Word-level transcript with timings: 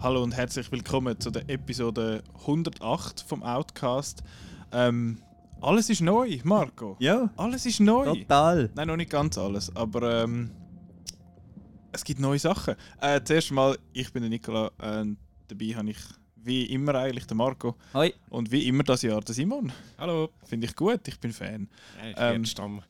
Hallo 0.00 0.22
und 0.22 0.32
herzlich 0.36 0.70
willkommen 0.70 1.18
zu 1.18 1.30
der 1.30 1.48
Episode 1.48 2.22
108 2.40 3.20
vom 3.26 3.42
Outcast. 3.42 4.22
Ähm, 4.72 5.20
alles 5.60 5.90
ist 5.90 6.00
neu, 6.02 6.38
Marco. 6.44 6.96
Ja, 7.00 7.30
Alles 7.36 7.66
ist 7.66 7.80
neu. 7.80 8.04
total. 8.04 8.70
Nein, 8.74 8.86
noch 8.88 8.96
nicht 8.96 9.10
ganz 9.10 9.36
alles, 9.38 9.74
aber 9.74 10.22
ähm, 10.24 10.50
es 11.92 12.04
gibt 12.04 12.20
neue 12.20 12.38
Sachen. 12.38 12.76
Äh, 13.00 13.20
zuerst 13.24 13.50
mal, 13.50 13.76
ich 13.92 14.12
bin 14.12 14.22
der 14.22 14.30
Nicola 14.30 14.70
und 14.78 15.16
dabei 15.48 15.66
habe 15.74 15.90
ich 15.90 15.98
wie 16.36 16.64
immer 16.66 16.94
eigentlich 16.94 17.26
den 17.26 17.36
Marco 17.36 17.74
Hoi. 17.92 18.12
und 18.30 18.52
wie 18.52 18.68
immer 18.68 18.84
das 18.84 19.02
Jahr 19.02 19.20
den 19.20 19.34
Simon. 19.34 19.72
Hallo. 19.98 20.30
Finde 20.44 20.66
ich 20.68 20.76
gut, 20.76 21.06
ich 21.08 21.18
bin 21.18 21.32
Fan. 21.32 21.68
Ja, 22.00 22.08
ich 22.10 22.16
Ähm, 22.18 22.34
ähm, 22.36 22.44
Stamm, 22.44 22.82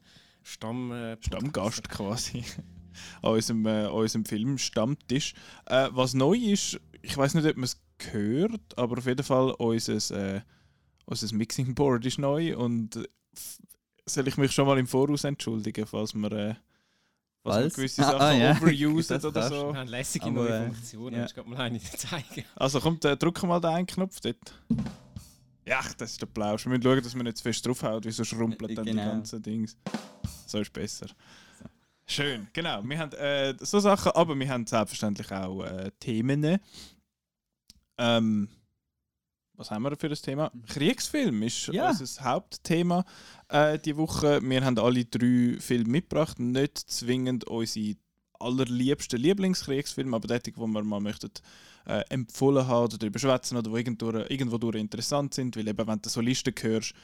Stamm, 0.42 0.92
äh, 0.92 1.16
Stammgast 1.20 1.88
quasi 1.88 2.44
an 3.22 3.32
unserem, 3.32 3.64
äh, 3.66 3.84
an 3.86 3.92
unserem 3.92 4.24
Film 4.26 4.58
Stammtisch. 4.58 5.32
Äh, 5.66 5.88
was 5.92 6.12
neu 6.12 6.36
ist, 6.36 6.78
ich 7.02 7.16
weiß 7.16 7.34
nicht, 7.34 7.46
ob 7.46 7.56
man 7.56 7.64
es 7.64 7.80
gehört, 7.98 8.76
aber 8.76 8.98
auf 8.98 9.06
jeden 9.06 9.22
Fall 9.24 9.50
unser, 9.58 10.36
äh, 10.36 10.40
unser 11.06 11.34
Mixing 11.34 11.74
Board 11.74 12.04
ist 12.06 12.18
neu 12.18 12.56
und 12.56 12.96
äh, 12.96 13.04
soll 14.06 14.28
ich 14.28 14.36
mich 14.36 14.52
schon 14.52 14.66
mal 14.66 14.78
im 14.78 14.86
Voraus 14.86 15.24
entschuldigen, 15.24 15.86
falls 15.86 16.14
wir, 16.14 16.32
äh, 16.32 16.54
falls 17.42 17.56
wir 17.56 17.64
Was? 17.66 17.74
gewisse 17.74 18.02
Ah, 18.06 18.10
Sachen 18.12 18.20
ah, 18.22 18.32
ja. 18.32 18.50
overusen 18.52 19.16
oder 19.24 19.48
so. 19.48 19.72
Wir 19.72 19.80
haben 19.80 19.88
lässige 19.88 20.26
Aber, 20.26 20.34
neue 20.34 20.48
äh, 20.58 20.66
Funktionen. 20.66 21.16
ja. 21.16 21.24
Ich 21.26 21.34
kann 21.34 21.48
mal 21.48 21.58
eine 21.60 21.80
zeigen. 21.80 22.44
Also 22.56 22.80
kommt, 22.80 23.04
äh, 23.04 23.16
drück 23.16 23.42
mal 23.42 23.60
den 23.60 23.70
einen 23.70 23.86
Knopf 23.86 24.20
dort. 24.20 24.54
Ja, 25.66 25.80
das 25.98 26.12
ist 26.12 26.22
der 26.22 26.26
Plausch. 26.26 26.64
Wir 26.64 26.70
müssen 26.70 26.82
schauen, 26.82 27.02
dass 27.02 27.14
man 27.14 27.24
nicht 27.24 27.36
zu 27.36 27.42
fest 27.42 27.66
draufhaut, 27.66 28.04
weil 28.06 28.12
sonst 28.12 28.28
schrumpelt 28.28 28.76
dann 28.78 28.86
die 28.86 28.92
Genau. 28.92 29.04
ganzen 29.10 29.42
Dings. 29.42 29.76
So 30.46 30.60
ist 30.60 30.72
besser. 30.72 31.06
Schön, 32.10 32.48
genau. 32.54 32.82
Wir 32.84 32.98
haben 32.98 33.12
äh, 33.12 33.54
so 33.60 33.78
Sachen, 33.80 34.12
aber 34.12 34.38
wir 34.38 34.48
haben 34.48 34.66
selbstverständlich 34.66 35.30
auch 35.30 35.62
äh, 35.62 35.90
Themen. 36.00 36.58
Ähm, 37.98 38.48
was 39.54 39.70
haben 39.70 39.82
wir 39.82 39.94
für 39.96 40.08
ein 40.08 40.14
Thema? 40.14 40.50
Kriegsfilm 40.68 41.42
ist 41.42 41.66
Ja. 41.66 41.90
unser 41.90 42.24
Hauptthema 42.24 43.04
äh, 43.48 43.78
die 43.78 43.96
Woche. 43.96 44.40
Wir 44.42 44.64
haben 44.64 44.78
alle 44.78 45.04
drei 45.04 45.56
Filme 45.60 45.90
mitgebracht, 45.90 46.38
nicht 46.38 46.78
zwingend 46.78 47.44
unsere 47.44 47.96
allerliebsten 48.40 49.20
Lieblingskriegsfilme, 49.20 50.16
aber 50.16 50.38
die, 50.38 50.52
die 50.52 50.56
wir 50.56 50.66
mal 50.66 51.00
möchten, 51.00 51.30
äh, 51.86 52.04
empfohlen 52.08 52.66
haben 52.66 52.84
oder 52.84 52.98
darüber 52.98 53.18
schwätzen 53.18 53.58
oder 53.58 53.70
die 53.70 53.76
irgendwo, 53.78 54.10
irgendwo 54.12 54.56
durch 54.58 54.76
interessant 54.76 55.34
sind, 55.34 55.56
weil 55.56 55.68
eben, 55.68 55.86
wenn 55.86 56.00
du 56.00 56.08
so 56.08 56.20
Listen 56.20 56.54
hörst, 56.58 56.94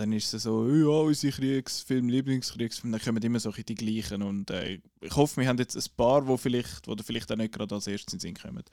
dann 0.00 0.12
ist 0.12 0.32
es 0.32 0.44
so, 0.44 0.66
ja, 0.66 0.88
unsere 0.88 1.32
Kriegsfilme, 1.32 2.10
Lieblingskriegsfilme, 2.10 2.96
dann 2.96 3.04
kommen 3.04 3.22
immer 3.22 3.38
so 3.38 3.50
die 3.52 3.74
gleichen 3.74 4.22
und 4.22 4.50
äh, 4.50 4.78
ich 5.02 5.14
hoffe, 5.14 5.42
wir 5.42 5.48
haben 5.48 5.58
jetzt 5.58 5.76
ein 5.76 5.94
paar, 5.94 6.26
wo 6.26 6.38
vielleicht, 6.38 6.88
wo 6.88 6.96
vielleicht 6.96 7.30
auch 7.30 7.36
nicht 7.36 7.52
gerade 7.52 7.74
als 7.74 7.86
erstes 7.86 8.14
in 8.14 8.18
den 8.18 8.34
Sinn 8.34 8.42
kommen. 8.42 8.64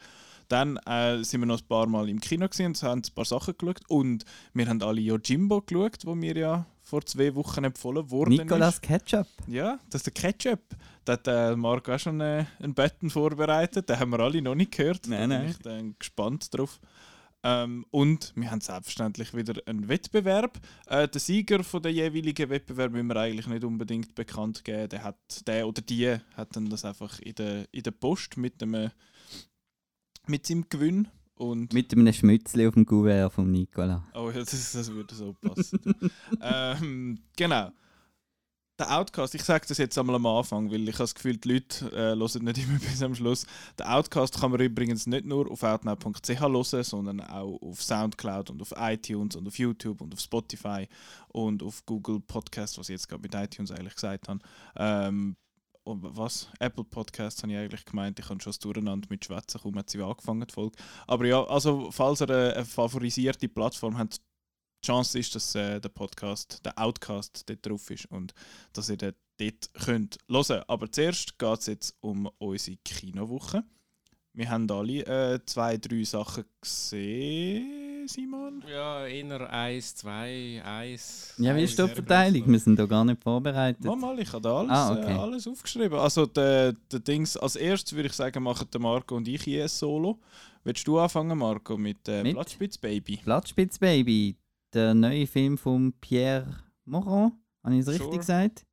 Dann 0.47 0.77
äh, 0.77 1.21
sind 1.23 1.41
wir 1.41 1.45
noch 1.45 1.59
ein 1.59 1.67
paar 1.67 1.85
Mal 1.87 2.07
im 2.07 2.21
Kino 2.21 2.47
gesehen 2.47 2.67
und 2.67 2.81
haben 2.81 3.01
ein 3.05 3.13
paar 3.13 3.25
Sachen 3.25 3.55
geschaut 3.57 3.81
und 3.89 4.23
wir 4.53 4.67
haben 4.67 4.81
alle 4.81 5.01
Yojimbo 5.01 5.61
geschaut, 5.61 6.05
wo 6.05 6.15
mir 6.15 6.37
ja 6.37 6.65
vor 6.81 7.05
zwei 7.05 7.35
Wochen 7.35 7.65
empfohlen 7.65 8.09
worden 8.09 8.35
Nicolas 8.35 8.75
ist. 8.75 8.81
Ketchup. 8.81 9.27
Ja, 9.47 9.79
das 9.89 9.99
ist 9.99 10.05
der 10.05 10.13
Ketchup. 10.13 10.61
Da 11.03 11.13
hat 11.13 11.27
äh, 11.27 11.57
Marco 11.57 11.93
auch 11.93 11.99
schon 11.99 12.21
äh, 12.21 12.45
einen 12.61 12.73
Button 12.73 13.09
vorbereitet. 13.09 13.89
Den 13.89 13.99
haben 13.99 14.11
wir 14.11 14.19
alle 14.21 14.41
noch 14.41 14.55
nicht 14.55 14.71
gehört. 14.71 15.05
Nein, 15.07 15.29
da 15.29 15.35
bin 15.35 15.45
nein. 15.45 15.51
ich 15.51 15.59
dann 15.59 15.95
gespannt 15.99 16.57
drauf. 16.57 16.79
Ähm, 17.49 17.85
und 17.91 18.33
wir 18.35 18.51
haben 18.51 18.59
selbstverständlich 18.59 19.33
wieder 19.33 19.61
einen 19.67 19.87
Wettbewerb. 19.87 20.59
Äh, 20.87 21.07
der 21.07 21.21
Sieger 21.21 21.63
von 21.63 21.81
der 21.81 21.93
jeweiligen 21.93 22.49
Wettbewerb 22.49 22.91
müssen 22.91 23.07
wir 23.07 23.15
eigentlich 23.15 23.47
nicht 23.47 23.63
unbedingt 23.63 24.15
bekannt 24.15 24.65
geben. 24.65 24.89
Der, 24.89 25.05
hat, 25.05 25.47
der 25.47 25.65
oder 25.65 25.81
die 25.81 26.17
hat 26.35 26.53
dann 26.57 26.69
das 26.69 26.83
einfach 26.83 27.19
in 27.21 27.35
der, 27.35 27.65
in 27.71 27.83
der 27.83 27.91
Post 27.91 28.35
mit, 28.35 28.59
dem, 28.59 28.73
äh, 28.73 28.89
mit 30.25 30.45
seinem 30.45 30.67
Gewinn. 30.67 31.07
Und 31.35 31.71
Mit 31.71 31.93
einem 31.93 32.11
Schmützli 32.11 32.67
auf 32.67 32.73
dem 32.73 32.85
Gouverneur 32.85 33.29
von 33.29 33.49
Nicolas. 33.49 34.01
Oh 34.13 34.29
ja, 34.29 34.39
das, 34.39 34.73
das 34.73 34.91
würde 34.91 35.15
so 35.15 35.33
passen. 35.33 35.79
ähm, 36.41 37.19
genau. 37.37 37.71
Der 38.79 38.95
Outcast, 38.95 39.33
ich 39.33 39.43
sage 39.43 39.65
das 39.67 39.79
jetzt 39.79 39.97
einmal 39.97 40.17
am 40.17 40.27
Anfang, 40.27 40.69
weil 40.69 40.81
ich 40.81 40.93
habe 40.93 40.99
das 40.99 41.15
Gefühl, 41.15 41.37
die 41.37 41.53
Leute 41.53 41.87
äh, 41.93 42.15
hören 42.15 42.43
nicht 42.43 42.59
immer 42.59 42.77
bis 42.79 43.01
am 43.01 43.15
Schluss. 43.15 43.47
Der 43.79 43.91
Outcast 43.91 44.39
kann 44.39 44.51
man 44.51 44.59
übrigens 44.59 45.07
nicht 45.07 45.25
nur 45.25 45.49
auf 45.49 45.63
outnow.ch 45.63 46.39
hören, 46.39 46.83
sondern 46.83 47.21
auch 47.21 47.59
auf 47.59 47.81
Soundcloud 47.81 48.51
und 48.51 48.61
auf 48.61 48.73
iTunes 48.77 49.35
und 49.35 49.47
auf 49.47 49.57
YouTube 49.57 49.99
und 50.01 50.13
auf 50.13 50.19
Spotify 50.19 50.87
und 51.29 51.63
auf 51.63 51.87
Google 51.87 52.19
Podcast, 52.19 52.77
was 52.77 52.89
ich 52.89 52.93
jetzt 52.93 53.09
gerade 53.09 53.23
mit 53.23 53.33
iTunes 53.33 53.71
eigentlich 53.71 53.95
gesagt 53.95 54.27
habe. 54.27 54.41
Ähm, 54.75 55.35
und 55.83 56.03
was? 56.15 56.49
Apple 56.59 56.83
Podcasts 56.83 57.41
habe 57.41 57.53
ich 57.53 57.57
eigentlich 57.57 57.85
gemeint, 57.85 58.19
ich 58.19 58.29
habe 58.29 58.41
schon 58.41 58.51
das 58.51 58.59
Durcheinander 58.59 59.07
mit 59.09 59.25
Schwätzen, 59.25 59.61
kaum 59.61 59.77
hat 59.77 59.89
sie 59.89 60.01
angefangen, 60.03 60.45
die 60.45 60.53
Folge. 60.53 60.77
Aber 61.07 61.25
ja, 61.25 61.43
also 61.45 61.89
falls 61.91 62.21
ihr 62.21 62.29
eine, 62.29 62.65
favorisierte 62.65 63.47
Plattform 63.47 63.97
habt, 63.97 64.21
die 64.83 64.87
Chance 64.87 65.19
ist, 65.19 65.35
dass 65.35 65.55
äh, 65.55 65.79
der 65.79 65.89
Podcast, 65.89 66.61
der 66.65 66.77
Outcast 66.77 67.43
dort 67.49 67.65
drauf 67.65 67.89
ist 67.91 68.05
und 68.11 68.33
dass 68.73 68.89
ihr 68.89 68.97
den 68.97 69.13
dort 69.39 69.69
könnt 69.85 70.17
hören. 70.29 70.63
Aber 70.67 70.91
zuerst 70.91 71.37
geht 71.37 71.59
es 71.59 71.65
jetzt 71.67 71.95
um 72.01 72.29
unsere 72.39 72.77
Kinowoche. 72.83 73.63
Wir 74.33 74.49
haben 74.49 74.69
alle 74.69 75.05
äh, 75.05 75.39
zwei, 75.45 75.77
drei 75.77 76.03
Sachen 76.03 76.43
gesehen, 76.61 78.07
Simon. 78.07 78.63
Ja, 78.69 79.05
eher 79.07 79.49
eins, 79.51 79.95
zwei, 79.95 80.61
eins. 80.63 81.33
Ja, 81.37 81.55
wie 81.55 81.63
ist 81.63 81.77
die 81.77 81.87
Verteilung? 81.87 82.43
Wir 82.51 82.59
sind 82.59 82.77
da 82.77 82.85
gar 82.85 83.03
nicht 83.03 83.21
vorbereitet. 83.21 83.83
Mal, 83.83 83.95
mal, 83.95 84.19
ich 84.19 84.31
habe 84.31 84.41
da 84.41 84.59
alles, 84.59 84.71
Ah, 84.71 84.91
okay. 84.93 85.11
äh, 85.11 85.17
alles 85.17 85.47
aufgeschrieben. 85.47 85.97
Also 85.97 86.25
der, 86.25 86.73
der 86.91 86.99
Dings, 86.99 87.35
als 87.35 87.55
erstes 87.55 87.93
würde 87.95 88.07
ich 88.09 88.13
sagen, 88.13 88.43
machen 88.43 88.67
der 88.71 88.79
Marco 88.79 89.15
und 89.15 89.27
ich 89.27 89.43
hier 89.43 89.63
ein 89.63 89.69
Solo. 89.69 90.19
Willst 90.63 90.87
du 90.87 90.99
anfangen, 90.99 91.37
Marco, 91.37 91.77
mit, 91.77 92.07
äh, 92.07 92.23
Mit? 92.23 92.33
Blattspitz 92.35 92.77
Baby? 93.79 94.35
Der 94.73 94.93
neue 94.93 95.25
Film 95.27 95.57
von 95.57 95.93
Pierre 95.93 96.45
Moron. 96.85 97.31
Habe 97.63 97.75
ich 97.75 97.79
es 97.81 97.85
Sure. 97.85 97.99
richtig 97.99 98.19
gesagt? 98.19 98.65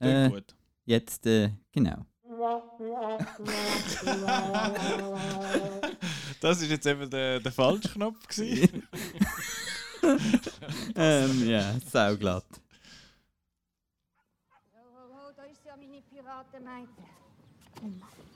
Äh, 0.00 0.30
gut. 0.30 0.56
jetzt, 0.84 1.26
äh, 1.26 1.50
genau. 1.72 2.04
Das 6.40 6.62
ist 6.62 6.70
jetzt 6.70 6.86
eben 6.86 7.10
der, 7.10 7.38
der 7.40 7.52
falsche 7.52 7.88
Knopf 7.90 8.26
gewesen. 8.26 8.88
ähm, 10.96 11.46
ja, 11.48 11.78
sauglatt. 11.80 12.46
Ho, 14.50 14.56
ho, 14.72 15.12
ho, 15.12 15.32
da 15.36 15.42
ist 15.44 15.62
ja 15.66 15.76
meine 15.76 16.00
Piratenmeite. 16.00 16.88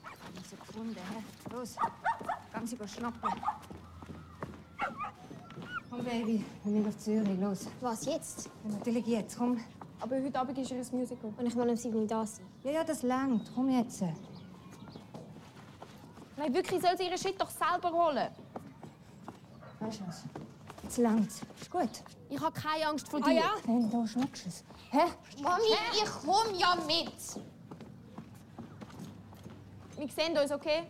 Hab 0.03 0.37
ich 0.39 0.47
sie 0.47 0.55
gefunden, 0.55 0.95
hä? 0.95 1.23
Los, 1.51 1.75
gang 2.53 2.67
sie 2.67 2.77
schnappen. 2.87 3.31
Komm, 5.89 6.03
Baby, 6.03 6.43
wir 6.63 6.71
müssen 6.71 6.87
auf 6.89 6.97
Zürich, 6.97 7.39
los. 7.39 7.67
Was 7.81 8.05
jetzt? 8.05 8.49
Ja, 8.63 8.71
natürlich 8.71 9.05
jetzt, 9.07 9.37
komm. 9.37 9.59
Aber 9.99 10.15
heute 10.21 10.39
Abend 10.39 10.57
ist 10.57 10.71
ihr 10.71 10.77
ein 10.77 10.85
Musical. 10.99 11.33
Und 11.37 11.45
ich 11.45 11.55
will 11.55 11.69
am 11.69 11.75
7. 11.75 11.95
Uhr 11.95 12.07
da 12.07 12.25
sein. 12.25 12.45
Ja, 12.63 12.71
ja, 12.71 12.83
das 12.83 13.01
langt. 13.03 13.49
Komm 13.55 13.69
jetzt. 13.69 14.01
Nein, 16.37 16.53
wirklich, 16.53 16.81
soll 16.81 16.97
sie 16.97 17.05
ihren 17.05 17.17
Shit 17.17 17.39
doch 17.39 17.49
selber 17.49 17.91
holen. 17.91 18.27
Weißt 19.79 19.99
du 20.01 20.07
was? 20.07 20.23
Jetzt 20.83 20.97
langt's. 20.97 21.41
Ist 21.61 21.71
gut. 21.71 21.89
Ich 22.29 22.39
habe 22.41 22.51
keine 22.59 22.87
Angst 22.87 23.07
vor 23.07 23.21
Ah 23.23 23.29
dir. 23.29 23.35
ja? 23.35 23.51
Hey, 23.65 23.87
da 23.91 24.05
schmeckst 24.05 24.45
du 24.45 24.49
es. 24.49 24.63
Hä? 24.91 24.99
Mami, 25.41 25.63
ich 25.93 26.11
komme 26.25 26.57
ja 26.57 26.75
mit. 26.85 27.13
Wir 29.97 30.09
sehen 30.09 30.37
uns, 30.37 30.51
okay? 30.51 30.83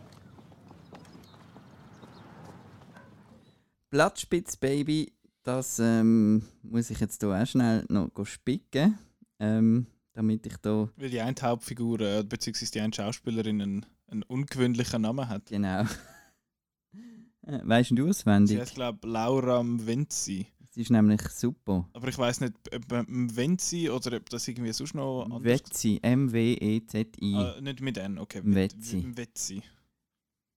Blattspitzbaby, 3.96 5.14
das 5.44 5.80
ähm, 5.80 6.44
muss 6.64 6.90
ich 6.90 7.00
jetzt 7.00 7.22
hier 7.22 7.30
auch 7.30 7.46
schnell 7.46 7.86
noch 7.88 8.10
spicken, 8.26 9.00
ähm, 9.40 9.88
damit 10.12 10.46
ich 10.46 10.58
da 10.58 10.90
Weil 10.98 11.10
die 11.10 11.22
eine 11.22 11.34
Hauptfigur, 11.42 12.02
äh, 12.02 12.22
beziehungsweise 12.28 12.74
die 12.74 12.82
eine 12.82 12.94
Schauspielerin, 12.94 13.62
einen, 13.62 13.86
einen 14.08 14.24
ungewöhnlichen 14.24 15.04
Namen 15.04 15.30
hat. 15.30 15.46
genau. 15.46 15.86
Äh, 17.48 17.60
weißt 17.64 17.92
du 17.92 17.96
Sie 17.96 18.10
auswendig? 18.10 18.60
heißt, 18.60 18.74
glaube 18.74 18.98
ich, 19.04 19.08
Laura 19.08 19.62
Mvenzi. 19.62 20.48
Sie 20.72 20.82
ist 20.82 20.90
nämlich 20.90 21.22
super. 21.30 21.88
Aber 21.94 22.08
ich 22.08 22.18
weiß 22.18 22.42
nicht, 22.42 22.54
ob 22.74 23.08
Mvenzi 23.08 23.88
oder 23.92 24.18
ob 24.18 24.28
das 24.32 24.48
irgendwie 24.48 24.74
sonst 24.74 24.96
noch 24.96 25.26
anders 25.26 25.44
Vetzi, 25.44 26.00
M-W-E-Z-I. 26.02 27.36
Ah, 27.36 27.62
nicht 27.62 27.82
mit 27.82 27.98
N, 27.98 28.18
okay. 28.18 28.42
Mvetzi. 28.44 28.98
Mvetzi. 28.98 29.62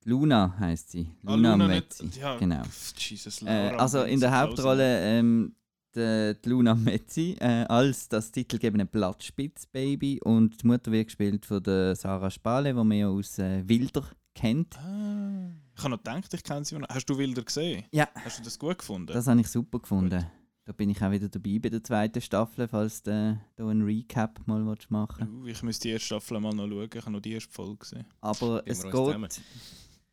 Luna 0.08 0.55
heißt 0.58 0.90
sie. 0.90 1.10
Ah, 1.26 1.34
Luna, 1.34 1.52
Luna 1.52 1.66
Mvetzi. 1.69 2.05
nicht- 2.06 2.16
ja, 2.19 2.37
Genau. 2.38 2.62
Jesus, 2.96 3.43
Äh, 3.43 3.70
Laura 3.70 3.76
also 3.82 4.02
in 4.05 4.20
der 4.20 4.38
Hauptrolle 4.40 5.00
ähm, 5.19 5.55
die, 5.94 6.34
die 6.44 6.49
Luna 6.49 6.75
Metzi 6.75 7.37
äh, 7.40 7.64
als 7.69 8.08
das 8.08 8.31
titelgebende 8.32 8.87
Blattspitzbaby 8.87 10.20
und 10.22 10.62
die 10.62 10.66
Mutter 10.66 10.90
wird 10.93 11.06
gespielt 11.08 11.44
von 11.46 11.62
der 11.62 11.94
Sarah 11.96 12.31
Spale, 12.31 12.70
die 12.70 12.75
man 12.84 12.93
ja 12.93 13.08
aus 13.08 13.38
äh, 13.38 13.66
Wilder 13.69 14.05
kennt. 14.34 14.78
Ah, 14.78 15.50
ich 15.76 15.81
habe 15.82 15.90
noch 15.90 15.99
gedacht, 15.99 16.32
ich 16.34 16.43
kenne 16.43 16.64
sie. 16.64 16.78
noch. 16.78 16.88
Hast 16.88 17.06
du 17.06 17.16
Wilder 17.19 17.43
gesehen? 17.43 17.84
Ja. 17.93 18.08
Hast 18.14 18.38
du 18.38 18.43
das 18.44 18.58
gut 18.58 18.78
gefunden? 18.78 19.12
Das 19.12 19.26
habe 19.26 19.40
ich 19.40 19.49
super 19.49 19.78
gefunden. 19.78 20.25
Da 20.64 20.72
bin 20.72 20.90
ich 20.90 21.02
auch 21.02 21.10
wieder 21.10 21.28
dabei 21.31 21.58
bei 21.58 21.70
der 21.70 21.82
zweiten 21.82 22.20
Staffel, 22.20 22.69
falls 22.69 23.02
du 23.02 23.40
da 23.56 23.66
einen 23.69 23.82
Recap 23.82 24.40
mal 24.46 24.64
willst 24.66 24.90
machen 24.90 25.26
Uh, 25.43 25.46
ich 25.46 25.62
müsste 25.62 25.88
die 25.88 25.93
erste 25.93 26.06
Staffel 26.06 26.38
mal 26.40 26.55
noch 26.55 26.69
schauen. 26.69 26.88
Ich 26.94 27.00
habe 27.00 27.10
noch 27.12 27.20
die 27.20 27.32
erste 27.32 27.50
Folge 27.52 27.76
gesehen. 27.78 28.05
Aber 28.20 28.62
Gehen 28.62 28.72
es 28.72 28.84
uns 28.84 28.93
zusammen. 28.94 29.28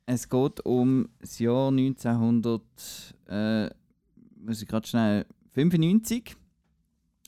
Es 0.05 0.29
geht 0.29 0.63
um 0.65 1.09
das 1.19 1.39
Jahr 1.39 1.69
1900, 1.69 2.61
äh, 3.27 3.69
muss 4.37 4.61
ich 4.61 4.67
gerade 4.67 4.87
schnell, 4.87 5.25
95, 5.53 6.35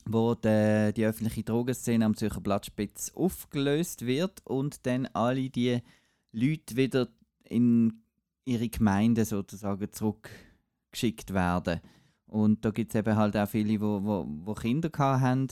wo 0.06 0.34
der, 0.34 0.92
die 0.92 1.04
öffentliche 1.04 1.42
Drogenszene 1.42 2.04
am 2.04 2.16
Zürcher 2.16 2.40
Blattspitz 2.40 3.10
aufgelöst 3.14 4.06
wird 4.06 4.46
und 4.46 4.86
dann 4.86 5.06
alle 5.12 5.50
die 5.50 5.80
Leute 6.32 6.76
wieder 6.76 7.08
in 7.44 8.02
ihre 8.44 8.68
Gemeinde 8.68 9.24
sozusagen 9.24 9.92
zurückgeschickt 9.92 11.34
werden. 11.34 11.80
Und 12.26 12.64
da 12.64 12.70
gibt 12.70 12.94
es 12.94 12.98
eben 12.98 13.16
halt 13.16 13.36
auch 13.36 13.48
viele, 13.48 13.68
die 13.68 13.80
wo, 13.80 14.02
wo, 14.04 14.26
wo 14.44 14.54
Kinder 14.54 14.90
haben, 14.98 15.48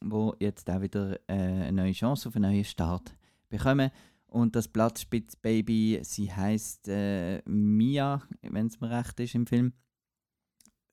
die 0.00 0.30
jetzt 0.40 0.70
auch 0.70 0.80
wieder 0.80 1.18
äh, 1.28 1.34
eine 1.34 1.72
neue 1.72 1.92
Chance 1.92 2.28
auf 2.28 2.36
einen 2.36 2.50
neuen 2.50 2.64
Start 2.64 3.14
bekommen. 3.48 3.90
Und 4.32 4.56
das 4.56 4.66
Blattspitzbaby, 4.66 6.00
sie 6.04 6.32
heißt 6.32 6.88
äh, 6.88 7.42
Mia, 7.44 8.22
wenn 8.40 8.66
es 8.66 8.80
mir 8.80 8.88
recht 8.88 9.20
ist 9.20 9.34
im 9.34 9.46
Film. 9.46 9.74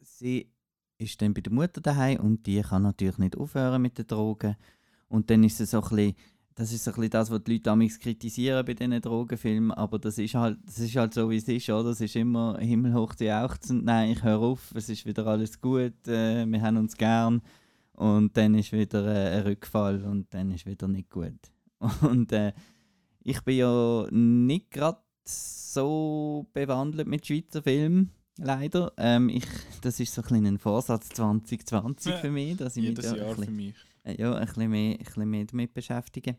Sie 0.02 0.52
ist 0.98 1.22
dann 1.22 1.34
bei 1.34 1.40
der 1.40 1.54
Mutter 1.54 1.80
daheim 1.80 2.20
und 2.20 2.46
die 2.46 2.62
kann 2.62 2.82
natürlich 2.82 3.18
nicht 3.18 3.38
aufhören 3.38 3.82
mit 3.82 3.98
den 3.98 4.08
Drogen. 4.08 4.58
Und 5.08 5.30
dann 5.30 5.46
ist 5.46 5.62
es 5.62 5.72
so 5.72 5.82
ein 5.82 5.88
bisschen, 5.88 6.16
das 6.54 6.74
ist 6.74 6.84
so 6.84 6.92
ein 6.92 6.96
bisschen 6.96 7.12
das, 7.12 7.32
was 7.32 7.42
die 7.46 7.54
Leute 7.54 7.64
damals 7.64 7.98
kritisieren 7.98 8.66
bei 8.66 8.74
diesen 8.74 9.00
Drogenfilmen, 9.00 9.72
aber 9.72 10.00
das 10.00 10.18
ist 10.18 10.36
halt, 10.36 10.60
das 10.66 10.80
ist 10.80 10.98
halt 10.98 11.14
so, 11.14 11.30
wie 11.30 11.38
es 11.38 11.48
ist, 11.48 11.70
oder? 11.70 11.92
Es 11.92 12.02
ist 12.02 12.18
immer 12.18 12.58
himmelhoch 12.60 13.16
zu 13.16 13.24
jauchzen, 13.24 13.86
nein, 13.86 14.12
ich 14.12 14.22
höre 14.22 14.40
auf, 14.40 14.74
es 14.76 14.90
ist 14.90 15.06
wieder 15.06 15.26
alles 15.26 15.62
gut, 15.62 16.10
äh, 16.10 16.46
wir 16.46 16.62
haben 16.62 16.76
uns 16.76 16.98
gern. 16.98 17.42
Und 17.94 18.36
dann 18.36 18.54
ist 18.56 18.74
wieder 18.74 19.06
äh, 19.06 19.38
ein 19.38 19.44
Rückfall 19.44 20.04
und 20.04 20.34
dann 20.34 20.52
ist 20.52 20.66
wieder 20.66 20.90
nicht 20.90 21.10
gut. 21.10 21.40
Und 22.02 22.34
äh, 22.34 22.52
ich 23.24 23.42
bin 23.42 23.58
ja 23.58 24.08
nicht 24.12 24.72
gerade 24.72 25.00
so 25.26 26.48
bewandelt 26.54 27.08
mit 27.08 27.26
Schweizer 27.26 27.62
Filmen, 27.62 28.12
leider. 28.38 28.94
Ähm, 28.98 29.30
ich, 29.30 29.46
das 29.82 30.00
ist 30.00 30.14
so 30.14 30.22
ein, 30.22 30.28
bisschen 30.28 30.46
ein 30.48 30.58
Vorsatz 30.58 31.10
2020 31.10 32.16
für 32.16 32.32
mich, 32.32 32.58
dass 32.58 32.76
ich 32.78 32.84
mich 32.84 32.90
Jedes 32.90 33.06
da 33.06 33.12
ein 33.12 33.18
Jahr 33.18 33.28
bisschen 33.30 33.46
für 33.46 33.52
mich. 33.52 33.76
äh, 34.04 34.22
ja, 34.22 34.34
ein 34.34 34.46
bisschen 34.46 34.70
mehr, 34.72 34.92
ein 34.94 34.98
bisschen 34.98 35.30
mehr 35.30 35.46
damit 35.46 35.74
beschäftigen. 35.74 36.38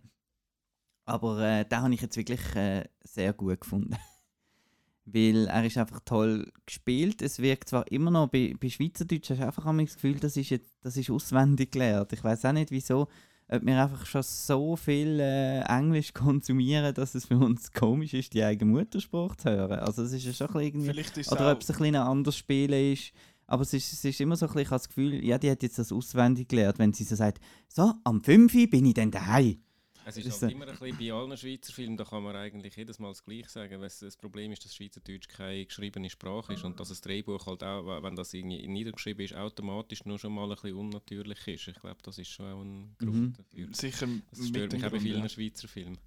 Aber 1.04 1.40
äh, 1.40 1.64
den 1.64 1.80
habe 1.80 1.94
ich 1.94 2.00
jetzt 2.00 2.16
wirklich 2.16 2.54
äh, 2.54 2.84
sehr 3.02 3.32
gut 3.32 3.60
gefunden. 3.60 3.96
Weil 5.04 5.48
er 5.48 5.64
ist 5.64 5.76
einfach 5.76 6.00
toll 6.04 6.52
gespielt. 6.66 7.20
Es 7.22 7.40
wirkt 7.40 7.68
zwar 7.68 7.90
immer 7.90 8.10
noch, 8.10 8.28
bei, 8.28 8.54
bei 8.60 8.68
Schweizerdeutsch 8.68 9.30
hast 9.30 9.40
du 9.40 9.46
einfach 9.46 9.76
das 9.76 9.94
Gefühl, 9.94 10.20
das 10.20 10.36
ist, 10.36 10.50
jetzt, 10.50 10.72
das 10.82 10.96
ist 10.96 11.10
auswendig 11.10 11.72
gelernt. 11.72 12.12
Ich 12.12 12.22
weiß 12.22 12.44
auch 12.44 12.52
nicht 12.52 12.70
wieso, 12.70 13.08
ob 13.52 13.66
wir 13.66 13.82
einfach 13.82 14.06
schon 14.06 14.22
so 14.22 14.76
viel 14.76 15.18
äh, 15.18 15.60
Englisch 15.62 16.12
konsumieren, 16.14 16.94
dass 16.94 17.14
es 17.14 17.26
für 17.26 17.38
uns 17.38 17.72
komisch 17.72 18.14
ist, 18.14 18.32
die 18.32 18.44
eigene 18.44 18.70
Muttersprache 18.70 19.36
zu 19.36 19.50
hören. 19.50 19.80
Also 19.80 20.02
es 20.02 20.12
ist 20.12 20.24
ja 20.24 20.32
schon 20.32 20.48
ein 20.48 20.72
bisschen 20.72 20.94
irgendwie 20.94 21.30
oder 21.30 21.52
ob 21.52 21.60
es 21.60 21.70
ein 21.70 21.76
bisschen 21.76 21.96
ein 21.96 22.02
anderes 22.02 22.36
Spielen 22.36 22.92
ist. 22.92 23.12
Aber 23.46 23.62
es 23.62 23.72
ist, 23.72 23.92
es 23.92 24.04
ist 24.04 24.20
immer 24.20 24.36
so 24.36 24.46
ein 24.46 24.48
bisschen, 24.48 24.62
ich 24.62 24.68
habe 24.68 24.78
das 24.78 24.88
Gefühl, 24.88 25.24
ja, 25.24 25.36
die 25.36 25.50
hat 25.50 25.62
jetzt 25.64 25.78
das 25.78 25.90
auswendig 25.90 26.48
gelernt, 26.48 26.78
wenn 26.78 26.92
sie 26.92 27.02
so 27.02 27.16
sagt, 27.16 27.40
so, 27.66 27.92
am 28.04 28.22
5 28.22 28.54
Uhr 28.54 28.66
bin 28.68 28.84
ich 28.84 28.94
dann 28.94 29.10
daheim. 29.10 29.60
Es 30.04 30.16
ist 30.16 30.26
Ist 30.26 30.42
halt 30.42 30.52
immer 30.52 30.66
ein 30.66 30.76
bisschen 30.78 30.96
bei 30.98 31.12
allen 31.12 31.36
Schweizer 31.36 31.72
Filmen, 31.72 31.96
da 31.96 32.04
kann 32.04 32.22
man 32.22 32.34
eigentlich 32.34 32.74
jedes 32.74 32.98
Mal 32.98 33.08
das 33.08 33.22
Gleiche 33.24 33.48
sagen. 33.48 33.78
weil 33.80 33.86
es- 33.86 34.00
Das 34.00 34.16
Problem 34.16 34.50
ist, 34.50 34.64
dass 34.64 34.74
Schweizerdeutsch 34.74 35.28
keine 35.28 35.64
geschriebene 35.66 36.08
Sprache 36.10 36.54
ist 36.54 36.64
und 36.64 36.80
dass 36.80 36.88
das 36.88 37.00
Drehbuch 37.00 37.46
halt 37.46 37.62
auch, 37.62 38.02
wenn 38.02 38.16
das 38.16 38.32
irgendwie 38.34 38.66
niedergeschrieben 38.66 39.24
ist, 39.24 39.34
automatisch 39.34 40.04
nur 40.06 40.18
schon 40.18 40.32
mal 40.34 40.44
ein 40.44 40.50
bisschen 40.56 40.74
unnatürlich 40.74 41.46
ist. 41.48 41.68
Ich 41.68 41.80
glaube, 41.80 41.98
das 42.02 42.18
ist 42.18 42.28
schon 42.30 42.46
auch 42.46 42.62
ein 42.62 42.94
Grund 42.98 43.14
Mhm. 43.14 43.32
dafür. 43.36 43.68
sicher 43.72 44.08
Das 44.30 44.48
stört 44.48 44.72
mich 44.72 44.84
auch 44.84 44.90
bei 44.90 45.00
vielen 45.00 45.22
ja. 45.22 45.28
Schweizer 45.28 45.68
Filmen. 45.68 45.98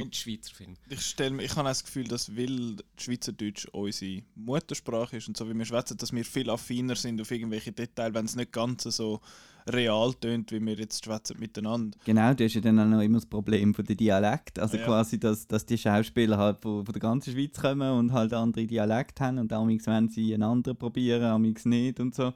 Deutsch-Schweizer 0.00 0.54
Filmen. 0.54 0.76
Ich, 0.88 1.00
stell, 1.02 1.30
mir- 1.30 1.42
ich 1.44 1.50
habe 1.56 1.62
auch 1.68 1.70
das 1.72 1.84
Gefühl, 1.84 2.04
dass 2.04 2.36
weil 2.36 2.76
Schweizerdeutsch 2.98 3.66
unsere 3.72 4.22
Muttersprache 4.34 5.16
ist 5.18 5.28
und 5.28 5.36
so 5.36 5.48
wie 5.48 5.54
wir 5.54 5.64
schwätzen, 5.64 5.96
dass 5.96 6.12
wir 6.12 6.24
viel 6.24 6.50
affiner 6.50 6.96
sind 6.96 7.20
auf 7.20 7.30
irgendwelche 7.30 7.72
Details, 7.72 8.14
wenn 8.14 8.24
es 8.24 8.36
nicht 8.36 8.52
ganz 8.52 8.82
so 8.84 9.20
real 9.66 10.12
tönt, 10.20 10.52
wie 10.52 10.60
wir 10.60 10.74
jetzt 10.74 11.04
schwätzen 11.04 11.38
miteinander. 11.38 11.96
Genau, 12.04 12.34
du 12.34 12.44
hast 12.44 12.54
ja 12.54 12.60
dann 12.60 12.78
auch 12.78 12.84
noch 12.86 13.00
immer 13.00 13.16
das 13.18 13.26
Problem 13.26 13.74
von 13.74 13.84
der 13.86 13.96
Dialekt. 13.96 14.58
Also 14.58 14.76
Ja. 14.76 14.84
quasi, 14.84 15.18
dass, 15.18 15.46
dass 15.46 15.64
die 15.64 15.78
Schauspieler 15.78 16.36
halt 16.36 16.60
von, 16.60 16.84
von 16.84 16.92
der 16.92 17.00
ganzen 17.00 17.32
Schweiz 17.32 17.58
kommen 17.58 17.90
und 17.98 18.12
halt 18.12 18.32
andere 18.34 18.66
Dialekt 18.66 19.20
haben 19.20 19.38
und 19.38 19.52
amigs 19.52 19.86
wenn 19.86 20.08
sie 20.10 20.34
einen 20.34 20.42
anderen 20.42 20.76
probieren, 20.76 21.22
amigs 21.24 21.64
nicht 21.64 21.98
und 22.00 22.14
so. 22.14 22.32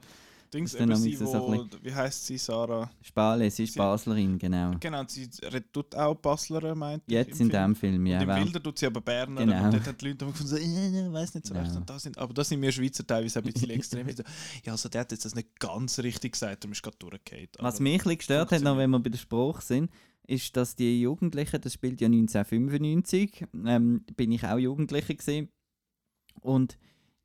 Dings, 0.53 0.73
eben 0.75 0.95
sie, 0.95 1.19
wo, 1.19 1.65
wie 1.81 1.93
heißt 1.93 2.25
sie, 2.25 2.37
Sarah? 2.37 2.89
Spale, 3.01 3.49
sie 3.51 3.63
ist 3.63 3.73
Sie- 3.73 3.79
Baslerin, 3.79 4.37
genau. 4.37 4.71
Genau, 4.79 5.03
sie 5.07 5.29
tut 5.71 5.93
auch 5.95 6.15
Basler, 6.15 6.73
meint 6.75 7.03
ich, 7.07 7.13
Jetzt 7.13 7.39
im 7.39 7.47
in 7.47 7.49
diesem 7.51 7.75
Film, 7.75 8.05
ja. 8.07 8.17
und 8.21 8.29
im 8.29 8.45
Wilder 8.45 8.63
tut 8.63 8.79
sie 8.79 8.85
aber 8.87 9.01
Berner. 9.01 9.45
Genau. 9.45 9.65
Und 9.65 9.73
dort 9.73 9.87
haben 9.87 9.97
die 9.97 10.07
Leute 10.07 10.25
immer 10.25 10.31
gefunden, 10.31 10.49
so, 10.49 10.57
äh, 10.57 11.07
ich 11.07 11.13
weiß 11.13 11.33
nicht 11.35 11.47
so 11.47 11.53
recht. 11.53 11.65
Genau. 11.67 11.77
Und 11.79 11.89
da 11.89 11.99
sind, 11.99 12.17
aber 12.17 12.33
da 12.33 12.43
sind 12.43 12.61
wir 12.61 12.71
Schweizer 12.71 13.05
teilweise 13.05 13.39
ein 13.39 13.45
bisschen 13.45 13.69
extrem. 13.69 14.07
Ja, 14.07 14.71
also 14.71 14.89
der 14.89 15.01
hat 15.01 15.11
jetzt 15.11 15.25
das 15.25 15.35
nicht 15.35 15.59
ganz 15.59 15.99
richtig 15.99 16.33
gesagt, 16.33 16.63
darum 16.63 16.71
ist 16.73 16.81
gerade 16.83 16.97
durchgefallen. 16.97 17.47
Was 17.59 17.79
mich 17.79 17.93
ein 17.93 17.97
bisschen 17.99 18.17
gestört 18.17 18.51
hat, 18.51 18.61
noch 18.61 18.77
wenn 18.77 18.89
wir 18.89 18.99
bei 18.99 19.09
der 19.09 19.17
Sprache 19.19 19.61
sind, 19.61 19.91
ist, 20.27 20.55
dass 20.57 20.75
die 20.75 21.01
Jugendlichen, 21.01 21.59
das 21.61 21.73
spielt 21.73 22.01
ja 22.01 22.07
1995, 22.07 23.45
ähm, 23.65 24.03
bin 24.15 24.31
ich 24.31 24.43
auch 24.45 24.57
Jugendliche 24.57 25.15
gesehen 25.15 25.49
und 26.41 26.77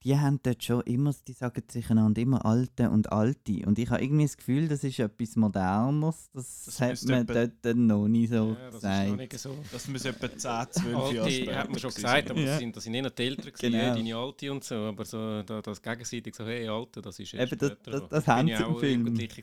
die 0.04 0.18
haben 0.18 0.38
dort 0.42 0.62
schon 0.62 0.82
immer, 0.82 1.14
die 1.26 1.32
sagen 1.32 1.62
sich 1.70 1.88
einander 1.90 2.20
immer 2.20 2.44
Alte 2.44 2.90
und 2.90 3.10
Alte 3.10 3.62
und 3.66 3.78
ich 3.78 3.88
habe 3.90 4.02
irgendwie 4.02 4.24
das 4.24 4.36
Gefühl, 4.36 4.68
das 4.68 4.84
ist 4.84 4.98
etwas 4.98 5.34
Modernes, 5.36 6.28
das, 6.34 6.64
Das 6.66 6.80
hat 6.80 7.02
man 7.04 7.22
etwa- 7.22 7.46
dort 7.62 7.76
noch 7.76 8.06
nie 8.06 8.26
so 8.26 8.56
Ja, 8.60 8.70
das 8.70 8.74
ist 8.76 8.82
noch 8.84 8.90
gesagt. 8.90 9.16
nicht 9.16 9.38
so. 9.38 9.56
Das 9.72 9.88
muss 9.88 10.04
etwa 10.04 10.28
10, 10.36 10.38
12 10.72 10.84
Jahre 10.92 11.22
Alte, 11.22 11.30
später 11.32 11.56
hat 11.58 11.70
man 11.70 11.78
schon 11.78 11.90
gesagt, 11.94 12.30
aber 12.30 12.40
Ja. 12.40 12.46
das, 12.46 12.58
sind, 12.58 12.76
das 12.76 12.84
sind 12.84 12.92
nicht 12.92 13.04
noch 13.04 13.10
die 13.10 13.22
Eltern, 13.22 13.44
gewesen, 13.52 13.72
Genau. 13.72 13.78
ja, 13.84 13.94
deine 13.94 14.16
Alte 14.16 14.52
und 14.52 14.64
so, 14.64 14.74
aber 14.74 15.04
so 15.06 15.42
da, 15.42 15.62
das 15.62 15.80
gegenseitig 15.82 16.34
so, 16.34 16.44
hey 16.44 16.68
Alte, 16.68 17.00
das 17.00 17.18
ist 17.18 17.32
Eben, 17.34 17.58
das- 17.58 17.72
später 17.72 17.90
das- 18.00 18.08
das 18.10 18.24
bin 18.24 18.34
haben 18.34 18.48
ja 18.48 18.56
sie 18.58 18.62
im 18.64 18.68
auch 18.70 18.80
Film. 18.80 19.06
In 19.06 19.14
dieser 19.14 19.42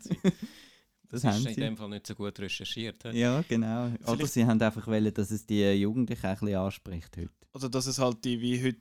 Zeit. 0.00 0.18
Das 1.10 1.22
Das 1.22 1.32
haben 1.36 1.46
ist 1.46 1.56
in 1.56 1.62
dem 1.62 1.76
Fall 1.78 1.88
nicht 1.88 2.06
so 2.06 2.14
gut 2.14 2.38
recherchiert. 2.38 3.02
hä? 3.04 3.18
Ja, 3.18 3.42
genau. 3.48 3.86
Oder 3.86 4.16
Vielleicht- 4.16 4.32
sie 4.34 4.44
haben 4.44 4.60
einfach 4.60 4.86
wollen, 4.86 5.14
dass 5.14 5.30
es 5.30 5.46
die 5.46 5.64
Jugendlichen 5.72 6.26
ein 6.26 6.34
bisschen 6.38 6.54
anspricht 6.56 7.16
heute. 7.16 7.30
Oder 7.54 7.70
dass 7.70 7.86
es 7.86 7.98
halt 7.98 8.22
die 8.26 8.38
wie 8.42 8.62
heute, 8.62 8.76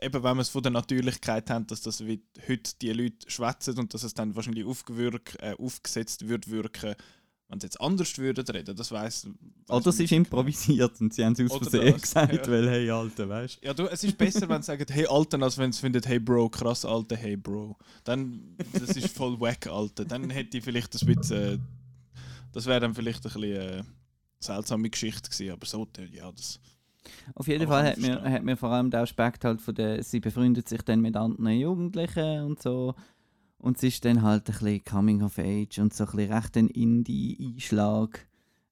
eben 0.00 0.22
wenn 0.22 0.36
wir 0.36 0.42
es 0.42 0.48
von 0.48 0.62
der 0.62 0.72
Natürlichkeit 0.72 1.50
haben, 1.50 1.66
dass 1.66 1.82
das 1.82 2.04
wie 2.04 2.22
heute 2.48 2.72
die 2.80 2.92
Leute 2.92 3.30
schwätzen 3.30 3.78
und 3.78 3.92
dass 3.94 4.02
es 4.02 4.14
dann 4.14 4.34
wahrscheinlich 4.34 4.64
aufgewirk, 4.64 5.36
äh, 5.40 5.54
aufgesetzt 5.58 6.28
wird 6.28 6.50
wirken, 6.50 6.94
wenn 7.50 7.58
sie 7.58 7.66
jetzt 7.66 7.80
anders 7.80 8.16
würden 8.16 8.46
reden, 8.46 8.76
das 8.76 8.92
weiß 8.92 9.28
Oder 9.68 9.86
es 9.88 9.98
ist 9.98 10.12
improvisiert 10.12 11.00
und 11.00 11.12
sie 11.12 11.24
haben 11.24 11.32
es 11.32 11.50
aus 11.50 11.58
Versehen 11.58 12.00
gesagt, 12.00 12.32
ja. 12.32 12.46
weil 12.46 12.70
hey 12.70 12.90
Alter, 12.90 13.28
weißt 13.28 13.58
du. 13.60 13.66
Ja, 13.66 13.74
du, 13.74 13.86
es 13.88 14.04
ist 14.04 14.16
besser, 14.16 14.48
wenn 14.48 14.62
sie 14.62 14.66
sagen, 14.66 14.86
hey 14.88 15.06
Alten, 15.06 15.42
als 15.42 15.58
wenn 15.58 15.72
sie 15.72 15.80
finden, 15.80 16.02
hey 16.04 16.20
Bro, 16.20 16.50
krass 16.50 16.84
Alter, 16.84 17.16
hey 17.16 17.36
Bro. 17.36 17.76
Dann, 18.04 18.56
das 18.72 18.90
ist 18.90 19.16
voll 19.16 19.38
wack, 19.40 19.66
Alter. 19.66 20.04
Dann 20.04 20.30
hätte 20.30 20.58
ich 20.58 20.64
vielleicht 20.64 20.94
ein 20.94 21.14
bisschen, 21.14 21.54
äh, 21.54 21.58
das 22.52 22.66
wäre 22.66 22.78
dann 22.78 22.94
vielleicht 22.94 23.26
ein 23.26 23.32
bisschen 23.32 23.56
äh, 23.56 23.82
seltsame 24.38 24.88
Geschichte 24.88 25.28
gewesen, 25.28 25.52
aber 25.52 25.66
so, 25.66 25.88
ja, 26.12 26.30
das... 26.30 26.60
Auf 27.34 27.48
jeden 27.48 27.66
Aber 27.66 27.74
Fall 27.74 27.90
hat 27.90 27.98
mir, 27.98 28.22
hat 28.22 28.42
mir 28.42 28.56
vor 28.56 28.70
allem 28.70 28.90
der 28.90 29.00
Aspekt 29.00 29.44
halt 29.44 29.60
von 29.60 29.74
der, 29.74 30.02
sie 30.02 30.20
befreundet 30.20 30.68
sich 30.68 30.82
dann 30.82 31.00
mit 31.00 31.16
anderen 31.16 31.58
Jugendlichen 31.58 32.44
und 32.44 32.62
so. 32.62 32.94
Und 33.58 33.76
es 33.76 33.82
ist 33.82 34.04
dann 34.04 34.22
halt 34.22 34.48
ein 34.48 34.52
bisschen 34.52 34.84
Coming 34.84 35.22
of 35.22 35.38
Age 35.38 35.78
und 35.78 35.92
so 35.92 36.04
ein 36.04 36.10
bisschen 36.12 36.32
recht 36.32 36.56
ein 36.56 36.68
Indie-Einschlag 36.68 38.26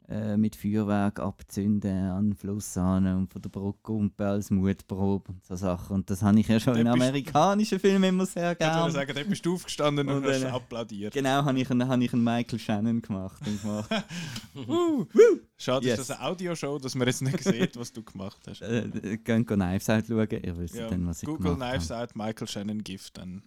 äh, 0.09 0.37
mit 0.39 0.57
Feuerwerk 0.57 1.21
abzünden 1.21 2.11
an 2.11 2.31
den 2.31 2.35
Fluss 2.37 2.77
an 2.79 3.07
und 3.15 3.31
von 3.33 3.43
der 3.43 3.51
Brücke 3.51 3.79
kumpen 3.83 4.25
als 4.27 4.51
Mutprobe 4.51 5.33
und 5.33 5.45
so 5.45 5.55
Sachen. 5.55 5.97
Und 5.97 6.09
das 6.11 6.23
habe 6.23 6.41
ich 6.41 6.49
ja 6.49 6.59
schon 6.59 6.77
in 6.77 6.87
Dort 6.87 6.97
bist- 6.97 7.09
amerikanischen 7.09 7.79
Filmen 7.79 8.05
immer 8.05 8.25
sehr 8.27 8.53
Ich 8.53 8.59
würde 8.61 8.71
gerne. 8.73 8.91
sagen, 8.91 9.13
dort 9.15 9.29
bist 9.29 9.45
du 9.45 9.55
aufgestanden 9.55 10.09
und, 10.09 10.17
Und 10.25 10.25
hast 10.27 10.43
dann- 10.45 10.53
applaudiert. 10.55 11.13
Genau, 11.13 11.45
habe 11.45 11.59
ich, 11.61 11.71
einen- 11.71 11.87
habe 11.89 12.03
ich 12.05 12.13
einen 12.15 12.25
Michael 12.25 12.59
Shannon 12.59 13.03
gemacht. 13.03 13.43
Und 13.47 13.61
gemacht. 13.63 15.09
Schade, 15.57 15.87
Yes. 15.87 15.99
ist 16.01 16.11
das 16.11 16.19
eine 16.19 16.29
Audioshow, 16.29 16.79
dass 16.79 16.95
man 16.95 17.07
jetzt 17.09 17.23
nicht 17.23 17.43
sieht, 17.43 17.77
was 17.77 17.93
du 17.93 18.03
gemacht 18.03 18.39
hast. 18.49 18.63
äh, 18.63 19.19
gehen 19.25 19.45
go 19.45 19.55
Knives 19.57 19.91
Out 19.91 20.07
schauen, 20.07 20.29
ihr 20.31 20.57
wisst 20.59 20.75
Ja, 20.77 20.89
dann, 20.89 21.07
was 21.07 21.23
ich 21.23 21.27
Google 21.29 21.55
gemacht 21.55 21.71
Knives 21.73 21.91
habe. 21.91 22.03
Out, 22.05 22.17
Michael 22.17 22.49
Shannon 22.49 22.83
Gift. 22.85 23.19
Dann 23.19 23.43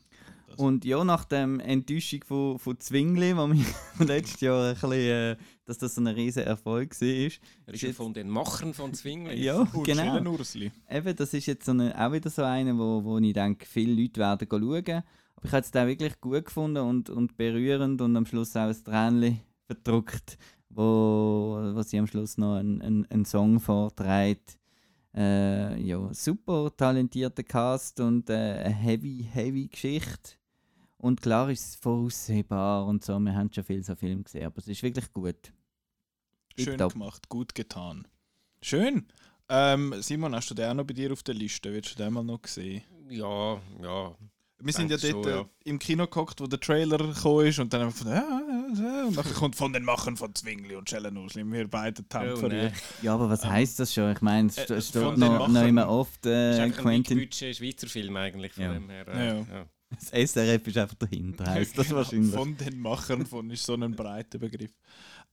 das. 0.51 0.59
Und 0.59 0.85
ja, 0.85 1.03
nach 1.03 1.25
der 1.25 1.43
Enttäuschung 1.43 2.23
von, 2.25 2.59
von 2.59 2.79
Zwingli, 2.79 3.35
wo 3.35 3.47
mich 3.47 3.65
letztes 3.99 4.41
Jahr 4.41 4.69
ein 4.69 4.73
bisschen, 4.73 4.91
äh, 4.91 5.37
dass 5.65 5.77
das 5.77 5.95
so 5.95 6.01
ein 6.01 6.07
riesen 6.07 6.43
Erfolg 6.43 6.99
war, 6.99 7.07
ist, 7.07 7.39
Er 7.65 7.73
ist 7.73 7.81
ja 7.81 7.93
von 7.93 8.13
den 8.13 8.29
Machern 8.29 8.73
von 8.73 8.93
Zwingli. 8.93 9.43
ja, 9.43 9.59
Und 9.59 9.83
genau. 9.83 10.17
Eben, 10.89 11.15
das 11.15 11.33
ist 11.33 11.45
jetzt 11.45 11.65
so 11.65 11.71
eine, 11.71 11.93
auch 11.99 12.11
wieder 12.11 12.29
so 12.29 12.43
eine, 12.43 12.77
wo, 12.77 13.03
wo 13.03 13.17
ich 13.17 13.33
denke, 13.33 13.65
viele 13.65 14.01
Leute 14.01 14.19
werden 14.19 14.47
schauen. 14.49 15.03
Aber 15.35 15.45
ich 15.45 15.51
habe 15.51 15.65
es 15.65 15.75
auch 15.75 15.87
wirklich 15.87 16.21
gut 16.21 16.45
gefunden 16.45 16.83
und, 16.83 17.09
und 17.09 17.35
berührend 17.35 18.01
und 18.01 18.15
am 18.15 18.25
Schluss 18.25 18.55
auch 18.55 18.67
ein 18.67 18.83
Tränchen 18.83 19.41
verdruckt, 19.65 20.37
wo, 20.69 21.59
wo 21.73 21.81
sie 21.81 21.97
am 21.97 22.07
Schluss 22.07 22.37
noch 22.37 22.55
einen, 22.55 22.81
einen, 22.81 23.05
einen 23.09 23.25
Song 23.25 23.59
vorträgt. 23.59 24.57
Äh, 25.13 25.81
ja, 25.81 26.09
super 26.13 26.71
talentierter 26.75 27.43
Cast 27.43 27.99
und 27.99 28.29
äh, 28.29 28.33
eine 28.33 28.73
heavy, 28.73 29.27
heavy 29.31 29.67
Geschichte. 29.67 30.33
Und 31.01 31.21
klar 31.21 31.49
ist 31.49 31.67
es 31.69 31.75
voraussehbar 31.77 32.85
und 32.85 33.03
so, 33.03 33.17
wir 33.19 33.33
haben 33.35 33.51
schon 33.51 33.63
viel 33.63 33.83
so 33.83 33.95
Film 33.95 34.23
gesehen, 34.23 34.45
aber 34.45 34.59
es 34.59 34.67
ist 34.67 34.83
wirklich 34.83 35.11
gut. 35.13 35.51
Schön 36.55 36.65
Tipptopp. 36.65 36.93
gemacht, 36.93 37.27
gut 37.29 37.55
getan. 37.55 38.07
Schön. 38.61 39.07
Ähm, 39.49 39.95
Simon, 39.99 40.35
hast 40.35 40.51
du 40.51 40.53
den 40.53 40.69
auch 40.69 40.73
noch 40.75 40.85
bei 40.85 40.93
dir 40.93 41.11
auf 41.11 41.23
der 41.23 41.33
Liste? 41.35 41.73
Willst 41.73 41.93
du 41.97 42.03
den 42.03 42.13
mal 42.13 42.23
noch 42.23 42.45
sehen? 42.45 42.83
Ja, 43.09 43.59
ja. 43.81 44.15
Wir 44.63 44.73
sind 44.73 44.91
ja 44.91 44.97
dort 44.97 45.25
äh, 45.25 45.29
ja. 45.37 45.45
im 45.63 45.79
Kino 45.79 46.05
gehockt, 46.05 46.39
wo 46.39 46.45
der 46.45 46.59
Trailer 46.59 46.99
gekommen 46.99 47.47
ist 47.47 47.57
und 47.57 47.73
dann 47.73 47.81
haben 47.81 47.87
wir 47.87 47.93
gefunden, 47.93 48.13
ja, 48.13 48.83
ja, 48.83 48.97
ja. 48.99 49.05
Und 49.07 49.17
dann 49.17 49.33
kommt 49.33 49.55
von 49.55 49.73
den 49.73 49.83
Machern 49.83 50.15
von 50.15 50.35
Zwingli 50.35 50.75
und 50.75 50.87
Schellenusli. 50.87 51.43
Wir 51.51 51.67
beide 51.67 52.03
Oh, 52.03 52.05
temperieren. 52.07 52.65
nein. 52.65 52.73
Ja, 53.01 53.15
aber 53.15 53.27
was 53.27 53.43
heisst 53.43 53.79
das 53.79 53.91
schon? 53.91 54.11
Ich 54.11 54.21
meine, 54.21 54.49
es 54.49 54.57
Äh, 54.59 54.67
von 54.67 54.81
steht 54.81 55.17
noch, 55.17 55.47
noch 55.47 55.65
immer 55.65 55.89
oft 55.89 56.23
ist 56.27 56.31
äh, 56.31 56.61
ein 56.61 56.73
Quentin. 56.73 57.17
Budget 57.17 57.55
Schweizer 57.57 57.87
Film 57.87 58.15
eigentlich 58.17 58.53
von 58.53 58.63
Ja. 58.65 58.73
dem 58.73 58.89
her. 58.91 59.05
Ja, 59.07 59.13
Äh, 59.19 59.37
ja. 59.39 59.65
Das 59.95 60.31
SRF 60.31 60.67
ist 60.67 60.77
einfach 60.77 60.95
dahinter, 60.95 61.45
heisst 61.45 61.77
das 61.77 61.91
wahrscheinlich. 61.91 62.33
Von 62.33 62.55
den 62.57 62.79
Machern 62.79 63.25
von 63.25 63.49
ist 63.51 63.65
so 63.65 63.75
ein 63.75 63.95
breiter 63.95 64.39
Begriff. 64.39 64.71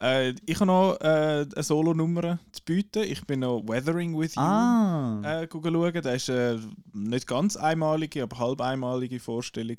Äh, 0.01 0.33
ich 0.45 0.55
habe 0.55 0.65
noch 0.67 0.97
äh, 1.01 1.45
eine 1.53 1.63
Solo-Nummer 1.63 2.39
zu 2.51 2.63
bieten. 2.63 3.03
Ich 3.03 3.25
bin 3.25 3.41
noch 3.41 3.61
Weathering 3.67 4.17
with 4.17 4.35
You 4.35 4.41
Ah, 4.41 5.21
äh, 5.23 5.47
schauen. 5.51 5.93
Das 6.01 6.15
ist 6.15 6.29
äh, 6.29 6.57
nicht 6.93 7.27
ganz 7.27 7.57
einmalige, 7.57 8.23
aber 8.23 8.37
halb 8.37 8.61
einmalige 8.61 9.19
Vorstellung 9.19 9.77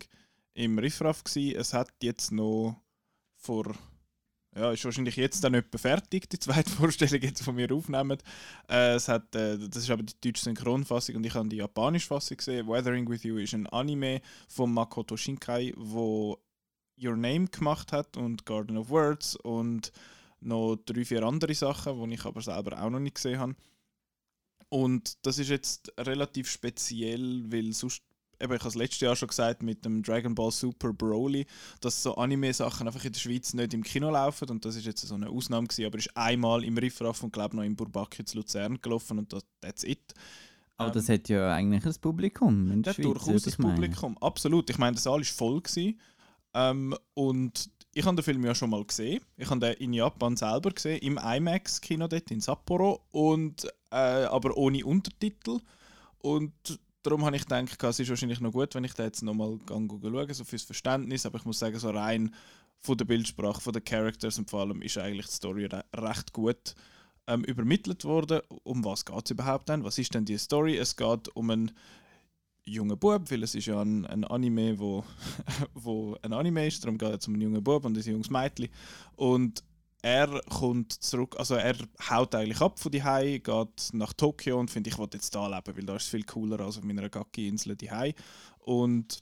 im 0.54 0.78
Riffraff 0.78 1.24
gsi. 1.24 1.54
Es 1.54 1.72
hat 1.72 1.90
jetzt 2.02 2.32
noch 2.32 2.76
vor 3.36 3.72
ja, 4.56 4.72
ist 4.72 4.84
wahrscheinlich 4.84 5.16
jetzt 5.16 5.44
dann 5.44 5.54
etwa 5.54 5.78
fertig, 5.78 6.28
die 6.28 6.38
zweite 6.38 6.70
Vorstellung 6.70 7.22
jetzt 7.22 7.42
von 7.42 7.54
mir 7.54 7.72
aufnehmen. 7.72 8.18
Äh, 8.68 8.94
es 8.94 9.08
hat, 9.08 9.34
äh, 9.34 9.58
das 9.58 9.84
ist 9.84 9.90
aber 9.90 10.02
die 10.02 10.20
deutsche 10.20 10.44
Synchronfassung 10.44 11.16
und 11.16 11.26
ich 11.26 11.34
habe 11.34 11.48
die 11.48 11.56
japanische 11.56 12.08
Fassung 12.08 12.36
gesehen. 12.36 12.66
Weathering 12.66 13.08
with 13.08 13.22
You 13.22 13.38
ist 13.38 13.54
ein 13.54 13.66
Anime 13.68 14.20
von 14.48 14.72
Makoto 14.72 15.16
Shinkai, 15.16 15.72
wo 15.76 16.38
Your 17.02 17.16
Name 17.16 17.46
gemacht 17.46 17.92
hat 17.92 18.16
und 18.16 18.44
Garden 18.44 18.76
of 18.76 18.90
Words 18.90 19.36
und 19.36 19.92
noch 20.40 20.76
drei, 20.84 21.04
vier 21.04 21.22
andere 21.22 21.54
Sachen, 21.54 22.08
die 22.08 22.14
ich 22.14 22.24
aber 22.24 22.42
selber 22.42 22.82
auch 22.82 22.90
noch 22.90 22.98
nicht 22.98 23.16
gesehen 23.16 23.38
habe. 23.38 23.54
Und 24.68 25.24
das 25.26 25.38
ist 25.38 25.50
jetzt 25.50 25.92
relativ 25.98 26.48
speziell, 26.48 27.50
weil 27.50 27.72
sonst, 27.72 28.02
eben, 28.40 28.52
ich 28.52 28.60
habe 28.60 28.68
es 28.68 28.74
letztes 28.74 29.00
Jahr 29.00 29.16
schon 29.16 29.28
gesagt, 29.28 29.62
mit 29.62 29.84
dem 29.84 30.02
Dragon 30.02 30.34
Ball 30.34 30.50
Super 30.50 30.92
Broly, 30.92 31.46
dass 31.80 32.02
so 32.02 32.14
Anime-Sachen 32.16 32.86
einfach 32.86 33.04
in 33.04 33.12
der 33.12 33.20
Schweiz 33.20 33.54
nicht 33.54 33.74
im 33.74 33.82
Kino 33.82 34.10
laufen 34.10 34.48
und 34.50 34.64
das 34.64 34.76
ist 34.76 34.86
jetzt 34.86 35.06
so 35.06 35.14
eine 35.14 35.28
Ausnahme 35.28 35.66
gewesen, 35.66 35.86
aber 35.86 35.98
ist 35.98 36.16
einmal 36.16 36.64
im 36.64 36.76
Riffraff 36.78 37.22
und 37.22 37.32
glaube 37.32 37.56
noch 37.56 37.62
im 37.64 37.76
Burbaki 37.76 38.24
zu 38.24 38.38
Luzern 38.38 38.80
gelaufen 38.80 39.18
und 39.18 39.32
das, 39.32 39.44
that's 39.60 39.84
it. 39.84 40.14
aber 40.76 40.88
Ähm, 40.88 40.94
das 40.94 41.08
hat 41.08 41.28
ja 41.28 41.52
eigentlich 41.54 41.84
ein 41.84 42.00
Publikum 42.00 42.70
in 42.72 42.82
der 42.82 42.94
das 42.94 42.98
hat 42.98 43.04
Schweiz. 43.04 43.22
durchaus 43.44 43.58
meinen. 43.58 43.74
Publikum, 43.74 44.18
absolut. 44.18 44.70
Ich 44.70 44.78
meine, 44.78 44.92
der 44.94 45.02
Saal 45.02 45.18
war 45.18 45.24
voll. 45.24 45.60
Gewesen. 45.60 46.00
Ähm, 46.54 46.96
und 47.14 47.70
ich 47.92 48.04
habe 48.04 48.16
den 48.16 48.22
Film 48.22 48.44
ja 48.44 48.54
schon 48.54 48.70
mal 48.70 48.84
gesehen. 48.84 49.20
Ich 49.36 49.50
habe 49.50 49.60
den 49.60 49.74
in 49.74 49.92
Japan 49.92 50.36
selber 50.36 50.70
gesehen, 50.70 50.98
im 51.00 51.18
IMAX-Kino 51.18 52.06
dort 52.08 52.30
in 52.30 52.40
Sapporo, 52.40 53.04
und, 53.10 53.64
äh, 53.90 53.96
aber 53.96 54.56
ohne 54.56 54.84
Untertitel. 54.84 55.58
Und 56.18 56.52
darum 57.02 57.24
habe 57.24 57.36
ich 57.36 57.42
gedacht, 57.42 57.82
es 57.82 58.00
ist 58.00 58.08
wahrscheinlich 58.08 58.40
noch 58.40 58.52
gut, 58.52 58.74
wenn 58.74 58.84
ich 58.84 58.94
den 58.94 59.06
jetzt 59.06 59.22
nochmal 59.22 59.58
schaue, 59.68 60.34
so 60.34 60.44
fürs 60.44 60.62
Verständnis. 60.62 61.26
Aber 61.26 61.38
ich 61.38 61.44
muss 61.44 61.58
sagen, 61.58 61.78
so 61.78 61.90
rein 61.90 62.34
von 62.78 62.96
der 62.96 63.04
Bildsprache, 63.04 63.60
von 63.60 63.72
den 63.72 63.84
Characters 63.84 64.38
und 64.38 64.50
vor 64.50 64.60
allem 64.60 64.82
ist 64.82 64.98
eigentlich 64.98 65.26
die 65.26 65.32
Story 65.32 65.66
re 65.66 65.84
recht 65.94 66.32
gut 66.32 66.74
ähm, 67.26 67.44
übermittelt 67.44 68.04
worden. 68.04 68.40
Um 68.64 68.84
was 68.84 69.04
geht 69.04 69.24
es 69.24 69.30
überhaupt 69.30 69.68
denn? 69.68 69.84
Was 69.84 69.98
ist 69.98 70.14
denn 70.14 70.24
die 70.24 70.38
Story? 70.38 70.76
Es 70.76 70.96
geht 70.96 71.28
um 71.34 71.50
einen 71.50 71.72
jungen 72.64 72.98
Bub, 72.98 73.30
weil 73.30 73.42
es 73.42 73.54
ist 73.54 73.66
ja 73.66 73.80
ein, 73.80 74.06
ein 74.06 74.24
Anime, 74.24 74.78
wo, 74.78 75.04
wo 75.74 76.16
ein 76.22 76.32
Anime 76.32 76.66
ist, 76.66 76.84
darum 76.84 76.98
geht 76.98 77.20
es 77.20 77.28
um 77.28 77.34
einen 77.34 77.42
jungen 77.42 77.64
Bub 77.64 77.84
und 77.84 77.96
ein 77.96 78.02
junges 78.02 78.30
Mädchen. 78.30 78.68
Und 79.16 79.62
er 80.02 80.40
kommt 80.48 80.92
zurück, 80.92 81.36
also 81.38 81.54
er 81.54 81.76
haut 82.08 82.34
eigentlich 82.34 82.60
ab 82.60 82.78
von 82.78 82.90
die 82.90 83.02
geht 83.42 83.90
nach 83.92 84.12
Tokio 84.14 84.58
und 84.58 84.70
findet, 84.70 84.94
ich 84.94 84.98
will 84.98 85.08
jetzt 85.12 85.34
da 85.34 85.46
leben, 85.46 85.76
weil 85.76 85.84
da 85.84 85.96
ist 85.96 86.04
es 86.04 86.08
viel 86.08 86.24
cooler 86.24 86.60
als 86.60 86.78
auf 86.78 86.84
meiner 86.84 87.08
Gaki-Insel 87.08 87.76
die 87.76 87.90
Und 88.58 89.20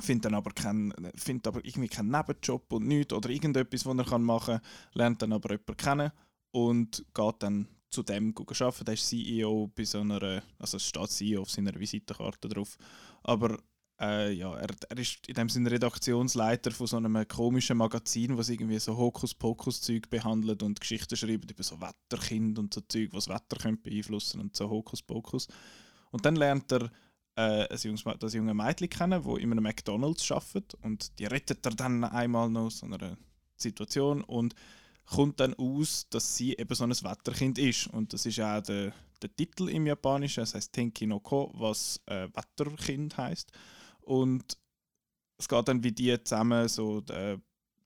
findet 0.00 0.26
dann 0.26 0.34
aber 0.34 0.50
keinen, 0.50 0.92
findet 1.14 1.46
aber 1.46 1.64
irgendwie 1.64 1.88
keinen 1.88 2.10
Nebenjob 2.10 2.72
und 2.72 2.86
nichts 2.86 3.12
oder 3.12 3.30
irgendetwas, 3.30 3.86
was 3.86 3.96
er 3.96 4.18
machen 4.18 4.58
kann, 4.58 4.66
lernt 4.92 5.22
dann 5.22 5.32
aber 5.32 5.50
jemanden 5.50 5.76
kennen 5.76 6.12
und 6.50 7.04
geht 7.14 7.34
dann 7.38 7.68
zu 7.90 8.02
dem 8.02 8.34
arbeiten. 8.36 8.84
Der 8.84 8.94
ist 8.94 9.08
CEO 9.08 9.70
bei 9.74 9.84
so 9.84 10.00
einer, 10.00 10.42
also 10.58 10.76
es 10.76 10.86
steht 10.86 11.10
CEO 11.10 11.42
auf 11.42 11.50
seiner 11.50 11.74
Visitenkarte 11.78 12.48
drauf, 12.48 12.76
aber 13.22 13.58
äh, 14.00 14.32
ja, 14.32 14.54
er, 14.54 14.68
er 14.88 14.98
ist 14.98 15.26
in 15.26 15.34
dem 15.34 15.48
Sinne 15.48 15.70
Redaktionsleiter 15.70 16.70
von 16.70 16.86
so 16.86 16.96
einem 16.96 17.26
komischen 17.26 17.78
Magazin, 17.78 18.36
was 18.36 18.48
irgendwie 18.48 18.78
so 18.78 18.96
Hokuspokus-Zeug 18.96 20.10
behandelt 20.10 20.62
und 20.62 20.80
Geschichten 20.80 21.16
schreibt 21.16 21.50
über 21.50 21.62
so 21.62 21.80
Wetterkind 21.80 22.58
und 22.58 22.74
so 22.74 22.82
Zeug, 22.82 23.10
was 23.12 23.28
Wetter 23.28 23.56
könnte 23.56 23.88
beeinflussen 23.88 24.40
und 24.40 24.54
so 24.54 24.68
Hokuspokus. 24.68 25.48
Und 26.10 26.26
dann 26.26 26.36
lernt 26.36 26.70
er 26.72 26.90
äh, 27.36 27.68
ein 27.68 27.78
junges, 27.78 28.04
das 28.18 28.34
junge 28.34 28.54
Mädchen 28.54 28.90
kennen, 28.90 29.24
wo 29.24 29.36
in 29.36 29.50
einem 29.50 29.64
McDonalds 29.64 30.30
arbeitet 30.30 30.74
und 30.82 31.18
die 31.18 31.26
rettet 31.26 31.64
er 31.64 31.72
dann 31.72 32.04
einmal 32.04 32.50
noch 32.50 32.66
aus 32.66 32.78
so 32.78 32.86
einer 32.86 33.16
Situation 33.56 34.22
und 34.22 34.54
kommt 35.06 35.40
dann 35.40 35.54
aus, 35.54 36.06
dass 36.10 36.36
sie 36.36 36.54
eben 36.56 36.74
so 36.74 36.84
ein 36.84 36.90
Wetterkind 36.90 37.58
ist 37.58 37.86
und 37.86 38.12
das 38.12 38.26
ist 38.26 38.40
auch 38.40 38.60
der, 38.60 38.92
der 39.22 39.36
Titel 39.36 39.68
im 39.68 39.86
Japanischen, 39.86 40.40
das 40.40 40.54
heißt 40.54 40.72
Tenki 40.72 41.06
no 41.06 41.20
Ko, 41.20 41.50
was 41.54 42.00
äh, 42.06 42.28
Wetterkind 42.34 43.16
heißt 43.16 43.52
und 44.06 44.56
es 45.38 45.48
geht 45.48 45.68
dann 45.68 45.82
wie 45.82 45.92
die 45.92 46.22
zusammen 46.22 46.68
so 46.68 47.02
äh, 47.10 47.38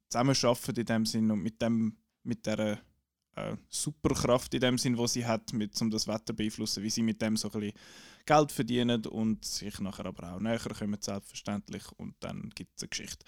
zusammenarbeiten 0.09 0.77
in 0.77 0.87
dem 0.87 1.07
Sinn 1.07 1.31
und 1.31 1.43
mit 1.43 1.61
dem 1.61 1.97
mit 2.23 2.47
der 2.47 2.81
äh, 3.37 3.57
Superkraft 3.69 4.53
in 4.55 4.61
dem 4.61 4.79
Sinn, 4.79 4.97
wo 4.97 5.07
sie 5.07 5.25
hat, 5.25 5.53
mit, 5.53 5.81
um 5.81 5.91
das 5.91 6.07
Wetter 6.07 6.27
zu 6.27 6.35
beeinflussen, 6.35 6.83
wie 6.83 6.91
sie 6.91 7.03
mit 7.03 7.23
dem 7.23 7.37
so 7.37 7.51
ein 7.51 7.61
bisschen 7.61 7.79
Geld 8.27 8.53
verdienen 8.53 9.07
und 9.07 9.45
sich 9.45 9.81
nachher 9.81 10.07
aber 10.07 10.35
auch 10.35 10.41
näher 10.41 10.59
kommen, 10.59 11.01
selbstverständlich. 11.01 11.85
Und 11.97 12.15
dann 12.21 12.51
gibt 12.55 12.77
es 12.77 12.83
eine 12.83 12.89
Geschichte. 12.91 13.25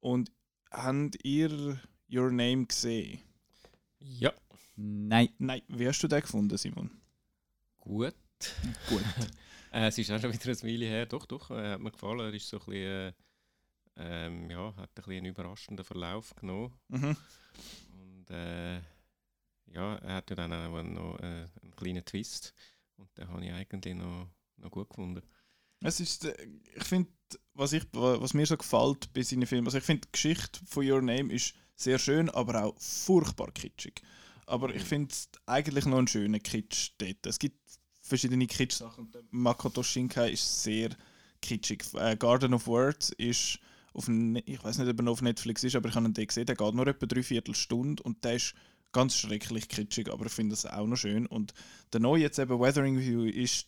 Und 0.00 0.32
habt 0.70 1.24
ihr 1.24 1.80
Your 2.10 2.30
Name 2.32 2.66
gesehen? 2.66 3.20
ja, 4.00 4.32
Nein. 4.74 5.30
Nein, 5.38 5.62
wie 5.68 5.88
hast 5.88 6.02
du 6.02 6.08
den 6.08 6.20
gefunden, 6.20 6.58
Simon? 6.58 6.90
gut. 7.78 8.14
Gut. 8.88 9.04
Äh, 9.76 9.88
es 9.88 9.98
ist 9.98 10.10
auch 10.10 10.20
schon 10.20 10.32
wieder 10.32 10.48
ein 10.48 10.62
Weile 10.62 10.86
her. 10.86 11.06
Doch, 11.06 11.26
doch, 11.26 11.50
äh, 11.50 11.72
hat 11.72 11.80
mir 11.80 11.90
gefallen. 11.90 12.20
Er 12.20 12.32
ist 12.32 12.48
so 12.48 12.58
ein 12.58 12.64
bisschen, 12.64 12.82
äh, 12.82 13.12
ähm, 13.96 14.50
ja, 14.50 14.74
hat 14.76 14.90
ein 14.90 14.94
bisschen 14.94 15.12
einen 15.12 15.26
überraschenden 15.26 15.84
Verlauf 15.84 16.34
genommen. 16.34 16.72
mhm. 16.88 17.16
Und 17.92 18.30
äh, 18.30 18.76
ja, 19.66 19.96
er 19.96 20.14
hat 20.14 20.30
ja 20.30 20.36
dann 20.36 20.52
auch 20.52 20.82
noch 20.82 21.18
äh, 21.20 21.46
einen 21.62 21.76
kleinen 21.76 22.04
Twist. 22.04 22.54
Und 22.96 23.16
den 23.18 23.28
habe 23.28 23.44
ich 23.44 23.52
eigentlich 23.52 23.94
noch, 23.94 24.30
noch 24.56 24.70
gut 24.70 24.88
gefunden. 24.88 25.22
Es 25.80 26.00
ist, 26.00 26.24
ich 26.24 26.84
finde, 26.84 27.10
was, 27.52 27.74
ich, 27.74 27.84
was 27.92 28.32
mir 28.32 28.46
so 28.46 28.56
gefällt 28.56 29.12
bei 29.12 29.22
seinen 29.22 29.46
Filmen, 29.46 29.66
also 29.66 29.76
ich 29.76 29.84
finde, 29.84 30.06
die 30.06 30.12
Geschichte 30.12 30.60
von 30.64 30.90
Your 30.90 31.02
Name 31.02 31.30
ist 31.32 31.54
sehr 31.74 31.98
schön, 31.98 32.30
aber 32.30 32.64
auch 32.64 32.80
furchtbar 32.80 33.50
kitschig. 33.52 34.00
Aber 34.46 34.74
ich 34.74 34.82
finde 34.82 35.12
es 35.12 35.28
eigentlich 35.44 35.84
noch 35.84 35.98
einen 35.98 36.08
schönen 36.08 36.42
Kitsch 36.42 36.92
dort. 36.96 37.26
Es 37.26 37.38
gibt 37.38 37.60
verschiedene 38.06 38.46
Kitsch-Sachen. 38.46 39.10
Makoto 39.30 39.82
Shinkai 39.82 40.30
ist 40.30 40.62
sehr 40.62 40.90
kitschig. 41.42 41.84
Äh, 41.94 42.16
Garden 42.16 42.54
of 42.54 42.66
Words 42.66 43.10
ist 43.10 43.58
auf, 43.92 44.08
ich 44.08 44.64
weiß 44.64 44.78
nicht, 44.78 44.88
ob 44.88 44.98
er 44.98 45.02
noch 45.02 45.12
auf 45.12 45.22
Netflix 45.22 45.64
ist, 45.64 45.74
aber 45.74 45.88
ich 45.88 45.94
habe 45.94 46.10
dort 46.10 46.28
gesehen, 46.28 46.46
der 46.46 46.56
geht 46.56 46.74
nur 46.74 46.86
etwa 46.86 47.06
dreiviertel 47.06 47.54
Stunde 47.54 48.02
und 48.02 48.22
der 48.24 48.36
ist 48.36 48.54
ganz 48.92 49.16
schrecklich 49.16 49.68
kitschig, 49.68 50.10
aber 50.10 50.26
ich 50.26 50.32
finde 50.32 50.54
das 50.54 50.66
auch 50.66 50.86
noch 50.86 50.96
schön. 50.96 51.26
Und 51.26 51.54
der 51.92 52.00
neue 52.00 52.22
jetzt 52.22 52.38
eben 52.38 52.60
Weathering 52.60 52.98
View 52.98 53.24
ist 53.24 53.66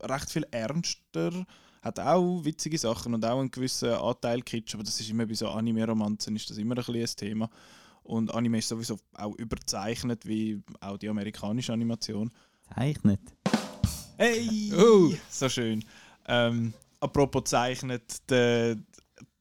recht 0.00 0.30
viel 0.30 0.46
ernster, 0.50 1.46
hat 1.80 1.98
auch 1.98 2.44
witzige 2.44 2.78
Sachen 2.78 3.14
und 3.14 3.24
auch 3.24 3.40
einen 3.40 3.50
gewissen 3.50 3.90
Anteil 3.90 4.42
Kitsch, 4.42 4.74
aber 4.74 4.84
das 4.84 5.00
ist 5.00 5.10
immer 5.10 5.26
bei 5.26 5.34
so 5.34 5.48
Anime-Romanzen 5.48 6.36
ist 6.36 6.48
das 6.50 6.58
immer 6.58 6.76
ein, 6.76 6.84
bisschen 6.84 7.16
Thema. 7.16 7.50
Und 8.04 8.34
Anime 8.34 8.58
ist 8.58 8.68
sowieso 8.68 8.98
auch 9.14 9.36
überzeichnet, 9.36 10.26
wie 10.26 10.60
auch 10.80 10.98
die 10.98 11.08
amerikanische 11.08 11.72
Animation. 11.72 12.30
Zeichnet. 12.74 13.20
Hey! 14.16 14.72
Oh. 14.74 15.12
So 15.30 15.48
schön. 15.48 15.84
Ähm, 16.26 16.72
apropos 17.00 17.44
zeichnet, 17.44 18.30
der, 18.30 18.76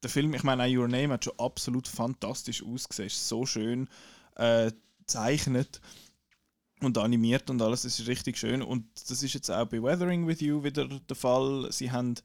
der 0.03 0.09
Film, 0.09 0.33
ich 0.33 0.43
meine, 0.43 0.63
auch 0.63 0.67
Your 0.67 0.88
Name 0.88 1.13
hat 1.13 1.25
schon 1.25 1.39
absolut 1.39 1.88
fantastisch 1.88 2.63
ausgesehen. 2.63 3.07
Ist 3.07 3.27
so 3.27 3.45
schön 3.45 3.88
äh, 4.35 4.71
zeichnet 5.05 5.79
und 6.81 6.97
animiert 6.97 7.50
und 7.50 7.61
alles. 7.61 7.83
Das 7.83 8.00
ist 8.00 8.07
richtig 8.07 8.38
schön. 8.38 8.61
Und 8.61 8.85
das 9.09 9.23
ist 9.23 9.33
jetzt 9.33 9.50
auch 9.50 9.65
bei 9.65 9.81
Weathering 9.81 10.27
with 10.27 10.41
You 10.41 10.63
wieder 10.63 10.88
der 10.88 11.15
Fall. 11.15 11.71
Sie 11.71 11.91
haben 11.91 12.15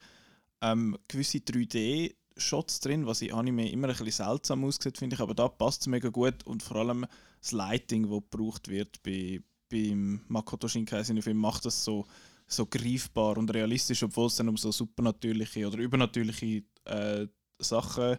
ähm, 0.61 0.97
gewisse 1.07 1.37
3D-Shots 1.37 2.81
drin, 2.81 3.05
was 3.05 3.21
in 3.21 3.33
Anime 3.33 3.69
immer 3.69 3.87
ein 3.87 3.95
bisschen 3.95 4.25
seltsam 4.25 4.65
aussieht, 4.65 4.97
finde 4.97 5.15
ich. 5.15 5.21
Aber 5.21 5.35
da 5.35 5.47
passt 5.47 5.81
es 5.81 5.87
mega 5.87 6.09
gut 6.09 6.45
und 6.45 6.63
vor 6.63 6.77
allem 6.77 7.05
das 7.39 7.51
Lighting, 7.51 8.09
das 8.09 8.21
gebraucht 8.29 8.67
wird 8.67 9.01
bei, 9.03 9.41
beim 9.69 10.21
Makoto 10.27 10.67
Shinkai 10.67 11.03
seinen 11.03 11.21
Film, 11.21 11.37
macht 11.37 11.65
das 11.65 11.83
so, 11.83 12.05
so 12.47 12.65
greifbar 12.65 13.37
und 13.37 13.53
realistisch, 13.53 14.03
obwohl 14.03 14.27
es 14.27 14.35
dann 14.35 14.49
um 14.49 14.57
so 14.57 14.71
supernatürliche 14.71 15.67
oder 15.67 15.77
übernatürliche 15.77 16.63
äh, 16.85 17.27
Sachen 17.59 18.17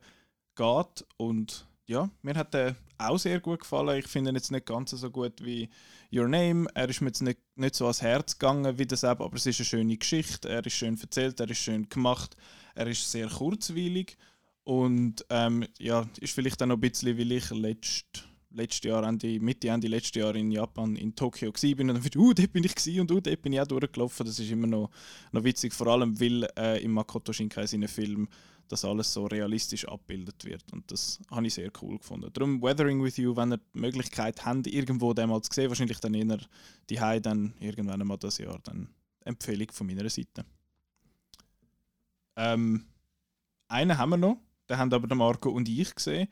geht. 0.54 1.06
Und 1.16 1.66
ja, 1.86 2.10
mir 2.22 2.34
hat 2.34 2.54
der 2.54 2.76
auch 2.98 3.18
sehr 3.18 3.40
gut 3.40 3.60
gefallen. 3.60 3.98
Ich 3.98 4.08
finde 4.08 4.30
ihn 4.30 4.36
jetzt 4.36 4.52
nicht 4.52 4.66
ganz 4.66 4.90
so 4.90 5.10
gut 5.10 5.42
wie 5.42 5.70
Your 6.12 6.28
Name. 6.28 6.66
Er 6.74 6.88
ist 6.88 7.00
mir 7.00 7.08
jetzt 7.08 7.22
nicht, 7.22 7.40
nicht 7.56 7.74
so 7.74 7.84
ans 7.84 8.02
Herz 8.02 8.38
gegangen 8.38 8.78
wie 8.78 8.86
das 8.86 9.04
eben, 9.04 9.22
aber 9.22 9.36
es 9.36 9.46
ist 9.46 9.60
eine 9.60 9.66
schöne 9.66 9.96
Geschichte. 9.96 10.48
Er 10.48 10.64
ist 10.64 10.74
schön 10.74 11.00
erzählt, 11.00 11.40
er 11.40 11.50
ist 11.50 11.58
schön 11.58 11.88
gemacht, 11.88 12.36
er 12.74 12.86
ist 12.86 13.10
sehr 13.10 13.28
kurzweilig 13.28 14.16
und 14.64 15.24
ähm, 15.30 15.66
ja, 15.78 16.06
ist 16.20 16.34
vielleicht 16.34 16.62
auch 16.62 16.66
noch 16.66 16.76
ein 16.76 16.80
bisschen, 16.80 17.16
weil 17.16 17.32
ich 17.32 17.50
letzt, 17.50 18.27
letztes 18.50 18.84
Jahr, 18.84 19.04
Ende, 19.04 19.38
Mitte, 19.40 19.68
Ende 19.68 19.88
letztes 19.88 20.14
Jahr 20.20 20.34
in 20.34 20.50
Japan, 20.50 20.96
in 20.96 21.14
Tokio 21.14 21.48
war 21.48 21.76
bin 21.76 21.90
und 21.90 21.96
dann 21.96 22.02
dachte, 22.02 22.18
uh, 22.18 22.32
dort 22.32 22.52
bin 22.52 22.64
ich 22.64 22.74
gewesen 22.74 23.00
und 23.00 23.10
uh, 23.10 23.20
dort 23.20 23.42
bin 23.42 23.52
ich 23.52 23.60
auch 23.60 23.66
durchgelaufen. 23.66 24.26
Das 24.26 24.38
ist 24.38 24.50
immer 24.50 24.66
noch, 24.66 24.90
noch 25.32 25.44
witzig, 25.44 25.74
vor 25.74 25.88
allem 25.88 26.18
weil 26.20 26.48
äh, 26.56 26.82
im 26.82 26.92
Makoto 26.92 27.32
Shinkai 27.32 27.66
seinen 27.66 27.88
Film 27.88 28.28
das 28.68 28.84
alles 28.84 29.12
so 29.12 29.26
realistisch 29.26 29.86
abgebildet 29.86 30.44
wird. 30.44 30.64
Und 30.72 30.90
das 30.90 31.18
habe 31.30 31.46
ich 31.46 31.54
sehr 31.54 31.70
cool 31.80 31.98
gefunden. 31.98 32.30
Darum 32.32 32.62
Weathering 32.62 33.02
with 33.02 33.16
You, 33.16 33.34
wenn 33.34 33.52
ihr 33.52 33.58
die 33.58 33.78
Möglichkeit 33.78 34.44
habt, 34.44 34.66
irgendwo 34.66 35.14
den 35.14 35.28
mal 35.30 35.40
zu 35.42 35.50
sehen, 35.52 35.68
wahrscheinlich 35.70 36.00
dann 36.00 36.14
eher 36.14 36.38
die 36.90 36.96
dann 36.96 37.54
irgendwann 37.60 38.00
einmal 38.00 38.18
das 38.18 38.38
Jahr, 38.38 38.58
dann 38.62 38.88
Empfehlung 39.24 39.70
von 39.72 39.86
meiner 39.86 40.08
Seite. 40.08 40.44
Ähm, 42.36 42.84
einen 43.68 43.98
haben 43.98 44.10
wir 44.10 44.16
noch, 44.16 44.38
den 44.68 44.78
haben 44.78 44.92
aber 44.92 45.14
Marco 45.14 45.50
und 45.50 45.68
ich 45.68 45.94
gesehen. 45.94 46.28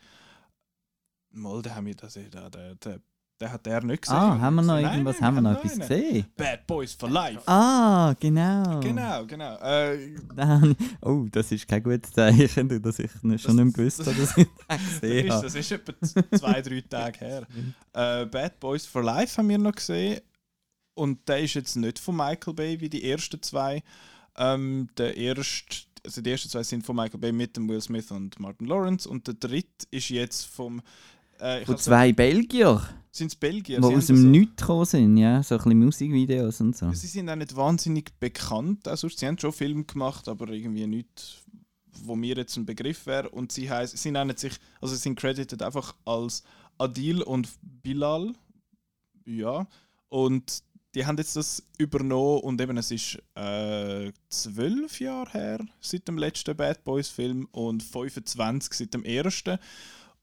Mal, 1.37 1.63
den 1.63 1.75
haben 1.75 1.87
wir 1.87 1.95
das, 1.95 2.15
der, 2.15 2.51
der, 2.51 2.75
der, 2.77 3.01
den 3.41 3.53
hat 3.53 3.67
er 3.67 3.83
nicht 3.85 4.03
gesehen. 4.03 4.17
Ah, 4.17 4.39
haben 4.41 4.55
wir 4.57 4.63
noch 4.63 4.75
Nein, 4.81 4.85
irgendwas, 4.85 5.17
nein, 5.21 5.25
haben 5.27 5.35
wir 5.37 5.41
noch 5.43 5.59
etwas 5.59 5.73
einen. 5.73 5.81
gesehen? 5.89 6.27
Bad 6.37 6.67
Boys 6.67 6.95
for 6.95 7.11
Life. 7.11 7.43
Ah, 7.47 8.15
genau. 8.19 8.81
Genau, 8.81 9.27
genau. 9.27 9.57
Äh, 9.59 10.17
oh, 11.03 11.27
das 11.31 11.53
ist 11.53 11.69
kein 11.69 11.83
gutes 11.83 12.13
Zeichen, 12.13 12.83
dass 12.83 12.99
ich 12.99 13.11
schon 13.13 13.31
nicht 13.31 13.55
mehr 13.57 13.65
gewusst 13.67 14.01
habe, 14.07 14.15
dass 14.15 14.37
ich 14.39 14.47
Das 14.69 14.79
gesehen 15.01 15.27
ist, 15.27 15.33
habe. 15.33 15.43
das 15.45 15.55
ist 15.55 15.73
etwa 15.73 15.93
z- 16.01 16.39
zwei, 16.39 16.63
drei 16.63 16.81
Tage 16.83 17.19
her. 17.19 17.47
Äh, 17.93 18.27
Bad 18.27 18.59
Boys 18.61 18.87
for 18.87 19.03
Life 19.03 19.37
haben 19.39 19.49
wir 19.49 19.59
noch 19.59 19.73
gesehen. 19.73 20.21
Und 20.95 21.29
der 21.29 21.41
ist 21.41 21.55
jetzt 21.55 21.77
nicht 21.77 21.99
von 21.99 22.17
Michael 22.17 22.55
Bay 22.55 22.81
wie 22.81 22.89
die 22.89 23.11
ersten 23.11 23.43
zwei. 23.43 23.83
Ähm, 24.39 24.89
der 24.97 25.15
erste, 25.17 25.77
also 26.05 26.21
die 26.23 26.31
ersten 26.31 26.49
zwei 26.49 26.63
sind 26.63 26.85
von 26.87 26.97
Michael 26.97 27.21
Bay 27.21 27.33
mit 27.33 27.55
dem 27.57 27.69
Will 27.69 27.81
Smith 27.83 28.11
und 28.11 28.39
Martin 28.41 28.67
Lawrence. 28.67 29.07
Und 29.09 29.27
der 29.27 29.35
dritte 29.35 29.87
ist 29.91 30.09
jetzt 30.09 30.45
vom. 30.47 30.81
Äh, 31.39 31.65
hab's- 31.67 31.85
zwei 31.85 32.13
Belgier, 32.13 32.81
Sind 33.11 33.29
es 33.29 33.37
Belgier? 33.37 33.81
die 33.81 33.87
Sie 33.89 33.95
aus 33.97 34.07
dem 34.07 34.17
so- 34.17 34.27
Nichts 34.29 34.57
gekommen 34.63 34.85
sind, 34.85 35.17
ja, 35.17 35.43
so 35.43 35.55
ein 35.57 35.63
bisschen 35.65 35.79
Musikvideos 35.85 36.61
und 36.61 36.77
so. 36.77 36.91
Sie 36.93 37.07
sind 37.07 37.29
auch 37.31 37.37
nicht 37.37 37.55
wahnsinnig 37.57 38.13
bekannt. 38.19 38.87
Also, 38.89 39.09
sie 39.09 39.27
haben 39.27 39.39
schon 39.39 39.53
Filme 39.53 39.85
gemacht, 39.85 40.29
aber 40.29 40.49
irgendwie 40.49 40.87
nicht, 40.87 41.43
wo 42.05 42.15
mir 42.17 42.37
jetzt 42.37 42.57
ein 42.57 42.67
Begriff 42.67 43.07
wäre. 43.07 43.29
Und 43.31 43.53
sie, 43.53 43.71
heiss, 43.71 43.93
sie 43.93 44.11
nennen 44.11 44.37
sich, 44.37 44.55
also 44.81 44.95
sie 44.95 45.01
sind 45.01 45.19
credited 45.19 45.63
einfach 45.63 45.95
als 46.05 46.43
Adil 46.79 47.23
und 47.23 47.49
Bilal. 47.83 48.33
Ja. 49.25 49.67
Und 50.09 50.63
die 50.95 51.05
haben 51.05 51.19
jetzt 51.19 51.37
das 51.37 51.63
übernommen 51.79 52.41
und 52.41 52.61
eben 52.61 52.77
es 52.79 52.91
ist 52.91 53.19
äh, 53.35 54.11
zwölf 54.31 54.99
Jahre 55.01 55.31
her 55.33 55.67
seit 55.81 56.09
dem 56.09 56.17
letzten 56.17 56.57
Bad 56.57 56.85
Boys 56.85 57.09
Film 57.09 57.49
und 57.53 57.83
25 57.83 58.73
seit 58.73 58.95
dem 58.95 59.05
ersten. 59.05 59.59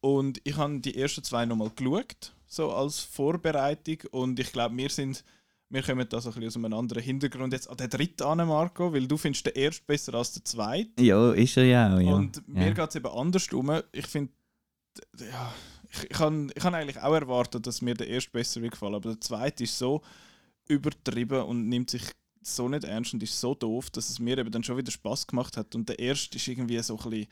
Und 0.04 0.42
ich 0.44 0.58
habe 0.58 0.82
die 0.82 0.98
ersten 0.98 1.24
zwei 1.24 1.46
nochmal 1.46 1.72
geschaut, 1.74 2.34
so 2.46 2.74
als 2.74 3.00
Vorbereitung. 3.00 4.00
Und 4.12 4.38
ich 4.38 4.52
glaube, 4.52 4.76
wir 4.76 4.90
sind 4.90 5.24
wir 5.70 5.82
kommen 5.82 6.08
da 6.08 6.22
so 6.22 6.30
ein 6.30 6.36
bisschen 6.36 6.48
aus 6.48 6.56
einem 6.58 6.78
anderen 6.78 7.02
Hintergrund 7.02 7.54
jetzt 7.54 7.70
an 7.70 7.78
den 7.78 7.90
dritten 7.90 8.24
an, 8.24 8.48
Marco, 8.48 8.94
weil 8.94 9.08
du 9.08 9.18
findest 9.18 9.48
den 9.48 9.56
ersten 9.56 9.86
besser 9.88 10.14
als 10.14 10.34
den 10.34 10.46
zweiten. 10.46 11.04
Ja, 11.04 11.32
ist 11.32 11.58
er 11.58 11.64
ja 11.64 11.96
auch, 11.96 12.00
ja. 12.00 12.14
Und 12.14 12.48
mir 12.48 12.68
ja. 12.68 12.74
geht 12.74 12.90
es 12.90 12.96
eben 12.96 13.08
andersrum. 13.08 13.82
Ich 13.92 14.06
finde, 14.06 14.32
ja, 15.20 15.54
ich, 15.90 16.12
ich 16.12 16.20
habe 16.20 16.50
ich 16.54 16.64
eigentlich 16.64 17.02
auch 17.02 17.14
erwartet, 17.14 17.66
dass 17.66 17.82
mir 17.82 17.96
der 17.96 18.08
erste 18.08 18.30
besser 18.30 18.62
gefallen, 18.62 18.94
aber 18.94 19.12
der 19.12 19.22
zweite 19.22 19.64
ist 19.64 19.78
so 19.78 20.02
übertrieben 20.68 21.42
und 21.44 21.70
nimmt 21.70 21.90
sich 21.90 22.04
so 22.42 22.68
nicht 22.70 22.84
ernst 22.84 23.14
und 23.14 23.24
ist 23.24 23.40
so 23.40 23.56
doof, 23.56 23.90
dass 23.90 24.12
es 24.12 24.20
mir 24.20 24.38
eben 24.38 24.52
dann 24.52 24.64
schon 24.64 24.78
wieder 24.78 24.92
Spaß 24.92 25.26
gemacht 25.26 25.58
hat. 25.58 25.74
Und 25.74 25.88
der 25.88 25.98
erste 25.98 26.38
ist 26.38 26.48
irgendwie 26.48 26.78
so 26.84 27.00
ein 27.00 27.10
bisschen. 27.10 27.28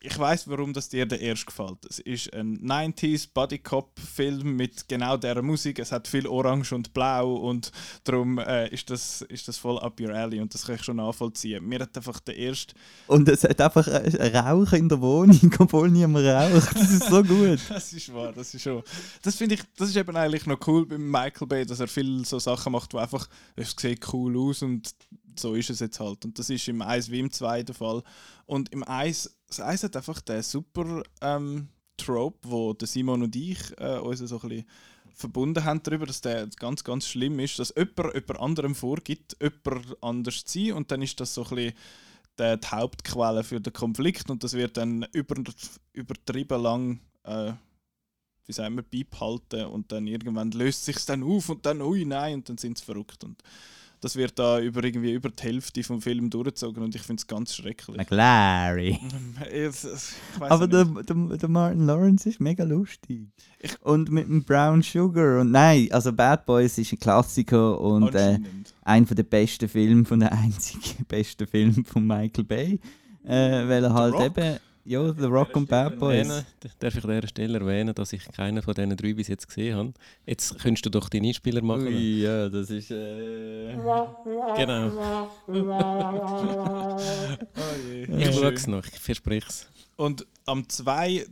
Ich 0.00 0.18
weiß, 0.18 0.48
warum 0.48 0.72
das 0.72 0.88
dir 0.88 1.06
der 1.06 1.20
erste 1.20 1.46
gefällt. 1.46 1.84
Es 1.88 1.98
ist 1.98 2.32
ein 2.34 2.58
90s 2.58 3.28
Buddy 3.32 3.58
Cop 3.58 3.98
Film 3.98 4.56
mit 4.56 4.88
genau 4.88 5.16
der 5.16 5.42
Musik. 5.42 5.78
Es 5.78 5.92
hat 5.92 6.08
viel 6.08 6.26
Orange 6.26 6.74
und 6.74 6.92
Blau 6.92 7.34
und 7.34 7.72
darum 8.04 8.38
äh, 8.38 8.68
ist, 8.68 8.90
das, 8.90 9.22
ist 9.22 9.48
das 9.48 9.58
voll 9.58 9.78
up 9.78 10.00
your 10.00 10.10
alley 10.10 10.40
und 10.40 10.52
das 10.54 10.66
kann 10.66 10.76
ich 10.76 10.82
schon 10.82 10.96
nachvollziehen. 10.96 11.64
Mir 11.64 11.80
hat 11.80 11.96
einfach 11.96 12.20
der 12.20 12.36
erste 12.36 12.74
Und 13.06 13.28
es 13.28 13.44
hat 13.44 13.60
einfach 13.60 13.86
äh, 13.86 14.38
Rauch 14.38 14.72
in 14.72 14.88
der 14.88 15.00
Wohnung, 15.00 15.54
obwohl 15.58 15.90
niemand 15.90 16.26
raucht. 16.26 16.74
Das 16.74 16.90
ist 16.90 17.08
so 17.08 17.22
gut. 17.22 17.60
Das 17.68 17.92
ist 17.92 18.12
wahr, 18.12 18.32
das 18.32 18.52
ist 18.54 18.62
schon. 18.62 18.82
Das 19.22 19.36
finde 19.36 19.56
ich, 19.56 19.62
das 19.76 19.90
ist 19.90 19.96
eben 19.96 20.16
eigentlich 20.16 20.46
noch 20.46 20.58
cool 20.66 20.86
beim 20.86 21.10
Michael 21.10 21.46
Bay, 21.46 21.66
dass 21.66 21.80
er 21.80 21.88
viel 21.88 22.24
so 22.24 22.38
Sachen 22.38 22.72
macht, 22.72 22.94
wo 22.94 22.98
einfach, 22.98 23.28
es 23.54 23.74
sieht 23.78 24.12
cool 24.12 24.36
aus 24.38 24.62
und 24.62 24.94
so 25.38 25.54
ist 25.54 25.70
es 25.70 25.80
jetzt 25.80 26.00
halt. 26.00 26.24
Und 26.24 26.38
das 26.38 26.50
ist 26.50 26.68
im 26.68 26.82
1 26.82 27.10
wie 27.10 27.20
im 27.20 27.30
2 27.30 27.62
der 27.62 27.74
Fall. 27.74 28.02
Und 28.46 28.72
im 28.72 28.82
1, 28.82 29.35
das 29.46 29.60
1 29.60 29.84
hat 29.84 29.96
einfach 29.96 30.20
den 30.20 30.42
super 30.42 31.02
ähm, 31.20 31.68
Trope, 31.96 32.38
wo 32.42 32.72
der 32.72 32.88
Simon 32.88 33.22
und 33.22 33.36
ich 33.36 33.58
äh, 33.78 33.98
uns 33.98 34.20
so 34.20 34.40
ein 34.40 34.48
bisschen 34.48 34.66
verbunden 35.14 35.64
haben 35.64 35.82
darüber, 35.82 36.06
dass 36.06 36.20
der 36.20 36.46
ganz, 36.58 36.84
ganz 36.84 37.06
schlimm 37.06 37.38
ist, 37.38 37.58
dass 37.58 37.72
jemand 37.76 38.14
jemand 38.14 38.40
anderem 38.40 38.74
vorgibt, 38.74 39.36
jemand 39.40 40.02
anders 40.02 40.44
zu 40.44 40.58
sein. 40.58 40.72
Und 40.74 40.90
dann 40.90 41.00
ist 41.00 41.18
das 41.20 41.32
so 41.32 41.44
ein 41.44 41.54
bisschen 41.56 41.74
die, 42.38 42.60
die 42.60 42.68
Hauptquelle 42.68 43.42
für 43.42 43.60
den 43.60 43.72
Konflikt. 43.72 44.28
Und 44.30 44.44
das 44.44 44.52
wird 44.52 44.76
dann 44.76 45.06
über, 45.12 45.42
übertrieben 45.94 46.62
lang 46.62 47.00
äh, 47.24 47.52
wie 48.46 48.52
sagen 48.52 48.76
wir, 48.76 48.82
beibehalten. 48.82 49.66
Und 49.66 49.92
dann 49.92 50.06
irgendwann 50.06 50.50
löst 50.52 50.84
sich 50.84 51.04
dann 51.04 51.22
auf 51.22 51.48
und 51.48 51.66
dann, 51.66 51.82
ui, 51.82 52.04
nein, 52.04 52.36
und 52.36 52.48
dann 52.48 52.58
sind 52.58 52.78
sie 52.78 52.84
verrückt. 52.84 53.24
Und 53.24 53.42
das 54.00 54.16
wird 54.16 54.38
da 54.38 54.60
über, 54.60 54.84
irgendwie 54.84 55.12
über 55.12 55.30
die 55.30 55.42
Hälfte 55.42 55.82
vom 55.82 56.00
Film 56.02 56.30
durchgezogen 56.30 56.82
und 56.82 56.94
ich 56.94 57.02
finde 57.02 57.20
es 57.20 57.26
ganz 57.26 57.54
schrecklich. 57.54 57.96
McLary. 57.96 58.98
Weiss 59.50 59.96
Aber 60.38 60.66
der, 60.68 60.84
der, 60.84 61.16
der 61.36 61.48
Martin 61.48 61.86
Lawrence 61.86 62.28
ist 62.28 62.40
mega 62.40 62.64
lustig. 62.64 63.28
Ich- 63.58 63.80
und 63.82 64.10
mit 64.10 64.28
dem 64.28 64.44
Brown 64.44 64.82
Sugar. 64.82 65.40
Und 65.40 65.50
nein, 65.50 65.88
also 65.90 66.12
Bad 66.12 66.46
Boys 66.46 66.78
ist 66.78 66.92
ein 66.92 66.98
Klassiker 66.98 67.80
und 67.80 68.14
äh, 68.14 68.18
Anscheinend. 68.36 68.74
einer 68.82 69.06
der 69.06 69.22
besten 69.22 69.68
Filme, 69.68 70.04
von 70.04 70.20
der 70.20 70.32
einzigen 70.38 71.04
besten 71.08 71.46
Film 71.46 71.84
von 71.84 72.06
Michael 72.06 72.44
Bay. 72.44 72.80
Äh, 73.24 73.66
weil 73.68 73.82
er 73.82 73.92
halt 73.94 74.14
Rock? 74.14 74.38
eben, 74.38 74.58
ja, 74.86 75.12
The 75.12 75.24
Rock 75.24 75.56
und 75.56 75.68
Bad 75.68 75.98
Boys. 75.98 76.28
Erwähnen, 76.28 76.46
darf 76.78 76.96
ich 76.96 77.04
an 77.04 77.10
dieser 77.10 77.28
Stelle 77.28 77.58
erwähnen, 77.58 77.94
dass 77.94 78.12
ich 78.12 78.24
keinen 78.32 78.62
von 78.62 78.74
diesen 78.74 78.96
drei 78.96 79.12
bis 79.14 79.28
jetzt 79.28 79.46
gesehen 79.48 79.76
habe. 79.76 79.92
Jetzt 80.24 80.58
könntest 80.60 80.86
du 80.86 80.90
doch 80.90 81.08
deinen 81.08 81.26
Einspieler 81.26 81.62
machen. 81.62 81.86
Ui, 81.88 82.22
ja, 82.22 82.48
das 82.48 82.70
ist. 82.70 82.90
Äh, 82.90 83.74
Genau. 84.56 84.90
Oh 87.56 87.76
je. 87.88 88.04
Ich 88.18 88.34
schaue 88.34 88.52
es 88.52 88.66
noch, 88.66 88.84
ich 88.86 88.98
verspreche 88.98 89.46
es. 89.48 89.66
Und 89.96 90.26
am 90.46 90.68
2, 90.68 91.26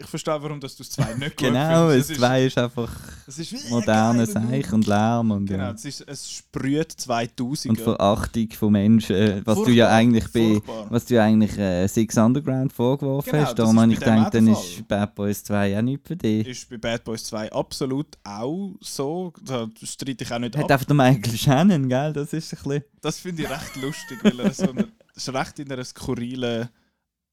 ich 0.00 0.06
verstehe, 0.06 0.42
warum 0.42 0.58
dass 0.60 0.74
du 0.76 0.82
das 0.82 0.90
2 0.92 1.14
nicht 1.14 1.36
gut 1.36 1.48
genau, 1.48 1.88
das 1.88 2.06
findest. 2.06 2.14
zwei 2.20 2.44
ist 2.46 2.58
einfach 2.58 2.90
es 3.26 3.38
ist, 3.38 3.52
ist 3.52 3.70
moderne 3.70 4.26
Seich 4.26 4.72
und 4.72 4.86
Lärm 4.86 5.30
und, 5.30 5.46
Genau, 5.46 5.64
ja. 5.64 5.70
es, 5.72 5.84
ist, 5.84 6.00
es 6.08 6.30
sprüht 6.30 6.92
2000. 6.92 7.66
und 7.78 7.80
Verachtung 7.84 8.50
von 8.52 8.72
Menschen, 8.72 9.14
äh, 9.16 9.42
was 9.44 9.56
du 9.62 9.70
ja 9.70 9.86
Furchtbar, 9.86 9.96
eigentlich 9.98 10.24
bei 10.32 10.40
furchtbar. 10.60 10.86
was 10.90 11.04
du 11.06 11.14
ja 11.14 11.24
eigentlich 11.24 11.58
äh, 11.58 11.86
Six 11.86 12.16
Underground 12.16 12.72
vorgeworfen 12.72 13.30
Genau, 13.32 13.44
hast. 13.44 13.58
Darum 13.58 13.76
ist 13.76 13.82
habe 13.82 13.92
ich 13.92 13.98
gedacht, 14.00 14.34
dann 14.34 14.46
ist 14.48 14.88
Bad 14.88 15.14
Boys 15.14 15.44
2 15.44 15.78
auch 15.78 15.82
nicht 15.82 16.06
für 16.06 16.16
dich. 16.16 16.46
ist 16.48 16.68
bei 16.70 16.78
Bad 16.78 17.04
Boys 17.04 17.24
2 17.24 17.52
absolut 17.52 18.06
auch 18.24 18.72
so. 18.80 19.32
Da 19.44 19.68
streite 19.82 20.24
ich 20.24 20.32
auch 20.32 20.38
nicht 20.38 20.56
Hat 20.56 20.64
ab. 20.64 20.70
einfach 20.70 20.86
der 20.86 20.96
Michael 20.96 21.36
Shannon, 21.36 21.88
gell? 21.88 22.12
Das 22.12 22.32
ist 22.32 22.52
ein 22.52 22.58
bisschen. 22.62 22.84
Das 23.00 23.18
finde 23.18 23.42
ich 23.42 23.50
recht 23.50 23.76
lustig, 23.76 24.18
weil 24.22 24.40
er 24.40 24.52
so 24.52 24.70
eine, 24.70 24.88
ist 25.14 25.32
recht 25.32 25.58
in 25.58 25.70
einer 25.70 25.84
skurrilen 25.84 26.68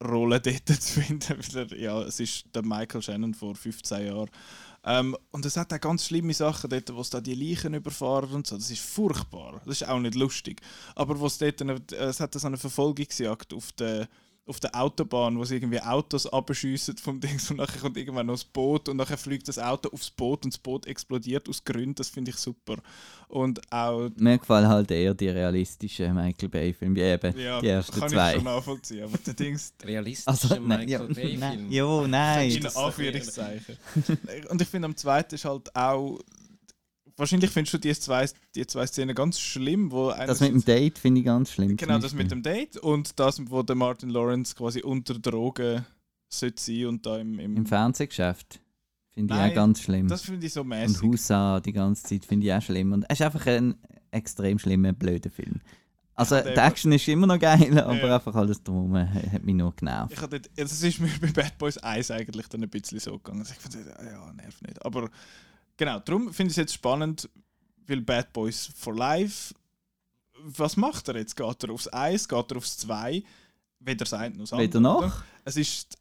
Rolle 0.04 0.40
dort 0.42 0.68
zu 0.68 1.02
finden. 1.02 1.38
Weil 1.38 1.72
er, 1.72 1.80
ja, 1.80 2.02
es 2.02 2.20
ist 2.20 2.46
der 2.54 2.64
Michael 2.64 3.02
Shannon 3.02 3.34
vor 3.34 3.56
15 3.56 4.08
Jahren. 4.08 4.30
Ähm, 4.84 5.18
und 5.32 5.46
es 5.46 5.58
hat 5.58 5.74
auch 5.74 5.80
ganz 5.80 6.06
schlimme 6.06 6.34
Sachen 6.34 6.70
dort, 6.70 6.94
wo 6.94 7.02
es 7.02 7.10
da 7.10 7.20
die 7.20 7.36
Leichen 7.36 7.74
überfahren 7.74 8.32
und 8.32 8.48
so. 8.48 8.56
Das 8.56 8.72
ist 8.72 8.82
furchtbar. 8.82 9.62
Das 9.66 9.82
ist 9.82 9.88
auch 9.88 10.00
nicht 10.00 10.16
lustig. 10.16 10.62
Aber 10.96 11.20
wo 11.20 11.26
es 11.26 11.38
dort, 11.38 11.62
eine, 11.62 11.82
es 11.92 12.20
hat 12.20 12.34
so 12.34 12.48
eine 12.48 12.58
Verfolgungsjagd 12.58 13.54
auf 13.54 13.72
der 13.74 14.08
auf 14.48 14.60
der 14.62 14.74
Autobahn, 14.76 15.38
wo 15.38 15.44
sie 15.44 15.56
irgendwie 15.56 15.82
Autos 15.82 16.26
abschiessen 16.26 16.98
vom 16.98 17.20
Ding 17.22 17.40
und 17.50 17.58
nachher 17.58 17.80
kommt 17.80 17.98
irgendwann 17.98 18.26
noch 18.26 18.34
das 18.34 18.46
Boot 18.46 18.88
und 18.90 18.98
nachher 18.98 19.18
fliegt 19.18 19.48
das 19.48 19.60
Auto 19.60 19.90
aufs 19.90 20.10
Boot 20.10 20.46
und 20.46 20.54
das 20.54 20.58
Boot 20.58 20.88
explodiert 20.88 21.50
aus 21.50 21.64
Gründen, 21.64 21.96
das 21.96 22.10
finde 22.10 22.32
ich 22.32 22.38
super. 22.38 22.78
Und 23.28 23.60
auch 23.72 24.10
Mir 24.16 24.38
gefallen 24.38 24.68
halt 24.68 24.90
eher 24.90 25.14
die 25.14 25.28
realistischen 25.28 26.16
Michael 26.16 26.48
Bay-Filme, 26.48 26.96
wie 26.96 27.02
eben 27.02 27.38
ja, 27.38 27.60
die 27.60 27.68
ersten 27.68 28.00
kann 28.00 28.10
zwei. 28.10 28.30
ich 28.30 28.36
schon 28.36 28.46
nachvollziehen, 28.46 29.04
aber 29.04 29.18
der 29.18 29.34
Dings 29.34 29.74
Realistischer 29.84 30.30
Also, 30.32 30.56
nein, 30.62 30.88
ja, 30.88 31.00
Michael 31.00 31.14
Bay-Film. 31.14 31.40
nein, 31.40 31.72
jo, 31.72 32.08
nein. 32.08 32.50
in 32.50 32.66
Anführungszeichen. 32.66 33.78
und 34.50 34.62
ich 34.62 34.68
finde 34.68 34.86
am 34.86 34.96
zweiten 34.96 35.36
ist 35.36 35.44
halt 35.44 35.76
auch 35.76 36.20
wahrscheinlich 37.18 37.52
findest 37.52 37.74
du 37.74 37.78
die 37.80 37.94
zwei, 37.94 38.28
die 38.56 38.66
zwei 38.66 38.86
Szenen 38.88 39.16
ganz 39.16 39.40
schlimm, 39.40 39.92
wo 39.92 40.12
Das 40.12 40.40
mit 40.40 40.52
dem 40.52 40.64
Date 40.64 40.98
finde 40.98 41.20
ich 41.20 41.26
ganz 41.26 41.52
schlimm. 41.52 41.76
Genau, 41.76 41.98
das 42.00 42.14
mit 42.14 42.32
dem 42.32 42.42
Date 42.44 42.78
und 42.78 43.20
das, 43.20 43.42
wo 43.50 43.64
der 43.64 43.76
Martin 43.76 44.10
Lawrence 44.10 44.56
quasi 44.56 44.82
unter 44.82 45.18
Drogen 45.20 45.86
sollte 46.30 46.62
sein 46.62 46.86
und 46.88 47.06
da 47.06 47.18
im, 47.18 47.40
im, 47.40 47.58
Im 47.58 47.66
Fernsehgeschäft 47.66 48.60
finde 49.14 49.34
ich 49.34 49.40
auch 49.40 49.54
ganz 49.56 49.82
schlimm. 49.82 50.08
das 50.08 50.22
finde 50.22 50.46
ich 50.46 50.54
so 50.54 50.62
Und 50.62 50.68
mäßig. 50.70 51.02
Husa 51.02 51.60
die 51.60 51.74
ganze 51.74 52.04
Zeit 52.04 52.26
finde 52.26 52.46
ich 52.48 52.54
auch 52.54 52.62
schlimm. 52.62 52.92
Und 52.94 53.06
es 53.10 53.20
ist 53.20 53.26
einfach 53.26 53.46
ein 53.48 53.76
extrem 54.12 54.60
schlimmer, 54.60 54.94
blöder 54.94 55.30
Film. 55.32 55.60
Also 56.14 56.36
Ja, 56.36 56.42
die 56.42 56.60
Action 56.60 56.92
ist 56.92 57.08
immer 57.08 57.28
noch 57.28 57.40
geil, 57.40 57.78
aber 57.80 58.08
Ja. 58.08 58.16
einfach 58.16 58.34
alles 58.36 58.62
drum 58.64 58.98
hat 58.98 59.44
mich 59.44 59.54
nur 59.56 59.76
genervt. 59.76 60.14
Ich 60.14 60.20
hatte, 60.22 60.42
das 60.56 60.82
ist 60.82 61.00
mir 61.00 61.10
bei 61.22 61.32
Bad 61.32 61.58
Boys 61.58 61.78
1 61.78 62.12
eigentlich 62.12 62.48
dann 62.50 62.64
ein 62.64 62.70
bisschen 62.70 63.00
so 63.00 63.14
gegangen. 63.18 63.40
Also 63.42 63.54
ich 63.54 63.60
fand, 63.60 63.76
ja, 63.86 64.34
nervt 64.34 64.62
nicht. 64.68 64.84
Aber 64.86 65.10
genau, 65.78 66.00
darum 66.00 66.34
finde 66.34 66.52
ich 66.52 66.58
es 66.58 66.62
jetzt 66.62 66.74
spannend, 66.74 67.30
weil 67.86 68.02
Bad 68.02 68.34
Boys 68.34 68.70
for 68.76 68.96
Life, 68.96 69.54
was 70.44 70.78
macht 70.78 71.08
er 71.08 71.18
jetzt? 71.18 71.36
Geht 71.36 71.64
er 71.64 71.72
aufs 71.72 71.88
1, 71.88 72.28
geht 72.28 72.52
er 72.52 72.58
aufs 72.58 72.78
2? 72.78 73.24
Weder 73.80 73.98
das 73.98 74.14
eine 74.14 74.36
noch 74.36 74.42
das 74.42 74.54
andere. 74.54 74.68
Weder 74.68 74.80
noch? 74.80 75.24
Es 75.46 75.58
ist, 75.58 75.98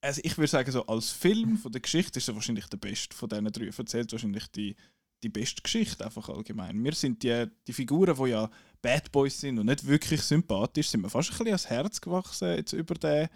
also 0.00 0.20
ich 0.24 0.36
würde 0.36 0.48
sagen, 0.48 0.70
so 0.70 0.84
als 0.86 1.10
Film 1.10 1.56
von 1.56 1.72
der 1.72 1.80
Geschichte 1.80 2.18
ist 2.18 2.28
er 2.28 2.34
wahrscheinlich 2.34 2.66
der 2.66 2.78
beste 2.78 3.16
von 3.16 3.28
diesen 3.28 3.52
drei. 3.52 3.66
Er 3.66 3.78
erzählt 3.78 4.12
wahrscheinlich 4.12 4.46
die, 4.48 4.74
die 5.22 5.28
beste 5.28 5.62
Geschichte 5.62 6.04
einfach 6.04 6.28
allgemein. 6.28 6.82
Wir 6.82 6.92
sind 6.92 7.22
die, 7.22 7.46
die 7.66 7.72
Figuren, 7.72 8.16
die 8.16 8.30
ja 8.30 8.50
Bad 8.82 9.10
Boys 9.12 9.40
sind 9.40 9.58
und 9.58 9.66
nicht 9.66 9.86
wirklich 9.86 10.22
sympathisch, 10.22 10.88
sind 10.88 11.00
mir 11.00 11.10
fast 11.10 11.30
ein 11.30 11.32
bisschen 11.32 11.46
ans 11.48 11.70
Herz 11.70 12.00
gewachsen 12.00 12.56
jetzt 12.56 12.72
über 12.72 12.94
den, 12.94 13.28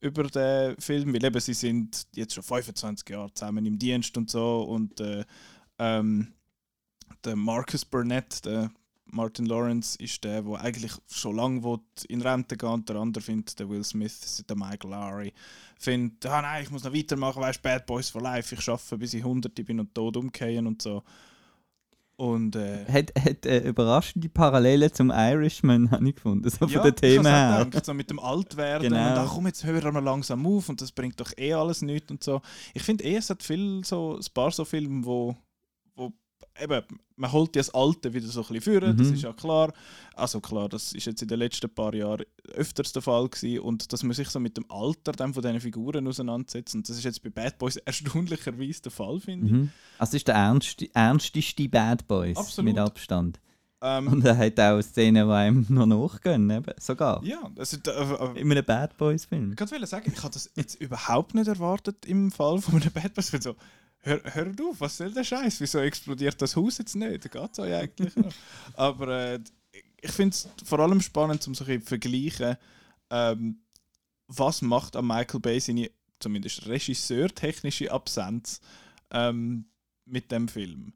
über 0.00 0.24
den 0.24 0.76
Film, 0.80 1.12
weil 1.12 1.24
eben 1.24 1.40
sie 1.40 1.54
sind 1.54 2.06
jetzt 2.14 2.34
schon 2.34 2.42
25 2.42 3.08
Jahre 3.08 3.32
zusammen 3.34 3.66
im 3.66 3.78
Dienst 3.78 4.16
und 4.16 4.30
so 4.30 4.62
und 4.62 5.00
äh, 5.00 5.24
ähm, 5.78 6.34
der 7.24 7.36
Marcus 7.36 7.84
Burnett, 7.84 8.44
der 8.44 8.70
Martin 9.12 9.46
Lawrence, 9.46 9.98
ist 9.98 10.22
der, 10.24 10.42
der 10.42 10.60
eigentlich 10.60 10.92
schon 11.08 11.36
lange 11.36 11.80
in 12.08 12.22
Rente 12.22 12.56
gehen 12.56 12.70
und 12.70 12.88
der 12.88 12.96
andere 12.96 13.22
findet, 13.22 13.58
der 13.58 13.68
Will 13.68 13.84
Smith, 13.84 14.44
der 14.48 14.56
Michael 14.56 14.90
Lowry, 14.90 15.32
findet, 15.78 16.24
ah 16.26 16.42
nein, 16.42 16.62
ich 16.62 16.70
muss 16.70 16.84
noch 16.84 16.94
weitermachen, 16.94 17.42
weißt 17.42 17.62
Bad 17.62 17.86
Boys 17.86 18.08
for 18.08 18.22
Life, 18.22 18.54
ich 18.54 18.68
arbeite 18.68 18.98
bis 18.98 19.14
ich 19.14 19.22
100 19.22 19.54
bin 19.66 19.80
und 19.80 19.94
tot 19.94 20.16
umkehren 20.16 20.66
und 20.66 20.80
so. 20.80 21.02
Und 22.20 22.54
äh, 22.54 22.84
Hat, 22.86 23.12
hat 23.18 23.46
äh, 23.46 23.60
überraschende 23.66 24.28
Parallelen 24.28 24.92
zum 24.92 25.10
Irishman, 25.10 25.90
habe 25.90 26.06
ich 26.06 26.14
gefunden, 26.16 26.50
so 26.50 26.68
von 26.68 26.82
den 26.82 26.94
Themen 26.94 27.24
her. 27.26 27.64
gedacht, 27.64 27.86
so 27.86 27.94
mit 27.94 28.10
dem 28.10 28.18
Altwerden 28.18 28.90
Genau. 28.90 29.10
und 29.12 29.16
ach 29.18 29.32
komm, 29.34 29.46
jetzt 29.46 29.64
hören 29.64 29.94
wir 29.94 30.02
langsam 30.02 30.46
auf 30.46 30.68
und 30.68 30.82
das 30.82 30.92
bringt 30.92 31.18
doch 31.18 31.32
eh 31.38 31.54
alles 31.54 31.80
nichts 31.80 32.10
und 32.10 32.22
so. 32.22 32.42
Ich 32.74 32.82
finde 32.82 33.04
eh, 33.04 33.16
es 33.16 33.30
hat 33.30 33.42
viel 33.42 33.82
so, 33.86 34.16
ein 34.18 34.26
paar 34.34 34.50
so 34.50 34.66
Filme, 34.66 35.02
wo 35.06 35.34
eben, 36.58 36.82
man 37.16 37.32
holt 37.32 37.54
ja 37.56 37.60
das 37.60 37.70
Alte 37.74 38.12
wieder 38.14 38.26
so 38.28 38.40
ein 38.40 38.46
bisschen 38.48 38.60
führen, 38.62 38.96
das 38.96 39.08
Mhm. 39.08 39.14
ist 39.14 39.22
ja 39.22 39.32
klar. 39.32 39.72
Also 40.14 40.40
klar, 40.40 40.68
das 40.68 40.92
ist 40.92 41.06
jetzt 41.06 41.22
in 41.22 41.28
den 41.28 41.38
letzten 41.38 41.68
paar 41.72 41.94
Jahren 41.94 42.24
öfters 42.54 42.92
der 42.92 43.02
Fall 43.02 43.28
gewesen 43.28 43.60
und 43.60 43.92
dass 43.92 44.02
man 44.02 44.12
sich 44.14 44.28
so 44.28 44.40
mit 44.40 44.56
dem 44.56 44.64
Alter 44.70 45.12
dann 45.12 45.32
von 45.34 45.42
diesen 45.42 45.60
Figuren 45.60 46.06
auseinandersetzt 46.06 46.74
und 46.74 46.88
das 46.88 46.96
ist 46.96 47.04
jetzt 47.04 47.22
bei 47.22 47.30
Bad 47.30 47.58
Boys 47.58 47.76
erstaunlicherweise 47.84 48.82
der 48.82 48.92
Fall, 48.92 49.20
finde 49.20 49.46
ich. 49.46 49.52
Mhm. 49.52 49.70
Also 49.98 50.16
ist 50.16 50.28
der 50.28 50.34
ernste, 50.36 50.88
ernsteste 50.94 51.68
Bad 51.68 52.06
Boys 52.08 52.36
Absolut. 52.36 52.72
mit 52.72 52.78
Abstand. 52.78 53.40
Ähm, 53.82 54.08
Und 54.08 54.24
er 54.26 54.36
hat 54.36 54.60
auch 54.60 54.82
Szenen, 54.82 55.26
die 55.26 55.32
einem 55.32 55.64
noch 55.70 55.86
nachgehen, 55.86 56.50
eben. 56.50 56.74
sogar. 56.78 57.24
ja, 57.24 57.50
also, 57.56 57.78
äh, 57.86 57.90
äh, 57.90 58.40
In 58.40 58.50
einem 58.52 58.62
Bad 58.62 58.94
Boys 58.98 59.24
Film. 59.24 59.54
Ich 59.58 59.58
wollte 59.70 59.86
sagen, 59.86 60.12
ich 60.14 60.22
habe 60.22 60.34
das 60.34 60.50
jetzt 60.54 60.74
überhaupt 60.82 61.34
nicht 61.34 61.48
erwartet 61.48 62.04
im 62.04 62.30
Fall 62.30 62.60
von 62.60 62.74
einem 62.82 62.92
Bad 62.92 63.14
Boys. 63.14 63.26
Ich 63.26 63.32
bin 63.32 63.40
so, 63.40 63.54
hör, 64.00 64.20
hör 64.24 64.52
auf, 64.62 64.80
was 64.80 64.96
soll 64.96 65.12
der 65.12 65.24
Scheiß? 65.24 65.60
Wieso 65.60 65.78
explodiert 65.78 66.40
das 66.40 66.56
Haus 66.56 66.78
jetzt 66.78 66.96
nicht? 66.96 67.30
Geht 67.30 67.54
so 67.54 67.62
eigentlich 67.62 68.16
noch. 68.16 68.32
Aber 68.74 69.08
äh, 69.08 69.40
ich 70.00 70.12
finde 70.12 70.34
es 70.34 70.48
vor 70.64 70.80
allem 70.80 71.00
spannend, 71.00 71.46
um 71.46 71.54
so 71.54 71.64
ein 71.64 71.80
zu 71.80 71.86
vergleichen, 71.86 72.56
ähm, 73.10 73.60
was 74.26 74.62
macht 74.62 74.96
an 74.96 75.06
Michael 75.06 75.40
Bay 75.40 75.60
seine, 75.60 75.90
zumindest 76.18 76.66
Regisseur-technische 76.66 77.90
Absenz 77.90 78.60
ähm, 79.10 79.66
mit 80.04 80.30
dem 80.30 80.48
Film. 80.48 80.92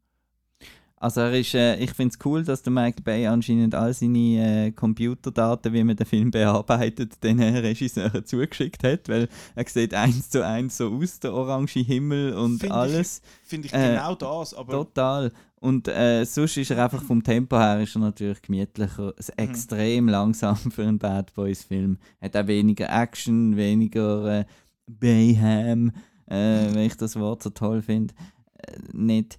Also 0.96 1.20
er 1.20 1.32
ist, 1.38 1.54
äh, 1.54 1.76
ich 1.76 1.90
finde 1.92 2.14
es 2.18 2.24
cool, 2.24 2.44
dass 2.44 2.62
der 2.62 2.72
Michael 2.72 3.02
Bay 3.02 3.26
anscheinend 3.26 3.74
all 3.74 3.92
seine 3.92 4.66
äh, 4.68 4.70
Computerdaten, 4.72 5.72
wie 5.74 5.84
man 5.84 5.96
den 5.96 6.06
Film 6.06 6.30
bearbeitet, 6.30 7.22
den 7.22 7.40
Regisseuren 7.40 8.24
zugeschickt 8.24 8.82
hat, 8.84 9.08
weil 9.08 9.28
er 9.54 9.68
sieht 9.68 9.92
eins 9.92 10.30
zu 10.30 10.46
eins 10.46 10.78
so 10.78 10.90
aus, 10.94 11.20
der 11.20 11.34
orange 11.34 11.80
Himmel 11.80 12.32
und 12.34 12.60
Find 12.60 12.72
alles. 12.72 13.20
Finde 13.42 13.66
ich 13.66 13.74
Äh, 13.74 13.90
genau 13.96 14.14
das, 14.14 14.54
aber 14.54 14.72
Total. 14.72 15.32
Und 15.60 15.88
äh, 15.88 16.24
sonst 16.24 16.56
ist 16.58 16.70
er 16.70 16.84
einfach 16.84 17.02
vom 17.02 17.22
Tempo 17.22 17.58
her 17.58 17.80
ist 17.80 17.96
er 17.96 18.00
natürlich 18.00 18.40
gemütlicher, 18.42 19.12
s- 19.18 19.28
Mhm. 19.28 19.44
extrem 19.44 20.08
langsam 20.08 20.56
für 20.70 20.84
einen 20.84 20.98
Bad 20.98 21.34
Boys 21.34 21.64
Film. 21.64 21.98
Hat 22.22 22.36
auch 22.36 22.46
weniger 22.46 22.88
Action, 22.88 23.56
weniger 23.56 24.40
äh, 24.40 24.44
Bayham, 24.86 25.92
äh, 26.30 26.68
Mhm. 26.68 26.74
wenn 26.74 26.82
ich 26.86 26.96
das 26.96 27.16
Wort 27.18 27.42
so 27.42 27.50
toll 27.50 27.82
finde. 27.82 28.14
Äh, 28.58 28.78
nicht. 28.92 29.38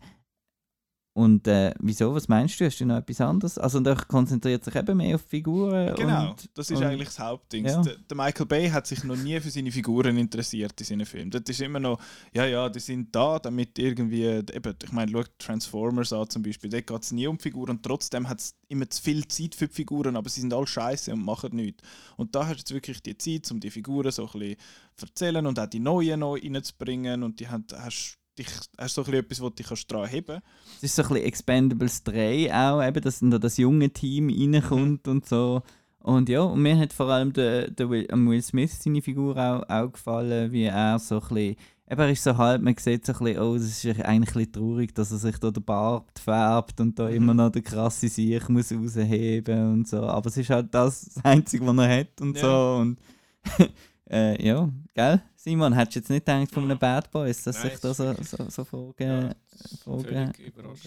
Und 1.18 1.48
äh, 1.48 1.74
wieso? 1.80 2.14
Was 2.14 2.28
meinst 2.28 2.60
du? 2.60 2.66
Hast 2.66 2.78
du 2.82 2.86
noch 2.86 2.98
etwas 2.98 3.22
anderes? 3.22 3.58
Also 3.58 3.82
er 3.82 3.96
konzentriert 3.96 4.66
sich 4.66 4.76
eben 4.76 4.98
mehr 4.98 5.16
auf 5.16 5.22
Figuren. 5.22 5.96
Genau, 5.96 6.32
und, 6.32 6.50
das 6.54 6.70
ist 6.70 6.78
und- 6.78 6.84
eigentlich 6.84 7.08
das 7.08 7.20
Hauptding. 7.20 7.66
ja. 7.66 7.82
Der, 7.82 7.96
der 7.96 8.18
Michael 8.18 8.46
Bay 8.46 8.70
hat 8.70 8.86
sich 8.86 9.02
noch 9.06 9.16
nie 9.16 9.40
für 9.40 9.50
seine 9.50 9.72
Figuren 9.72 10.18
interessiert 10.18 10.74
in 10.82 10.86
seinen 10.86 11.06
Filmen. 11.06 11.32
Das 11.32 11.44
ist 11.48 11.62
immer 11.62 11.80
noch, 11.80 12.02
ja, 12.34 12.46
ja, 12.46 12.68
die 12.68 12.82
sind 12.82 13.16
da, 13.16 13.40
damit 13.40 13.80
irgendwie, 13.80 14.26
eben, 14.26 14.76
ich 14.84 14.92
meine, 14.92 15.10
schau 15.14 15.24
Transformers 15.40 16.12
an 16.12 16.30
zum 16.30 16.44
Beispiel, 16.44 16.70
dort 16.70 16.86
geht 16.86 17.04
es 17.04 17.14
nie 17.14 17.28
um 17.28 17.40
Figuren 17.40 17.78
und 17.78 17.84
trotzdem 17.84 18.28
hat 18.28 18.42
es 18.42 18.54
immer 18.68 18.90
zu 18.90 19.02
viel 19.02 19.26
Zeit 19.30 19.56
für 19.56 19.68
die 19.70 19.74
Figuren, 19.74 20.18
aber 20.18 20.28
sie 20.28 20.42
sind 20.42 20.54
alle 20.54 20.68
scheiße 20.68 21.14
und 21.14 21.24
machen 21.24 21.56
nichts. 21.56 21.82
Und 22.18 22.36
da 22.36 22.46
hast 22.46 22.56
du 22.56 22.60
jetzt 22.60 22.74
wirklich 22.74 23.02
die 23.02 23.18
Zeit, 23.18 23.50
um 23.52 23.62
die 23.62 23.72
Figuren 23.72 24.12
so 24.12 24.26
ein 24.28 24.38
bisschen 24.38 24.58
zu 24.98 25.06
erzählen 25.06 25.46
und 25.46 25.58
auch 25.62 25.68
die 25.68 25.80
neuen 25.80 26.20
neu 26.20 26.42
reinzubringen 26.44 27.24
und 27.24 27.40
die 27.40 27.48
haben, 27.48 27.66
hast, 27.74 28.18
dich, 28.38 28.48
hast 28.78 28.94
so 28.96 29.02
ein 29.02 29.06
bisschen 29.06 29.20
etwas, 29.24 29.42
wo 29.42 29.50
du 29.50 29.56
dich 29.56 29.68
kannst 29.68 29.92
dran 29.92 30.08
heben 30.08 30.42
Es 30.78 30.84
ist 30.84 30.96
so 30.96 31.04
ein 31.04 31.10
bisschen 31.10 31.26
Expendables 31.26 32.04
3 32.04 32.54
auch, 32.54 32.84
eben, 32.84 33.02
dass 33.02 33.20
dann 33.20 33.32
da 33.32 33.40
das 33.40 33.58
junge 33.58 33.90
Team 33.90 34.30
reinkommt 34.30 35.08
und 35.08 35.28
so. 35.28 35.62
Und 36.00 36.30
ja, 36.30 36.42
und 36.42 36.62
mir 36.62 36.78
hat 36.78 36.94
vor 36.94 37.08
allem 37.10 37.34
der, 37.34 37.72
der 37.72 37.90
Will, 37.90 38.08
Will 38.12 38.42
Smith 38.42 38.78
seine 38.82 39.02
Figur 39.02 39.36
auch, 39.38 39.68
auch 39.68 39.92
gefallen, 39.92 40.52
wie 40.52 40.64
er 40.66 41.00
so 41.00 41.16
ein 41.16 41.22
bisschen, 41.22 41.56
eben 41.90 42.00
er 42.02 42.10
ist 42.12 42.24
so 42.24 42.38
halb, 42.38 42.62
man 42.62 42.76
sieht 42.78 43.06
so 43.06 43.14
ein 43.14 43.20
bisschen, 43.20 43.40
oh, 43.42 43.56
es 43.56 43.64
ist 43.64 43.86
eigentlich 43.86 44.06
ein 44.08 44.22
bisschen 44.22 44.52
traurig, 44.54 44.94
dass 44.94 45.12
er 45.12 45.18
sich 45.18 45.38
da 45.40 45.50
den 45.50 45.64
Bart 45.64 46.20
färbt 46.20 46.80
und 46.80 47.00
da 47.00 47.06
Mhm. 47.10 47.16
immer 47.16 47.34
noch 47.34 47.50
der 47.52 47.64
krasse 47.64 48.08
Sieg 48.08 48.48
muss 48.50 48.72
rausheben 48.72 49.74
und 49.74 49.88
so. 49.88 50.02
Aber 50.04 50.28
es 50.30 50.38
ist 50.38 50.50
halt 50.52 50.72
das, 50.74 51.06
das 51.16 51.16
Einzige, 51.26 51.66
was 51.66 51.78
er 51.78 52.00
hat 52.00 52.22
und 52.22 52.38
Ja. 52.38 52.42
so. 52.44 52.82
Und 52.82 53.00
äh, 54.10 54.46
ja, 54.46 54.70
gell? 54.94 55.22
Simon, 55.46 55.74
hättest 55.74 55.96
du 55.96 56.00
jetzt 56.00 56.10
nicht 56.10 56.26
gedacht 56.26 56.52
von 56.52 56.64
einem 56.64 56.80
Bad 56.80 57.12
Boys, 57.12 57.44
dass 57.44 57.58
Nein, 57.62 57.70
sich 57.70 57.80
da 57.80 57.94
so, 57.94 58.16
so, 58.24 58.50
so 58.50 58.66
Fragen... 58.66 58.96
Ja. 59.00 59.36
Fragen 59.84 60.34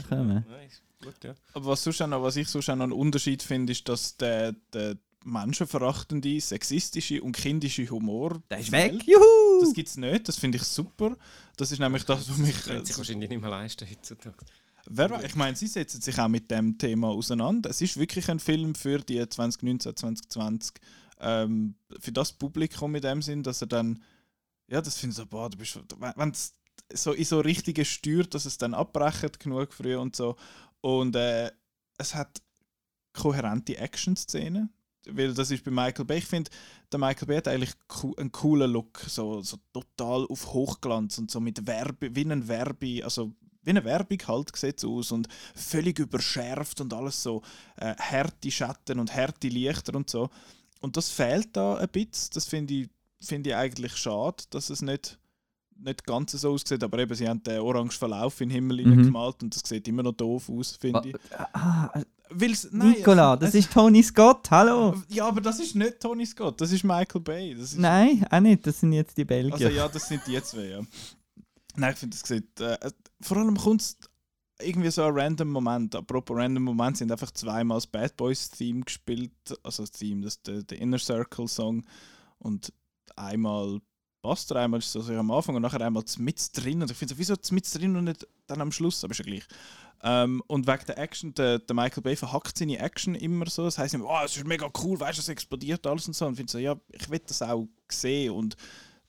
kommen. 0.08 0.44
Nein, 0.48 0.66
ist 0.68 0.82
gut, 1.00 1.14
ja. 1.22 1.34
Aber 1.52 1.66
was, 1.66 1.84
sonst 1.84 2.02
auch 2.02 2.08
noch, 2.08 2.22
was 2.24 2.34
ich 2.34 2.48
sonst 2.48 2.68
auch 2.68 2.74
noch 2.74 2.82
einen 2.82 2.92
Unterschied 2.92 3.40
finde, 3.40 3.70
ist, 3.70 3.88
dass 3.88 4.16
der, 4.16 4.52
der 4.72 4.96
menschenverachtende, 5.24 6.40
sexistische 6.40 7.22
und 7.22 7.36
kindische 7.36 7.88
Humor. 7.88 8.42
Der 8.50 8.58
ist 8.58 8.72
weg, 8.72 8.94
juhu! 9.06 9.60
Das 9.60 9.72
gibt 9.74 9.88
es 9.90 9.96
nicht, 9.96 10.26
das 10.26 10.36
finde 10.36 10.56
ich 10.58 10.64
super. 10.64 11.16
Das 11.56 11.70
ist 11.70 11.78
nämlich 11.78 12.02
das, 12.04 12.28
was 12.28 12.36
mich. 12.38 12.54
Das 12.56 12.64
können 12.64 12.84
sich 12.84 12.94
Äh, 12.96 12.98
wahrscheinlich 12.98 13.30
nicht 13.30 13.40
mehr 13.40 13.50
leisten 13.50 13.86
heutzutage. 13.88 14.36
wer, 14.88 15.24
ich 15.24 15.36
meine, 15.36 15.54
sie 15.56 15.68
setzen 15.68 16.00
sich 16.00 16.18
auch 16.18 16.26
mit 16.28 16.50
dem 16.50 16.78
Thema 16.78 17.10
auseinander. 17.10 17.70
Es 17.70 17.80
ist 17.80 17.96
wirklich 17.96 18.28
ein 18.28 18.40
Film 18.40 18.74
für 18.74 18.98
die 18.98 19.24
2019, 19.28 19.94
2020. 19.94 20.74
Ähm, 21.20 21.76
für 22.00 22.10
das 22.12 22.32
Publikum 22.32 22.94
in 22.96 23.02
dem 23.02 23.22
Sinn, 23.22 23.44
dass 23.44 23.60
er 23.60 23.68
dann. 23.68 24.02
Ja, 24.68 24.80
das 24.80 24.98
finde 24.98 25.12
ich 25.12 25.16
so, 25.16 25.26
boah, 25.26 25.48
du 25.48 25.56
bist. 25.56 25.78
Wenn 25.98 26.30
es 26.30 26.54
so 26.92 27.12
in 27.12 27.24
so 27.24 27.40
richtige 27.40 27.84
steuert, 27.84 28.34
dass 28.34 28.44
es 28.44 28.58
dann 28.58 28.74
abbrechen 28.74 29.30
genug 29.38 29.72
früh 29.72 29.96
und 29.96 30.14
so. 30.14 30.36
Und 30.80 31.16
äh, 31.16 31.50
es 31.96 32.14
hat 32.14 32.40
kohärente 33.12 33.76
Action-Szenen. 33.76 34.70
Weil 35.10 35.32
das 35.32 35.50
ist 35.50 35.64
bei 35.64 35.70
Michael 35.70 36.04
Bay. 36.04 36.18
Ich 36.18 36.26
finde, 36.26 36.50
der 36.92 36.98
Michael 36.98 37.26
Bay 37.26 37.36
hat 37.38 37.48
eigentlich 37.48 37.74
einen 38.18 38.32
coolen 38.32 38.70
Look. 38.70 39.00
So, 39.06 39.42
so 39.42 39.58
total 39.72 40.26
auf 40.26 40.52
Hochglanz 40.52 41.18
und 41.18 41.30
so 41.30 41.40
mit 41.40 41.66
Werbe, 41.66 42.14
wie 42.14 42.24
eine 42.24 42.46
Werbe, 42.46 43.02
also 43.02 43.32
wie 43.62 43.70
eine 43.70 43.84
Werbung 43.84 44.18
halt 44.26 44.54
sieht 44.56 44.84
aus 44.84 45.12
und 45.12 45.28
völlig 45.54 45.98
überschärft 45.98 46.80
und 46.80 46.92
alles 46.92 47.22
so 47.22 47.42
äh, 47.76 47.94
harte 47.96 48.50
Schatten 48.50 48.98
und 48.98 49.14
harte 49.14 49.48
Lichter 49.48 49.94
und 49.94 50.10
so. 50.10 50.30
Und 50.80 50.96
das 50.96 51.10
fehlt 51.10 51.56
da 51.56 51.76
ein 51.76 51.88
bisschen. 51.88 52.30
Das 52.34 52.46
finde 52.46 52.74
ich, 52.74 52.88
finde 53.20 53.50
ich 53.50 53.56
eigentlich 53.56 53.96
schade, 53.96 54.44
dass 54.50 54.70
es 54.70 54.82
nicht, 54.82 55.18
nicht 55.76 56.04
ganz 56.06 56.32
so 56.32 56.52
aussieht. 56.52 56.82
Aber 56.82 56.98
eben, 56.98 57.14
sie 57.14 57.28
haben 57.28 57.42
den 57.42 57.60
orangen 57.60 57.90
Verlauf 57.90 58.40
in 58.40 58.48
den 58.48 58.54
Himmel 58.54 58.86
Mhm. 58.86 59.04
gemalt 59.04 59.42
und 59.42 59.54
das 59.54 59.62
sieht 59.68 59.86
immer 59.88 60.02
noch 60.02 60.12
doof 60.12 60.48
aus, 60.50 60.76
finde 60.76 61.10
ich. 61.10 61.16
Ah, 61.52 62.02
Weil's, 62.30 62.68
nein, 62.72 62.90
Nicola, 62.90 63.36
das 63.36 63.54
ist 63.54 63.72
Tony 63.72 64.02
Scott, 64.02 64.50
hallo! 64.50 64.94
Ja, 65.08 65.28
aber 65.28 65.40
das 65.40 65.60
ist 65.60 65.74
nicht 65.74 65.98
Tony 65.98 66.26
Scott, 66.26 66.60
das 66.60 66.72
ist 66.72 66.84
Michael 66.84 67.22
Bay. 67.22 67.52
Ist, 67.52 67.78
Nein, 67.78 68.26
auch 68.30 68.40
nicht, 68.40 68.66
das 68.66 68.80
sind 68.80 68.92
jetzt 68.92 69.16
die 69.16 69.24
Belgier. 69.24 69.54
Also 69.54 69.68
ja, 69.68 69.88
das 69.88 70.08
sind 70.08 70.20
die 70.26 70.42
zwei, 70.42 70.66
ja. 70.66 70.80
Nein, 71.76 71.92
ich 71.94 71.98
finde, 71.98 72.16
das 72.18 72.28
sieht... 72.28 72.60
Äh, 72.60 72.74
äh, 72.74 72.90
vor 73.22 73.38
allem 73.38 73.56
kommt 73.56 73.80
es 73.80 73.96
irgendwie 74.60 74.90
so 74.90 75.04
ein 75.04 75.14
random 75.14 75.48
Moment. 75.50 75.94
Apropos 75.94 76.36
random 76.36 76.64
Moment 76.64 76.98
sind 76.98 77.10
einfach 77.12 77.30
zweimal 77.30 77.78
das 77.78 77.86
Bad 77.86 78.16
Boys 78.16 78.50
Theme 78.50 78.80
gespielt. 78.82 79.30
Also 79.62 79.84
das 79.84 79.92
Theme, 79.92 80.22
das 80.22 80.42
der, 80.42 80.64
der 80.64 80.80
Inner 80.80 80.98
Circle 80.98 81.48
Song. 81.48 81.84
Und 82.40 82.72
einmal 83.18 83.80
passt 84.22 84.50
er. 84.50 84.58
Einmal 84.58 84.78
ist 84.78 84.94
es 84.94 85.08
am 85.10 85.30
Anfang 85.30 85.56
und 85.56 85.62
nachher 85.62 85.80
einmal 85.80 86.04
mit 86.18 86.50
drin. 86.56 86.82
Und 86.82 86.90
ich 86.90 86.96
finde 86.96 87.14
so, 87.14 87.18
wieso 87.18 87.34
mit 87.50 87.74
drin 87.74 87.96
und 87.96 88.04
nicht 88.04 88.26
dann 88.46 88.60
am 88.60 88.72
Schluss? 88.72 89.04
Aber 89.04 89.12
ist 89.12 89.18
ja 89.18 89.24
gleich. 89.24 89.44
Ähm, 90.02 90.42
und 90.46 90.66
wegen 90.66 90.86
der 90.86 90.98
Action, 90.98 91.34
der, 91.34 91.58
der 91.58 91.74
Michael 91.74 92.02
Bay 92.02 92.14
verhackt 92.14 92.56
seine 92.56 92.78
Action 92.78 93.14
immer 93.14 93.46
so. 93.46 93.64
Das 93.64 93.78
heisst 93.78 93.94
immer, 93.94 94.06
oh, 94.06 94.24
es 94.24 94.36
ist 94.36 94.46
mega 94.46 94.70
cool, 94.82 94.98
weißt 94.98 95.18
du, 95.18 95.22
es 95.22 95.28
explodiert 95.28 95.86
alles 95.86 96.06
und 96.06 96.14
so. 96.14 96.26
Und 96.26 96.32
ich 96.32 96.38
finde 96.38 96.52
so, 96.52 96.58
ja, 96.58 96.76
ich 96.90 97.10
will 97.10 97.20
das 97.26 97.42
auch 97.42 97.66
sehen. 97.88 98.32
Und 98.32 98.56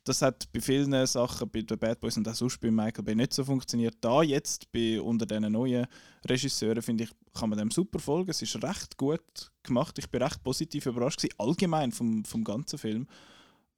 das 0.04 0.24
hat 0.24 0.52
bei 0.52 0.62
vielen 0.62 1.06
Sachen, 1.06 1.50
bei 1.52 1.62
den 1.62 1.78
Bad 1.78 2.00
Boys 2.00 2.18
und 2.18 2.28
auch 2.28 2.34
sonst 2.34 2.60
bei 2.60 2.72
Michael 2.72 3.04
Bay 3.04 3.16
nicht 3.16 3.34
so 3.34 3.44
funktioniert. 3.44 3.98
Da 4.02 4.24
jetzt, 4.24 4.72
bei, 4.72 5.00
unter 5.00 5.26
diesen 5.26 5.52
neuen 5.52 5.86
Regisseuren, 6.28 6.82
finde 6.82 7.04
ich, 7.04 7.12
kann 7.34 7.50
man 7.50 7.60
dem 7.60 7.70
super 7.70 8.00
folgen. 8.00 8.32
Es 8.32 8.42
ist 8.42 8.62
recht 8.64 8.98
gut 8.98 9.52
gemacht. 9.62 10.00
Ich 10.00 10.10
bin 10.10 10.24
recht 10.24 10.42
positiv 10.44 10.88
überrascht 10.88 11.20
gewesen, 11.20 11.36
allgemein 11.38 11.92
vom, 11.92 12.26
vom 12.26 12.44
ganzen 12.44 12.80
Film. 12.80 13.08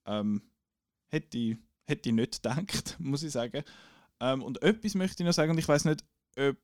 Ähm, 0.06 0.42
hätte, 1.10 1.38
ich, 1.38 1.58
hätte 1.86 2.10
ich 2.10 2.16
nicht 2.16 2.34
gedacht, 2.44 2.98
muss 3.00 3.24
ich 3.24 3.32
sagen. 3.32 3.64
Ähm, 4.20 4.44
und 4.44 4.62
etwas 4.62 4.96
möchte 4.96 5.24
ich 5.24 5.28
noch 5.28 5.34
sagen, 5.34 5.52
und 5.52 5.58
ich 5.58 5.68
weiß 5.68 5.86
nicht, 5.86 6.04
ob, 6.38 6.58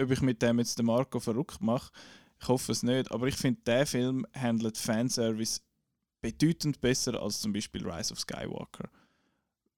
ob 0.00 0.10
ich 0.10 0.20
mit 0.20 0.42
dem 0.42 0.58
jetzt 0.58 0.78
den 0.78 0.86
Marco 0.86 1.20
verrückt 1.20 1.60
mache. 1.60 1.92
Ich 2.40 2.48
hoffe 2.48 2.72
es 2.72 2.82
nicht, 2.82 3.10
aber 3.10 3.26
ich 3.26 3.36
finde, 3.36 3.60
der 3.62 3.86
Film 3.86 4.26
handelt 4.34 4.76
Fanservice 4.76 5.60
bedeutend 6.20 6.80
besser 6.80 7.20
als 7.20 7.40
zum 7.40 7.52
Beispiel 7.52 7.88
Rise 7.88 8.12
of 8.12 8.20
Skywalker. 8.20 8.88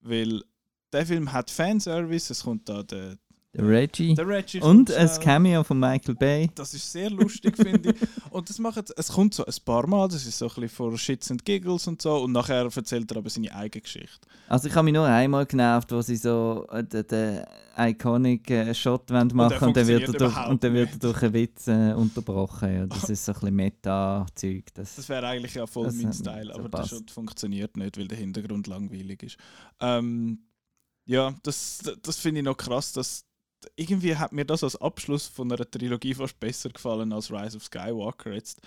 Weil 0.00 0.42
der 0.92 1.06
Film 1.06 1.32
hat 1.32 1.50
Fanservice, 1.50 2.30
es 2.30 2.42
kommt 2.42 2.68
da 2.68 2.82
der, 2.82 3.18
Der 3.56 3.66
Reggie. 3.66 4.14
der 4.14 4.28
Reggie 4.28 4.60
Und 4.60 4.92
ein 4.92 5.08
schnell. 5.08 5.18
Cameo 5.20 5.64
von 5.64 5.80
Michael 5.80 6.14
Bay. 6.14 6.50
Das 6.54 6.74
ist 6.74 6.92
sehr 6.92 7.08
lustig, 7.08 7.56
finde 7.56 7.90
ich. 7.92 7.96
Und 8.30 8.50
das 8.50 8.58
macht, 8.58 8.92
es 8.94 9.08
kommt 9.08 9.32
so 9.32 9.46
ein 9.46 9.54
paar 9.64 9.86
Mal, 9.86 10.08
das 10.08 10.26
ist 10.26 10.36
so 10.36 10.44
ein 10.46 10.48
bisschen 10.48 10.68
vor 10.68 10.98
Shits 10.98 11.30
and 11.30 11.42
Giggles 11.44 11.86
und 11.86 12.02
so. 12.02 12.16
Und 12.18 12.32
nachher 12.32 12.68
erzählt 12.74 13.10
er 13.10 13.16
aber 13.16 13.30
seine 13.30 13.54
eigene 13.54 13.80
Geschichte. 13.80 14.28
Also 14.48 14.68
ich 14.68 14.74
habe 14.74 14.84
mich 14.84 14.94
nur 14.94 15.06
einmal 15.06 15.46
genervt, 15.46 15.90
wo 15.90 16.02
sie 16.02 16.16
so 16.16 16.66
äh, 16.70 16.84
den, 16.84 17.06
den 17.06 17.44
iconic 17.78 18.50
äh, 18.50 18.74
Shot 18.74 19.10
wollen 19.10 19.30
machen 19.32 19.68
und, 19.68 19.76
dann 19.76 19.86
wird 19.86 20.08
er 20.08 20.12
durch, 20.12 20.48
und 20.48 20.62
dann 20.62 20.74
wird 20.74 20.92
er 20.92 20.98
durch 20.98 21.22
einen 21.22 21.32
Witz 21.32 21.66
äh, 21.68 21.94
unterbrochen. 21.94 22.74
Ja, 22.74 22.86
das 22.86 23.08
ist 23.08 23.24
so 23.24 23.32
ein 23.32 23.40
bisschen 23.40 23.54
Meta-Zeug. 23.56 24.64
Das, 24.74 24.96
Das 24.96 25.08
wäre 25.08 25.26
eigentlich 25.26 25.54
ja 25.54 25.66
voll 25.66 25.90
mein 25.92 26.12
Style, 26.12 26.52
so 26.52 26.58
aber 26.58 26.68
das 26.68 26.80
passt. 26.82 26.90
Shot 26.90 27.10
funktioniert 27.10 27.76
nicht, 27.76 27.96
weil 27.96 28.06
der 28.08 28.18
Hintergrund 28.18 28.66
langweilig 28.66 29.22
ist. 29.22 29.36
Ähm, 29.80 30.40
ja, 31.06 31.34
das, 31.42 31.80
das 32.02 32.18
finde 32.18 32.40
ich 32.40 32.44
noch 32.44 32.56
krass, 32.56 32.92
dass 32.92 33.24
irgendwie 33.76 34.16
hat 34.16 34.32
mir 34.32 34.44
das 34.44 34.62
als 34.64 34.76
Abschluss 34.76 35.26
von 35.26 35.50
einer 35.50 35.68
Trilogie 35.70 36.14
fast 36.14 36.38
besser 36.38 36.70
gefallen 36.70 37.12
als 37.12 37.30
Rise 37.30 37.56
of 37.56 37.64
Skywalker 37.64 38.32
jetzt. 38.32 38.60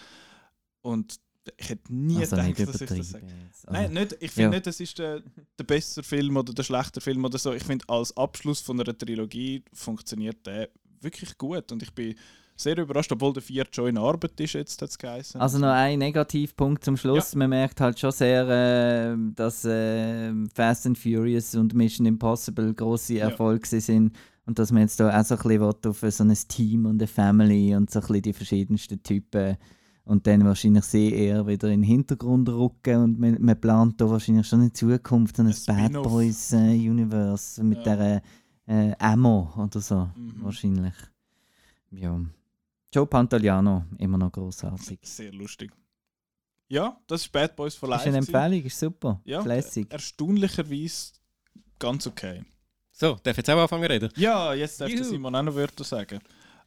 Und 0.81 1.19
ich 1.57 1.69
hätte 1.69 1.93
nie 1.93 2.17
also 2.17 2.35
gedacht, 2.35 2.59
dass 2.59 2.81
ich 2.81 2.89
das 2.89 3.09
sage. 3.09 3.25
Nein, 3.71 3.93
nicht, 3.93 4.17
ich 4.19 4.31
finde 4.31 4.43
Ja. 4.43 4.49
nicht, 4.49 4.67
das 4.67 4.79
ist 4.79 4.99
der, 4.99 5.21
der 5.57 5.63
bessere 5.63 6.03
Film 6.03 6.37
oder 6.37 6.53
der 6.53 6.63
schlechte 6.63 7.01
Film 7.01 7.23
oder 7.25 7.37
so. 7.37 7.53
Ich 7.53 7.63
finde, 7.63 7.85
als 7.87 8.15
Abschluss 8.17 8.59
von 8.61 8.79
einer 8.79 8.95
Trilogie 8.97 9.63
funktioniert 9.73 10.45
der 10.45 10.69
wirklich 11.01 11.37
gut. 11.37 11.71
Und 11.71 11.81
ich 11.81 11.91
bin 11.93 12.15
sehr 12.55 12.77
überrascht, 12.77 13.11
obwohl 13.13 13.31
der 13.33 13.41
vierte 13.41 13.73
schon 13.73 13.87
in 13.87 13.97
Arbeit 13.97 14.37
ist, 14.41 14.53
jetzt 14.53 14.81
hat 14.81 14.89
es 14.89 14.97
geheißen. 14.97 15.39
Also 15.39 15.57
noch 15.59 15.69
ein 15.69 15.97
Negativpunkt 15.97 16.83
zum 16.83 16.97
Schluss. 16.97 17.33
Man 17.33 17.49
merkt 17.49 17.79
halt 17.79 17.97
schon 17.97 18.11
sehr, 18.11 18.47
äh, 19.13 19.15
dass 19.33 19.63
äh, 19.65 20.33
Fast 20.53 20.85
and 20.85 20.97
Furious 20.97 21.55
und 21.55 21.73
Mission 21.73 22.05
Impossible 22.05 22.73
große 22.73 23.13
Ja. 23.15 23.29
Erfolge 23.29 23.61
gewesen 23.61 23.81
sind 23.81 24.17
und 24.49 24.57
dass 24.57 24.71
man 24.71 24.81
jetzt 24.81 24.99
da 24.99 25.17
auch 25.19 25.23
so 25.23 25.35
ein 25.35 25.41
bisschen 25.41 25.89
auf 25.91 25.99
so 25.99 26.23
ein 26.23 26.33
Team 26.47 26.85
und 26.87 26.99
eine 26.99 27.07
Family 27.07 27.75
und 27.75 27.91
so 27.91 27.99
ein 27.99 28.07
bisschen 28.07 28.21
die 28.23 28.33
verschiedensten 28.33 29.03
Typen 29.03 29.57
und 30.05 30.25
dann 30.25 30.43
wahrscheinlich 30.43 30.85
sie 30.85 31.13
eher 31.13 31.45
wieder 31.45 31.67
in 31.69 31.81
den 31.81 31.87
Hintergrund 31.87 32.49
rücken 32.49 32.95
und 33.03 33.19
man, 33.19 33.39
man 33.39 33.61
plant 33.61 34.01
da 34.01 34.09
wahrscheinlich 34.09 34.47
schon 34.47 34.63
in 34.63 34.73
Zukunft 34.73 35.37
so 35.37 35.43
ein, 35.43 35.53
Ein 35.67 35.91
Bad. 35.93 36.03
Boys 36.03 36.51
äh, 36.53 36.57
Universe 36.89 37.63
mit 37.63 37.85
Ja. 37.85 37.95
der 37.95 38.21
äh, 38.65 38.95
Ammo 38.97 39.53
oder 39.55 39.79
so 39.79 40.09
Mhm. 40.15 40.33
wahrscheinlich. 40.41 40.93
Ja. 41.91 42.19
Joe 42.91 43.05
Pantoliano, 43.05 43.85
immer 43.99 44.17
noch 44.17 44.31
großartig. 44.31 44.97
Sehr 45.03 45.31
lustig. 45.31 45.71
Ja, 46.69 46.97
das 47.05 47.21
ist 47.21 47.31
Bad 47.31 47.55
Boys 47.55 47.75
for 47.75 47.87
Das 47.89 48.03
Life. 48.05 48.09
ist 48.09 48.33
eine. 48.33 48.39
Empfehlung, 48.47 48.65
ist 48.65 48.79
super. 48.79 49.21
Ja. 49.25 49.43
Erstaunlicherweise 49.45 51.13
ganz 51.77 52.07
okay. 52.07 52.43
So, 52.99 53.13
darf 53.23 53.27
ich 53.27 53.37
jetzt 53.37 53.49
auch 53.49 53.61
anfangen 53.61 53.85
reden? 53.85 54.11
Ja, 54.17 54.53
jetzt 54.53 54.81
darf 54.81 54.89
Juhu. 54.89 55.05
Simon 55.05 55.33
auch 55.33 55.41
noch 55.41 55.55
Wörter 55.55 55.85
sagen. 55.85 56.19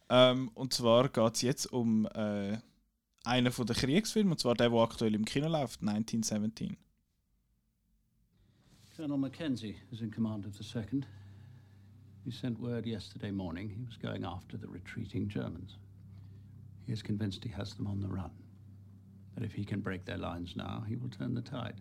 Ähm, 0.09 0.49
und 0.55 0.73
zwar 0.73 1.07
geht 1.07 1.35
es 1.35 1.43
jetzt 1.43 1.71
um 1.71 2.07
äh, 2.07 2.57
einen 3.23 3.51
von 3.51 3.67
den 3.67 3.75
Kriegsfilmen, 3.75 4.31
und 4.31 4.39
zwar 4.39 4.55
der, 4.55 4.71
der 4.71 4.79
aktuell 4.79 5.13
im 5.13 5.25
Kino 5.25 5.47
läuft, 5.47 5.81
1917. 5.81 6.75
Colonel 8.95 9.17
Mackenzie 9.17 9.75
is 9.91 10.01
in 10.01 10.09
command 10.09 10.47
of 10.47 10.55
the 10.55 10.63
2nd. 10.63 11.03
He 12.25 12.31
sent 12.31 12.59
word 12.59 12.87
yesterday 12.87 13.31
morning 13.31 13.69
he 13.69 13.85
was 13.85 13.99
going 13.99 14.23
after 14.23 14.57
the 14.57 14.67
retreating 14.67 15.29
Germans. 15.29 15.77
He 16.87 16.93
is 16.93 17.03
convinced 17.03 17.43
he 17.43 17.53
has 17.55 17.75
them 17.75 17.85
on 17.85 18.01
the 18.01 18.07
run. 18.07 18.31
That 19.35 19.43
if 19.43 19.53
he 19.53 19.63
can 19.63 19.81
break 19.81 20.05
their 20.05 20.17
lines 20.17 20.55
now, 20.55 20.83
he 20.87 20.95
will 20.95 21.11
turn 21.11 21.35
the 21.35 21.43
tide. 21.43 21.79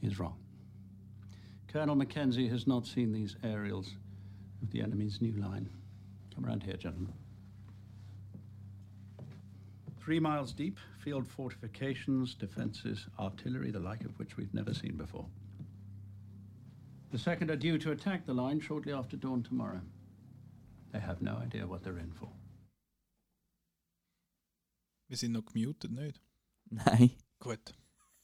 He 0.00 0.06
is 0.06 0.20
wrong. 0.20 0.43
Colonel 1.74 1.96
Mackenzie 1.96 2.46
has 2.46 2.68
not 2.68 2.86
seen 2.86 3.10
these 3.10 3.34
aerials 3.42 3.96
of 4.62 4.70
the 4.70 4.80
enemy's 4.80 5.20
new 5.20 5.32
line. 5.32 5.68
Come 6.32 6.46
around 6.46 6.62
here, 6.62 6.76
gentlemen. 6.76 7.12
Three 10.00 10.20
miles 10.20 10.52
deep, 10.52 10.78
field 11.02 11.26
fortifications, 11.26 12.34
defences, 12.34 13.06
artillery, 13.18 13.72
the 13.72 13.80
like 13.80 14.04
of 14.04 14.16
which 14.20 14.36
we've 14.36 14.54
never 14.54 14.72
seen 14.72 14.96
before. 14.96 15.26
The 17.10 17.18
second 17.18 17.50
are 17.50 17.56
due 17.56 17.76
to 17.78 17.90
attack 17.90 18.24
the 18.24 18.34
line 18.34 18.60
shortly 18.60 18.92
after 18.92 19.16
dawn 19.16 19.42
tomorrow. 19.42 19.80
They 20.92 21.00
have 21.00 21.22
no 21.22 21.34
idea 21.42 21.66
what 21.66 21.82
they're 21.82 21.98
in 21.98 22.12
for. 22.12 22.30
Wir 25.08 25.16
sind 25.16 25.32
noch 25.32 25.46
gemutet, 25.46 25.90
nicht? 25.90 26.20
Nein. 26.70 27.10
Gut. 27.40 27.72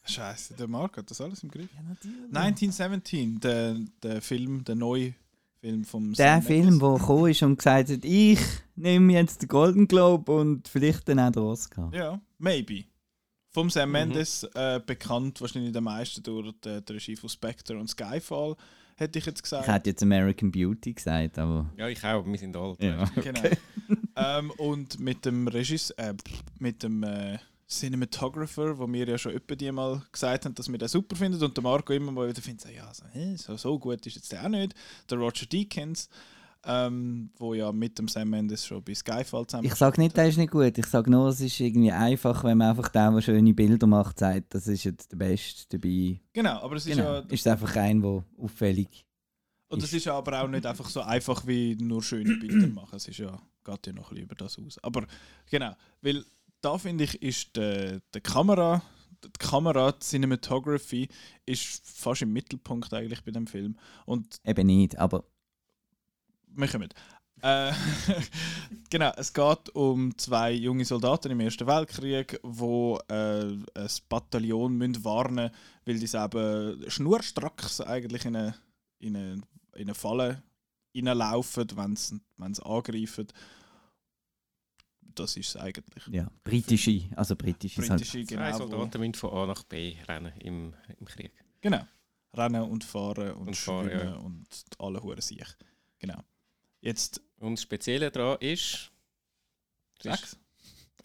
Scheiße, 0.05 0.55
der 0.55 0.67
Marc 0.69 0.97
hat 0.97 1.11
das 1.11 1.21
alles 1.21 1.43
im 1.43 1.51
Griff. 1.51 1.69
Ja, 1.75 1.83
natürlich. 1.83 2.17
1917, 2.35 3.41
der, 3.41 3.77
der 4.03 4.23
Film, 4.23 4.65
der 4.65 4.75
neue 4.75 5.15
Film 5.61 5.85
vom 5.85 6.15
Der 6.15 6.37
Sam 6.37 6.43
Film, 6.43 6.79
der 6.79 6.95
gekommen 6.95 7.31
ist 7.31 7.43
und 7.43 7.57
gesagt 7.57 7.91
hat, 7.91 8.05
ich 8.05 8.39
nehme 8.77 9.13
jetzt 9.13 9.43
den 9.43 9.49
Golden 9.49 9.87
Globe 9.87 10.33
und 10.33 10.67
vielleicht 10.69 11.09
dann 11.09 11.21
auch 11.21 11.31
den 11.33 11.43
Oscar. 11.43 11.91
Ja, 11.93 12.21
maybe. 12.39 12.85
Vom 13.51 13.69
Sam 13.69 13.89
Mhm. 13.89 13.93
Mendes 13.93 14.45
äh, 14.55 14.81
bekannt, 14.85 15.41
wahrscheinlich 15.41 15.73
der 15.73 15.81
meiste 15.83 16.21
durch 16.23 16.55
die, 16.65 16.83
die 16.83 16.93
Regie 16.93 17.17
von 17.17 17.29
Spectre 17.29 17.79
und 17.79 17.89
Skyfall, 17.89 18.57
hätte 18.97 19.19
ich 19.19 19.27
jetzt 19.27 19.39
Ich 19.39 19.43
gesagt. 19.43 19.67
hätte 19.69 19.91
jetzt 19.91 20.03
American 20.03 20.51
Beauty 20.51 20.95
gesagt, 20.95 21.39
aber... 21.39 21.69
Ja, 21.77 21.89
ich 21.89 22.03
auch, 22.05 22.25
wir 22.25 22.39
sind 22.39 22.57
alt. 22.57 22.83
Ja. 22.83 23.05
Genau. 23.17 23.41
ähm, 24.17 24.51
und 24.53 24.99
mit 25.01 25.25
dem 25.25 25.47
Regisseur, 25.49 25.99
äh, 25.99 26.15
mit 26.59 26.83
dem 26.83 27.03
äh, 27.03 27.39
Cinematographer, 27.71 28.79
wo 28.79 28.91
wir 28.93 29.07
ja 29.09 29.17
schon 29.19 29.33
öppe 29.33 29.57
die 29.57 29.71
mal 29.73 30.03
gesagt 30.13 30.45
haben, 30.45 30.55
dass 30.55 30.69
wir 30.71 30.79
den 30.79 30.89
super 30.89 31.17
finden 31.17 31.43
und 31.43 31.57
der 31.57 31.63
Marco 31.63 31.93
immer 31.93 32.13
mal 32.13 32.29
wieder 32.29 32.43
findet, 32.43 32.63
so, 32.63 32.69
ja, 32.69 32.93
so, 32.93 33.05
so, 33.37 33.57
so 33.57 33.79
gut 33.79 34.05
ist 34.07 34.17
jetzt 34.17 34.33
der 34.33 34.45
auch 34.45 34.49
nicht. 34.49 34.75
Der 35.09 35.19
Roger 35.19 35.47
Deakins, 35.47 36.09
ähm, 36.65 37.31
wo 37.39 37.55
ja 37.55 37.73
mit 37.73 37.99
dem 37.99 38.09
Sam 38.09 38.29
Mendes 38.31 38.67
schon 38.67 38.83
bei 38.85 38.95
Skyfall 38.95 39.47
zusammen 39.47 39.67
Ich 39.67 39.75
sage 39.77 40.01
nicht, 40.01 40.17
der 40.17 40.29
ist 40.29 40.37
nicht 40.37 40.51
gut. 40.51 40.77
Ich 40.77 40.87
sage 40.87 41.11
nur, 41.11 41.29
es 41.29 41.41
ist 41.41 41.59
irgendwie 41.61 41.93
einfach, 41.93 42.45
wenn 42.45 42.59
man 42.59 42.71
einfach 42.71 42.89
der, 42.91 43.11
der 43.13 43.21
schöne 43.23 43.55
Bilder 43.55 43.87
macht, 43.87 44.19
sagt, 44.19 44.53
das 44.55 44.67
ist 44.67 44.85
jetzt 44.85 45.13
der 45.13 45.17
Beste 45.17 45.79
dabei. 45.79 46.21
Genau, 46.33 46.61
aber 46.61 46.77
es 46.77 46.87
ist 46.87 46.97
Genau. 46.97 47.15
ja 47.15 47.19
Ist 47.21 47.47
einfach 47.47 47.75
ein, 47.77 48.03
der 48.03 48.25
auffällig 48.37 49.07
Und 49.69 49.79
es 49.79 49.85
ist. 49.91 49.95
ist 49.95 50.05
ja 50.07 50.15
aber 50.19 50.43
auch 50.43 50.49
nicht 50.49 50.67
einfach 50.67 50.89
so 50.91 51.01
einfach 51.01 51.47
wie 51.47 51.77
nur 51.77 52.03
schöne 52.03 52.37
Bilder 52.37 52.67
machen. 52.67 52.97
Es 52.97 53.09
ist 53.09 53.19
ja, 53.19 53.41
geht 53.65 53.87
ja 53.87 53.93
noch 53.95 54.11
ein 54.11 54.17
bisschen 54.17 54.25
über 54.25 54.35
das 54.35 54.59
aus. 54.59 54.79
Aber 54.83 55.07
genau, 55.51 55.75
weil 56.03 56.25
da 56.61 56.79
finde 56.79 57.05
ich, 57.05 57.23
ist 57.23 57.57
die, 57.57 58.01
die 58.15 58.21
Kamera, 58.21 58.83
die 59.25 59.31
Kamera, 59.39 59.93
die 59.93 60.01
Cinematography 60.01 61.09
ist 61.47 61.83
fast 61.85 62.23
im 62.23 62.33
Mittelpunkt 62.33 62.93
eigentlich 62.93 63.23
bei 63.25 63.31
dem 63.31 63.47
Film. 63.47 63.77
Und 64.07 64.41
Eben 64.45 64.67
nicht, 64.67 64.99
aber 64.99 65.25
wir 66.49 66.69
kommen. 66.69 66.89
Äh, 67.43 67.73
genau, 68.91 69.13
es 69.17 69.33
geht 69.33 69.71
um 69.75 70.17
zwei 70.19 70.53
junge 70.53 70.85
Soldaten 70.85 71.31
im 71.31 71.41
Ersten 71.41 71.67
Weltkrieg, 71.67 72.39
die 72.43 72.99
äh, 73.09 73.57
ein 73.75 73.89
Bataillon 74.09 74.77
müssen 74.77 75.05
warnen 75.05 75.51
weil 75.85 75.99
die 75.99 76.17
eben 76.17 76.91
schnurstracks 76.91 77.81
eigentlich 77.81 78.25
in 78.25 78.37
eine, 78.37 78.55
in 78.99 79.17
eine, 79.17 79.33
in 79.75 79.83
eine 79.83 79.95
Falle 79.95 80.43
reinlaufen, 80.95 81.67
wenn 81.77 82.55
sie 82.55 82.65
angreifen. 82.65 83.29
Das 85.15 85.37
ist 85.37 85.49
es 85.51 85.57
eigentlich. 85.57 86.07
ja, 86.09 86.31
britische, 86.45 87.03
also 87.17 87.37
britische 87.37 87.81
ist 87.83 87.91
halt. 87.91 88.01
Britische, 88.01 88.27
Zwei 88.27 88.53
genau. 88.53 88.59
Soldaten 88.59 88.99
müssen 89.01 89.15
von 89.15 89.31
A 89.33 89.47
nach 89.47 89.63
B 89.65 89.97
rennen 90.09 90.33
im, 90.41 90.75
im 90.99 91.07
Krieg. 91.07 91.33
genau. 91.61 91.87
Rennen 92.33 92.63
und 92.63 92.85
fahren 92.85 93.33
und, 93.33 93.49
Und 93.49 93.57
fahren, 93.57 93.89
schwimmen 93.89 94.05
ja. 94.05 94.15
und 94.15 94.47
alle 94.79 95.03
Huren 95.03 95.21
sich. 95.21 95.47
Genau. 95.99 96.23
Jetzt 96.81 97.21
Und 97.39 97.57
das 97.57 97.63
Spezielle 97.63 98.11
daran 98.11 98.39
ist... 98.41 98.93
sechs. 100.01 100.37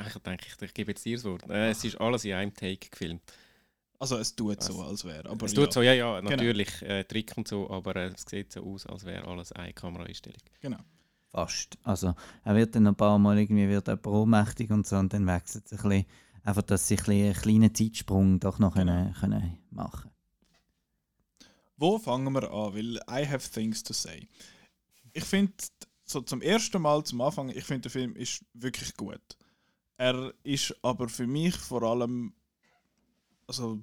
Ich 0.05 0.13
denke, 0.19 0.45
ich, 0.47 0.61
ich 0.61 0.73
gebe 0.73 0.91
jetzt 0.91 1.03
dir 1.05 1.15
das 1.15 1.23
Wort. 1.23 1.49
Äh, 1.49 1.69
es 1.71 1.83
ist 1.83 1.99
alles 1.99 2.25
in 2.25 2.33
einem 2.33 2.53
Take 2.53 2.89
gefilmt. 2.89 3.23
Also 3.97 4.17
es 4.17 4.35
tut 4.35 4.61
so, 4.61 4.81
als 4.83 5.05
wäre. 5.05 5.29
Aber 5.29 5.45
es 5.45 5.53
ja, 5.53 5.63
tut 5.63 5.73
so, 5.73 5.81
ja, 5.81 5.93
ja, 5.93 6.21
natürlich 6.21 6.81
äh, 6.81 7.05
Trick 7.05 7.35
und 7.37 7.47
so, 7.47 7.69
aber 7.69 7.95
äh, 7.95 8.07
es 8.07 8.23
sieht 8.27 8.51
so 8.51 8.61
aus, 8.61 8.85
als 8.85 9.05
wäre 9.05 9.25
alles 9.25 9.51
eine 9.53 9.73
Kameraeinstellung. 9.73 10.41
Genau. 10.59 10.79
Fast. 11.35 11.77
Also 11.83 12.15
er 12.45 12.55
wird 12.55 12.75
dann 12.75 12.87
ein 12.87 12.95
paar 12.95 13.19
Mal 13.19 13.37
irgendwie 13.37 13.67
wird 13.67 13.89
er 13.89 14.05
ohnmächtig 14.07 14.71
und 14.71 14.87
so 14.87 14.95
und 14.95 15.11
dann 15.13 15.27
wechselt 15.27 15.65
es 15.65 15.73
ein 15.83 15.89
bisschen. 15.89 16.05
Einfach, 16.43 16.61
dass 16.61 16.87
sie 16.87 16.97
ein 16.97 17.09
einen 17.09 17.33
kleinen 17.33 17.75
Zeitsprung 17.75 18.39
doch 18.39 18.59
noch 18.59 18.75
Genau. 18.75 19.11
können, 19.13 19.13
können 19.15 19.57
machen 19.71 20.11
Wo 21.77 21.97
fangen 21.99 22.31
wir 22.33 22.49
an? 22.51 22.73
Weil 22.73 22.97
I 23.09 23.27
have 23.27 23.49
things 23.51 23.83
to 23.83 23.93
say. 23.93 24.27
Ich 25.13 25.25
finde, 25.25 25.53
so 26.05 26.21
zum 26.21 26.41
ersten 26.41 26.81
Mal 26.81 27.03
zum 27.03 27.19
Anfang, 27.21 27.49
ich 27.49 27.65
finde 27.65 27.81
der 27.83 27.91
Film 27.91 28.15
ist 28.15 28.45
wirklich 28.53 28.95
gut. 28.95 29.37
Er 29.97 30.33
ist 30.43 30.73
aber 30.83 31.09
für 31.09 31.27
mich 31.27 31.55
vor 31.55 31.83
allem, 31.83 32.33
also 33.47 33.81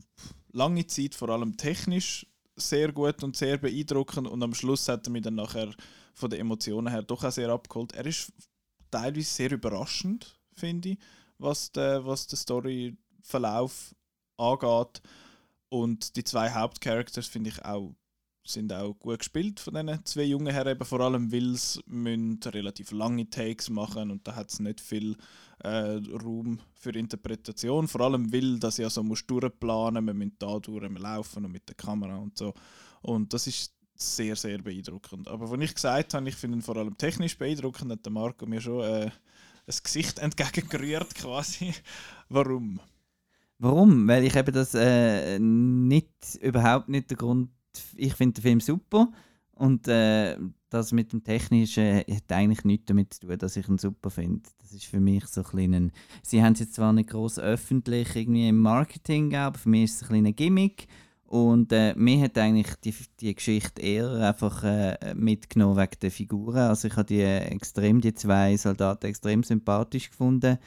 lange 0.52 0.86
Zeit 0.86 1.14
vor 1.14 1.30
allem 1.30 1.56
technisch 1.56 2.26
sehr 2.56 2.92
gut 2.92 3.22
und 3.22 3.36
sehr 3.36 3.58
beeindruckend 3.58 4.28
und 4.28 4.42
am 4.42 4.54
Schluss 4.54 4.88
hat 4.88 5.06
er 5.06 5.10
mich 5.10 5.22
dann 5.22 5.34
nachher 5.36 5.74
von 6.14 6.30
den 6.30 6.40
Emotionen 6.40 6.88
her 6.88 7.02
doch 7.02 7.24
auch 7.24 7.30
sehr 7.30 7.50
abgeholt. 7.50 7.92
Er 7.92 8.06
ist 8.06 8.32
teilweise 8.90 9.30
sehr 9.30 9.52
überraschend, 9.52 10.38
finde 10.52 10.90
ich, 10.90 10.98
was 11.38 11.72
der, 11.72 12.04
was 12.04 12.26
der 12.26 12.38
Storyverlauf 12.38 13.94
angeht. 14.36 15.02
Und 15.68 16.16
die 16.16 16.24
zwei 16.24 16.50
Hauptcharacters 16.50 17.26
finde 17.26 17.50
ich 17.50 17.64
auch 17.64 17.94
sind 18.44 18.72
auch 18.72 18.94
gut 18.94 19.20
gespielt 19.20 19.60
von 19.60 19.74
diesen 19.74 20.04
zwei 20.04 20.24
jungen 20.24 20.52
Herren, 20.52 20.72
eben 20.72 20.84
vor 20.84 21.00
allem 21.00 21.30
weil 21.32 21.54
sie 21.54 21.80
relativ 22.50 22.90
lange 22.90 23.28
Takes 23.30 23.70
machen 23.70 24.10
und 24.10 24.26
da 24.26 24.34
hat 24.34 24.50
es 24.50 24.58
nicht 24.58 24.80
viel 24.80 25.16
äh, 25.60 26.00
Raum 26.12 26.58
für 26.74 26.90
Interpretation, 26.90 27.86
vor 27.86 28.00
allem 28.00 28.32
weil 28.32 28.58
das 28.58 28.78
ja 28.78 28.90
so 28.90 29.02
durchplanen, 29.02 30.04
wir 30.04 30.14
müssen 30.14 30.36
da 30.38 30.58
durch 30.58 30.90
laufen 30.98 31.44
und 31.44 31.52
mit 31.52 31.68
der 31.68 31.76
Kamera 31.76 32.16
und 32.16 32.36
so 32.36 32.52
und 33.02 33.32
das 33.32 33.46
ist 33.46 33.72
sehr, 34.02 34.36
sehr 34.36 34.58
beeindruckend. 34.58 35.28
Aber 35.28 35.50
wenn 35.50 35.62
ich 35.62 35.74
gesagt 35.74 36.14
habe, 36.14 36.28
ich 36.28 36.36
finde 36.36 36.58
ihn 36.58 36.62
vor 36.62 36.76
allem 36.76 36.96
technisch 36.96 37.38
beeindruckend, 37.38 37.92
hat 37.92 38.04
der 38.04 38.12
Marco 38.12 38.46
mir 38.46 38.60
schon 38.60 38.82
äh, 38.82 39.10
ein 39.66 39.74
Gesicht 39.82 40.18
entgegengerührt 40.20 41.14
quasi. 41.14 41.72
Warum? 42.28 42.80
Warum? 43.58 44.08
Weil 44.08 44.24
ich 44.24 44.34
eben 44.34 44.52
das 44.52 44.74
äh, 44.74 45.38
nicht, 45.38 46.10
überhaupt 46.40 46.88
nicht 46.88 47.10
der 47.10 47.16
Grund. 47.16 47.50
Ich 47.96 48.14
finde 48.14 48.34
den 48.34 48.42
Film 48.42 48.60
super 48.60 49.12
und 49.54 49.86
äh, 49.88 50.36
das 50.70 50.92
mit 50.92 51.12
dem 51.12 51.22
Technischen 51.22 51.98
hat 51.98 52.32
eigentlich 52.32 52.64
nichts 52.64 52.86
damit 52.86 53.14
zu 53.14 53.20
tun, 53.20 53.38
dass 53.38 53.56
ich 53.56 53.68
ihn 53.68 53.78
super 53.78 54.10
finde. 54.10 54.42
Das 54.60 54.72
ist 54.72 54.86
für 54.86 55.00
mich 55.00 55.26
so 55.26 55.42
ein 55.42 55.46
kleiner. 55.46 55.88
Sie 56.22 56.42
haben 56.42 56.54
es 56.54 56.60
jetzt 56.60 56.74
zwar 56.74 56.92
nicht 56.92 57.10
groß 57.10 57.38
öffentlich 57.38 58.16
irgendwie 58.16 58.48
im 58.48 58.58
Marketing, 58.58 59.34
aber 59.36 59.58
für 59.58 59.68
mich 59.68 59.84
ist 59.84 59.96
es 59.96 60.02
ein 60.02 60.08
kleiner 60.08 60.32
Gimmick. 60.32 60.88
Und 61.32 61.72
äh, 61.72 61.94
mir 61.96 62.24
hat 62.24 62.36
eigentlich 62.36 62.74
die, 62.84 62.94
die 63.20 63.34
Geschichte 63.34 63.80
eher 63.80 64.10
einfach 64.16 64.64
äh, 64.64 65.14
mitgenommen 65.14 65.78
wegen 65.78 65.98
der 66.02 66.10
Figuren. 66.10 66.58
Also 66.58 66.88
ich 66.88 66.96
habe 66.96 67.06
die 67.06 67.22
extrem, 67.22 68.02
die 68.02 68.12
zwei 68.12 68.54
Soldaten 68.58 69.06
extrem 69.06 69.42
sympathisch 69.42 70.10
gefunden 70.10 70.58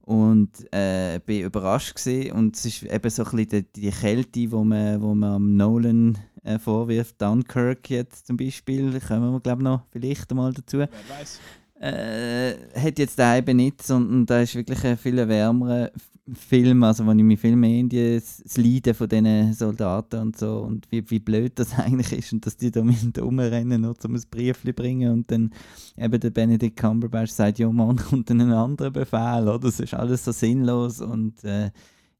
und 0.00 0.50
äh, 0.72 1.20
bin 1.26 1.42
überrascht 1.42 1.94
gewesen. 1.96 2.32
und 2.32 2.56
es 2.56 2.64
ist 2.64 2.84
eben 2.84 3.10
so 3.10 3.22
ein 3.22 3.30
bisschen 3.32 3.66
die, 3.74 3.82
die 3.82 3.90
Kälte, 3.90 4.50
wo 4.50 4.64
man, 4.64 5.02
wo 5.02 5.14
man 5.14 5.30
am 5.30 5.56
Nolan 5.58 6.16
äh, 6.42 6.58
vorwirft, 6.58 7.20
Dunkirk 7.20 7.90
jetzt 7.90 8.28
zum 8.28 8.38
Beispiel, 8.38 8.90
da 8.90 9.00
kommen 9.00 9.30
wir 9.30 9.40
glaube 9.40 9.62
noch 9.62 9.82
vielleicht 9.90 10.30
einmal 10.30 10.54
dazu, 10.54 10.78
Wer 10.78 10.88
weiß? 10.88 11.38
äh, 11.80 12.54
hat 12.80 12.98
jetzt 12.98 13.18
da 13.18 13.36
eben 13.36 13.58
nicht, 13.58 13.82
sondern 13.82 14.24
da 14.24 14.40
ist 14.40 14.54
wirklich 14.54 14.82
ein 14.86 14.96
viel 14.96 15.28
wärmerer 15.28 15.90
Film, 16.34 16.82
also 16.82 17.06
wo 17.06 17.12
ich 17.12 17.22
mich 17.22 17.40
viel 17.40 17.56
mehr 17.56 17.80
in 17.80 17.88
die, 17.88 18.14
das 18.14 18.56
Leiden 18.56 18.94
von 18.94 19.08
diesen 19.08 19.52
Soldaten 19.52 20.20
und 20.20 20.36
so 20.36 20.60
und 20.60 20.86
wie, 20.90 21.08
wie 21.10 21.18
blöd 21.18 21.52
das 21.58 21.74
eigentlich 21.78 22.12
ist 22.12 22.32
und 22.32 22.44
dass 22.44 22.56
die 22.56 22.70
da 22.70 22.82
müssen 22.82 23.12
rumrennen 23.18 23.82
nur 23.82 23.94
um 24.04 24.14
ein 24.14 24.22
Briefchen 24.30 24.74
bringen 24.74 25.12
und 25.12 25.30
dann 25.30 25.50
eben 25.96 26.20
der 26.20 26.30
Benedict 26.30 26.76
Cumberbatch 26.76 27.30
sagt, 27.30 27.58
ja 27.58 27.70
Mann, 27.70 27.96
kommt 27.96 28.30
dann 28.30 28.40
ein 28.40 28.52
anderer 28.52 28.90
Befehl, 28.90 29.42
oder? 29.42 29.58
Das 29.58 29.80
ist 29.80 29.94
alles 29.94 30.24
so 30.24 30.32
sinnlos 30.32 31.00
und 31.00 31.44
äh, 31.44 31.70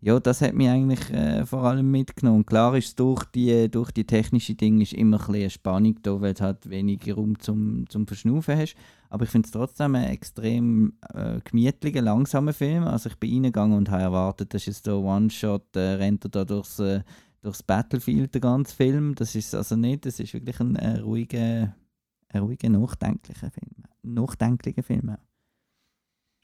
ja, 0.00 0.20
das 0.20 0.40
hat 0.42 0.54
mich 0.54 0.68
eigentlich 0.68 1.10
äh, 1.10 1.44
vor 1.44 1.64
allem 1.64 1.90
mitgenommen. 1.90 2.46
Klar 2.46 2.76
ist 2.76 2.98
durch 3.00 3.24
die, 3.24 3.68
durch 3.68 3.90
die 3.90 4.04
technischen 4.04 4.56
Dinge 4.56 4.84
ist 4.84 4.92
immer 4.92 5.16
ein 5.16 5.26
bisschen 5.26 5.34
eine 5.34 5.50
Spannung 5.50 5.96
da, 6.02 6.20
weil 6.20 6.34
du 6.34 6.44
halt 6.44 6.70
weniger 6.70 7.14
Raum 7.14 7.38
zum, 7.40 7.84
zum 7.88 8.06
Verschnaufen 8.06 8.58
hast. 8.58 8.76
Aber 9.10 9.24
ich 9.24 9.30
finde 9.30 9.46
es 9.46 9.52
trotzdem 9.52 9.94
einen 9.94 10.10
extrem 10.10 10.92
äh, 11.14 11.40
gemütlicher, 11.42 12.02
langsamer 12.02 12.52
Film. 12.52 12.84
Also 12.84 13.08
ich 13.08 13.16
bin 13.16 13.32
reingegangen 13.32 13.76
und 13.76 13.90
habe 13.90 14.02
erwartet, 14.02 14.52
das 14.52 14.66
ist 14.66 14.84
so 14.84 15.02
One-Shot, 15.02 15.76
äh, 15.76 15.94
rennt 15.94 16.24
er 16.24 16.30
da 16.30 16.44
durchs, 16.44 16.78
äh, 16.78 17.02
durchs 17.40 17.62
Battlefield, 17.62 18.34
der 18.34 18.40
ganze 18.42 18.74
Film. 18.74 19.14
Das 19.14 19.34
ist 19.34 19.54
also 19.54 19.76
nicht, 19.76 20.04
das 20.04 20.20
ist 20.20 20.34
wirklich 20.34 20.60
ein, 20.60 20.76
äh, 20.76 20.98
ruhiger, 20.98 21.74
ein 22.28 22.40
ruhiger, 22.40 22.68
nachdenklicher 22.68 23.50
Film. 23.50 23.84
Nachdenklicher 24.02 24.82
Film. 24.82 25.16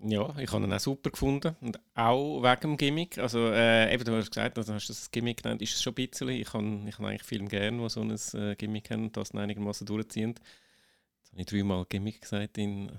Ja, 0.07 0.35
ich 0.38 0.53
habe 0.53 0.64
ihn 0.64 0.72
auch 0.72 0.81
super 0.81 1.11
gefunden. 1.11 1.57
Und 1.61 1.79
auch 1.94 2.42
wegen 2.42 2.61
dem 2.61 2.77
Gimmick. 2.77 3.18
Also, 3.18 3.38
äh, 3.50 3.92
eben, 3.92 4.05
du 4.05 4.16
hast 4.16 4.31
gesagt, 4.31 4.59
also 4.59 4.74
hast 4.74 4.88
du 4.88 4.92
das 4.92 5.11
Gimmick 5.11 5.42
genannt, 5.42 5.62
ist 5.62 5.74
es 5.74 5.83
schon 5.83 5.92
ein 5.92 6.09
bisschen. 6.09 6.29
Ich 6.29 6.53
habe 6.53 6.81
ich 6.87 6.98
hab 6.98 7.05
eigentlich 7.05 7.22
Filme 7.22 7.48
gerne, 7.48 7.79
die 7.79 7.88
so 7.88 8.00
ein 8.00 8.11
äh, 8.11 8.55
Gimmick 8.57 8.90
haben 8.90 9.05
und 9.05 9.16
das 9.16 9.35
einigermaßen 9.35 9.87
durchziehen. 9.87 10.35
Habe 11.35 11.40
ich 11.40 11.47
dreimal 11.47 11.85
Gimmick 11.88 12.23
gesagt 12.23 12.59
in 12.59 12.92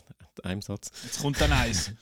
einem 0.44 0.62
Satz. 0.62 0.92
Jetzt 1.04 1.22
kommt 1.22 1.40
dann 1.40 1.54
eins 1.54 1.92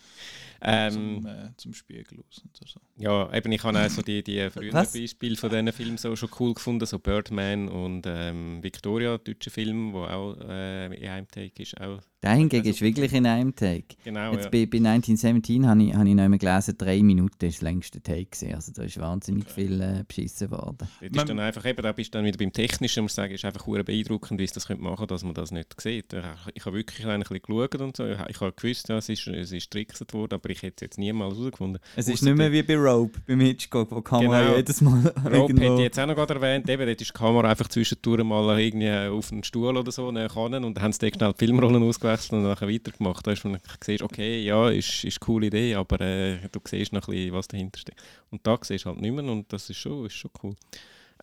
Ähm, 0.65 0.93
zum, 0.93 1.25
äh, 1.25 1.49
zum 1.57 1.73
Spiegel 1.73 2.19
aus 2.19 2.41
und 2.41 2.55
so. 2.55 2.79
Ja, 2.95 3.33
eben, 3.33 3.51
ich 3.51 3.61
habe 3.65 3.77
auch 3.77 3.89
so 3.89 4.01
die, 4.01 4.23
die 4.23 4.49
früheren 4.49 4.73
Was? 4.73 4.93
Beispiele 4.93 5.35
von 5.35 5.49
diesen 5.49 5.73
Filmen 5.73 5.97
so 5.97 6.15
schon 6.15 6.29
cool 6.39 6.53
gefunden, 6.53 6.85
so 6.85 6.99
Birdman 6.99 7.67
und 7.67 8.05
ähm, 8.07 8.63
Victoria, 8.63 9.17
deutscher 9.17 9.51
Film, 9.51 9.91
der 9.91 10.15
auch 10.15 10.37
äh, 10.39 10.85
in 10.85 11.09
einem 11.09 11.27
Take 11.27 11.61
ist. 11.61 11.77
Auch, 11.81 11.99
Der 12.23 12.31
hingegen 12.31 12.61
Also- 12.65 12.69
ist 12.69 12.81
wirklich 12.81 13.13
in 13.13 13.25
einem 13.25 13.53
Take. 13.55 13.95
genau, 14.03 14.31
Jetzt 14.31 14.45
ja. 14.45 14.49
bei, 14.49 14.65
bei 14.65 14.77
1917 14.79 15.67
habe 15.67 15.83
ich, 15.83 15.93
habe 15.93 16.07
ich 16.09 16.15
noch 16.15 16.23
einmal 16.23 16.39
gelesen, 16.39 16.75
drei 16.77 17.03
Minuten 17.03 17.45
ist 17.45 17.57
das 17.57 17.61
längste 17.61 18.01
Take. 18.01 18.25
Gewesen. 18.25 18.55
Also 18.55 18.71
da 18.73 18.83
ist 18.83 18.99
wahnsinnig 18.99 19.49
viel 19.49 19.81
äh, 19.81 20.03
beschissen 20.07 20.49
worden. 20.51 20.87
Man- 21.01 21.11
ist 21.11 21.29
dann 21.29 21.39
einfach, 21.39 21.65
eben, 21.65 21.81
da 21.81 21.91
bist 21.91 22.13
du 22.13 22.17
dann 22.17 22.25
wieder 22.25 22.37
beim 22.37 22.51
Technischen, 22.53 23.03
muss 23.03 23.13
sagen, 23.15 23.33
ist 23.33 23.43
einfach 23.45 23.65
hure 23.67 23.83
beeindruckend, 23.83 24.39
wie 24.39 24.47
sie 24.47 24.53
das 24.53 24.69
machen 24.69 24.95
können, 24.95 25.07
dass 25.07 25.23
man 25.23 25.33
das 25.33 25.51
nicht 25.51 25.79
sieht. 25.81 26.13
Ich, 26.13 26.23
ich 26.55 26.65
habe 26.65 26.75
wirklich 26.77 27.05
ein 27.05 27.19
bisschen 27.19 27.41
geschaut 27.41 27.75
und 27.81 27.97
so. 27.97 28.05
Ich, 28.07 28.39
habe 28.39 28.53
gewusst, 28.53 28.87
ja, 28.89 28.97
es 28.97 29.09
ist, 29.09 29.27
es 29.27 29.51
ist 29.51 29.69
trickset 29.71 30.13
worden, 30.13 30.35
aber 30.35 30.49
ich 30.49 30.61
hätte 30.61 30.75
es 30.77 30.81
jetzt 30.81 30.97
niemals 30.97 31.35
herausgefunden. 31.35 31.81
Es 31.95 32.07
ist 32.07 32.13
Ausser 32.15 32.25
nicht 32.27 32.37
mehr 32.37 32.51
wie 32.51 32.63
bei 32.63 32.77
Rope, 32.77 33.19
beim 33.27 33.39
Hitchcock, 33.41 33.91
wo 33.91 33.97
die 33.97 34.03
Kamera 34.03 34.41
Genau. 34.43 34.55
jedes 34.55 34.81
Mal 34.81 35.13
Rope 35.33 35.53
hätte 35.53 35.73
ich 35.73 35.79
jetzt 35.79 35.99
auch 35.99 36.07
noch 36.07 36.15
gerade 36.15 36.33
erwähnt, 36.35 36.69
eben, 36.69 36.85
dort 36.85 37.01
ist 37.01 37.09
die 37.09 37.13
Kamera 37.17 37.49
einfach 37.49 37.67
zwischendurch 37.67 38.23
mal 38.23 38.59
irgendwie 38.59 38.89
auf 39.09 39.31
einen 39.31 39.43
Stuhl 39.43 39.75
oder 39.75 39.91
so 39.91 40.11
näher 40.11 40.35
und 40.37 40.51
dann 40.53 40.75
haben 40.81 40.91
sie 40.93 40.99
dort 40.99 41.15
schnell 41.15 41.33
die 41.33 41.45
Filmrollen 41.45 41.83
ausgewechselt 42.13 42.33
und 42.33 42.43
nachher 42.43 42.69
weitergemacht. 42.69 43.25
Da 43.25 43.31
ist 43.31 43.43
man 43.43 43.59
siehst, 43.83 44.03
okay, 44.03 44.43
ja, 44.43 44.69
ist, 44.69 45.03
ist 45.03 45.21
eine 45.21 45.25
coole 45.25 45.47
Idee, 45.47 45.75
aber 45.75 46.01
äh, 46.01 46.37
du 46.51 46.59
siehst 46.65 46.93
noch 46.93 47.07
ein 47.07 47.13
bisschen, 47.13 47.33
was 47.33 47.47
dahinter 47.47 47.79
steckt. 47.79 48.01
Und 48.31 48.45
da 48.45 48.57
siehst 48.61 48.85
du 48.85 48.89
halt 48.89 49.01
nicht 49.01 49.13
mehr 49.13 49.25
und 49.25 49.51
das 49.51 49.69
ist 49.69 49.77
schon, 49.77 50.05
ist 50.05 50.13
schon 50.15 50.31
cool. 50.43 50.55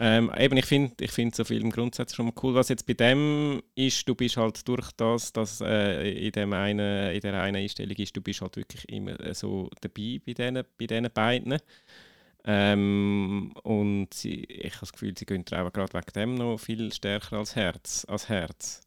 Ähm, 0.02 0.32
eben, 0.38 0.56
ich 0.56 0.64
finde 0.64 1.04
ich 1.04 1.10
find 1.10 1.34
so 1.34 1.44
Film 1.44 1.70
grundsätzlich 1.70 2.16
schon 2.16 2.26
mal 2.26 2.34
cool. 2.42 2.54
Was 2.54 2.70
jetzt 2.70 2.86
bei 2.86 2.94
dem 2.94 3.62
ist, 3.74 4.08
du 4.08 4.14
bist 4.14 4.38
halt 4.38 4.66
durch 4.66 4.90
das, 4.92 5.32
dass 5.32 5.60
äh, 5.60 6.26
in, 6.26 6.32
dem 6.32 6.52
einen, 6.54 7.12
in 7.12 7.20
der 7.20 7.42
einen 7.42 7.56
Einstellung 7.56 7.96
ist, 7.96 8.16
du 8.16 8.22
bist 8.22 8.40
halt 8.40 8.56
wirklich 8.56 8.88
immer 8.88 9.20
äh, 9.20 9.34
so 9.34 9.68
dabei 9.82 10.20
bei 10.24 10.32
diesen 10.32 10.54
bei 10.54 10.86
diesen 10.86 11.10
beiden. 11.12 11.58
Ähm, 12.46 13.52
und 13.62 14.14
sie, 14.14 14.44
ich 14.44 14.72
habe 14.72 14.80
das 14.80 14.92
Gefühl, 14.92 15.12
sie 15.18 15.26
gehen 15.26 15.44
gerade 15.44 15.92
wegen 15.92 16.12
dem 16.14 16.34
noch 16.36 16.56
viel 16.56 16.90
stärker 16.92 17.36
als 17.36 17.54
Herz. 17.54 18.06
Als 18.08 18.30
Herz. 18.30 18.80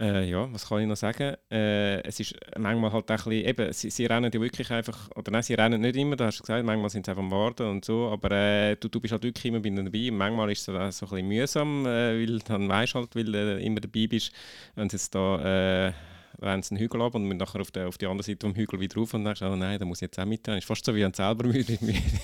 Äh, 0.00 0.30
ja, 0.30 0.50
was 0.50 0.66
kann 0.66 0.80
ich 0.80 0.86
noch 0.86 0.96
sagen? 0.96 1.36
Äh, 1.50 2.00
es 2.04 2.18
ist 2.20 2.34
manchmal 2.58 2.90
halt 2.90 3.04
auch 3.04 3.10
ein 3.10 3.16
bisschen, 3.16 3.32
eben, 3.32 3.72
sie, 3.74 3.90
sie 3.90 4.06
rennen 4.06 4.30
ja 4.32 4.40
wirklich 4.40 4.70
einfach, 4.70 5.10
oder 5.14 5.30
nein, 5.30 5.42
sie 5.42 5.52
rennen 5.52 5.82
nicht 5.82 5.94
immer, 5.94 6.16
da 6.16 6.26
hast 6.26 6.38
du 6.38 6.42
gesagt, 6.42 6.64
manchmal 6.64 6.88
sind 6.88 7.04
sie 7.04 7.10
einfach 7.10 7.22
am 7.22 7.30
Warten 7.30 7.64
und 7.68 7.84
so, 7.84 8.08
aber 8.08 8.30
äh, 8.30 8.76
du, 8.76 8.88
du 8.88 8.98
bist 8.98 9.12
halt 9.12 9.24
wirklich 9.24 9.44
immer 9.44 9.60
bei 9.60 9.68
dabei 9.68 10.10
und 10.10 10.16
manchmal 10.16 10.50
ist 10.52 10.66
es 10.66 10.96
so 10.96 11.04
ein 11.04 11.10
bisschen 11.10 11.28
mühsam, 11.28 11.84
äh, 11.84 12.18
weil 12.18 12.38
dann 12.38 12.66
weißt 12.66 12.94
halt, 12.94 13.14
weil 13.14 13.24
du 13.24 13.32
äh, 13.36 13.62
immer 13.62 13.80
dabei 13.80 14.06
bist, 14.06 14.32
wenn 14.74 14.88
sie 14.88 14.96
jetzt 14.96 15.14
da 15.14 15.92
rennen 16.40 16.62
sie 16.62 16.74
einen 16.74 16.80
Hügel 16.80 17.02
ab 17.02 17.14
und 17.14 17.24
müssen 17.24 17.38
nachher 17.38 17.60
auf, 17.60 17.70
der, 17.70 17.88
auf 17.88 17.98
die 17.98 18.06
andere 18.06 18.24
Seite 18.24 18.46
vom 18.46 18.54
Hügel 18.54 18.80
wieder 18.80 18.96
rauf 18.96 19.14
und 19.14 19.24
dann 19.24 19.36
oh 19.42 19.56
nein, 19.56 19.78
da 19.78 19.84
muss 19.84 19.98
ich 19.98 20.02
jetzt 20.02 20.18
auch 20.18 20.24
mit. 20.24 20.46
ist 20.48 20.64
fast 20.64 20.84
so 20.84 20.94
wie 20.94 21.04
ein 21.04 21.14
selber 21.14 21.44
müde, 21.48 21.78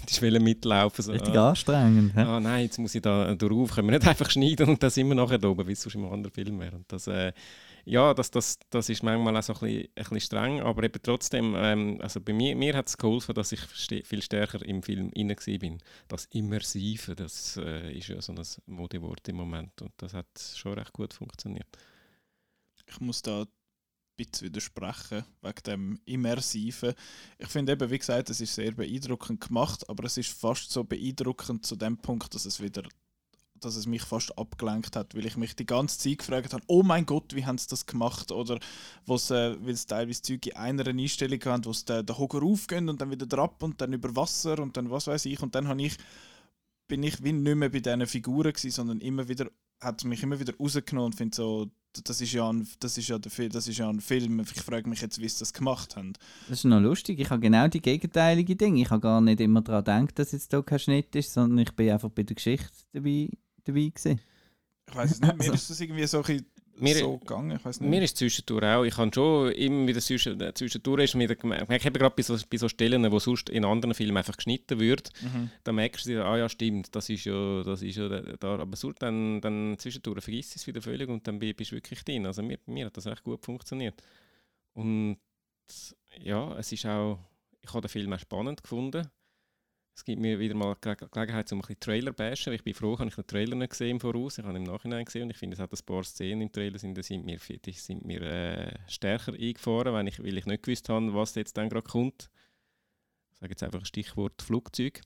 ich 0.09 0.23
will 0.23 0.41
mitlaufen. 0.41 1.03
So, 1.03 1.13
Richtig 1.13 1.37
ah, 1.37 1.51
anstrengend. 1.51 2.15
hä? 2.15 2.21
ah 2.21 2.41
nein, 2.41 2.65
jetzt 2.65 2.79
muss 2.79 2.95
ich 2.95 3.03
da 3.03 3.35
drauf, 3.35 3.75
können 3.75 3.89
wir 3.89 3.99
nicht 3.99 4.09
einfach 4.09 4.31
schneiden 4.31 4.69
und 4.69 4.91
sind 4.91 5.09
wir 5.09 5.15
nachher 5.15 5.39
da 5.39 5.49
oben, 5.49 5.67
wie 5.67 5.73
es 5.73 5.83
sonst 5.83 5.95
im 5.95 6.05
anderen 6.07 6.33
Film 6.33 6.59
wäre. 6.61 6.77
Und 6.77 6.91
das, 6.91 7.07
äh, 7.07 7.33
ja, 7.85 8.15
das, 8.15 8.33
das, 8.33 8.59
das 8.71 8.89
ist 8.89 9.05
manchmal 9.05 9.37
auch 9.37 9.43
so 9.43 9.53
ein 9.55 9.61
bisschen, 9.61 9.83
ein 9.83 10.03
bisschen 10.03 10.21
streng, 10.21 10.61
aber 10.61 10.83
eben 10.83 11.01
trotzdem, 11.03 11.55
ähm, 11.57 11.99
also 12.01 12.21
bei 12.21 12.33
mir, 12.33 12.57
mir 12.57 12.75
hat 12.75 12.89
es 12.89 12.99
geholfen, 12.99 13.35
dass 13.35 13.53
ich 13.53 13.61
viel 13.61 14.23
stärker 14.23 14.65
im 14.65 14.83
Film 14.83 15.11
inne 15.15 15.37
bin. 15.37 15.79
Das 16.09 16.27
Immersive, 16.33 17.15
das 17.15 17.57
äh, 17.59 17.97
ist 17.97 18.09
ja 18.09 18.21
so 18.21 18.33
ein 18.33 18.43
Modewort 18.67 19.29
im 19.29 19.37
Moment 19.37 19.81
und 19.83 19.93
das 19.99 20.15
hat 20.15 20.27
schon 20.57 20.75
recht 20.75 20.93
gut 20.93 21.15
funktioniert. 21.15 21.69
Ich 22.89 23.01
muss 23.01 23.23
da 23.23 23.47
bisschen 24.17 24.49
widersprechen, 24.49 25.25
wegen 25.43 25.63
dem 25.67 26.01
Immersiven. 26.05 26.95
Ich 27.39 27.49
finde 27.49 27.73
eben, 27.73 27.91
wie 27.91 27.99
gesagt, 27.99 28.31
es 28.31 28.41
ist 28.41 28.55
sehr 28.55 28.73
beeindruckend 28.73 29.41
gemacht, 29.41 29.89
aber 29.89 30.05
es 30.05 30.17
ist 30.17 30.31
fast 30.31 30.71
so 30.71 30.85
beeindruckend 30.85 31.67
zu 31.67 31.77
dem 31.77 31.99
Punkt, 31.99 32.35
dass 32.35 32.47
es 32.47 32.61
wieder 32.61 32.83
dass 33.61 33.77
es 33.77 33.87
mich 33.87 34.03
fast 34.03 34.37
abgelenkt 34.39 34.97
hat, 34.97 35.15
weil 35.15 35.27
ich 35.27 35.37
mich 35.37 35.57
die 35.57 35.67
ganze 35.67 35.99
Zeit 35.99 36.19
gefragt 36.19 36.53
habe, 36.53 36.63
oh 36.67 36.83
mein 36.83 37.07
Gott, 37.07 37.35
wie 37.35 37.45
haben 37.45 37.59
sie 37.59 37.69
das 37.69 37.87
gemacht? 37.87 38.31
Oder 38.33 38.57
äh, 38.57 38.59
weil 39.09 39.71
es 39.71 39.87
teilweise 39.87 40.23
Zeug 40.23 40.47
in 40.47 40.57
einer 40.57 40.87
Einstellung 40.87 41.41
haben, 41.45 41.65
wo 41.65 41.71
es 41.71 41.85
den, 41.85 42.05
den 42.05 42.19
Hocker 42.19 42.43
aufgehen 42.43 42.89
und 42.89 43.01
dann 43.01 43.11
wieder 43.11 43.27
drauf 43.27 43.63
und 43.63 43.81
dann 43.81 43.93
über 43.93 44.15
Wasser 44.15 44.59
und 44.59 44.77
dann 44.77 44.91
was 44.91 45.07
weiß 45.07 45.25
ich. 45.27 45.43
Und 45.43 45.55
dann 45.55 45.79
ich, 45.79 45.97
bin 46.89 47.03
ich 47.03 47.23
wie 47.23 47.33
nicht 47.33 47.57
mehr 47.57 47.69
bei 47.69 47.81
diesen 47.81 48.07
Figuren 48.07 48.53
gewesen, 48.53 48.71
sondern 48.71 49.01
immer 49.01 49.29
wieder, 49.29 49.51
hat 49.81 50.05
mich 50.05 50.23
immer 50.23 50.39
wieder 50.39 50.55
rausgenommen 50.57 51.13
und 51.13 51.17
finde 51.17 51.37
so, 51.37 51.71
das 52.03 52.21
ist, 52.21 52.33
ja 52.33 52.49
ein, 52.51 52.67
das, 52.81 52.99
ist 52.99 53.09
ja 53.09 53.19
der, 53.19 53.31
Fi- 53.31 53.49
das 53.49 53.69
ist 53.69 53.79
ja 53.79 53.89
ein 53.89 54.01
Film. 54.01 54.41
Ich 54.41 54.63
frage 54.63 54.89
mich 54.89 55.01
jetzt, 55.01 55.21
wie 55.21 55.29
sie 55.29 55.39
das 55.39 55.53
gemacht 55.53 55.97
haben. 55.97 56.13
Das 56.49 56.59
ist 56.59 56.65
noch 56.65 56.81
lustig. 56.81 57.19
Ich 57.21 57.31
habe 57.31 57.41
genau 57.41 57.69
die 57.69 57.81
gegenteilige 57.81 58.57
Dinge. 58.57 58.83
Ich 58.83 58.91
habe 58.91 59.01
gar 59.01 59.21
nicht 59.21 59.41
immer 59.41 59.63
daran 59.63 59.85
gedacht, 60.07 60.19
dass 60.19 60.33
jetzt 60.33 60.51
hier 60.51 60.63
kein 60.63 60.79
Schnitt 60.79 61.15
ist, 61.17 61.33
sondern 61.33 61.59
ich 61.59 61.73
bin 61.73 61.91
einfach 61.91 62.11
bei 62.11 62.23
der 62.23 62.35
Geschichte 62.37 62.69
dabei, 62.93 63.29
dabei 63.65 63.81
gewesen. 63.91 64.21
Ich 64.89 64.95
weiß 64.95 65.11
es 65.13 65.21
nicht, 65.21 65.35
mir 65.37 65.41
Also- 65.41 65.53
ist 65.55 65.71
das 65.71 65.81
irgendwie 65.81 66.07
so, 66.07 66.23
ein 66.23 66.47
Mir- 66.79 66.97
so 66.97 67.19
gegangen. 67.19 67.57
Ich 67.57 67.65
weiß 67.65 67.81
nicht. 67.81 67.89
Mir 67.89 68.03
ist 68.03 68.17
zwischendurch 68.17 68.65
auch, 68.65 68.85
ich 68.85 68.97
habe 68.97 69.11
schon 69.15 69.51
immer 69.53 69.87
wieder 69.89 70.01
zwischen, 70.01 70.39
zwischendurch 70.55 71.05
ist 71.05 71.15
mir 71.15 71.35
gemerkt, 71.35 71.71
ich 71.73 71.85
habe 71.87 71.99
gerade 71.99 72.15
bei 72.15 72.23
so, 72.23 72.37
bei 72.51 72.57
so 72.59 72.69
Stellen, 72.69 73.11
wo 73.11 73.19
sonst 73.19 73.49
in 73.51 73.65
anderen 73.65 73.95
Filmen 73.95 74.17
einfach 74.17 74.37
geschnitten 74.37 74.79
wird, 74.79 75.11
Mhm. 75.23 75.51
da 75.65 75.73
merkst 75.73 76.07
du 76.07 76.25
ah 76.25 76.37
ja 76.37 76.49
stimmt, 76.49 76.95
das 76.95 77.09
ist 77.09 77.25
ja, 77.25 77.63
das 77.63 77.83
ist 77.83 77.97
ja 77.97 78.09
da, 78.09 78.57
aber 78.59 78.77
sonst 78.77 79.01
dann, 79.03 79.41
dann 79.41 79.77
zwischendurch 79.79 80.23
vergisst 80.23 80.55
du 80.55 80.59
es 80.59 80.67
wieder 80.67 80.83
völlig 80.83 81.09
und 81.09 81.27
dann 81.27 81.39
bi- 81.39 81.53
bist 81.55 81.71
du 81.73 81.77
wirklich 81.77 82.05
drin. 82.05 82.27
Also 82.27 82.43
mir, 82.43 82.59
mir 82.67 82.87
hat 82.87 82.97
das 82.97 83.07
echt 83.07 83.23
gut 83.25 83.45
funktioniert. 83.45 84.03
Und 84.75 85.17
ja, 86.21 86.57
es 86.59 86.71
ist 86.73 86.87
auch, 86.87 87.19
ich 87.63 87.71
habe 87.73 87.81
den 87.83 87.89
Film 87.89 88.13
auch 88.13 88.19
spannend 88.19 88.63
gefunden. 88.63 89.09
Es 89.97 90.05
gibt 90.05 90.21
mir 90.21 90.39
wieder 90.39 90.55
mal 90.55 90.77
Ge 90.79 90.95
Gelegenheit, 90.95 91.51
um 91.53 91.59
ein 91.59 91.61
bisschen 91.63 91.81
Trailer 91.81 92.11
zu 92.11 92.17
bashen. 92.17 92.53
Ich 92.53 92.63
bin 92.63 92.75
froh, 92.75 92.99
habe 92.99 93.09
ich 93.09 93.15
den 93.15 93.27
Trailer 93.27 93.57
nicht 93.57 93.71
gesehen 93.71 93.93
im 93.93 94.01
Voraus. 94.01 94.37
Ich 94.37 94.45
habe 94.45 94.53
ihn 94.53 94.67
im 94.67 94.71
Nachhinein 94.71 95.07
gesehen 95.07 95.23
und 95.23 95.31
ich 95.31 95.39
finde, 95.39 95.55
es 95.55 95.61
hat 95.61 95.73
ein 95.73 95.87
paar 95.87 96.05
Szenen 96.05 96.43
im 96.43 96.53
Trailer, 96.53 96.79
sind, 96.79 97.03
sind 97.03 97.25
mir, 97.25 97.39
sind 97.39 98.05
mir 98.05 98.21
äh, 98.21 98.75
stärker 98.89 99.33
eingefahren, 99.33 99.95
weil 99.95 100.07
ich, 100.07 100.23
weil 100.23 100.37
ich 100.37 100.45
nicht 100.45 100.63
gewusst 100.63 100.91
habe, 100.91 101.15
was 101.15 101.35
jetzt 101.35 101.57
dann 101.57 101.71
gerade 101.71 101.89
kommt. 101.89 102.31
Ich 103.33 103.39
sage 103.39 103.53
jetzt 103.53 103.63
einfach 103.63 103.79
ein 103.79 103.87
Stichwort 103.87 104.43
Flugzeug. 104.43 105.01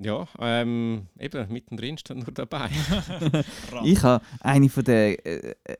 Ja, 0.00 0.28
ähm, 0.38 1.08
eben, 1.18 1.50
mittendrin 1.50 1.96
steht 1.96 2.18
nur 2.18 2.32
dabei. 2.32 2.68
Ich 3.82 4.02
habe 4.02 4.24
eine 4.40 4.68
von 4.68 4.84
der 4.84 5.26
äh, 5.26 5.54
äh, 5.64 5.76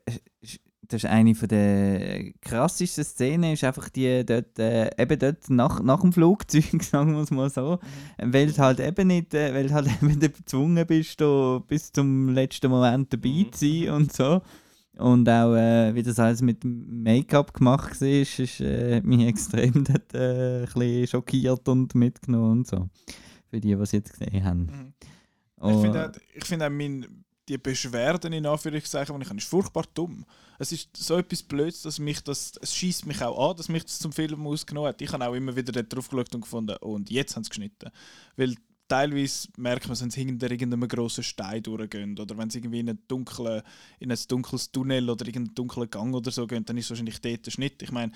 das 0.89 1.03
ist 1.03 1.09
eine 1.09 1.35
von 1.35 1.47
der 1.47 2.33
krassesten 2.41 3.03
Szenen, 3.03 3.53
ist 3.53 3.63
einfach 3.63 3.89
die 3.89 4.25
dort, 4.25 4.57
äh, 4.59 4.89
eben 5.01 5.17
dort 5.19 5.49
nach, 5.49 5.81
nach 5.81 6.01
dem 6.01 6.11
Flugzeug, 6.11 6.65
sagen 6.83 7.13
wir 7.13 7.21
es 7.21 7.31
mal 7.31 7.49
so, 7.49 7.79
weil 8.21 8.51
du 8.51 8.57
halt 8.57 8.79
eben 8.79 9.07
nicht, 9.07 9.33
äh, 9.33 9.53
weil 9.53 9.67
du 9.67 9.73
halt 9.73 9.87
eben 10.01 10.19
gezwungen 10.19 10.85
bist, 10.87 11.21
bis 11.67 11.91
zum 11.91 12.29
letzten 12.29 12.69
Moment 12.71 13.13
dabei 13.13 13.29
Mhm. 13.29 13.53
zu 13.53 13.65
sein 13.67 13.89
und 13.93 14.11
so. 14.13 14.41
Und 14.97 15.29
auch, 15.29 15.55
äh, 15.55 15.95
wie 15.95 16.03
das 16.03 16.19
alles 16.19 16.41
mit 16.41 16.61
Make-up 16.65 17.53
gemacht 17.53 18.01
war, 18.01 18.07
ist, 18.09 18.37
ist 18.39 18.59
äh, 18.59 18.99
mich 19.01 19.25
extrem 19.27 19.83
dort, 19.85 20.13
äh, 20.13 20.61
ein 20.61 20.65
bisschen 20.65 21.07
schockiert 21.07 21.69
und 21.69 21.95
mitgenommen 21.95 22.51
und 22.59 22.67
so. 22.67 22.89
Für 23.49 23.59
die, 23.61 23.75
die 23.75 23.81
es 23.81 23.91
jetzt 23.93 24.11
gesehen 24.19 24.43
haben. 24.43 24.59
Mhm. 24.65 24.93
Ich 25.57 25.63
Und- 25.63 25.81
finde 25.81 26.09
auch, 26.09 26.11
ich 26.35 26.45
finde 26.45 26.65
auch 26.65 26.69
mein, 26.71 27.05
die 27.49 27.57
Beschwerden 27.57 28.31
in 28.31 28.45
Anführungszeichen, 28.45 29.15
die 29.15 29.23
ich 29.23 29.29
habe, 29.29 29.39
ist 29.39 29.49
furchtbar 29.49 29.83
dumm. 29.93 30.25
Es 30.59 30.71
ist 30.71 30.95
so 30.95 31.17
etwas 31.17 31.41
Blödes, 31.43 31.81
dass 31.81 31.99
mich 31.99 32.21
das, 32.21 32.53
es 32.61 32.75
schießt 32.75 33.05
mich 33.05 33.21
auch 33.21 33.49
an, 33.49 33.57
dass 33.57 33.69
mich 33.69 33.83
das 33.83 33.99
zum 33.99 34.11
Film 34.11 34.45
ausgenommen 34.45 34.89
hat. 34.89 35.01
Ich 35.01 35.11
habe 35.11 35.27
auch 35.27 35.33
immer 35.33 35.55
wieder 35.55 35.71
dort 35.71 35.93
drauf 35.93 36.09
geschaut 36.09 36.33
und 36.35 36.41
gefunden, 36.41 36.77
und 36.77 37.09
jetzt 37.09 37.35
haben 37.35 37.43
sie 37.43 37.49
geschnitten. 37.49 37.89
Weil 38.37 38.55
teilweise 38.89 39.47
merkt 39.55 39.87
man, 39.87 39.99
wenn 39.99 40.09
sie 40.09 40.23
hinter 40.25 40.51
irgendeinem 40.51 40.87
grossen 40.87 41.23
Stein 41.23 41.63
durchgehen 41.63 42.19
oder 42.19 42.37
wenn 42.37 42.49
sie 42.49 42.57
irgendwie 42.57 42.79
in, 42.79 42.89
einen 42.89 42.99
dunklen, 43.07 43.61
in 43.99 44.11
ein 44.11 44.17
dunkles 44.27 44.71
Tunnel 44.71 45.09
oder 45.09 45.25
irgendeinen 45.25 45.55
dunklen 45.55 45.89
Gang 45.89 46.13
oder 46.13 46.31
so 46.31 46.45
gehen, 46.45 46.65
dann 46.65 46.77
ist 46.77 46.89
wahrscheinlich 46.89 47.21
dort 47.21 47.45
der 47.45 47.51
Schnitt. 47.51 47.81
Ich 47.81 47.91
meine, 47.91 48.11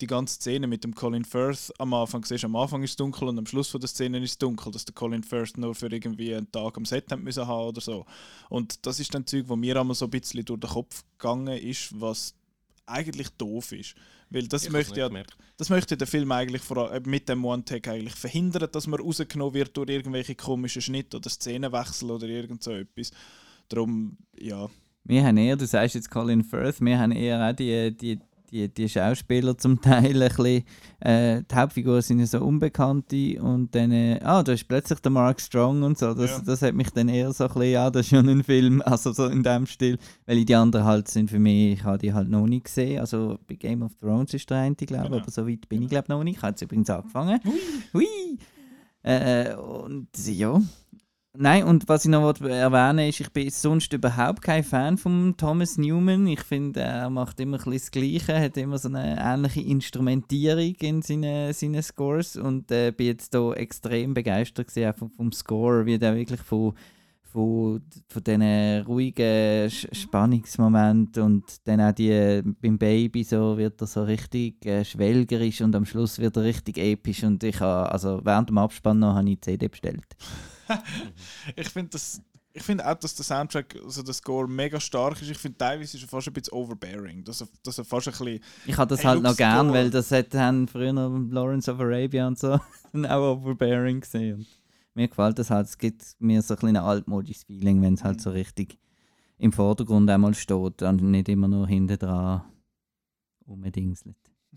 die 0.00 0.06
ganze 0.06 0.34
Szene 0.36 0.66
mit 0.66 0.84
dem 0.84 0.94
Colin 0.94 1.24
Firth 1.24 1.72
am 1.78 1.94
Anfang, 1.94 2.24
siehst, 2.24 2.44
am 2.44 2.54
Anfang 2.54 2.82
ist 2.82 2.90
es 2.90 2.96
dunkel 2.96 3.26
und 3.26 3.38
am 3.38 3.46
Schluss 3.46 3.70
von 3.70 3.80
der 3.80 3.88
Szene 3.88 4.18
ist 4.18 4.30
es 4.30 4.38
dunkel, 4.38 4.70
dass 4.70 4.84
der 4.84 4.94
Colin 4.94 5.24
Firth 5.24 5.56
nur 5.56 5.74
für 5.74 5.90
irgendwie 5.90 6.34
einen 6.34 6.52
Tag 6.52 6.76
am 6.76 6.84
Set 6.84 7.10
haben 7.10 7.24
müssen 7.24 7.46
haben 7.46 7.68
oder 7.68 7.80
so. 7.80 8.06
Und 8.50 8.86
das 8.86 9.00
ist 9.00 9.12
dann 9.14 9.26
Zeug, 9.26 9.48
wo 9.48 9.56
mir 9.56 9.80
einmal 9.80 9.96
so 9.96 10.04
ein 10.04 10.10
bisschen 10.10 10.44
durch 10.44 10.60
den 10.60 10.70
Kopf 10.70 11.04
gegangen 11.18 11.58
ist, 11.58 11.98
was 11.98 12.34
eigentlich 12.86 13.30
doof 13.30 13.72
ist. 13.72 13.94
Weil 14.30 14.46
das 14.46 14.64
Ich 14.64 14.70
möchte 14.70 15.00
ja 15.00 15.08
gemerkt. 15.08 15.36
das 15.56 15.70
möchte 15.70 15.96
der 15.96 16.06
Film 16.06 16.30
eigentlich 16.32 16.62
vor 16.62 16.90
allem 16.90 17.02
mit 17.06 17.28
dem 17.28 17.44
One-Take 17.44 17.90
eigentlich 17.90 18.14
verhindern, 18.14 18.68
dass 18.70 18.86
man 18.86 19.00
rausgenommen 19.00 19.54
wird 19.54 19.76
durch 19.76 19.88
irgendwelche 19.88 20.34
komischen 20.34 20.82
Schnitte 20.82 21.16
oder 21.16 21.30
Szenenwechsel 21.30 22.10
oder 22.10 22.26
irgend 22.26 22.62
so 22.62 22.72
etwas. 22.72 23.10
Darum, 23.68 24.16
ja. 24.38 24.68
Wir 25.04 25.24
haben 25.24 25.36
eher, 25.38 25.56
du 25.56 25.66
sagst 25.66 25.94
jetzt 25.94 26.10
Colin 26.10 26.44
Firth, 26.44 26.80
wir 26.80 26.98
haben 26.98 27.12
eher 27.12 27.48
auch 27.48 27.56
die, 27.56 27.96
die, 27.96 28.18
die, 28.50 28.68
die 28.72 28.88
Schauspieler 28.88 29.56
zum 29.58 29.80
Teil 29.80 30.22
ein 30.22 30.28
bisschen, 30.28 30.64
äh, 31.00 31.42
die 31.50 31.54
Hauptfiguren 31.54 32.02
sind 32.02 32.20
ja 32.20 32.26
so 32.26 32.40
Unbekannte 32.44 33.40
und 33.42 33.74
dann, 33.74 33.92
äh, 33.92 34.18
ah, 34.22 34.42
da 34.42 34.52
ist 34.52 34.66
plötzlich 34.68 34.98
der 35.00 35.10
Mark 35.10 35.40
Strong 35.40 35.82
und 35.82 35.98
so, 35.98 36.14
das, 36.14 36.30
Ja. 36.30 36.42
das 36.44 36.62
hat 36.62 36.74
mich 36.74 36.90
dann 36.90 37.08
eher 37.08 37.32
so 37.32 37.44
ein 37.44 37.48
bisschen, 37.54 37.70
ja, 37.72 37.90
das 37.90 38.06
ist 38.06 38.10
schon 38.10 38.28
ein 38.28 38.42
Film, 38.42 38.82
also 38.86 39.12
so 39.12 39.26
in 39.26 39.42
dem 39.42 39.66
Stil, 39.66 39.98
weil 40.26 40.44
die 40.44 40.54
anderen 40.54 40.84
halt 40.86 41.08
sind 41.08 41.30
für 41.30 41.38
mich, 41.38 41.74
ich 41.74 41.84
habe 41.84 41.98
die 41.98 42.12
halt 42.12 42.28
noch 42.28 42.46
nicht 42.46 42.64
gesehen, 42.64 43.00
also 43.00 43.38
bei 43.46 43.54
Game 43.54 43.82
of 43.82 43.92
Thrones 44.00 44.34
ist 44.34 44.48
der 44.50 44.58
eine, 44.58 44.74
glaube 44.74 45.04
ich, 45.04 45.10
Genau. 45.10 45.22
aber 45.22 45.30
so 45.30 45.46
weit 45.46 45.68
bin 45.68 45.82
ich 45.82 45.88
glaube 45.88 46.06
noch 46.08 46.24
nicht, 46.24 46.36
ich 46.36 46.42
habe 46.42 46.50
jetzt 46.52 46.62
übrigens 46.62 46.90
angefangen. 46.90 47.40
Hui! 47.92 48.06
Äh, 49.02 49.54
und 49.54 50.08
ja, 50.26 50.60
Nein, 51.36 51.64
und 51.64 51.88
was 51.88 52.04
ich 52.04 52.10
noch 52.10 52.40
erwähnen 52.40 53.08
ist, 53.10 53.20
ich 53.20 53.30
bin 53.30 53.50
sonst 53.50 53.92
überhaupt 53.92 54.42
kein 54.42 54.64
Fan 54.64 54.96
von 54.96 55.36
Thomas 55.36 55.76
Newman. 55.76 56.26
Ich 56.26 56.40
finde, 56.40 56.80
er 56.80 57.10
macht 57.10 57.38
immer 57.38 57.64
ein 57.64 57.72
das 57.72 57.90
Gleiche, 57.90 58.40
hat 58.40 58.56
immer 58.56 58.78
so 58.78 58.88
eine 58.88 59.16
ähnliche 59.20 59.60
Instrumentierung 59.60 60.74
in 60.80 61.02
seinen, 61.02 61.52
seinen 61.52 61.82
Scores 61.82 62.36
und 62.36 62.72
äh, 62.72 62.92
bin 62.92 63.08
jetzt 63.08 63.34
hier 63.34 63.56
extrem 63.56 64.14
begeistert 64.14 64.72
vom, 64.96 65.10
vom 65.10 65.30
Score, 65.30 65.84
wie 65.86 65.98
der 65.98 66.16
wirklich 66.16 66.40
von, 66.40 66.72
von, 67.22 67.82
von 68.08 68.24
diesen 68.24 68.82
ruhigen 68.86 69.70
Spannungsmomenten 69.70 71.22
und 71.22 71.44
dann 71.64 71.82
auch 71.82 71.92
die, 71.92 72.42
beim 72.60 72.78
Baby 72.78 73.22
so 73.22 73.56
wird 73.58 73.80
er 73.80 73.86
so 73.86 74.02
richtig 74.02 74.64
äh, 74.64 74.84
schwelgerisch 74.84 75.60
und 75.60 75.76
am 75.76 75.84
Schluss 75.84 76.18
wird 76.18 76.36
er 76.36 76.44
richtig 76.44 76.78
episch 76.78 77.22
und 77.22 77.44
ich 77.44 77.60
habe, 77.60 77.92
also 77.92 78.20
während 78.24 78.48
dem 78.48 78.58
Abspann 78.58 78.98
noch 78.98 79.14
habe 79.14 79.28
ich 79.28 79.36
die 79.36 79.40
CD 79.42 79.68
bestellt. 79.68 80.16
ich 81.56 81.68
finde 81.68 81.90
das. 81.90 82.20
Ich 82.54 82.62
finde 82.64 82.90
auch, 82.90 82.94
dass 82.94 83.14
der 83.14 83.24
Soundtrack, 83.24 83.76
also 83.84 84.02
der 84.02 84.14
Score 84.14 84.48
mega 84.48 84.80
stark 84.80 85.20
ist. 85.22 85.30
Ich 85.30 85.38
finde 85.38 85.58
teilweise 85.58 85.96
ist 85.96 86.02
er 86.02 86.08
fast 86.08 86.26
ein 86.26 86.32
bisschen 86.32 86.54
overbearing. 86.54 87.22
Dass 87.22 87.40
er, 87.40 87.48
dass 87.62 87.78
er 87.78 87.84
fast 87.84 88.08
ein 88.08 88.14
bisschen. 88.14 88.40
Ich 88.66 88.76
habe 88.76 88.88
das 88.88 89.00
Hey, 89.00 89.06
halt 89.10 89.22
noch 89.22 89.36
gern, 89.36 89.72
weil 89.72 89.90
das 89.90 90.10
hat, 90.10 90.34
haben 90.34 90.66
früher 90.66 90.92
Lawrence 90.92 91.70
of 91.70 91.78
Arabia 91.78 92.26
und 92.26 92.38
so 92.38 92.54
auch 92.94 93.36
overbearing 93.36 94.00
gesehen. 94.00 94.46
Mir 94.94 95.06
gefällt 95.06 95.38
das 95.38 95.50
halt, 95.50 95.68
es 95.68 95.78
gibt 95.78 96.16
mir 96.18 96.42
so 96.42 96.54
ein 96.54 96.58
kleines 96.58 96.82
altmodisches 96.82 97.44
Feeling, 97.44 97.80
wenn 97.82 97.94
es 97.94 98.02
halt 98.02 98.20
so 98.20 98.30
richtig 98.30 98.78
im 99.38 99.52
Vordergrund 99.52 100.10
einmal 100.10 100.34
steht 100.34 100.82
und 100.82 101.02
nicht 101.02 101.28
immer 101.28 101.46
nur 101.46 101.68
hinten 101.68 101.98
dran 101.98 102.42
rumdingselt. 103.46 104.16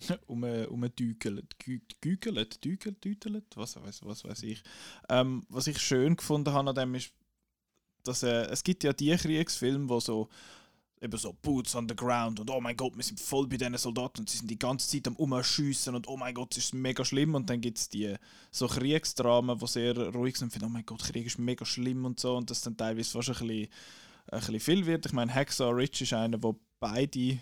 um 0.28 0.43
umdügelt, 0.43 1.58
gügelt, 1.60 2.64
dügelt, 2.64 3.04
dütelt, 3.04 3.45
was 3.56 3.76
weiß 3.76 4.06
was 4.06 4.24
weiß 4.24 4.43
ich. 4.43 4.64
Ähm, 5.10 5.45
was 5.49 5.68
ich 5.68 5.80
schön 5.80 6.16
gefunden 6.16 6.54
habe 6.54 6.70
an 6.70 6.76
dem 6.76 6.95
ist, 6.95 7.12
dass 8.04 8.24
äh, 8.24 8.45
es 8.45 8.64
gibt 8.64 8.84
ja 8.84 8.93
die 8.93 9.16
Kriegsfilme, 9.16 9.89
wo 9.89 9.99
so 9.99 10.30
eben 11.02 11.18
so 11.18 11.34
Boots 11.34 11.76
on 11.76 11.89
the 11.89 11.95
ground 11.95 12.39
und 12.39 12.49
oh 12.52 12.62
mein 12.62 12.78
Gott, 12.78 12.95
wir 12.95 13.04
sind 13.04 13.20
voll 13.20 13.47
bei 13.47 13.58
diesen 13.58 13.76
Soldaten 13.78 14.22
und 14.22 14.30
sie 14.30 14.38
sind 14.38 14.52
die 14.52 14.60
ganze 14.60 14.88
Zeit 14.88 15.08
am 15.08 15.16
Umschiessen 15.16 15.95
und 15.95 16.08
oh 16.08 16.16
mein 16.16 16.36
Gott, 16.36 16.52
es 16.52 16.66
ist 16.66 16.74
mega 16.76 17.04
schlimm 17.04 17.34
und 17.34 17.49
dann 17.49 17.60
gibt 17.60 17.80
es 17.80 17.89
die 17.89 18.16
so 18.52 18.68
Kriegsdramen, 18.68 19.60
wo 19.60 19.66
sehr 19.66 19.97
ruhig 19.97 20.38
sind 20.38 20.47
und 20.47 20.52
finden, 20.52 20.68
oh 20.68 20.70
mein 20.70 20.86
Gott, 20.86 21.02
Krieg 21.04 21.26
ist 21.26 21.39
mega 21.39 21.66
schlimm 21.66 22.06
und 22.06 22.20
so 22.20 22.38
und 22.38 22.49
das 22.52 22.62
dann 22.62 22.78
teilweise 22.78 23.10
fast 23.10 23.30
ein 23.30 23.47
bisschen, 23.47 23.68
ein 24.28 24.39
bisschen 24.39 24.60
viel 24.60 24.86
wird. 24.86 25.08
Ich 25.08 25.14
meine, 25.14 25.34
Hacksaw 25.34 25.72
Ridge 25.72 26.04
ist 26.04 26.14
einer, 26.14 26.41
wo 26.43 26.60
beide 26.80 27.39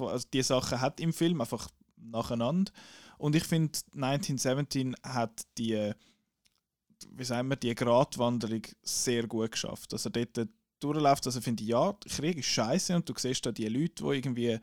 also 0.00 0.26
die 0.32 0.42
Sachen 0.42 0.80
hat 0.80 1.00
im 1.00 1.12
Film, 1.12 1.40
einfach 1.40 1.68
nacheinander. 1.96 2.72
Und 3.18 3.34
ich 3.34 3.44
finde, 3.44 3.78
1917 3.94 4.94
hat 5.02 5.46
die, 5.58 5.92
wie 7.10 7.24
sagen 7.24 7.48
wir, 7.48 7.56
die 7.56 7.74
Gratwanderung 7.74 8.62
sehr 8.82 9.26
gut 9.26 9.52
geschafft. 9.52 9.92
Also 9.92 10.10
dort 10.10 10.48
durchläuft, 10.80 11.26
also 11.26 11.40
finde 11.40 11.62
ich, 11.62 11.70
ja, 11.70 11.92
Krieg 12.08 12.38
ist 12.38 12.46
scheiße 12.46 12.94
und 12.94 13.08
du 13.08 13.14
siehst 13.16 13.44
da 13.46 13.52
die 13.52 13.68
Leute, 13.68 14.04
die 14.04 14.16
irgendwie 14.16 14.58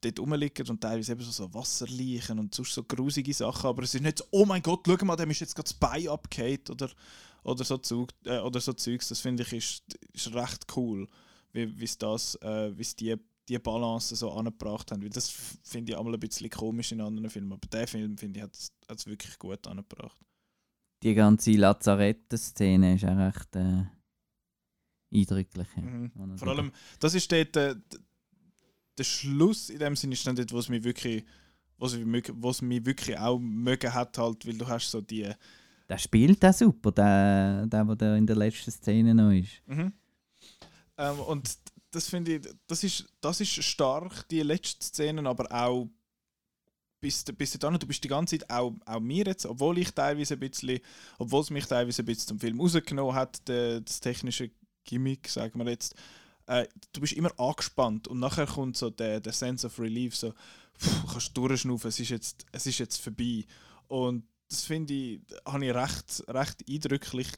dort 0.00 0.18
rumliegen 0.18 0.68
und 0.68 0.80
teilweise 0.80 1.12
eben 1.12 1.22
so, 1.22 1.30
so 1.30 1.52
Wasserleichen 1.52 2.38
und 2.38 2.54
sonst 2.54 2.72
so 2.72 2.82
grusige 2.84 3.34
Sachen, 3.34 3.66
aber 3.66 3.82
es 3.82 3.94
ist 3.94 4.02
nicht 4.02 4.18
so, 4.18 4.24
oh 4.30 4.46
mein 4.46 4.62
Gott, 4.62 4.86
schau 4.86 5.04
mal, 5.04 5.16
dem 5.16 5.30
ist 5.30 5.40
jetzt 5.40 5.54
gerade 5.54 5.68
das 5.68 5.74
Bein 5.74 6.08
abgehakt 6.08 6.70
oder, 6.70 6.90
oder, 7.42 7.64
so 7.64 8.06
äh, 8.24 8.38
oder 8.38 8.60
so 8.60 8.72
Zeugs. 8.72 9.08
Das 9.08 9.20
finde 9.20 9.42
ich 9.42 9.52
ist, 9.52 9.82
ist 10.12 10.32
recht 10.32 10.64
cool, 10.76 11.06
wie 11.52 11.84
es 11.84 11.98
das, 11.98 12.36
äh, 12.36 12.76
wie 12.76 12.82
es 12.82 12.96
die, 12.96 13.16
die 13.52 13.58
Balance 13.58 14.14
so 14.16 14.32
angebracht 14.32 14.90
haben. 14.90 15.02
Weil 15.02 15.10
das 15.10 15.30
finde 15.62 15.92
ich 15.92 15.98
einmal 15.98 16.14
ein 16.14 16.20
bisschen 16.20 16.50
komisch 16.50 16.92
in 16.92 17.00
anderen 17.00 17.30
Filmen. 17.30 17.52
Aber 17.52 17.66
der 17.68 17.86
Film, 17.86 18.16
finde 18.16 18.40
ich, 18.40 18.44
hat 18.44 18.98
es 18.98 19.06
wirklich 19.06 19.38
gut 19.38 19.66
angebracht. 19.66 20.16
Die 21.02 21.14
ganze 21.14 21.52
Lazarette-Szene 21.52 22.94
ist 22.94 23.04
auch 23.04 23.16
recht 23.16 23.56
äh, 23.56 23.84
eindrücklich. 25.12 25.68
ja. 25.76 25.82
Mhm. 25.82 26.38
Vor 26.38 26.48
allem, 26.48 26.72
das 27.00 27.14
ist 27.14 27.30
dort, 27.30 27.56
äh, 27.56 27.74
der 28.96 29.04
Schluss 29.04 29.70
in 29.70 29.78
dem 29.78 29.96
Sinne 29.96 30.14
ist 30.14 30.26
dann 30.26 30.36
dort, 30.36 30.52
wo 30.52 30.58
es 30.58 30.68
mich 30.68 30.84
wirklich, 30.84 31.24
wo 31.78 31.86
es 31.86 31.96
mich, 31.96 32.30
wo 32.34 32.50
es 32.50 32.62
mich 32.62 32.84
wirklich 32.84 33.18
auch 33.18 33.38
mögen 33.38 33.92
hat, 33.92 34.16
halt, 34.18 34.46
weil 34.46 34.56
du 34.56 34.66
hast 34.66 34.90
so 34.90 35.00
die. 35.00 35.28
Der 35.88 35.98
spielt 35.98 36.44
auch 36.44 36.54
super, 36.54 36.92
der, 36.92 37.66
der, 37.66 37.96
der 37.96 38.16
in 38.16 38.26
der 38.26 38.36
letzten 38.36 38.70
Szene 38.70 39.14
noch 39.14 39.32
ist. 39.32 39.60
Mhm. 39.66 39.92
Ähm, 40.98 41.18
und 41.20 41.58
das 41.92 42.08
finde 42.08 42.36
ich, 42.36 42.48
das 42.66 42.82
ist, 42.82 43.06
das 43.20 43.40
ist 43.40 43.62
stark, 43.62 44.26
die 44.28 44.42
letzten 44.42 44.82
Szenen, 44.82 45.26
aber 45.26 45.46
auch 45.52 45.88
bis, 47.00 47.24
bis 47.24 47.52
dahin, 47.58 47.78
du 47.78 47.86
bist 47.86 48.02
die 48.02 48.08
ganze 48.08 48.38
Zeit 48.38 48.50
auch, 48.50 48.72
auch 48.86 49.00
mir 49.00 49.26
jetzt, 49.26 49.44
obwohl 49.44 49.78
ich 49.78 49.92
teilweise 49.92 50.34
ein 50.34 50.40
bisschen, 50.40 50.80
obwohl 51.18 51.42
es 51.42 51.50
mich 51.50 51.66
teilweise 51.66 52.02
ein 52.02 52.06
bisschen 52.06 52.28
zum 52.28 52.40
Film 52.40 52.60
rausgenommen 52.60 53.14
hat, 53.14 53.46
der, 53.46 53.80
das 53.80 54.00
technische 54.00 54.50
Gimmick, 54.84 55.28
sagen 55.28 55.58
wir 55.58 55.70
jetzt, 55.70 55.94
äh, 56.46 56.66
du 56.92 57.00
bist 57.00 57.12
immer 57.12 57.38
angespannt 57.38 58.08
und 58.08 58.20
nachher 58.20 58.46
kommt 58.46 58.76
so 58.76 58.88
der, 58.88 59.20
der 59.20 59.32
Sense 59.32 59.66
of 59.66 59.78
Relief, 59.78 60.16
so, 60.16 60.32
pff, 60.78 61.12
kannst 61.12 61.36
durchschnaufen, 61.36 61.88
es 61.88 62.00
ist 62.00 62.08
jetzt, 62.08 62.46
es 62.52 62.66
ist 62.66 62.78
jetzt 62.78 63.00
vorbei. 63.00 63.44
Und 63.88 64.24
das 64.48 64.64
finde 64.64 64.94
ich, 64.94 65.20
habe 65.44 65.66
ich 65.66 65.74
recht, 65.74 66.24
recht 66.28 66.64
eindrücklich 66.68 67.28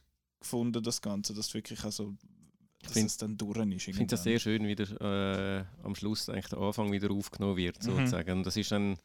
gefunden, 0.40 0.82
das 0.82 1.00
Ganze, 1.00 1.34
dass 1.34 1.54
wirklich 1.54 1.82
also, 1.84 2.14
dass 2.84 2.92
find- 2.94 3.06
es 3.10 3.16
dann 3.16 3.36
durch 3.36 3.56
ist. 3.58 3.88
Ich 3.88 3.96
finde 3.96 4.12
das 4.12 4.22
sehr 4.22 4.38
schön, 4.38 4.66
wie 4.66 4.74
der, 4.74 4.88
äh, 5.00 5.64
am 5.84 5.94
Schluss 5.94 6.28
eigentlich 6.28 6.48
der 6.48 6.58
Anfang 6.58 6.90
wieder 6.92 7.10
aufgenommen 7.10 7.56
wird, 7.56 7.78
Mhm. 7.82 7.86
sozusagen. 7.86 8.30
Und 8.38 8.46
das 8.46 8.56
ist 8.56 8.70
dann 8.72 8.96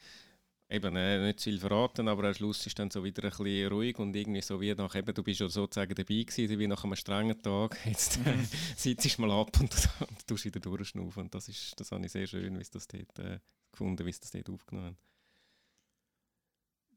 eben 0.72 0.96
äh, 0.96 1.26
nicht 1.26 1.40
zu 1.40 1.50
viel 1.50 1.60
verraten, 1.60 2.08
aber 2.08 2.26
am 2.28 2.34
Schluss 2.34 2.66
ist 2.68 2.78
dann 2.78 2.92
so 2.92 3.04
wieder 3.04 3.24
ein 3.24 3.30
bisschen 3.32 3.72
ruhig 3.72 3.98
und 3.98 4.16
irgendwie 4.16 4.42
so 4.42 4.62
wie 4.62 4.74
nach, 4.76 4.94
eben, 4.96 5.14
du 5.14 5.24
bist 5.24 5.40
ja 5.40 5.50
sozusagen 5.50 5.96
dabei 5.96 6.24
gewesen, 6.24 6.60
wie 6.60 6.68
nach 6.68 6.84
einem 6.84 6.96
strengen 6.96 7.42
Tag. 7.42 7.78
Jetzt 7.86 8.18
äh, 8.26 8.36
Mhm. 8.36 8.48
sitzt 8.78 9.18
du 9.18 9.22
mal 9.22 9.32
ab 9.42 9.60
und, 9.60 9.72
und 10.02 10.28
tust 10.28 10.46
wieder 10.46 10.60
durchschnaufen. 10.60 11.24
Und 11.24 11.34
das, 11.34 11.48
ist, 11.50 11.74
das 11.80 11.92
habe 11.92 12.06
ich 12.06 12.12
sehr 12.12 12.28
schön, 12.28 12.58
wie 12.60 12.64
sie 12.64 12.72
das 12.72 12.88
dort 12.88 13.18
äh, 13.20 13.40
gefunden, 13.72 14.06
wie 14.06 14.12
sie 14.12 14.20
das 14.22 14.32
dort 14.32 14.50
aufgenommen 14.50 14.88
haben. 14.90 14.98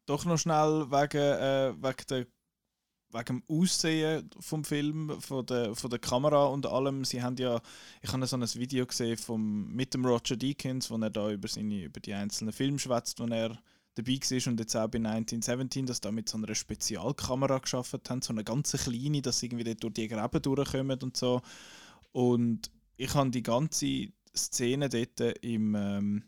Doch 0.07 0.25
noch 0.25 0.39
schnell 0.39 0.91
wegen, 0.91 1.17
äh, 1.17 1.73
wegen, 1.81 2.07
der, 2.11 2.27
wegen 3.13 3.25
dem 3.27 3.43
Aussehen 3.49 4.31
vom 4.41 4.65
Film, 4.65 5.21
von 5.21 5.45
der, 5.47 5.75
von 5.75 5.91
der 5.91 5.99
Kamera 5.99 6.47
und 6.47 6.67
allem. 6.67 7.05
Sie 7.05 7.23
haben 7.23 7.37
ja, 7.37 7.61
ich 8.01 8.13
habe 8.13 8.27
so 8.27 8.37
ein 8.37 8.43
Video 8.55 8.87
gesehen 8.87 9.17
vom, 9.17 9.73
mit 9.73 9.95
dem 9.95 10.05
Roger 10.05 10.37
Deakins, 10.37 10.91
wo 10.91 10.97
er 10.97 11.11
da 11.11 11.31
über, 11.31 11.49
seine, 11.49 11.85
über 11.85 12.01
die 12.01 12.15
einzelnen 12.15 12.53
Filme 12.53 12.79
schwätzt, 12.79 13.21
wo 13.21 13.27
er 13.27 13.59
dabei 13.95 14.13
war 14.15 14.53
und 14.53 14.61
jetzt 14.61 14.77
auch 14.77 14.89
bei 14.89 14.99
1917, 14.99 15.87
dass 15.87 16.01
da 16.01 16.11
mit 16.11 16.29
so 16.29 16.39
einer 16.39 16.55
Spezialkamera 16.55 17.59
geschaffen 17.59 18.01
haben, 18.09 18.23
so 18.23 18.33
eine 18.33 18.45
ganz 18.45 18.73
kleine, 18.73 19.21
dass 19.21 19.39
sie 19.39 19.47
irgendwie 19.47 19.75
durch 19.75 19.95
die 19.95 20.09
Gräben 20.09 20.43
durchkommen 20.43 20.99
und 21.03 21.17
so. 21.17 21.43
Und 22.13 22.71
ich 22.97 23.15
habe 23.15 23.31
die 23.31 23.43
ganze 23.43 24.09
Szene 24.35 24.89
dort 24.89 25.21
im, 25.43 25.75
ähm, 25.75 26.25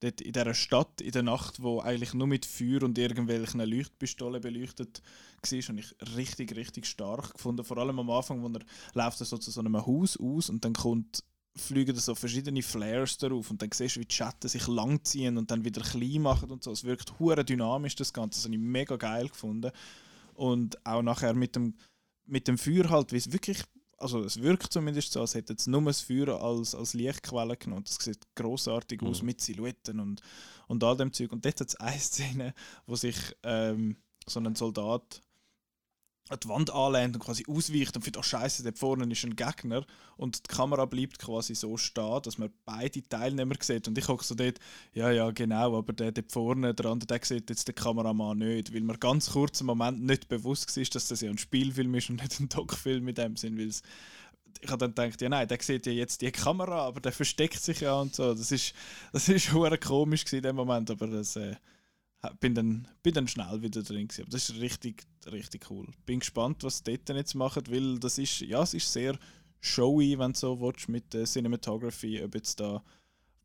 dort 0.00 0.20
in 0.20 0.32
dieser 0.32 0.54
Stadt 0.54 1.00
in 1.00 1.12
der 1.12 1.22
Nacht, 1.22 1.62
wo 1.62 1.80
eigentlich 1.80 2.14
nur 2.14 2.26
mit 2.26 2.44
Feuer 2.46 2.82
und 2.82 2.98
irgendwelchen 2.98 3.60
Leuchtpistolen 3.60 4.40
beleuchtet 4.40 5.02
war, 5.42 5.70
und 5.70 5.78
ich 5.78 5.94
richtig, 6.16 6.56
richtig 6.56 6.86
stark 6.86 7.34
gefunden. 7.34 7.64
Vor 7.64 7.78
allem 7.78 7.98
am 7.98 8.10
Anfang, 8.10 8.42
wo 8.42 8.48
er 8.48 8.64
läuft 8.94 9.20
er 9.20 9.26
so 9.26 9.38
zu 9.38 9.50
so 9.50 9.60
einem 9.60 9.86
Haus 9.86 10.18
aus 10.18 10.50
und 10.50 10.64
dann 10.64 10.74
kommt 10.74 11.24
fliegen 11.56 11.96
so 11.96 12.14
verschiedene 12.14 12.62
Flares 12.62 13.16
darauf 13.18 13.50
und 13.50 13.62
dann 13.62 13.70
siehst 13.72 13.96
du, 13.96 14.00
wie 14.00 14.04
die 14.04 14.14
Schatten 14.14 14.48
sich 14.48 14.66
langziehen 14.66 15.38
und 15.38 15.50
dann 15.50 15.64
wieder 15.64 15.82
klein 15.82 16.22
machen 16.22 16.50
und 16.50 16.62
so. 16.62 16.70
Es 16.70 16.84
wirkt 16.84 17.18
hure 17.18 17.44
dynamisch, 17.44 17.96
das 17.96 18.12
Ganze. 18.12 18.38
Das 18.38 18.44
habe 18.44 18.54
ich 18.54 18.60
mega 18.60 18.96
geil 18.96 19.28
gefunden. 19.28 19.72
Und 20.34 20.84
auch 20.86 21.02
nachher 21.02 21.34
mit 21.34 21.56
dem, 21.56 21.74
mit 22.26 22.46
dem 22.46 22.58
Feuer 22.58 22.90
halt, 22.90 23.12
wie 23.12 23.16
es 23.16 23.32
wirklich, 23.32 23.62
also 23.98 24.22
es 24.24 24.40
wirkt 24.40 24.72
zumindest 24.72 25.12
so, 25.12 25.20
als 25.20 25.34
hätte 25.34 25.54
es 25.54 25.66
nur 25.66 25.82
das 25.82 26.00
Feuer 26.00 26.40
als, 26.42 26.74
als 26.74 26.94
Lichtquelle 26.94 27.56
genommen. 27.56 27.84
Das 27.84 27.96
sieht 27.96 28.26
großartig 28.34 29.02
aus 29.02 29.20
Mhm. 29.20 29.26
mit 29.26 29.40
Silhouetten 29.40 30.00
und, 30.00 30.20
und 30.68 30.84
all 30.84 30.96
dem 30.96 31.12
Zeug. 31.12 31.32
Und 31.32 31.44
dort 31.44 31.60
hat 31.60 31.68
es 31.68 31.76
eine 31.76 31.98
Szene, 31.98 32.54
wo 32.86 32.96
sich 32.96 33.16
ähm, 33.42 33.96
so 34.26 34.40
ein 34.40 34.54
Soldat 34.54 35.22
an 36.28 36.38
die 36.42 36.48
Wand 36.48 36.72
anlehnt 36.72 37.14
und 37.14 37.22
quasi 37.22 37.44
ausweicht 37.48 37.94
und 37.94 38.02
findet, 38.02 38.18
oh 38.18 38.22
Scheiße, 38.22 38.64
dort 38.64 38.78
vorne 38.78 39.10
ist 39.10 39.24
ein 39.24 39.36
Gegner. 39.36 39.86
Und 40.16 40.48
die 40.48 40.54
Kamera 40.54 40.84
bleibt 40.84 41.18
quasi 41.18 41.54
so 41.54 41.76
stehen, 41.76 42.20
dass 42.22 42.38
man 42.38 42.50
beide 42.64 43.02
Teilnehmer 43.08 43.54
sieht. 43.60 43.86
Und 43.86 43.96
ich 43.96 44.08
hocke 44.08 44.24
so 44.24 44.34
dort, 44.34 44.58
ja, 44.92 45.10
ja, 45.10 45.30
genau, 45.30 45.78
aber 45.78 45.92
der 45.92 46.12
dort 46.12 46.32
vorne, 46.32 46.74
der 46.74 46.86
andere, 46.86 47.06
der 47.06 47.20
sieht 47.24 47.48
jetzt 47.48 47.68
den 47.68 47.74
Kameramann 47.74 48.38
nicht, 48.38 48.74
weil 48.74 48.80
mir 48.80 48.98
ganz 48.98 49.30
kurz 49.30 49.60
im 49.60 49.66
Moment 49.66 50.02
nicht 50.02 50.28
bewusst 50.28 50.76
war, 50.76 50.84
dass 50.84 51.08
das 51.08 51.20
ja 51.20 51.30
ein 51.30 51.38
Spielfilm 51.38 51.94
ist 51.94 52.10
und 52.10 52.16
nicht 52.22 52.40
ein 52.40 52.48
Doc-Film 52.48 53.06
in 53.06 53.14
dem 53.14 53.36
Sinn, 53.36 53.56
weil 53.56 53.68
ich 53.68 54.70
habe 54.70 54.78
dann 54.78 54.94
gedacht, 54.94 55.20
ja 55.20 55.28
nein, 55.28 55.46
der 55.46 55.58
sieht 55.60 55.86
ja 55.86 55.92
jetzt 55.92 56.22
die 56.22 56.32
Kamera, 56.32 56.86
aber 56.86 57.00
der 57.00 57.12
versteckt 57.12 57.62
sich 57.62 57.80
ja 57.80 57.94
und 58.00 58.14
so. 58.14 58.34
Das 58.34 58.50
ist, 58.50 58.74
das 59.12 59.28
ist 59.28 59.50
komisch 59.80 60.24
in 60.32 60.42
dem 60.42 60.56
Moment, 60.56 60.90
aber 60.90 61.06
das 61.06 61.36
äh, 61.36 61.54
bin 62.40 62.54
dann, 62.54 62.88
bin 63.02 63.14
dann 63.14 63.28
schnell 63.28 63.62
wieder 63.62 63.82
drin 63.82 64.08
gewesen. 64.08 64.22
Aber 64.22 64.30
das 64.30 64.48
ist 64.48 64.60
richtig, 64.60 65.04
richtig 65.32 65.70
cool. 65.70 65.88
Bin 66.04 66.20
gespannt, 66.20 66.62
was 66.62 66.78
sie 66.78 66.84
dort 66.84 67.16
jetzt 67.16 67.34
machen, 67.34 67.62
weil 67.68 67.98
das 67.98 68.18
ist, 68.18 68.40
ja, 68.40 68.62
es 68.62 68.74
ist 68.74 68.92
sehr 68.92 69.18
showy, 69.60 70.18
wenn 70.18 70.32
du 70.32 70.38
so 70.38 70.60
willst, 70.60 70.88
mit 70.88 71.12
der 71.12 71.24
Cinematography, 71.24 72.22
ob 72.22 72.34
jetzt 72.34 72.60
da, 72.60 72.82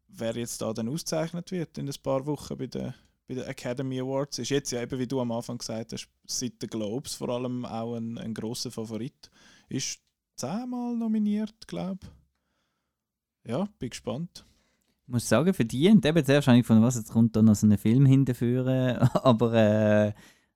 wer 0.08 0.36
jetzt 0.36 0.62
da 0.62 0.74
dann 0.74 0.90
ausgezeichnet 0.90 1.52
wird 1.52 1.78
in 1.78 1.88
ein 1.88 1.96
paar 2.04 2.26
Wochen 2.26 2.58
bei 2.58 2.68
der 2.68 2.94
bei 3.32 3.36
den 3.36 3.46
Academy 3.46 4.02
Awards 4.02 4.40
ist 4.40 4.50
jetzt 4.50 4.72
ja 4.72 4.82
eben, 4.82 5.00
wie 5.00 5.08
du 5.08 5.22
am 5.22 5.32
Anfang 5.32 5.58
gesagt 5.58 5.94
hast, 5.94 6.10
seit 6.28 6.62
den 6.62 6.70
Globes 6.70 7.16
vor 7.16 7.30
allem 7.30 7.64
auch 7.64 7.96
ein, 7.96 8.18
ein 8.18 8.34
großer 8.34 8.72
Favorit. 8.72 9.32
Ist 9.70 10.02
zehnmal 10.36 10.98
nominiert, 10.98 11.66
glaube 11.66 12.00
ich. 12.04 13.52
Ja, 13.52 13.70
bin 13.80 13.90
gespannt. 13.90 14.46
Ich 15.04 15.14
muss 15.14 15.30
sagen, 15.30 15.54
verdient. 15.54 16.06
Eben 16.06 16.26
zuerst 16.26 16.50
habe 16.50 16.60
ich 16.60 16.66
von 16.66 16.82
was, 16.82 16.96
jetzt 16.96 17.12
kommt 17.12 17.34
da 17.36 17.42
noch 17.42 17.56
so 17.56 17.68
ein 17.68 17.78
Film 17.78 18.06
hinterführen. 18.06 18.98
Aber 19.14 19.54
äh, 19.54 20.14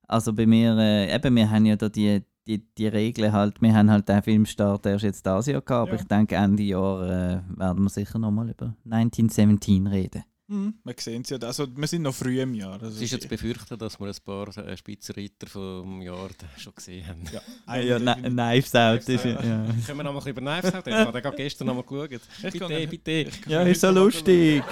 also 0.08 0.32
bei 0.32 0.46
mir, 0.46 0.76
äh, 0.78 1.14
eben, 1.14 1.34
wir 1.36 1.50
haben 1.50 1.66
ja 1.66 1.76
da 1.76 1.88
die, 1.88 2.22
die, 2.46 2.58
die 2.76 2.86
Regeln 2.88 3.32
halt, 3.32 3.60
wir 3.60 3.74
haben 3.74 3.90
halt 3.90 4.08
den 4.08 4.22
Filmstart 4.22 4.86
erst 4.86 5.04
jetzt 5.04 5.26
dieses 5.26 5.46
Jahr 5.46 5.60
gehabt, 5.60 5.88
aber 5.88 5.94
Ja. 5.96 6.00
ich 6.00 6.06
denke 6.06 6.34
Ende 6.36 6.62
Jahr 6.62 7.02
äh, 7.04 7.40
werden 7.58 7.82
wir 7.84 7.90
sicher 7.90 8.18
nochmal 8.18 8.50
über 8.50 8.74
1917 8.84 9.86
reden. 9.86 10.22
Mhm. 10.48 10.74
Wir 10.84 10.94
sehen 10.96 11.22
es 11.22 11.30
ja. 11.30 11.38
Also, 11.38 11.66
wir 11.76 11.88
sind 11.88 12.02
noch 12.02 12.14
früh 12.14 12.40
im 12.40 12.54
Jahr. 12.54 12.74
Also 12.74 12.86
Es 12.86 13.02
ist 13.02 13.10
jetzt 13.10 13.28
befürchtet, 13.28 13.82
dass 13.82 13.98
wir 13.98 14.06
ein 14.06 14.14
paar 14.24 14.46
äh, 14.58 14.76
Spitzenreiter 14.76 15.48
vom 15.48 16.00
Jahr 16.00 16.28
schon 16.56 16.72
gesehen 16.72 17.04
haben. 17.08 17.22
ja, 17.32 17.40
Ah, 17.66 17.76
ja, 17.78 17.96
Kni- 17.96 18.22
Knives 18.30 18.74
Out 18.76 19.08
ist 19.08 19.24
ja. 19.24 19.30
ja. 19.32 19.66
Können 19.84 19.98
wir 19.98 20.04
noch 20.04 20.12
mal 20.12 20.20
ein 20.20 20.24
bisschen 20.24 20.30
über 20.30 20.40
Knives 20.42 20.72
Out 20.72 20.86
reden? 20.86 21.00
Ich 21.00 21.06
habe 21.06 21.20
den 21.20 21.32
gestern 21.34 21.66
noch 21.66 21.74
mal 21.74 21.82
geschaut. 21.82 22.20
Bitte, 22.42 22.86
bitte. 22.86 23.26
Ja, 23.48 23.62
ist 23.62 23.80
so 23.80 23.90
lustig. 23.90 24.62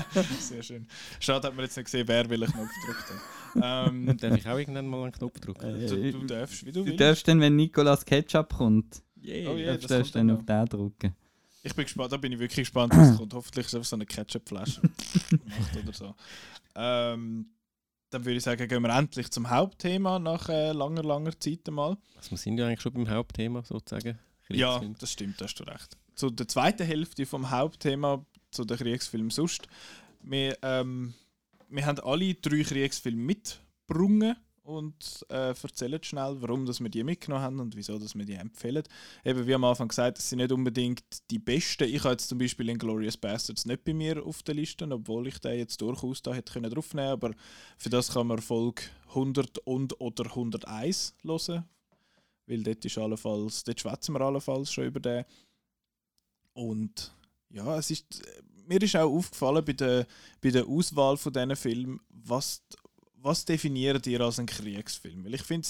Sehr 0.40 0.62
schön. 0.62 0.86
Schade, 1.20 1.46
hat 1.48 1.54
man 1.54 1.64
jetzt 1.64 1.76
nicht 1.76 1.86
gesehen, 1.86 2.08
wer 2.08 2.28
welchen 2.28 2.52
Knopf 2.52 2.70
gedrückt 2.86 3.10
hat. 3.10 3.88
Ähm, 3.88 4.16
Darf 4.20 4.36
ich 4.36 4.48
auch 4.48 4.58
irgendwann 4.58 4.86
mal 4.86 5.02
einen 5.02 5.12
Knopf 5.12 5.38
drücken? 5.40 5.82
Äh, 5.82 5.86
du, 5.86 6.12
du 6.12 6.24
darfst, 6.26 6.64
wie 6.64 6.72
du, 6.72 6.80
Du 6.80 6.86
willst. 6.86 7.00
darfst 7.00 7.28
dann, 7.28 7.40
wenn 7.40 7.56
Nicolas 7.56 8.04
Ketchup 8.04 8.54
kommt, 8.54 9.02
Yeah. 9.24 9.50
Oh 9.50 9.56
yeah, 9.56 9.76
darfst 9.76 10.14
du 10.14 10.18
dann 10.18 10.30
auf 10.32 10.44
den 10.44 10.66
drücken. 10.66 11.14
Ich 11.62 11.74
bin 11.74 11.84
gespannt, 11.84 12.12
da 12.12 12.16
bin 12.16 12.32
ich 12.32 12.38
wirklich 12.40 12.66
gespannt, 12.66 12.92
was 12.96 13.16
kommt. 13.18 13.32
Hoffentlich 13.34 13.66
ist 13.66 13.72
es 13.72 13.74
einfach 13.76 13.88
so 13.88 13.96
eine 13.96 14.06
Ketchup-Flasche 14.06 14.80
oder 15.82 15.92
so. 15.92 16.14
Ähm, 16.74 17.46
dann 18.10 18.24
würde 18.24 18.36
ich 18.36 18.42
sagen, 18.42 18.66
gehen 18.68 18.82
wir 18.82 18.90
endlich 18.94 19.30
zum 19.30 19.48
Hauptthema 19.48 20.18
nach 20.18 20.48
äh, 20.48 20.72
langer, 20.72 21.04
langer 21.04 21.38
Zeit 21.38 21.60
einmal. 21.68 21.96
Also 22.16 22.32
wir 22.32 22.38
sind 22.38 22.58
ja 22.58 22.66
eigentlich 22.66 22.80
schon 22.80 22.92
beim 22.94 23.08
Hauptthema 23.08 23.62
sozusagen. 23.62 24.18
Ja, 24.48 24.82
das 24.98 25.12
stimmt, 25.12 25.40
da 25.40 25.44
hast 25.44 25.54
du 25.54 25.64
recht. 25.64 25.96
Zu 26.14 26.28
der 26.30 26.48
zweiten 26.48 26.84
Hälfte 26.84 27.24
vom 27.24 27.50
Hauptthema, 27.50 28.26
zu 28.52 28.64
den 28.64 28.76
Kriegsfilmen 28.76 29.30
sonst. 29.30 29.66
Wir, 30.22 30.56
ähm, 30.62 31.14
wir 31.68 31.84
haben 31.84 31.98
alle 32.00 32.34
drei 32.34 32.62
Kriegsfilme 32.62 33.20
mitgebracht 33.20 34.36
und 34.64 35.26
äh, 35.28 35.54
erzählen 35.60 36.02
schnell, 36.02 36.36
warum 36.40 36.66
dass 36.66 36.80
wir 36.80 36.88
die 36.88 37.02
mitgenommen 37.02 37.42
haben 37.42 37.60
und 37.60 37.76
wieso 37.76 37.98
dass 37.98 38.14
wir 38.14 38.24
die 38.24 38.34
empfehlen. 38.34 38.84
Eben 39.24 39.46
wie 39.46 39.54
am 39.54 39.64
Anfang 39.64 39.88
gesagt, 39.88 40.18
das 40.18 40.28
sind 40.28 40.38
nicht 40.38 40.52
unbedingt 40.52 41.02
die 41.30 41.38
besten. 41.38 41.84
Ich 41.84 42.00
habe 42.04 42.12
jetzt 42.12 42.28
zum 42.28 42.38
Beispiel 42.38 42.68
Inglourious 42.68 43.16
Bastards 43.16 43.66
nicht 43.66 43.84
bei 43.84 43.92
mir 43.92 44.24
auf 44.24 44.42
der 44.42 44.54
Liste, 44.54 44.88
obwohl 44.90 45.26
ich 45.26 45.38
den 45.38 45.58
jetzt 45.58 45.80
durchaus 45.80 46.22
da 46.22 46.32
hätte 46.32 46.52
können 46.52 46.70
draufnehmen 46.70 47.10
aber 47.10 47.32
für 47.76 47.90
das 47.90 48.12
kann 48.12 48.28
man 48.28 48.38
Folge 48.38 48.82
100 49.08 49.58
und 49.58 50.00
oder 50.00 50.26
101 50.26 51.14
hören, 51.22 51.64
weil 52.46 52.62
dort 52.62 52.84
ist 52.84 52.98
allenfalls, 52.98 53.64
dort 53.64 53.80
schwätzen 53.80 54.14
wir 54.14 54.20
allenfalls 54.20 54.72
schon 54.72 54.84
über 54.84 55.00
den. 55.00 55.24
Und 56.54 57.12
ja, 57.52 57.78
es 57.78 57.90
ist, 57.90 58.22
mir 58.66 58.82
ist 58.82 58.96
auch 58.96 59.10
aufgefallen 59.10 59.64
bei 59.64 59.72
der, 59.72 60.06
bei 60.40 60.50
der 60.50 60.66
Auswahl 60.66 61.16
von 61.16 61.32
diesen 61.32 61.56
Filmen, 61.56 62.00
was, 62.08 62.62
was 63.16 63.44
definiert 63.44 64.06
ihr 64.06 64.20
als 64.20 64.38
einen 64.38 64.46
Kriegsfilm? 64.46 65.24
Weil 65.24 65.34
ich 65.34 65.42
finde 65.42 65.68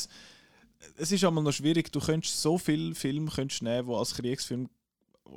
es 0.97 1.13
ist 1.13 1.25
einmal 1.25 1.45
noch 1.45 1.53
schwierig, 1.53 1.93
du 1.93 2.01
könntest 2.01 2.41
so 2.41 2.59
viele 2.59 2.95
Filme 2.95 3.31
könntest 3.31 3.63
nehmen, 3.63 3.89
die 3.89 3.95
als 3.95 4.15
Kriegsfilm 4.15 4.69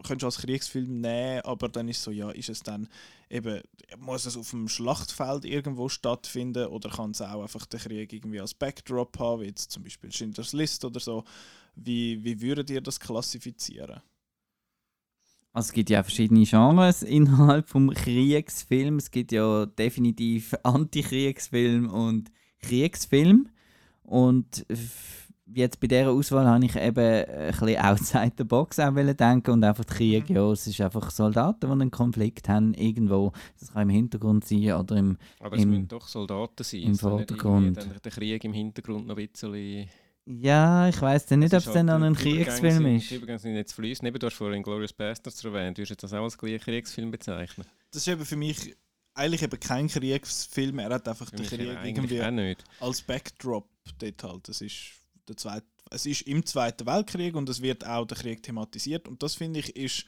könntest 0.04 0.24
als 0.26 0.38
Kriegsfilm 0.40 1.02
nehmen, 1.02 1.42
aber 1.42 1.70
dann 1.70 1.88
ist 1.88 2.04
so, 2.04 2.12
ja, 2.12 2.32
ist 2.32 2.50
es 2.50 2.62
dann 2.62 2.88
eben, 3.30 3.62
muss 3.98 4.26
es 4.26 4.36
auf 4.36 4.50
dem 4.50 4.68
Schlachtfeld 4.68 5.46
irgendwo 5.46 5.90
stattfinden 5.90 6.68
oder 6.68 6.90
kann 6.90 7.12
es 7.12 7.22
auch 7.22 7.42
einfach 7.42 7.66
den 7.66 7.80
Krieg 7.80 8.12
irgendwie 8.12 8.40
als 8.40 8.54
Backdrop 8.54 9.18
haben, 9.20 9.42
wie 9.42 9.46
jetzt 9.46 9.72
zum 9.72 9.84
Beispiel 9.84 10.12
Schindlers 10.12 10.54
List 10.54 10.84
oder 10.84 11.00
so. 11.00 11.24
Wie, 11.76 12.24
wie 12.24 12.42
würdet 12.42 12.70
ihr 12.70 12.82
das 12.82 13.00
klassifizieren? 13.00 14.02
Also 15.56 15.68
es 15.70 15.72
gibt 15.74 15.90
ja 15.90 16.04
verschiedene 16.04 16.44
Genres 16.44 17.02
innerhalb 17.18 17.70
vom 17.70 17.90
Kriegsfilm. 17.90 18.98
Es 18.98 19.10
gibt 19.10 19.32
ja 19.32 19.66
definitiv 19.66 20.54
Antikriegsfilm 20.64 21.90
und 21.90 22.30
Kriegsfilm. 22.60 23.48
Und 24.04 24.66
jetzt 25.46 25.80
bei 25.80 25.88
dieser 25.88 26.12
Auswahl 26.12 26.46
habe 26.46 26.66
ich 26.66 26.76
eben 26.76 26.98
ein 27.00 27.52
bisschen 27.52 27.78
outside 27.78 28.34
the 28.38 28.44
box 28.44 28.80
auch 28.82 28.94
denken 28.94 29.52
und 29.52 29.64
einfach 29.64 29.86
der 29.86 29.96
Krieg, 29.96 30.30
ja, 30.30 30.52
es 30.52 30.68
ist 30.68 30.82
einfach 30.82 31.10
Soldaten, 31.10 31.68
die 31.68 31.72
einen 31.72 31.90
Konflikt 31.90 32.50
haben 32.50 32.74
irgendwo. 32.74 33.32
Das 33.58 33.72
kann 33.72 33.84
im 33.84 33.96
Hintergrund 33.96 34.44
sein 34.44 34.74
oder 34.74 34.98
im... 34.98 35.18
Aber 35.40 35.56
es 35.56 35.64
Im- 35.64 35.70
müssen 35.70 35.88
doch 35.88 36.06
Soldaten 36.06 36.66
sein. 36.66 36.82
im 36.82 36.96
Vordergrund. 36.96 37.78
dann 37.78 37.94
Der 38.04 38.12
Krieg 38.12 38.44
im 38.44 38.52
Hintergrund 38.52 39.08
noch 39.08 39.16
ein 39.16 39.30
bisschen. 39.30 39.88
Ja, 40.26 40.90
ich 40.90 41.00
weiß 41.00 41.28
dann 41.28 41.40
nicht, 41.40 41.54
ob 41.54 41.60
es 41.60 41.66
dann 41.66 41.90
halt 41.90 42.00
noch 42.00 42.08
ein 42.08 42.16
Kriegsfilm 42.16 42.86
ist. 42.98 43.12
Die 43.12 43.16
Übergänge 43.16 43.40
sind 43.40 43.56
jetzt 43.56 43.74
fließend. 43.74 44.08
Eben, 44.08 44.18
du 44.18 44.26
hast 44.26 44.34
vorhin 44.34 44.64
Glorious 44.64 44.94
Bastards 44.94 45.44
erwähnt. 45.44 45.78
Würdest 45.78 45.92
du 45.92 45.96
das 46.08 46.14
auch 46.14 46.24
als 46.24 46.38
Kriegsfilm 46.38 47.12
bezeichnen? 47.12 47.68
Das 47.92 48.02
ist 48.02 48.08
eben 48.08 48.26
für 48.26 48.36
mich 48.36 48.76
eigentlich 49.16 49.44
eben 49.44 49.60
kein 49.60 49.88
Kriegsfilm, 49.88 50.80
er 50.80 50.90
hat 50.94 51.08
einfach 51.08 51.30
Für 51.30 51.36
den 51.38 51.42
mich 51.42 51.50
Krieg 51.50 51.70
eigentlich 51.70 51.96
irgendwie 51.98 52.22
auch 52.22 52.32
nicht. 52.32 52.64
als 52.80 53.02
Backdrop 53.02 53.70
dort 53.98 54.24
halt. 54.24 54.50
Das 54.50 54.62
ist 54.62 54.76
der 55.28 55.38
zweite, 55.38 55.66
es 55.90 56.06
ist 56.06 56.22
im 56.24 56.46
Zweiten 56.46 56.86
Weltkrieg 56.86 57.36
und 57.36 57.48
es 57.50 57.62
wird 57.62 57.86
auch 57.86 58.06
der 58.06 58.18
Krieg 58.18 58.44
thematisiert 58.44 59.08
und 59.08 59.24
das 59.24 59.36
finde 59.36 59.60
ich 59.62 59.76
ist, 59.76 60.06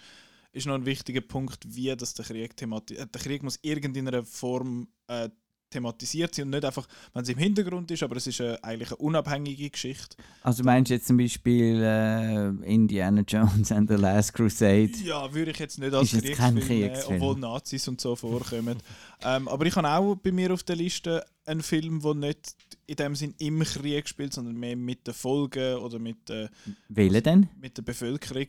ist 0.51 0.65
noch 0.67 0.75
ein 0.75 0.85
wichtiger 0.85 1.21
Punkt, 1.21 1.63
wie 1.67 1.95
das 1.95 2.13
der 2.13 2.25
Krieg 2.25 2.57
thematisiert. 2.57 3.13
Der 3.13 3.21
Krieg 3.21 3.43
muss 3.43 3.59
irgendeiner 3.61 4.23
Form 4.25 4.89
äh, 5.07 5.29
thematisiert 5.69 6.33
sein 6.33 6.45
und 6.45 6.51
nicht 6.51 6.65
einfach, 6.65 6.87
wenn 7.13 7.23
es 7.23 7.29
im 7.29 7.37
Hintergrund 7.37 7.91
ist, 7.91 8.03
aber 8.03 8.15
es 8.15 8.27
ist 8.27 8.39
äh, 8.39 8.57
eigentlich 8.61 8.89
eine 8.89 8.97
unabhängige 8.97 9.69
Geschichte. 9.69 10.15
Also 10.41 10.63
meinst 10.63 10.89
du 10.89 10.95
jetzt 10.95 11.07
zum 11.07 11.17
Beispiel 11.17 11.81
äh, 11.83 12.47
Indiana 12.65 13.21
Jones 13.27 13.71
and 13.71 13.89
the 13.89 13.95
Last 13.95 14.33
Crusade? 14.33 14.91
Ja, 15.03 15.33
würde 15.33 15.51
ich 15.51 15.59
jetzt 15.59 15.79
nicht 15.79 15.93
als 15.93 16.13
Ist 16.13 16.23
Kriegsfilm 16.23 16.55
nehmen, 16.55 16.95
obwohl 17.07 17.37
Nazis 17.39 17.87
und 17.87 17.99
so 18.01 18.15
vorkommen. 18.15 18.77
ähm, 19.23 19.47
aber 19.47 19.65
ich 19.65 19.75
habe 19.75 19.89
auch 19.89 20.15
bei 20.15 20.31
mir 20.31 20.53
auf 20.53 20.63
der 20.63 20.75
Liste 20.75 21.25
einen 21.45 21.61
Film, 21.61 22.01
der 22.01 22.13
nicht 22.13 22.55
in 22.85 22.95
dem 22.95 23.15
Sinn 23.15 23.35
im 23.39 23.59
Krieg 23.63 24.07
spielt, 24.07 24.33
sondern 24.33 24.55
mehr 24.55 24.75
mit 24.75 25.05
den 25.07 25.13
Folgen 25.13 25.77
oder 25.77 25.99
mit, 25.99 26.29
äh, 26.29 26.47
Welchen 26.89 27.23
denn? 27.23 27.49
mit 27.59 27.77
der 27.77 27.83
Bevölkerung 27.83 28.47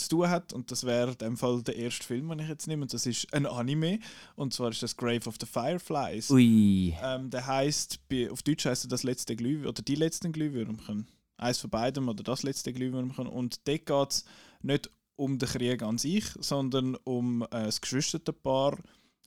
zu 0.00 0.08
tun 0.08 0.28
hat. 0.28 0.52
Und 0.52 0.70
das 0.70 0.84
wäre 0.84 1.12
in 1.12 1.18
dem 1.18 1.36
Fall 1.36 1.62
der 1.62 1.76
erste 1.76 2.04
Film, 2.04 2.28
den 2.28 2.40
ich 2.40 2.48
jetzt 2.48 2.66
nehme. 2.66 2.82
Und 2.82 2.92
das 2.92 3.06
ist 3.06 3.32
ein 3.32 3.46
Anime. 3.46 4.00
Und 4.36 4.52
zwar 4.52 4.70
ist 4.70 4.82
das 4.82 4.96
Grave 4.96 5.26
of 5.26 5.36
the 5.40 5.46
Fireflies. 5.46 6.30
Ui. 6.30 6.94
Ähm, 7.02 7.30
der 7.30 7.46
heißt, 7.46 8.00
auf 8.30 8.42
Deutsch 8.42 8.66
heißt 8.66 8.90
das 8.90 9.02
letzte 9.02 9.36
Glühwürmchen 9.36 9.68
oder 9.68 9.82
die 9.82 9.94
letzten 9.94 10.32
Glühwürmchen. 10.32 11.06
Eins 11.36 11.58
von 11.58 11.70
beidem 11.70 12.08
oder 12.08 12.22
das 12.22 12.42
letzte 12.42 12.72
Glühwürmchen. 12.72 13.26
Und 13.26 13.66
dort 13.66 13.86
geht 13.86 14.10
es 14.10 14.24
nicht 14.62 14.90
um 15.16 15.38
den 15.38 15.48
Krieg 15.48 15.82
an 15.82 15.98
sich, 15.98 16.24
sondern 16.38 16.96
um 17.04 17.42
äh, 17.42 17.48
das 17.50 17.80
Geschwisterpaar, 17.80 18.78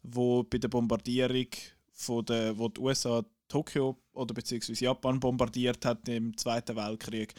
wo 0.01 0.43
bei 0.43 0.57
der 0.57 0.67
Bombardierung 0.67 1.47
von 1.91 2.25
der, 2.25 2.57
wo 2.57 2.67
die 2.67 2.81
USA 2.81 3.23
Tokio 3.47 3.97
oder 4.13 4.33
beziehungsweise 4.33 4.85
Japan 4.85 5.19
bombardiert 5.19 5.85
hat 5.85 6.09
im 6.09 6.35
Zweiten 6.35 6.75
Weltkrieg, 6.75 7.35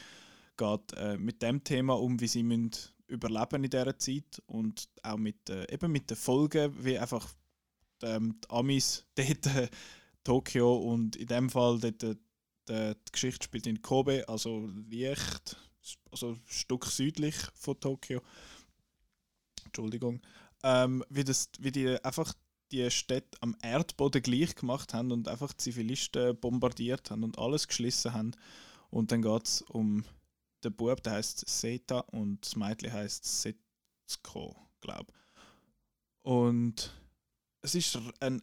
geht 0.57 0.93
äh, 0.97 1.17
mit 1.17 1.43
dem 1.43 1.65
Thema 1.65 1.95
um, 1.95 2.21
wie 2.21 2.29
sie 2.29 2.45
müssen 2.45 2.71
überleben 3.07 3.65
in 3.65 3.71
dieser 3.71 3.99
Zeit 3.99 4.43
und 4.47 4.89
auch 5.03 5.17
mit, 5.17 5.49
äh, 5.51 5.73
eben 5.73 5.93
mit 5.93 6.11
den 6.11 6.17
Folgen, 6.17 6.85
wie 6.85 6.99
einfach 6.99 7.29
ähm, 8.03 8.41
die 8.43 8.51
Amis 8.51 9.05
dort 9.15 9.47
äh, 9.47 9.69
Tokio 10.25 10.77
und 10.77 11.17
in 11.17 11.27
dem 11.27 11.51
Fall 11.51 11.79
dort, 11.79 12.03
äh, 12.03 12.15
die, 12.95 13.13
Geschichte 13.13 13.45
spielt 13.45 13.67
in 13.67 13.83
Kobe, 13.83 14.25
also 14.29 14.69
leicht, 14.91 15.57
also 16.11 16.33
ein 16.33 16.43
Stück 16.47 16.87
südlich 16.87 17.37
von 17.55 17.79
Tokio. 17.79 18.23
Entschuldigung. 19.67 20.23
Ähm, 20.63 21.05
wie, 21.11 21.25
das, 21.25 21.51
wie 21.59 21.73
die 21.73 22.03
einfach 22.03 22.33
die 22.73 22.91
Städte 22.91 23.39
am 23.41 23.55
Erdboden 23.63 24.23
gleich 24.23 24.55
gemacht 24.55 24.95
haben 24.95 25.13
und 25.13 25.29
einfach 25.29 25.53
Zivilisten 25.55 26.39
bombardiert 26.41 27.11
haben 27.11 27.23
und 27.23 27.39
alles 27.39 27.69
geschlissen 27.69 28.15
haben. 28.15 28.33
Und 28.91 29.13
dann 29.13 29.23
geht 29.23 29.45
es 29.45 29.63
um 29.63 30.05
den 30.65 30.75
Bub, 30.75 31.03
der 31.03 31.15
heißt 31.15 31.49
Seta 31.49 32.01
und 32.01 32.45
das 32.45 32.57
Mädchen 32.57 32.93
heißt 32.93 33.25
Setsuko, 33.43 34.57
glaube 34.81 35.13
Und 36.23 36.93
es 37.63 37.75
ist 37.75 37.99
ein 38.21 38.43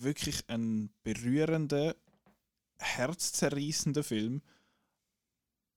wirklich 0.00 0.48
ein 0.48 0.90
berührender, 1.02 1.96
herzzerreißender 2.78 4.02
Film. 4.02 4.42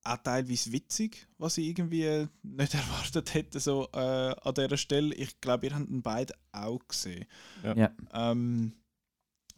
Auch 0.04 0.18
teilweise 0.18 0.72
witzig, 0.72 1.28
was 1.38 1.58
ich 1.58 1.68
irgendwie 1.68 2.28
nicht 2.44 2.74
erwartet 2.74 3.34
hätte 3.34 3.60
so 3.60 3.90
äh, 3.94 3.98
an 3.98 4.54
dieser 4.54 4.78
Stelle. 4.78 5.16
Ich 5.16 5.42
glaube, 5.42 5.66
ihr 5.66 5.76
habt 5.76 5.90
ihn 5.90 6.04
beide 6.04 6.34
auch 6.52 6.80
gesehen. 6.88 7.26
Ja. 7.64 7.76
Ja. 7.76 7.92
Ähm, 8.14 8.74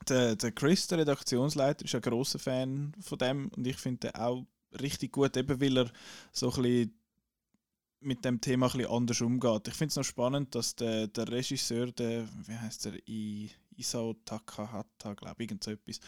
der, 0.07 0.35
der 0.35 0.51
Chris, 0.53 0.87
der 0.87 0.99
Redaktionsleiter, 0.99 1.83
ist 1.83 1.95
ein 1.95 2.01
großer 2.01 2.39
Fan 2.39 2.93
von 3.01 3.17
dem 3.17 3.49
und 3.49 3.67
ich 3.67 3.77
finde 3.77 4.07
den 4.07 4.15
auch 4.15 4.45
richtig 4.81 5.11
gut, 5.11 5.37
eben 5.37 5.59
weil 5.59 5.77
er 5.77 5.91
so 6.31 6.51
ein 6.51 6.91
mit 7.99 8.23
dem 8.23 8.39
Thema 8.39 8.67
ein 8.67 8.71
bisschen 8.73 8.91
anders 8.91 9.21
umgeht. 9.21 9.67
Ich 9.67 9.73
finde 9.73 9.89
es 9.89 9.95
noch 9.95 10.03
spannend, 10.03 10.53
dass 10.53 10.75
der, 10.75 11.07
der 11.07 11.27
Regisseur, 11.29 11.91
der, 11.91 12.27
wie 12.45 12.55
heißt 12.55 12.85
der, 12.85 12.93
I, 13.07 13.49
Isao 13.75 14.13
Takahata, 14.25 15.13
glaube 15.13 15.43
ich, 15.43 15.49
irgend 15.49 15.63
so 15.63 15.71
etwas, 15.71 15.99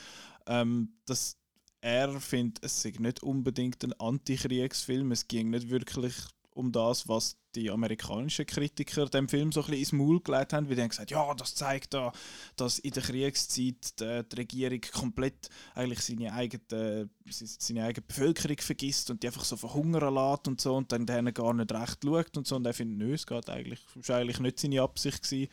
ähm, 0.46 0.94
dass 1.06 1.38
er 1.82 2.20
findet, 2.20 2.64
es 2.64 2.82
sei 2.82 2.94
nicht 3.00 3.24
unbedingt 3.24 3.84
ein 3.84 3.94
Antikriegsfilm, 3.94 5.12
es 5.12 5.28
ging 5.28 5.50
nicht 5.50 5.70
wirklich 5.70 6.16
um 6.52 6.72
das, 6.72 7.08
was 7.08 7.38
die 7.56 7.70
amerikanischen 7.70 8.46
Kritiker 8.46 9.08
dem 9.08 9.28
Film 9.28 9.52
so 9.52 9.62
ein 9.62 9.66
bisschen 9.68 9.80
ins 9.80 9.92
Maul 9.92 10.22
gelegt 10.22 10.54
haben, 10.54 10.70
weil 10.70 10.76
die 10.76 10.82
haben 10.82 10.90
gesagt, 10.90 11.12
ja, 11.12 11.34
das 11.34 11.56
zeigt 11.56 11.94
da, 11.94 12.12
dass 12.56 12.80
in 12.80 12.92
der 12.92 13.04
Kriegszeit 13.04 14.00
die, 14.00 14.24
die 14.32 14.36
Regierung 14.36 14.82
komplett 14.94 15.50
eigentlich 15.74 16.02
seine 16.02 16.34
eigene, 16.34 17.10
seine 17.30 17.86
eigene 17.86 18.06
Bevölkerung 18.08 18.58
vergisst 18.58 19.10
und 19.10 19.24
die 19.24 19.28
einfach 19.28 19.44
so 19.44 19.58
verhungern 19.58 20.14
lässt 20.14 20.48
und 20.48 20.62
so 20.62 20.76
und 20.76 20.92
dann 20.92 21.06
denen 21.06 21.34
gar 21.34 21.54
nicht 21.54 21.72
recht 21.72 22.00
schaut 22.04 22.38
und 22.38 22.48
so 22.48 22.56
und 22.56 22.66
er 22.66 22.74
findet, 22.74 22.98
nö, 22.98 23.14
es 23.14 23.26
geht 23.26 23.50
eigentlich, 23.50 23.80
war 24.08 24.18
eigentlich 24.18 24.40
nicht 24.40 24.60
seine 24.60 24.82
Absicht 24.82 25.24
gewesen, 25.24 25.52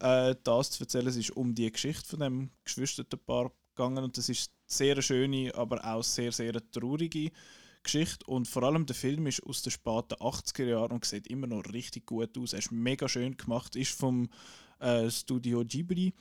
äh, 0.00 0.34
das 0.42 0.70
zu 0.70 0.82
erzählen. 0.84 1.06
Es 1.06 1.16
ist 1.16 1.30
um 1.30 1.54
die 1.54 1.70
Geschichte 1.70 2.06
von 2.08 2.20
dem 2.20 2.50
Geschwisterpaar 2.64 3.52
gegangen 3.74 4.04
und 4.04 4.16
das 4.16 4.28
ist 4.28 4.52
sehr 4.66 4.92
eine 4.92 5.02
schöne, 5.02 5.54
aber 5.54 5.84
auch 5.84 6.02
sehr, 6.02 6.32
sehr 6.32 6.54
traurige 6.70 7.30
Geschichte 7.86 8.26
und 8.26 8.48
vor 8.48 8.64
allem 8.64 8.84
der 8.84 8.96
Film 8.96 9.26
ist 9.26 9.42
aus 9.44 9.62
den 9.62 9.70
späten 9.70 10.14
80er 10.14 10.64
Jahren 10.64 10.92
und 10.92 11.04
sieht 11.04 11.28
immer 11.28 11.46
noch 11.46 11.62
richtig 11.72 12.06
gut 12.06 12.36
aus. 12.36 12.52
Er 12.52 12.58
ist 12.58 12.72
mega 12.72 13.08
schön 13.08 13.36
gemacht, 13.36 13.76
ist 13.76 13.98
vom 13.98 14.28
äh, 14.80 15.08
Studio 15.08 15.64
Ghibli 15.64 16.12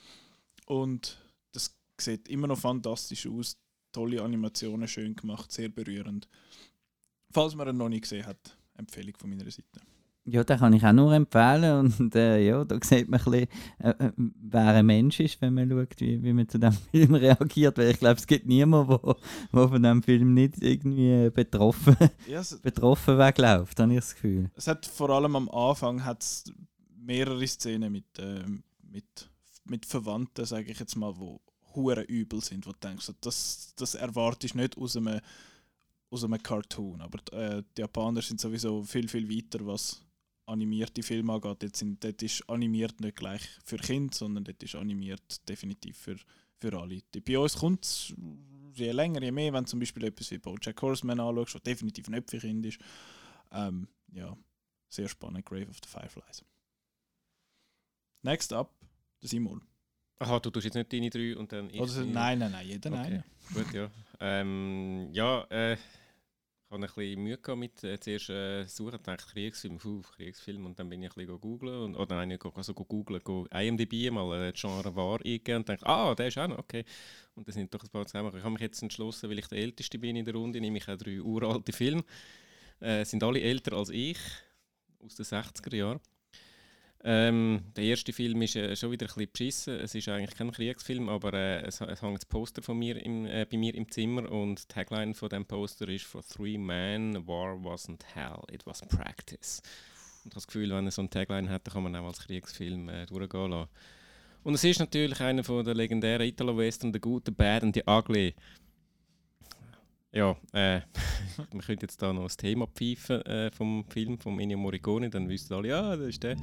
und 0.67 1.17
das 1.51 1.75
sieht 1.99 2.27
immer 2.29 2.47
noch 2.47 2.59
fantastisch 2.59 3.27
aus. 3.27 3.57
Tolle 3.91 4.21
Animationen, 4.21 4.87
schön 4.87 5.15
gemacht, 5.15 5.51
sehr 5.51 5.69
berührend. 5.69 6.27
Falls 7.31 7.55
man 7.55 7.67
ihn 7.69 7.77
noch 7.77 7.89
nicht 7.89 8.03
gesehen 8.03 8.25
hat, 8.25 8.57
Empfehlung 8.77 9.15
von 9.17 9.29
meiner 9.29 9.49
Seite. 9.49 9.81
Ja, 10.27 10.43
den 10.43 10.57
kann 10.57 10.73
ich 10.73 10.83
auch 10.83 10.91
nur 10.91 11.13
empfehlen. 11.13 11.93
Und 11.99 12.15
äh, 12.15 12.45
ja, 12.45 12.65
da 12.65 12.77
sieht 12.81 13.07
man 13.07 13.19
ein 13.19 13.31
bisschen, 13.31 13.47
äh, 13.79 13.89
äh, 13.89 14.11
wer 14.17 14.67
ein 14.67 14.85
Mensch 14.85 15.19
ist, 15.19 15.39
wenn 15.41 15.53
man 15.53 15.69
schaut, 15.69 15.99
wie, 15.99 16.21
wie 16.23 16.33
man 16.33 16.49
zu 16.49 16.59
diesem 16.59 16.77
Film 16.91 17.15
reagiert. 17.15 17.77
Weil 17.77 17.91
ich 17.91 17.99
glaube, 17.99 18.15
es 18.15 18.25
gibt 18.25 18.47
niemanden, 18.47 18.99
der 19.53 19.67
von 19.69 19.83
diesem 19.83 20.03
Film 20.03 20.33
nicht 20.33 20.61
irgendwie 20.61 21.29
betroffen, 21.29 21.95
Ja, 22.27 22.39
es, 22.39 22.59
betroffen 22.59 23.17
wegläuft, 23.19 23.79
habe 23.79 23.93
ich 23.93 23.99
das 23.99 24.15
Gefühl. 24.15 24.49
es 24.55 24.67
hat 24.67 24.85
vor 24.85 25.11
allem 25.11 25.35
am 25.35 25.49
Anfang 25.49 26.03
hat's 26.03 26.45
mehrere 26.97 27.45
Szenen 27.47 27.91
mit, 27.91 28.05
ähm, 28.17 28.63
mit, 28.81 29.29
mit 29.65 29.85
Verwandten, 29.85 30.45
sage 30.45 30.71
ich 30.71 30.79
jetzt 30.79 30.95
mal, 30.95 31.15
wo 31.17 31.39
hure 31.75 32.01
übel 32.01 32.41
sind, 32.41 32.65
wo 32.65 32.71
du 32.71 32.79
denkst, 32.79 33.11
das, 33.21 33.73
das 33.75 33.95
erwartest 33.95 34.55
du 34.55 34.59
nicht 34.59 34.77
aus 34.77 34.97
einem, 34.97 35.19
aus 36.09 36.23
einem 36.23 36.41
Cartoon. 36.41 37.01
Aber 37.01 37.19
äh, 37.37 37.61
die 37.77 37.81
Japaner 37.81 38.21
sind 38.21 38.41
sowieso 38.41 38.81
viel, 38.83 39.07
viel 39.07 39.29
weiter, 39.29 39.65
was 39.65 40.01
animierte 40.45 41.03
Filme 41.03 41.33
angeht. 41.33 41.63
Dort, 41.63 41.75
sind, 41.75 42.03
dort 42.03 42.21
ist 42.21 42.47
animiert 42.49 42.99
nicht 43.01 43.17
gleich 43.17 43.41
für 43.63 43.77
Kinder, 43.77 44.13
sondern 44.15 44.43
dort 44.43 44.61
ist 44.61 44.75
animiert 44.75 45.47
definitiv 45.47 45.97
für, 45.97 46.17
für 46.59 46.79
alle. 46.79 47.01
Bei 47.25 47.39
uns 47.39 47.55
kommt 47.57 47.85
es 47.85 48.13
je 48.73 48.91
länger, 48.91 49.21
je 49.21 49.31
mehr, 49.31 49.53
wenn 49.53 49.63
du 49.63 49.69
zum 49.69 49.79
Beispiel 49.79 50.03
etwas 50.05 50.31
wie 50.31 50.37
Bojack 50.37 50.81
Horseman 50.81 51.19
anschaust, 51.19 51.55
was 51.55 51.63
definitiv 51.63 52.09
nicht 52.09 52.29
für 52.29 52.39
Kinder 52.39 52.69
ist. 52.69 52.79
Ähm, 53.51 53.87
ja, 54.11 54.35
sehr 54.89 55.07
spannend, 55.07 55.45
Grave 55.45 55.69
of 55.69 55.77
the 55.83 55.89
Fireflies. 55.89 56.43
Next 58.21 58.51
up, 58.53 58.73
der 59.21 59.29
Simon. 59.29 59.61
Aha, 60.17 60.39
du 60.39 60.49
tust 60.49 60.65
jetzt 60.65 60.75
nicht 60.75 60.91
deine 60.91 61.09
drei 61.09 61.35
und 61.37 61.51
dann 61.51 61.69
ich. 61.69 61.79
Meine. 61.79 62.05
nein, 62.05 62.39
nein, 62.39 62.51
nein, 62.51 62.67
jeder 62.67 62.89
Okay. 62.91 62.99
einen. 62.99 63.23
Gut, 63.53 63.73
ja. 63.73 63.91
Ähm, 64.19 65.09
ja, 65.11 65.43
äh, 65.49 65.77
habe 66.75 66.85
ein 66.85 66.93
bisschen 66.95 67.23
Mühe 67.23 67.37
gehabt 67.37 67.59
mit 67.59 67.83
äh, 67.83 67.99
zuerst 67.99 68.29
äh, 68.29 68.65
suchen, 68.65 68.99
dachte 69.03 69.25
Kriegsfilm, 69.31 69.77
puh, 69.77 70.01
Kriegsfilm 70.01 70.65
und 70.65 70.77
dann 70.79 70.89
bin 70.89 71.01
ich 71.03 71.15
ein 71.17 71.27
googeln 71.39 71.83
und 71.83 71.95
oder 71.95 72.15
nein, 72.17 72.29
nicht 72.29 72.41
go- 72.41 72.51
also 72.55 72.73
go 72.73 72.85
googeln, 72.85 73.21
go 73.23 73.47
IMDb 73.53 74.11
mal 74.11 74.49
äh, 74.49 74.53
Genre 74.53 74.95
war 74.95 75.19
eingegeben 75.19 75.57
und 75.57 75.69
dachte, 75.69 75.85
ah, 75.87 76.13
der 76.15 76.27
ist 76.27 76.37
auch 76.37 76.47
noch 76.47 76.59
okay. 76.59 76.85
Und 77.35 77.47
das 77.47 77.55
sind 77.55 77.73
doch 77.73 77.83
ein 77.83 77.89
paar 77.89 78.05
zusammen. 78.05 78.35
Ich 78.37 78.43
habe 78.43 78.51
mich 78.51 78.61
jetzt 78.61 78.81
entschlossen, 78.81 79.29
weil 79.29 79.39
ich 79.39 79.47
der 79.47 79.59
Älteste 79.59 79.99
bin 79.99 80.15
in 80.15 80.25
der 80.25 80.33
Runde, 80.35 80.61
nehme 80.61 80.77
ich 80.77 80.87
auch 80.89 80.97
drei 80.97 81.21
uralte 81.21 81.73
Filme. 81.73 82.03
Äh, 82.81 83.05
sind 83.05 83.23
alle 83.23 83.41
älter 83.41 83.75
als 83.77 83.89
ich, 83.89 84.17
aus 85.03 85.15
den 85.15 85.25
60er 85.25 85.75
Jahren. 85.75 85.99
Ähm, 87.07 87.61
der 87.75 87.83
erste 87.83 88.11
Film 88.13 88.41
ist 88.41 88.55
äh, 88.55 88.75
schon 88.75 88.89
wieder 88.89 89.05
ein 89.05 89.13
bisschen 89.13 89.31
beschissen. 89.31 89.79
Es 89.79 89.93
ist 89.93 90.09
eigentlich 90.09 90.35
kein 90.35 90.51
Kriegsfilm, 90.51 91.07
aber 91.07 91.35
äh, 91.35 91.61
es, 91.61 91.79
es 91.79 92.01
hängt 92.01 92.25
ein 92.25 92.29
Poster 92.29 92.63
von 92.63 92.79
mir 92.79 92.99
im, 92.99 93.27
äh, 93.27 93.45
bei 93.45 93.57
mir 93.57 93.75
im 93.75 93.91
Zimmer 93.91 94.27
und 94.31 94.63
die 94.63 94.73
Tagline 94.73 95.13
von 95.13 95.29
dem 95.29 95.45
Poster 95.45 95.87
ist 95.87 96.05
«For 96.05 96.23
three 96.23 96.57
men, 96.57 97.27
war 97.27 97.53
wasn't 97.57 98.01
hell, 98.15 98.39
it 98.51 98.65
was 98.65 98.81
practice». 98.81 99.61
Und 100.23 100.31
ich 100.31 100.31
habe 100.31 100.33
das 100.33 100.47
Gefühl, 100.47 100.71
wenn 100.71 100.85
er 100.85 100.91
so 100.91 101.03
eine 101.03 101.11
Tagline 101.11 101.47
hat, 101.47 101.65
kann 101.65 101.83
man 101.83 101.95
auch 101.95 102.07
als 102.07 102.21
Kriegsfilm 102.21 102.89
äh, 102.89 103.05
durchgehen 103.05 103.51
lassen. 103.51 103.69
Und 104.41 104.55
es 104.55 104.63
ist 104.63 104.79
natürlich 104.79 105.21
einer 105.21 105.43
von 105.43 105.63
der 105.63 105.75
legendären 105.75 106.25
Italo-Western 106.25 106.91
«The 106.91 106.99
Good, 106.99 107.27
The 107.27 107.31
Bad 107.31 107.61
and 107.61 107.75
The 107.75 107.83
Ugly». 107.85 108.33
Ja, 110.15 110.33
äh, 110.53 110.79
wir 111.51 111.61
könnten 111.61 111.83
jetzt 111.83 112.01
da 112.01 112.13
noch 112.13 112.23
das 112.23 112.37
Thema 112.37 112.67
pfeifen 112.67 113.21
äh, 113.25 113.51
vom 113.51 113.83
Film, 113.89 114.17
vom 114.17 114.39
Ennio 114.39 114.57
Morricone, 114.57 115.09
dann 115.09 115.27
wüssten 115.27 115.53
alle, 115.53 115.67
ja, 115.67 115.93
das 115.93 116.07
ist 116.07 116.23
der. 116.23 116.37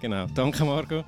Genau, 0.00 0.26
danke 0.34 0.64
Marco. 0.64 1.04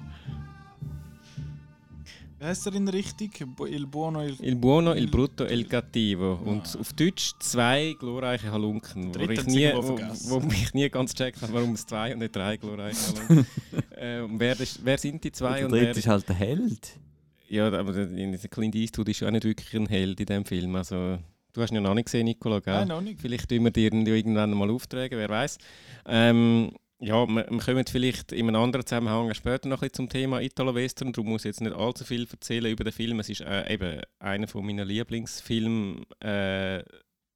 Wie 2.38 2.45
heißt 2.45 2.68
er 2.68 2.74
in 2.74 2.86
richtig? 2.86 3.45
Il 3.66 3.86
Buono, 3.86 4.22
Il... 4.22 4.36
Il 4.41 4.55
buono, 4.55 4.95
il 4.95 5.09
brutto, 5.09 5.45
il 5.47 5.66
cattivo. 5.66 6.34
Und 6.45 6.78
auf 6.78 6.93
Deutsch 6.93 7.32
zwei 7.41 7.97
glorreiche 7.99 8.53
Halunken. 8.53 9.09
Wo, 9.09 9.18
Dritte 9.18 9.32
ich 9.32 9.47
nie, 9.47 9.72
wo, 9.74 9.99
wo 10.30 10.41
mich 10.41 10.72
nie 10.72 10.88
ganz 10.88 11.12
gecheckt 11.12 11.43
habe, 11.43 11.53
warum 11.55 11.72
es 11.72 11.84
zwei 11.84 12.12
und 12.12 12.20
nicht 12.20 12.36
drei 12.36 12.57
glorreiche 12.57 13.14
Halunken 13.14 13.47
äh, 13.97 14.20
und 14.20 14.38
wer, 14.38 14.59
ist, 14.61 14.78
wer 14.84 14.97
sind 14.97 15.24
die 15.24 15.32
zwei? 15.32 15.57
Der 15.57 15.66
und 15.66 15.72
wer, 15.72 15.86
dritte 15.86 15.99
ist 15.99 16.07
halt 16.07 16.28
der 16.28 16.36
Held. 16.36 17.01
ja, 17.49 17.66
aber 17.66 17.93
der, 17.93 18.07
der 18.07 18.49
Clint 18.49 18.76
Eastwood 18.76 19.09
ist 19.09 19.18
ja 19.18 19.26
auch 19.26 19.32
nicht 19.32 19.45
wirklich 19.45 19.74
ein 19.74 19.88
Held 19.88 20.20
in 20.20 20.26
diesem 20.26 20.45
Film. 20.45 20.76
Also, 20.76 21.18
du 21.53 21.63
hast 21.63 21.71
ihn 21.71 21.77
ja 21.77 21.81
noch 21.81 21.95
nicht 21.95 22.07
gesehen, 22.07 22.25
Nicola, 22.25 22.61
gell? 22.61 22.75
Nein, 22.75 22.89
noch 22.89 23.01
nicht. 23.01 23.21
Vielleicht 23.21 23.49
tun 23.49 23.65
wir 23.65 23.71
dir 23.71 23.93
irgendwann 23.93 24.51
mal 24.53 24.71
auftragen, 24.71 25.19
wer 25.19 25.29
weiß. 25.29 25.59
Ähm, 26.07 26.73
ja, 26.99 27.27
wir, 27.27 27.47
wir 27.49 27.59
kommen 27.59 27.87
vielleicht 27.87 28.33
in 28.33 28.49
einem 28.49 28.63
anderen 28.63 28.85
Zusammenhang 28.85 29.33
später 29.35 29.69
noch 29.69 29.79
ein 29.79 29.89
bisschen 29.89 29.95
zum 29.95 30.09
Thema 30.09 30.41
Italo-Western. 30.41 31.13
Darum 31.13 31.31
muss 31.31 31.43
ich 31.43 31.51
jetzt 31.51 31.61
nicht 31.63 31.75
allzu 31.75 32.05
viel 32.05 32.29
erzählen 32.31 32.71
über 32.71 32.85
den 32.85 32.93
Film. 32.93 33.21
Es 33.21 33.31
ist 33.31 33.41
äh, 33.41 33.73
eben 33.73 34.03
einer 34.19 34.49
von 34.49 34.67
meinen 34.67 34.87
Lieblingsfilmen 34.87 36.05
äh, 36.23 36.83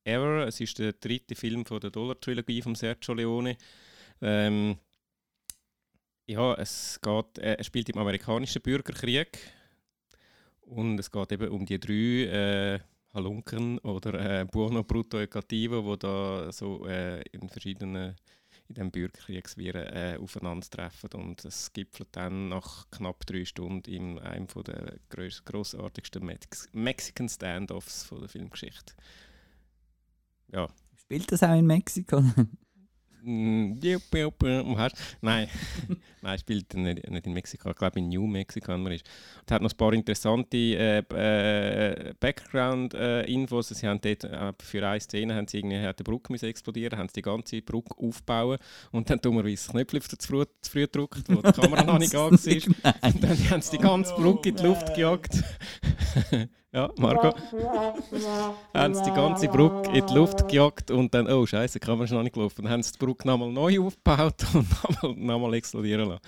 ever. 0.05 0.47
Es 0.47 0.61
ist 0.61 0.79
der 0.79 0.93
dritte 0.93 1.35
Film 1.35 1.65
von 1.65 1.81
der 1.81 1.91
Dollar-Trilogie 1.91 2.61
von 2.61 2.75
Sergio 2.75 3.15
Leone. 3.15 3.57
Ähm, 4.21 4.77
ja, 6.27 6.55
es 6.55 7.01
geht, 7.03 7.39
äh, 7.39 7.55
er 7.55 7.65
spielt 7.65 7.89
im 7.89 7.99
amerikanischen 7.99 8.63
Bürgerkrieg 8.63 9.39
und 10.61 10.99
es 10.99 11.11
geht 11.11 11.33
eben 11.33 11.49
um 11.49 11.67
die 11.67 11.81
drei 11.81 12.75
äh, 12.75 12.81
Halunken 13.15 13.79
oder 13.79 14.41
äh, 14.41 14.45
Buono 14.45 14.83
Brutto 14.85 15.21
e 15.21 15.27
Cattivo, 15.27 15.85
wo 15.85 15.97
da 15.97 16.51
so 16.53 16.87
äh, 16.87 17.23
in 17.33 17.49
verschiedenen 17.49 18.17
in 18.69 18.75
dem 18.77 18.91
Bürgerkriegsviren 18.91 19.87
äh, 19.87 20.19
aufeinandertreffen 20.19 21.11
und 21.15 21.45
es 21.45 21.73
gipfelt 21.73 22.09
dann 22.13 22.49
nach 22.49 22.91
knapp 22.91 23.27
drei 23.27 23.45
Stunden 23.45 23.91
in 23.91 24.19
einem 24.19 24.49
von 24.49 24.65
der 24.65 24.99
gross 25.11 25.45
grossartigsten 25.45 26.25
Mex 26.25 26.69
Mexican 26.73 27.29
Standoffs 27.29 28.09
der 28.09 28.29
Filmgeschichte. 28.29 28.95
Ja, 30.51 30.69
Spielt 30.97 31.31
das 31.31 31.43
auch 31.43 31.55
in 31.55 31.67
Mexiko? 31.67 32.23
Hast- 34.79 34.97
Nein, 35.21 35.49
nein, 36.23 36.39
spielt 36.39 36.75
nicht, 36.75 37.09
nicht 37.11 37.27
in 37.27 37.33
Mexiko. 37.33 37.71
Ich 37.71 37.77
glaube 37.77 37.99
in 37.99 38.09
New 38.09 38.27
Mexico 38.27 38.73
ist. 38.75 39.05
Und 39.41 39.51
hat 39.51 39.63
noch 39.63 39.71
ein 39.71 39.77
paar 39.77 39.93
interessante 39.93 40.57
äh, 40.57 40.99
äh, 40.99 42.15
Background-Infos. 42.21 43.69
sie 43.69 43.87
haben 43.87 44.01
dort 44.01 44.25
äh, 44.25 44.53
für 44.63 44.87
eine 44.87 45.01
Szene 45.01 45.35
haben 45.35 45.49
sie 45.49 45.59
irgendwie 45.59 45.79
hat 45.81 45.99
die 45.99 46.03
Brücke 46.03 46.33
müssen 46.33 46.47
explodieren, 46.47 46.99
haben 46.99 47.09
sie 47.09 47.15
die 47.15 47.23
ganze 47.23 47.63
Brücke 47.63 47.95
aufbauen 47.99 48.59
und 48.93 49.09
dann 49.11 49.19
dummerweise 49.21 49.67
das 49.67 49.69
Knöpfchen 49.69 50.19
zu 50.19 50.27
früh, 50.29 50.45
zu 50.61 50.71
früh 50.71 50.83
gedrückt, 50.83 51.23
wo 51.29 51.41
die 51.43 51.53
Kamera 51.53 51.83
noch 51.85 51.99
nicht 51.99 52.15
an 52.17 52.33
war. 52.33 52.95
Und 53.03 53.23
dann 53.25 53.51
haben 53.51 53.63
sie 53.63 53.77
die 53.77 53.83
ganze 53.83 54.15
Brücke 54.15 54.49
in 54.51 54.57
die 54.57 54.63
Luft 54.63 54.95
gejagt. 54.95 55.43
Ja, 56.75 56.91
Marco. 56.99 57.29
haben 58.75 58.95
sie 58.95 59.03
die 59.05 59.11
ganze 59.13 59.49
Brücke 59.49 59.97
in 59.97 60.07
die 60.07 60.15
Luft 60.15 60.49
gejagt 60.49 60.91
und 60.91 61.15
dann, 61.15 61.29
oh 61.29 61.47
Scheiße, 61.47 61.79
die 61.79 61.87
Kamera 61.87 62.05
ist 62.05 62.11
noch 62.11 62.23
nicht 62.23 62.35
gelaufen. 62.35 62.63
Dann 62.63 62.73
haben 62.73 62.83
sie 62.83 62.93
die 62.93 62.99
Brücke 62.99 63.27
nochmal 63.27 63.53
neu 63.53 63.81
aufgebaut 63.81 64.45
und 64.55 64.69
nochmal, 64.83 65.15
nochmal 65.15 65.55
explodieren 65.55 66.09
lassen. 66.09 66.23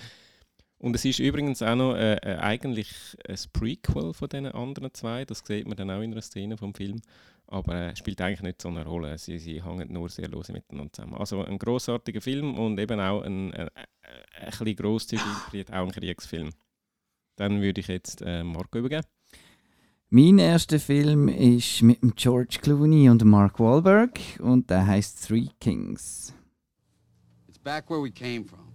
Und 0.79 0.95
es 0.95 1.03
ist 1.05 1.19
übrigens 1.19 1.61
auch 1.61 1.75
noch 1.75 1.95
äh, 1.95 2.15
äh, 2.15 2.37
eigentlich 2.37 3.17
ein 3.27 3.35
Prequel 3.51 4.13
von 4.13 4.29
diesen 4.29 4.47
anderen 4.47 4.93
zwei. 4.93 5.25
Das 5.25 5.43
sieht 5.45 5.67
man 5.67 5.75
dann 5.75 5.91
auch 5.91 6.01
in 6.01 6.11
einer 6.11 6.21
Szene 6.21 6.55
vom 6.55 6.73
Film. 6.73 7.01
Aber 7.47 7.75
äh, 7.75 7.95
spielt 7.95 8.21
eigentlich 8.21 8.41
nicht 8.41 8.61
so 8.61 8.69
eine 8.69 8.85
Rolle. 8.85 9.17
Sie, 9.17 9.39
sie 9.39 9.63
hängen 9.63 9.91
nur 9.91 10.09
sehr 10.09 10.29
lose 10.29 10.53
miteinander 10.53 10.93
zusammen. 10.93 11.15
Also 11.15 11.43
ein 11.43 11.57
großartiger 11.57 12.21
Film 12.21 12.57
und 12.57 12.79
eben 12.79 12.99
auch 12.99 13.21
ein, 13.21 13.53
ein, 13.53 13.69
ein, 13.73 13.85
ein 14.39 14.45
bisschen 14.45 14.75
grosszügig 14.75 15.69
auch 15.71 15.83
ein 15.83 15.91
Kriegsfilm. 15.91 16.51
Dann 17.37 17.61
würde 17.61 17.81
ich 17.81 17.87
jetzt 17.87 18.21
äh, 18.21 18.43
Marco 18.43 18.77
übergeben. 18.77 19.03
Mein 20.09 20.39
erster 20.39 20.79
Film 20.79 21.27
ist 21.27 21.81
mit 21.81 22.01
dem 22.01 22.15
George 22.15 22.59
Clooney 22.61 23.09
und 23.09 23.25
Mark 23.25 23.59
Wahlberg 23.59 24.17
und 24.39 24.69
der 24.69 24.87
heißt 24.87 25.27
Three 25.27 25.49
Kings. 25.59 26.33
It's 27.49 27.57
back 27.57 27.89
where 27.89 28.01
we 28.01 28.09
came 28.09 28.45
from. 28.45 28.71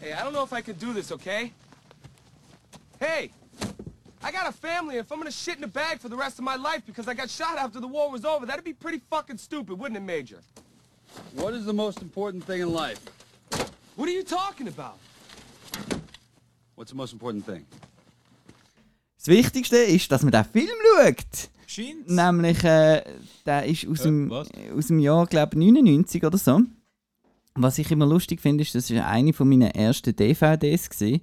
Hey, 0.00 0.14
I 0.14 0.22
don't 0.24 0.32
know 0.32 0.42
if 0.42 0.54
I 0.54 0.62
can 0.62 0.78
do 0.78 0.94
this, 0.94 1.12
okay? 1.12 1.52
Hey! 2.98 3.30
I 4.22 4.32
got 4.32 4.48
a 4.48 4.52
family, 4.52 4.96
and 4.96 5.04
if 5.04 5.12
I'm 5.12 5.18
gonna 5.18 5.30
shit 5.30 5.58
in 5.58 5.64
a 5.64 5.68
bag 5.68 6.00
for 6.00 6.08
the 6.08 6.16
rest 6.16 6.38
of 6.38 6.46
my 6.46 6.56
life 6.56 6.80
because 6.86 7.08
I 7.08 7.14
got 7.14 7.28
shot 7.28 7.58
after 7.58 7.78
the 7.78 7.86
war 7.86 8.10
was 8.10 8.24
over, 8.24 8.46
that'd 8.46 8.64
be 8.64 8.72
pretty 8.72 9.02
fucking 9.10 9.36
stupid, 9.36 9.78
wouldn't 9.78 9.98
it, 9.98 10.02
Major? 10.02 10.40
What 11.34 11.52
is 11.52 11.66
the 11.66 11.74
most 11.74 12.00
important 12.00 12.42
thing 12.44 12.62
in 12.62 12.72
life? 12.72 13.00
What 13.96 14.08
are 14.08 14.12
you 14.12 14.24
talking 14.24 14.68
about? 14.68 14.98
What's 16.76 16.90
the 16.90 16.96
most 16.96 17.12
important 17.12 17.44
thing? 17.46 17.64
Das 19.18 19.28
Wichtigste 19.28 19.76
ist, 19.78 20.12
dass 20.12 20.22
man 20.22 20.32
den 20.32 20.44
Film 20.44 20.68
schaut. 20.98 21.50
Scheint's? 21.66 22.12
Nämlich, 22.12 22.62
äh, 22.64 23.02
der 23.44 23.64
ist 23.66 23.86
aus, 23.88 24.00
Äh, 24.00 24.04
dem, 24.04 24.30
was? 24.30 24.48
aus 24.76 24.86
dem 24.88 24.98
Jahr, 24.98 25.26
glaube 25.26 25.58
99 25.58 26.24
oder 26.24 26.38
so. 26.38 26.60
Was 27.54 27.78
ich 27.78 27.90
immer 27.90 28.06
lustig 28.06 28.40
finde, 28.40 28.62
ist, 28.62 28.74
das 28.74 28.94
war 28.94 29.06
eine 29.06 29.32
von 29.32 29.48
meinen 29.48 29.70
ersten 29.70 30.14
DVDs. 30.14 30.90
Gewesen. 30.90 31.22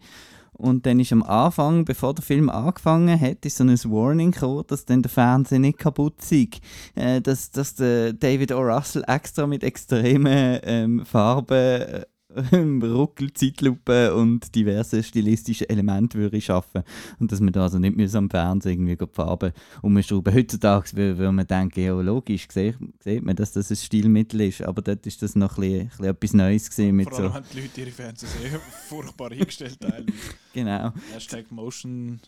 Und 0.54 0.86
dann 0.86 1.00
ist 1.00 1.12
am 1.12 1.24
Anfang, 1.24 1.86
bevor 1.86 2.14
der 2.14 2.24
Film 2.24 2.50
angefangen 2.50 3.20
hat, 3.20 3.46
ist 3.46 3.58
so 3.58 3.64
ein 3.64 3.70
Warning 3.70 4.32
gekommen, 4.32 4.64
dass 4.68 4.86
dann 4.86 5.02
der 5.02 5.10
Fernseher 5.12 5.60
nicht 5.60 5.78
kaputt 5.80 6.22
sei. 6.22 6.48
Äh, 6.96 7.22
dass, 7.22 7.52
dass 7.52 7.76
der 7.76 8.14
David 8.14 8.52
O. 8.52 8.60
Russell 8.60 9.04
extra 9.08 9.48
mit 9.48 9.64
extremen 9.64 10.60
ähm, 10.64 11.06
Farben, 11.06 12.04
äh, 12.52 12.86
Ruckel, 12.86 13.32
Zeitlupe 13.34 14.14
und 14.16 14.54
diverse 14.56 15.04
stilistische 15.04 15.70
Elemente 15.70 16.18
würde 16.18 16.40
schaffen 16.42 16.84
und 17.20 17.32
dass 17.32 17.40
man 17.40 17.54
da 17.54 17.64
also 17.64 17.80
nicht 17.80 17.96
mehr 17.96 18.14
am 18.16 18.30
Fernseher 18.30 18.72
irgendwie 18.74 18.96
die 18.96 19.06
Farben 19.12 19.52
umschrauben. 19.82 20.34
Heutzutage 20.34 20.88
wür- 20.90 21.18
würde 21.18 21.32
man 21.32 21.48
denken, 21.48 21.80
ja 21.82 21.94
logisch, 22.00 22.48
sieht, 22.52 22.78
sieht 23.04 23.24
man, 23.24 23.36
dass 23.36 23.52
das 23.52 23.70
ein 23.70 23.76
Stilmittel 23.78 24.42
ist, 24.42 24.62
aber 24.62 24.82
dort 24.82 25.06
ist 25.06 25.22
das 25.22 25.36
noch 25.36 25.58
ein 25.58 25.62
bisschen, 25.62 25.80
ein 25.82 25.88
bisschen 25.90 26.06
etwas 26.06 26.34
Neues 26.34 26.70
gewesen 26.70 26.96
mit 26.96 27.10
Vor 27.10 27.20
allem 27.20 27.28
so, 27.30 27.34
haben 27.34 27.46
die 27.54 27.62
Leute 27.62 27.82
ihre 27.82 27.92
Fernseher 27.92 28.30
sehr 28.30 28.60
furchtbar 28.88 29.32
eingestellt 29.32 29.80
teilweise. 29.80 30.06
genau. 30.54 30.94
Hashtag 31.14 31.52
Motion, 31.52 32.20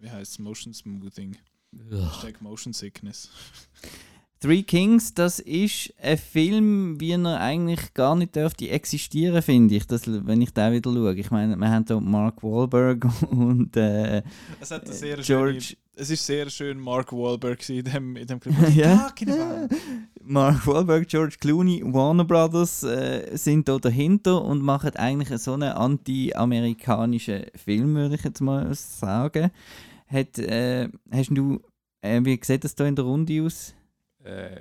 wie 0.00 0.10
heißt 0.10 0.32
es? 0.32 0.38
Motion 0.38 0.72
Smoothing. 0.74 1.36
Hashtag 1.90 2.40
Motion 2.40 2.72
Sickness. 2.72 3.28
Three 4.40 4.62
Kings, 4.62 5.14
das 5.14 5.40
ist 5.40 5.92
ein 6.00 6.16
Film, 6.16 7.00
wie 7.00 7.10
er 7.10 7.40
eigentlich 7.40 7.92
gar 7.92 8.14
nicht 8.14 8.36
dürfte 8.36 8.68
existieren, 8.68 9.42
finde 9.42 9.74
ich, 9.74 9.86
das, 9.88 10.02
wenn 10.06 10.40
ich 10.40 10.52
den 10.52 10.72
wieder 10.72 10.92
schaue. 10.92 11.14
Ich 11.16 11.32
meine, 11.32 11.56
wir 11.56 11.68
haben 11.68 11.84
hier 11.86 12.00
Mark 12.00 12.44
Wahlberg 12.44 13.04
und 13.30 13.76
äh, 13.76 14.22
Es 14.60 14.70
hat 14.70 14.86
sehr 14.86 15.16
George 15.16 15.60
schöne, 15.60 15.76
es 15.96 16.10
ist 16.10 16.24
sehr 16.24 16.48
schön 16.50 16.78
Mark 16.78 17.12
Wahlberg 17.12 17.68
in 17.68 17.82
dem, 17.82 18.14
in 18.14 18.26
dem 18.28 18.38
Clip. 18.38 18.54
Ja. 18.76 19.12
Mark 20.22 20.64
Wahlberg, 20.68 21.08
George 21.08 21.36
Clooney, 21.40 21.82
Warner 21.84 22.24
Brothers 22.24 22.84
äh, 22.84 23.36
sind 23.36 23.66
da 23.68 23.78
dahinter 23.78 24.44
und 24.44 24.62
machen 24.62 24.94
eigentlich 24.94 25.36
so 25.40 25.54
einen 25.54 25.72
anti-amerikanischen 25.72 27.46
Film, 27.56 27.96
würde 27.96 28.14
ich 28.14 28.22
jetzt 28.22 28.40
mal 28.40 28.72
sagen. 28.72 29.50
Hat, 30.06 30.38
äh, 30.38 30.88
hast 31.10 31.30
du, 31.30 31.60
äh, 32.02 32.20
wie 32.22 32.38
sieht 32.40 32.62
das 32.62 32.76
da 32.76 32.86
in 32.86 32.94
der 32.94 33.04
Runde 33.04 33.42
aus? 33.42 33.74
Äh, 34.24 34.60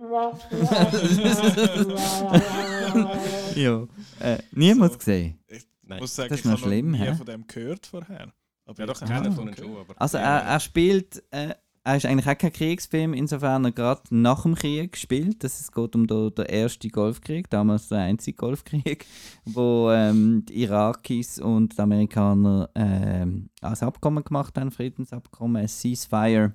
ja. 3.56 3.86
Äh, 4.20 4.38
niemand 4.52 4.92
So. 4.92 4.98
gesehen. 4.98 5.38
Ich 5.48 5.66
Nein. 5.82 6.00
muss 6.00 6.14
sagen, 6.16 6.28
Das 6.30 6.38
ist 6.38 6.44
ich 6.46 6.50
noch 6.50 6.58
habe 6.58 6.68
schlimm, 6.70 6.90
noch 6.92 6.98
nie 6.98 7.04
hä? 7.06 7.14
von 7.14 7.26
dem 7.26 7.46
gehört 7.46 7.86
vorher. 7.86 8.32
Ja, 8.78 8.86
doch, 8.86 9.00
keiner 9.00 9.28
Ah, 9.28 9.32
von 9.32 9.54
schon. 9.54 9.76
Aber 9.76 9.94
Also 10.00 10.18
er, 10.18 10.40
er 10.42 10.60
spielt, 10.60 11.22
äh, 11.32 11.54
er 11.82 11.96
ist 11.96 12.06
eigentlich 12.06 12.28
auch 12.28 12.38
kein 12.38 12.52
Kriegsfilm, 12.52 13.14
insofern 13.14 13.64
er 13.64 13.72
gerade 13.72 14.02
nach 14.10 14.42
dem 14.42 14.54
Krieg 14.54 14.96
spielt. 14.96 15.42
Das, 15.42 15.58
es 15.60 15.72
geht 15.72 15.96
um 15.96 16.06
den, 16.06 16.32
den 16.34 16.46
ersten 16.46 16.88
Golfkrieg, 16.90 17.50
damals 17.50 17.88
der 17.88 17.98
einzige 17.98 18.36
Golfkrieg, 18.36 19.06
wo 19.44 19.90
ähm, 19.90 20.44
die 20.46 20.62
Irakis 20.62 21.40
und 21.40 21.76
die 21.76 21.82
Amerikaner 21.82 22.70
ähm, 22.74 23.50
ein 23.60 23.74
Abkommen 23.80 24.22
gemacht 24.22 24.56
haben, 24.56 24.70
Friedensabkommen, 24.70 25.62
ein 25.62 25.68
Ceasefire, 25.68 26.52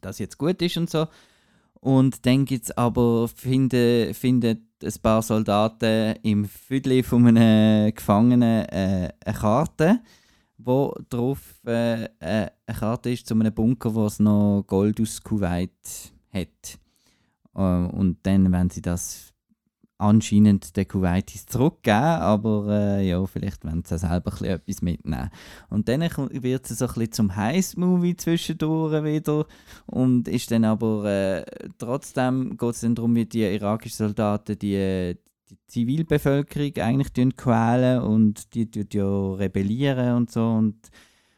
das 0.00 0.18
jetzt 0.18 0.38
gut 0.38 0.60
ist 0.62 0.76
und 0.76 0.90
so. 0.90 1.06
Und 1.80 2.24
dann 2.24 2.46
gibt 2.46 2.64
es 2.64 2.70
aber, 2.70 3.28
finden, 3.28 4.14
finden 4.14 4.68
ein 4.82 4.92
paar 5.02 5.20
Soldaten 5.20 6.16
im 6.22 6.46
Viertel 6.46 7.02
von 7.02 7.26
einem 7.26 7.94
Gefangenen 7.94 8.64
äh, 8.70 9.10
eine 9.22 9.38
Karte, 9.38 10.00
wo 10.56 10.94
drauf 11.10 11.40
äh, 11.66 12.04
äh, 12.04 12.08
eine 12.66 12.78
Karte 12.78 13.10
ist 13.10 13.26
zu 13.26 13.34
einem 13.34 13.52
Bunker, 13.52 13.94
wo 13.94 14.06
es 14.06 14.18
noch 14.18 14.64
Gold 14.66 14.98
aus 14.98 15.22
Kuwait 15.22 15.70
hat. 16.32 16.78
Äh, 17.54 17.60
und 17.60 18.18
dann 18.22 18.50
werden 18.50 18.70
sie 18.70 18.80
das 18.80 19.33
anscheinend 20.04 20.76
den 20.76 20.86
Kuwaitis 20.86 21.46
zurückgeben, 21.46 21.96
aber 21.96 22.66
äh, 22.68 23.08
ja, 23.08 23.24
vielleicht 23.26 23.64
wollen 23.64 23.82
sie 23.84 23.94
auch 23.94 23.98
selber 23.98 24.42
etwas 24.42 24.82
mitnehmen. 24.82 25.30
Und 25.70 25.88
dann 25.88 26.02
wird 26.02 26.70
es 26.70 26.78
so 26.78 26.86
ein 26.86 26.94
bisschen 26.94 27.12
zum 27.12 27.36
Heist-Movie 27.36 28.16
zwischendurch 28.16 29.04
wieder 29.04 29.46
und 29.86 30.28
ist 30.28 30.50
dann 30.50 30.64
aber 30.64 31.04
äh, 31.04 31.44
trotzdem 31.78 32.56
geht 32.56 32.74
es 32.74 32.80
dann 32.80 32.94
darum, 32.94 33.14
wie 33.14 33.26
die 33.26 33.42
irakischen 33.42 33.96
Soldaten 33.96 34.58
die, 34.58 35.16
die 35.50 35.56
Zivilbevölkerung 35.66 36.76
eigentlich 36.78 37.36
quälen 37.36 38.02
und 38.02 38.54
die 38.54 38.70
tun 38.70 38.86
ja 38.92 39.34
rebellieren 39.34 40.16
und 40.16 40.30
so 40.30 40.44
und 40.46 40.90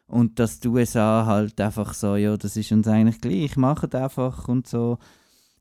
und 0.09 0.39
dass 0.39 0.61
die 0.61 0.69
USA 0.69 1.27
halt 1.27 1.61
einfach 1.61 1.93
so, 1.93 2.14
ja, 2.14 2.37
das 2.37 2.57
ist 2.57 2.71
uns 2.71 2.87
eigentlich 2.87 3.21
gleich, 3.21 3.57
machen 3.57 3.93
einfach 3.93 4.47
und 4.49 4.69
so. 4.69 4.99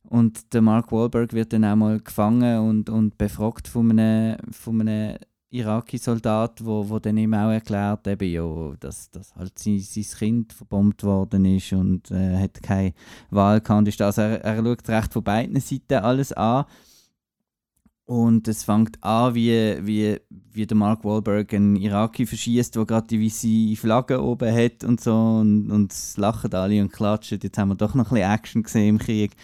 Und 0.09 0.53
der 0.53 0.61
Mark 0.61 0.91
Wahlberg 0.91 1.33
wird 1.33 1.53
dann 1.53 1.65
auch 1.65 1.75
mal 1.75 1.99
gefangen 1.99 2.59
und, 2.59 2.89
und 2.89 3.17
befragt 3.17 3.67
von 3.67 3.91
einem, 3.91 4.37
von 4.51 4.81
einem 4.81 5.17
Iraki-Soldat, 5.49 6.65
wo, 6.65 6.87
wo 6.89 6.99
dann 6.99 7.17
ihm 7.17 7.33
auch 7.33 7.51
erklärt, 7.51 8.07
eben, 8.07 8.29
ja, 8.29 8.73
dass, 8.79 9.09
dass 9.11 9.35
halt 9.35 9.57
sein, 9.57 9.79
sein 9.79 10.03
Kind 10.17 10.53
verbombt 10.53 11.03
worden 11.03 11.45
ist 11.45 11.71
und 11.73 12.11
äh, 12.11 12.37
hat 12.37 12.61
keine 12.61 12.93
Wahl 13.29 13.61
gehabt. 13.61 13.87
Ist 13.87 13.99
das. 13.99 14.17
Er, 14.17 14.43
er 14.43 14.63
schaut 14.63 14.89
recht 14.89 15.13
von 15.13 15.23
beiden 15.23 15.59
Seiten 15.59 16.03
alles 16.03 16.33
an. 16.33 16.65
Und 18.07 18.47
es 18.47 18.63
fängt 18.63 19.03
an, 19.03 19.33
wie, 19.33 19.79
wie, 19.81 20.19
wie 20.29 20.67
der 20.67 20.77
Mark 20.77 21.03
Wahlberg 21.03 21.51
einen 21.55 21.75
Iraki 21.75 22.27
verschießt, 22.27 22.75
der 22.75 22.85
gerade 22.85 23.07
die 23.07 23.25
weiße 23.25 23.81
Flagge 23.81 24.21
oben 24.21 24.53
hat 24.53 24.83
und 24.83 25.01
so. 25.01 25.15
Und, 25.15 25.71
und 25.71 25.93
lachen 26.17 26.53
alle 26.53 26.81
und 26.81 26.91
klatschen. 26.91 27.39
Jetzt 27.41 27.57
haben 27.57 27.69
wir 27.69 27.75
doch 27.75 27.95
noch 27.95 28.11
ein 28.11 28.15
bisschen 28.15 28.31
Action 28.31 28.63
gesehen 28.63 28.89
im 28.89 28.97
Krieg. 28.99 29.35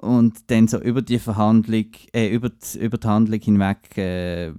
Und 0.00 0.50
dann 0.50 0.68
so 0.68 0.78
über 0.78 1.00
die 1.00 1.18
Verhandlung, 1.18 1.86
äh, 2.12 2.28
über, 2.28 2.50
die, 2.50 2.78
über 2.78 2.98
die 2.98 3.06
Handlung 3.08 3.40
hinweg, 3.40 3.96
äh, 3.96 4.52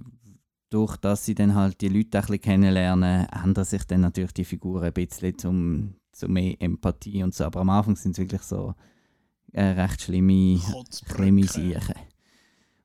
durch 0.70 0.96
dass 0.96 1.24
sie 1.24 1.34
dann 1.34 1.54
halt 1.54 1.80
die 1.80 1.88
Leute 1.88 2.18
ein 2.18 2.22
bisschen 2.22 2.40
kennenlernen, 2.40 3.26
ändern 3.28 3.64
sich 3.64 3.84
dann 3.84 4.02
natürlich 4.02 4.32
die 4.32 4.44
Figuren 4.44 4.84
ein 4.84 4.92
bisschen 4.92 5.38
zum, 5.38 5.94
zu 6.12 6.28
mehr 6.28 6.60
Empathie 6.60 7.22
und 7.22 7.34
so. 7.34 7.44
Aber 7.44 7.60
am 7.60 7.70
Anfang 7.70 7.96
sind 7.96 8.12
es 8.12 8.18
wirklich 8.18 8.42
so 8.42 8.74
äh, 9.52 9.62
recht 9.62 10.02
schlimme, 10.02 10.60
schlimme 10.92 11.44
Sachen. 11.44 11.94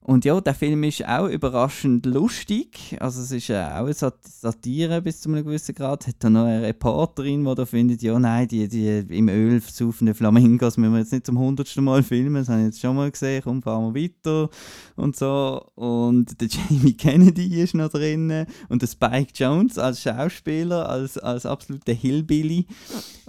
Und 0.06 0.26
ja, 0.26 0.41
der 0.41 0.54
Film 0.54 0.84
ist 0.84 1.08
auch 1.08 1.30
überraschend 1.30 2.06
lustig. 2.06 2.97
Also 2.99 3.22
es 3.22 3.32
ist 3.32 3.49
äh, 3.49 3.64
auch 3.64 3.86
eine 3.86 3.93
Sat 3.93 4.18
Satire 4.28 5.01
bis 5.01 5.22
zu 5.22 5.30
einem 5.30 5.45
gewissen 5.45 5.74
Grad. 5.74 6.06
Hat 6.08 6.16
da 6.20 6.30
noch 6.30 6.43
eine 6.43 6.62
Reporterin, 6.62 7.45
die 7.45 7.56
da 7.56 7.66
findet, 7.66 8.01
ja 8.01 8.20
nein, 8.20 8.49
die, 8.49 8.68
die 8.68 8.97
im 9.10 9.30
Öl 9.30 9.62
versaufenden 9.62 10.14
Flamingos 10.14 10.76
müssen 10.76 10.91
wir 10.91 10.99
jetzt 10.99 11.14
nicht 11.14 11.26
zum 11.26 11.39
hundertsten 11.39 11.86
Mal 11.86 12.04
filmen. 12.04 12.36
Das 12.36 12.49
habe 12.49 12.60
ich 12.60 12.66
jetzt 12.66 12.82
schon 12.82 12.97
mal 12.97 13.10
gesehen. 13.10 13.41
Komm, 13.45 13.62
fahren 13.62 13.93
wir 13.93 14.04
weiter 14.04 14.49
und 14.97 15.16
so. 15.16 15.66
Und 15.76 16.41
der 16.41 16.47
Jamie 16.70 16.97
Kennedy 16.97 17.62
ist 17.62 17.74
noch 17.74 17.89
drin. 17.89 18.45
Und 18.68 18.82
der 18.82 18.88
Spike 18.88 19.32
Jones 19.34 19.78
als 19.78 20.01
Schauspieler, 20.01 20.89
als, 20.89 21.18
als 21.18 21.45
absoluter 21.45 21.93
Hillbilly. 21.93 22.68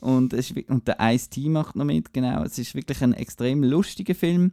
Und, 0.01 0.33
es 0.33 0.51
ist, 0.51 0.68
und 0.68 0.89
der 0.89 0.97
Ice-T 0.99 1.49
macht 1.51 1.77
noch 1.77 1.85
mit, 1.85 2.12
genau. 2.12 2.43
Es 2.43 2.59
ist 2.59 2.75
wirklich 2.75 3.01
ein 3.01 3.12
extrem 3.12 3.62
lustiger 3.62 4.16
Film 4.16 4.51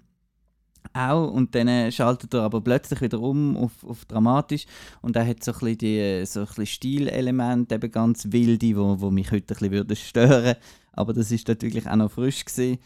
auch 0.93 1.31
und 1.31 1.55
dann 1.55 1.67
äh, 1.67 1.91
schaltet 1.91 2.33
er 2.33 2.41
aber 2.43 2.61
plötzlich 2.61 3.01
wieder 3.01 3.19
um 3.21 3.55
auf, 3.57 3.71
auf 3.85 4.05
dramatisch 4.05 4.65
und 5.01 5.15
er 5.15 5.25
hat 5.27 5.43
so 5.43 5.51
ein 5.51 5.59
bisschen, 5.59 5.77
die, 5.77 5.97
äh, 5.97 6.25
so 6.25 6.45
Stilelemente, 6.63 7.75
eben 7.75 7.91
ganz 7.91 8.27
wilde, 8.31 8.75
wo, 8.75 8.99
wo 8.99 9.11
mich 9.11 9.31
heute 9.31 9.53
ein 9.53 9.57
bisschen 9.57 9.71
würden 9.71 9.95
stören 9.95 10.55
aber 10.93 11.13
das 11.13 11.31
ist 11.31 11.47
dort 11.47 11.61
wirklich 11.63 11.87
auch 11.87 11.95
noch 11.95 12.11
frisch 12.11 12.43
gewesen. 12.43 12.77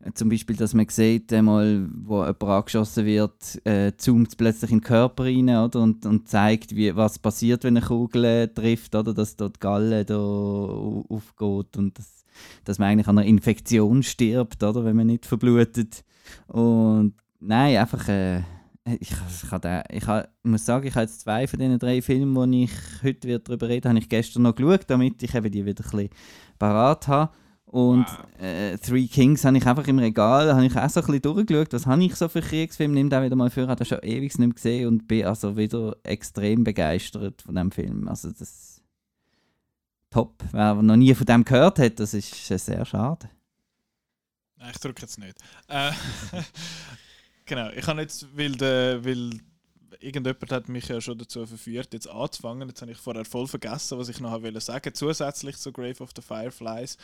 Äh, 0.00 0.12
Zum 0.14 0.28
Beispiel, 0.28 0.54
dass 0.54 0.74
man 0.74 0.86
sieht, 0.88 1.32
einmal, 1.32 1.88
wo 1.92 2.20
jemand 2.20 2.44
angeschossen 2.44 3.04
wird, 3.04 3.66
äh, 3.66 3.92
zoomt 3.96 4.36
plötzlich 4.36 4.70
in 4.70 4.78
den 4.78 4.84
Körper 4.84 5.24
rein 5.24 5.48
oder? 5.48 5.80
Und, 5.80 6.06
und 6.06 6.28
zeigt, 6.28 6.76
wie, 6.76 6.94
was 6.94 7.18
passiert, 7.18 7.64
wenn 7.64 7.76
eine 7.76 7.84
Kugel 7.84 8.48
trifft, 8.54 8.94
oder? 8.94 9.12
dass 9.12 9.34
dort 9.34 9.56
die 9.56 9.60
Galle 9.60 10.04
da 10.04 10.16
au- 10.16 11.04
aufgeht 11.08 11.76
und 11.76 11.98
das, 11.98 12.24
dass 12.64 12.78
man 12.78 12.90
eigentlich 12.90 13.08
an 13.08 13.18
einer 13.18 13.26
Infektion 13.26 14.04
stirbt, 14.04 14.62
oder? 14.62 14.84
wenn 14.84 14.94
man 14.94 15.08
nicht 15.08 15.26
verblutet. 15.26 16.04
Und 16.46 17.14
nein, 17.40 17.76
einfach. 17.76 18.06
Äh, 18.08 18.42
ich, 19.00 19.10
ich, 19.10 19.50
den- 19.60 19.82
ich, 19.90 20.06
habe- 20.06 20.28
ich 20.42 20.50
muss 20.50 20.64
sagen, 20.64 20.86
ich 20.86 20.94
habe 20.94 21.02
jetzt 21.04 21.20
zwei 21.20 21.46
von 21.46 21.58
diesen 21.58 21.78
drei 21.78 22.00
Filmen, 22.00 22.50
die 22.52 22.64
ich 22.64 22.72
heute 23.02 23.28
wieder 23.28 23.38
darüber 23.40 23.68
rede, 23.68 23.88
habe 23.88 23.98
ich 23.98 24.08
gestern 24.08 24.42
noch 24.44 24.54
geschaut, 24.54 24.84
damit 24.88 25.22
ich 25.22 25.34
eben 25.34 25.50
die 25.52 25.66
wieder 25.66 25.84
ein 25.84 25.90
bisschen 25.90 26.08
parat 26.58 27.06
habe. 27.06 27.32
Und 27.66 28.06
äh, 28.38 28.78
Three 28.78 29.06
Kings 29.06 29.44
habe 29.44 29.58
ich 29.58 29.66
einfach 29.66 29.86
im 29.88 29.98
Regal, 29.98 30.54
habe 30.54 30.64
ich 30.64 30.74
auch 30.74 30.88
so 30.88 31.00
ein 31.00 31.06
bisschen 31.06 31.20
durchgeschaut, 31.20 31.70
was 31.74 31.84
habe 31.86 32.02
ich 32.02 32.14
so 32.14 32.26
für 32.30 32.40
Kriegsfilme, 32.40 32.94
nimm 32.94 33.10
den 33.10 33.22
wieder 33.22 33.36
mal 33.36 33.50
vor, 33.50 33.64
habe 33.68 33.76
den 33.76 33.84
schon 33.84 33.98
ewig 34.02 34.22
nicht 34.22 34.38
mehr 34.38 34.48
gesehen 34.48 34.88
und 34.88 35.06
bin 35.06 35.26
also 35.26 35.54
wieder 35.54 35.94
extrem 36.02 36.64
begeistert 36.64 37.42
von 37.42 37.56
dem 37.56 37.70
Film. 37.70 38.08
Also 38.08 38.30
das 38.32 38.80
top. 40.08 40.42
Wer 40.52 40.76
noch 40.76 40.96
nie 40.96 41.14
von 41.14 41.26
dem 41.26 41.44
gehört 41.44 41.78
hat, 41.78 42.00
das 42.00 42.14
ist 42.14 42.50
äh, 42.50 42.56
sehr 42.58 42.86
schade. 42.86 43.28
Nein, 44.56 44.70
ich 44.72 44.80
drücke 44.80 45.02
jetzt 45.02 45.18
nicht. 45.18 45.36
Äh, 45.68 45.90
genau, 47.48 47.70
ich 47.70 47.86
habe 47.86 48.00
jetzt, 48.00 48.26
weil, 48.36 48.52
der, 48.52 49.04
weil 49.04 49.40
irgendjemand 50.00 50.52
hat 50.52 50.68
mich 50.68 50.88
ja 50.88 51.00
schon 51.00 51.18
dazu 51.18 51.44
verführt, 51.46 51.92
jetzt 51.92 52.08
anzufangen. 52.08 52.68
Jetzt 52.68 52.82
habe 52.82 52.92
ich 52.92 52.98
vorher 52.98 53.24
voll 53.24 53.48
vergessen, 53.48 53.98
was 53.98 54.08
ich 54.08 54.20
noch 54.20 54.42
wollte 54.42 54.60
sagen. 54.60 54.94
Zusätzlich 54.94 55.56
zu 55.56 55.72
Grave 55.72 56.00
of 56.02 56.10
the 56.14 56.22
Fireflies 56.22 56.96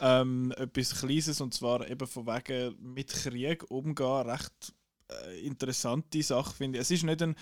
ähm, 0.00 0.52
etwas 0.56 1.00
Kleines 1.00 1.40
und 1.40 1.54
zwar 1.54 1.88
eben 1.88 2.06
von 2.06 2.26
wegen 2.26 2.76
mit 2.80 3.08
Krieg 3.08 3.70
umgehen. 3.70 4.28
Recht 4.28 4.74
äh, 5.10 5.40
interessante 5.46 6.22
Sache 6.22 6.54
finde 6.54 6.78
ich. 6.78 6.82
Es 6.82 6.90
ist 6.90 7.04
nicht 7.04 7.22
ein 7.22 7.36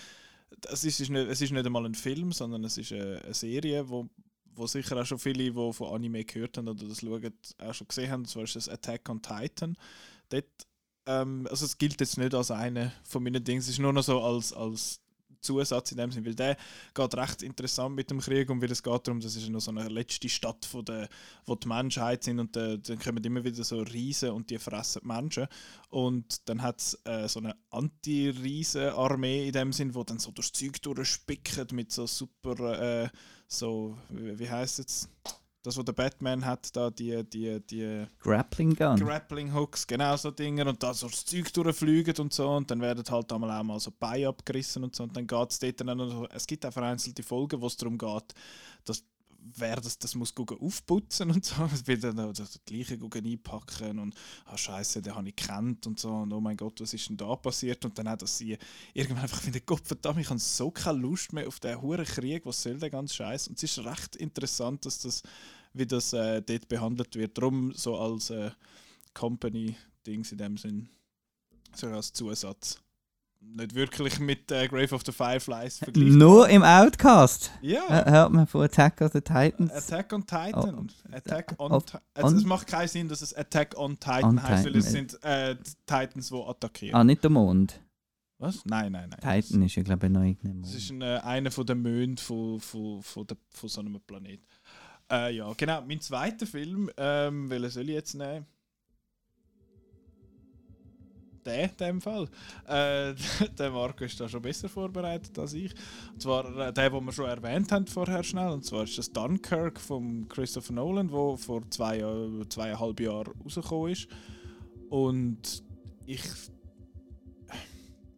es 0.68 0.84
ist, 0.84 1.00
nicht, 1.00 1.28
es 1.28 1.40
ist 1.40 1.50
nicht 1.50 1.66
einmal 1.66 1.86
ein 1.86 1.94
Film, 1.94 2.30
sondern 2.32 2.64
es 2.64 2.76
ist 2.76 2.92
eine, 2.92 3.22
eine 3.22 3.34
Serie, 3.34 3.88
wo, 3.88 4.08
wo 4.54 4.66
sicher 4.66 5.00
auch 5.00 5.06
schon 5.06 5.18
viele, 5.18 5.50
die 5.50 5.72
von 5.72 5.94
Anime 5.94 6.24
gehört 6.24 6.58
haben 6.58 6.68
oder 6.68 6.86
das 6.86 7.00
schauen, 7.00 7.32
auch 7.58 7.74
schon 7.74 7.88
gesehen 7.88 8.10
haben. 8.10 8.22
Und 8.22 8.28
zwar 8.28 8.44
ist 8.44 8.56
das 8.56 8.68
Attack 8.68 9.08
on 9.08 9.22
Titan. 9.22 9.76
Dort, 10.28 10.44
ähm, 11.06 11.46
also 11.50 11.64
es 11.64 11.78
gilt 11.78 12.00
jetzt 12.00 12.18
nicht 12.18 12.34
als 12.34 12.50
eine 12.50 12.92
von 13.04 13.22
meinen 13.22 13.42
Dingen, 13.42 13.60
es 13.60 13.68
ist 13.68 13.78
nur 13.78 13.92
noch 13.92 14.02
so 14.02 14.20
als, 14.22 14.52
als 14.52 15.02
Zusatz 15.42 15.90
in 15.90 15.98
dem 15.98 16.10
Sinne, 16.10 16.26
weil 16.26 16.34
der 16.34 16.56
geht 16.94 17.14
recht 17.14 17.42
interessant 17.42 17.94
mit 17.94 18.10
dem 18.10 18.20
Krieg 18.20 18.48
und 18.48 18.62
weil 18.62 18.70
es 18.70 18.82
geht 18.82 19.06
darum, 19.06 19.20
das 19.20 19.36
ist 19.36 19.48
noch 19.48 19.60
so 19.60 19.70
eine 19.70 19.88
letzte 19.88 20.28
Stadt, 20.28 20.64
von 20.64 20.84
der, 20.84 21.08
wo 21.44 21.56
die 21.56 21.68
Menschheit 21.68 22.24
sind 22.24 22.38
und 22.38 22.56
dann 22.56 22.98
kommen 23.02 23.22
immer 23.24 23.44
wieder 23.44 23.64
so 23.64 23.82
Riesen 23.82 24.30
und 24.30 24.48
die 24.50 24.58
fressen 24.58 25.02
die 25.02 25.08
Menschen. 25.08 25.46
Und 25.90 26.48
dann 26.48 26.62
hat 26.62 26.80
es 26.80 26.98
äh, 27.04 27.28
so 27.28 27.40
eine 27.40 27.56
Anti-Riesen-Armee 27.70 29.48
in 29.48 29.52
dem 29.52 29.72
Sinn, 29.72 29.94
wo 29.94 30.04
dann 30.04 30.18
so 30.18 30.30
durchs 30.30 30.52
Zeug 30.52 30.80
durchspickt 30.80 31.72
mit 31.72 31.92
so 31.92 32.06
super, 32.06 33.04
äh, 33.04 33.08
so, 33.48 33.98
wie, 34.08 34.38
wie 34.38 34.48
heißt 34.48 34.78
es 34.78 35.08
das, 35.62 35.76
was 35.76 35.84
der 35.84 35.92
Batman 35.92 36.44
hat, 36.44 36.74
da 36.76 36.90
die, 36.90 37.22
die, 37.24 37.60
die 37.60 38.06
Grappling 38.20 38.74
Gun. 38.74 38.96
Grappling 38.96 39.54
Hooks, 39.54 39.86
genau 39.86 40.16
so 40.16 40.30
Dinger. 40.30 40.66
Und 40.66 40.82
da 40.82 40.92
so 40.92 41.08
das 41.08 41.24
Zeug 41.24 41.52
durchfliegen 41.52 42.14
und 42.18 42.32
so. 42.32 42.50
Und 42.50 42.70
dann 42.70 42.80
werden 42.80 43.04
halt 43.08 43.32
einmal 43.32 43.60
auch 43.60 43.62
mal 43.62 43.80
so 43.80 43.92
Beine 43.98 44.28
abgerissen 44.28 44.82
und 44.82 44.94
so. 44.96 45.04
Und 45.04 45.16
dann 45.16 45.26
geht 45.26 45.50
es 45.50 45.58
dort 45.58 45.80
dann 45.80 45.96
noch, 45.96 46.28
es 46.30 46.46
gibt 46.46 46.66
auch 46.66 46.72
vereinzelte 46.72 47.22
Folgen, 47.22 47.60
wo 47.60 47.66
es 47.66 47.76
darum 47.76 47.96
geht, 47.96 48.34
dass 48.84 49.04
wer 49.56 49.76
das, 49.76 49.98
das 49.98 50.14
muss 50.14 50.34
gucken, 50.34 50.58
aufputzen 50.60 51.30
und 51.30 51.44
so, 51.44 51.64
es 51.72 51.86
wird 51.86 52.04
dann 52.04 52.16
das 52.32 52.60
gleiche 52.64 52.98
gucken, 52.98 53.24
einpacken 53.24 53.98
und 53.98 54.14
ah 54.46 54.56
scheiße, 54.56 55.02
den 55.02 55.14
habe 55.14 55.28
ich 55.28 55.36
kennt 55.36 55.86
und 55.86 55.98
so. 55.98 56.10
Und 56.10 56.32
oh 56.32 56.40
mein 56.40 56.56
Gott, 56.56 56.80
was 56.80 56.94
ist 56.94 57.08
denn 57.08 57.16
da 57.16 57.34
passiert? 57.36 57.84
Und 57.84 57.98
dann 57.98 58.08
auch, 58.08 58.16
dass 58.16 58.38
sie 58.38 58.58
irgendwann 58.94 59.24
einfach 59.24 59.40
finden, 59.40 59.62
Gott 59.66 59.86
verdammt, 59.86 60.20
ich 60.20 60.28
habe 60.28 60.38
so 60.38 60.70
keine 60.70 60.98
Lust 60.98 61.32
mehr 61.32 61.48
auf 61.48 61.60
den 61.60 61.80
hohen 61.80 62.04
Krieg, 62.04 62.46
was 62.46 62.62
soll 62.62 62.78
der 62.78 62.90
ganze 62.90 63.14
Scheiß? 63.14 63.48
Und 63.48 63.62
es 63.62 63.64
ist 63.64 63.84
recht 63.84 64.16
interessant, 64.16 64.86
dass 64.86 65.00
das, 65.00 65.22
wie 65.72 65.86
das 65.86 66.12
äh, 66.12 66.42
dort 66.42 66.68
behandelt 66.68 67.16
wird, 67.16 67.36
darum 67.36 67.72
so 67.72 67.98
als 67.98 68.30
äh, 68.30 68.50
Company-Dings 69.14 70.32
in 70.32 70.38
dem 70.38 70.56
Sinn, 70.56 70.88
so 71.74 71.88
als 71.88 72.12
Zusatz. 72.12 72.78
Nicht 73.54 73.74
wirklich 73.74 74.18
mit 74.18 74.50
äh, 74.50 74.66
Grave 74.68 74.94
of 74.94 75.02
the 75.04 75.12
Fireflies 75.12 75.78
vergleichen. 75.78 76.16
Nur 76.18 76.48
im 76.48 76.62
Outcast 76.62 77.50
Ja. 77.60 77.82
Hör- 77.88 78.10
hört 78.10 78.32
man 78.32 78.46
von 78.46 78.62
Attack 78.62 79.00
of 79.00 79.12
the 79.12 79.20
Titans. 79.20 79.70
Attack 79.72 80.12
on 80.12 80.22
Titan. 80.26 80.90
Attack 81.12 81.54
on, 81.58 81.72
Auf- 81.72 81.84
Ti- 81.84 81.98
also 82.14 82.28
on- 82.28 82.36
es 82.38 82.44
macht 82.44 82.66
keinen 82.66 82.88
Sinn, 82.88 83.08
dass 83.08 83.20
es 83.22 83.34
Attack 83.34 83.76
on 83.76 83.98
Titan 84.00 84.24
On 84.24 84.42
heißt, 84.42 84.64
weil 84.64 84.76
es 84.76 84.86
Titan. 84.86 85.08
sind 85.08 85.24
äh, 85.24 85.56
Titans, 85.86 86.28
die 86.28 86.34
attackieren. 86.42 86.94
Ah, 86.94 87.04
nicht 87.04 87.22
der 87.22 87.30
Mond. 87.30 87.80
Was? 88.38 88.64
Nein, 88.64 88.90
nein, 88.92 89.10
nein. 89.10 89.42
Titan 89.42 89.62
ist 89.62 89.74
ja, 89.76 89.82
glaube 89.82 90.06
ich, 90.06 90.12
noch 90.12 90.22
irgendein 90.22 90.62
Das 90.62 90.70
Mond. 90.72 90.82
ist 90.82 90.90
ein, 90.90 91.02
äh, 91.02 91.20
einer 91.22 91.50
von 91.50 91.66
den 91.66 91.82
Monden 91.82 92.16
von, 92.16 92.58
von, 92.60 93.02
von, 93.02 93.26
der, 93.26 93.36
von 93.50 93.68
so 93.68 93.80
einem 93.80 94.00
Planet. 94.00 94.40
Äh, 95.10 95.36
ja, 95.36 95.52
genau. 95.56 95.82
Mein 95.86 96.00
zweiter 96.00 96.46
Film, 96.46 96.90
ähm, 96.96 97.50
welchen 97.50 97.70
soll 97.70 97.82
ich 97.88 97.94
jetzt 97.94 98.14
nehmen? 98.14 98.46
Der, 101.44 101.64
in 101.64 101.76
dem 101.78 102.00
Fall. 102.00 102.28
Äh, 102.66 103.14
der 103.58 103.70
Marco 103.70 104.04
ist 104.04 104.20
da 104.20 104.28
schon 104.28 104.42
besser 104.42 104.68
vorbereitet 104.68 105.38
als 105.38 105.54
ich. 105.54 105.74
Und 106.12 106.22
zwar 106.22 106.44
äh, 106.56 106.72
der, 106.72 106.90
den 106.90 107.04
wir 107.04 107.12
schon 107.12 107.26
erwähnt 107.26 107.72
haben 107.72 107.86
vorher 107.86 108.22
schnell. 108.22 108.50
Und 108.50 108.64
zwar 108.64 108.84
ist 108.84 108.98
das 108.98 109.12
Dunkirk 109.12 109.80
von 109.80 110.28
Christopher 110.28 110.72
Nolan, 110.72 111.10
wo 111.10 111.36
vor 111.36 111.62
zwei, 111.70 112.04
zweieinhalb 112.48 113.00
Jahren 113.00 113.32
rausgekommen 113.42 113.92
ist. 113.92 114.08
Und 114.88 115.64
ich. 116.06 116.22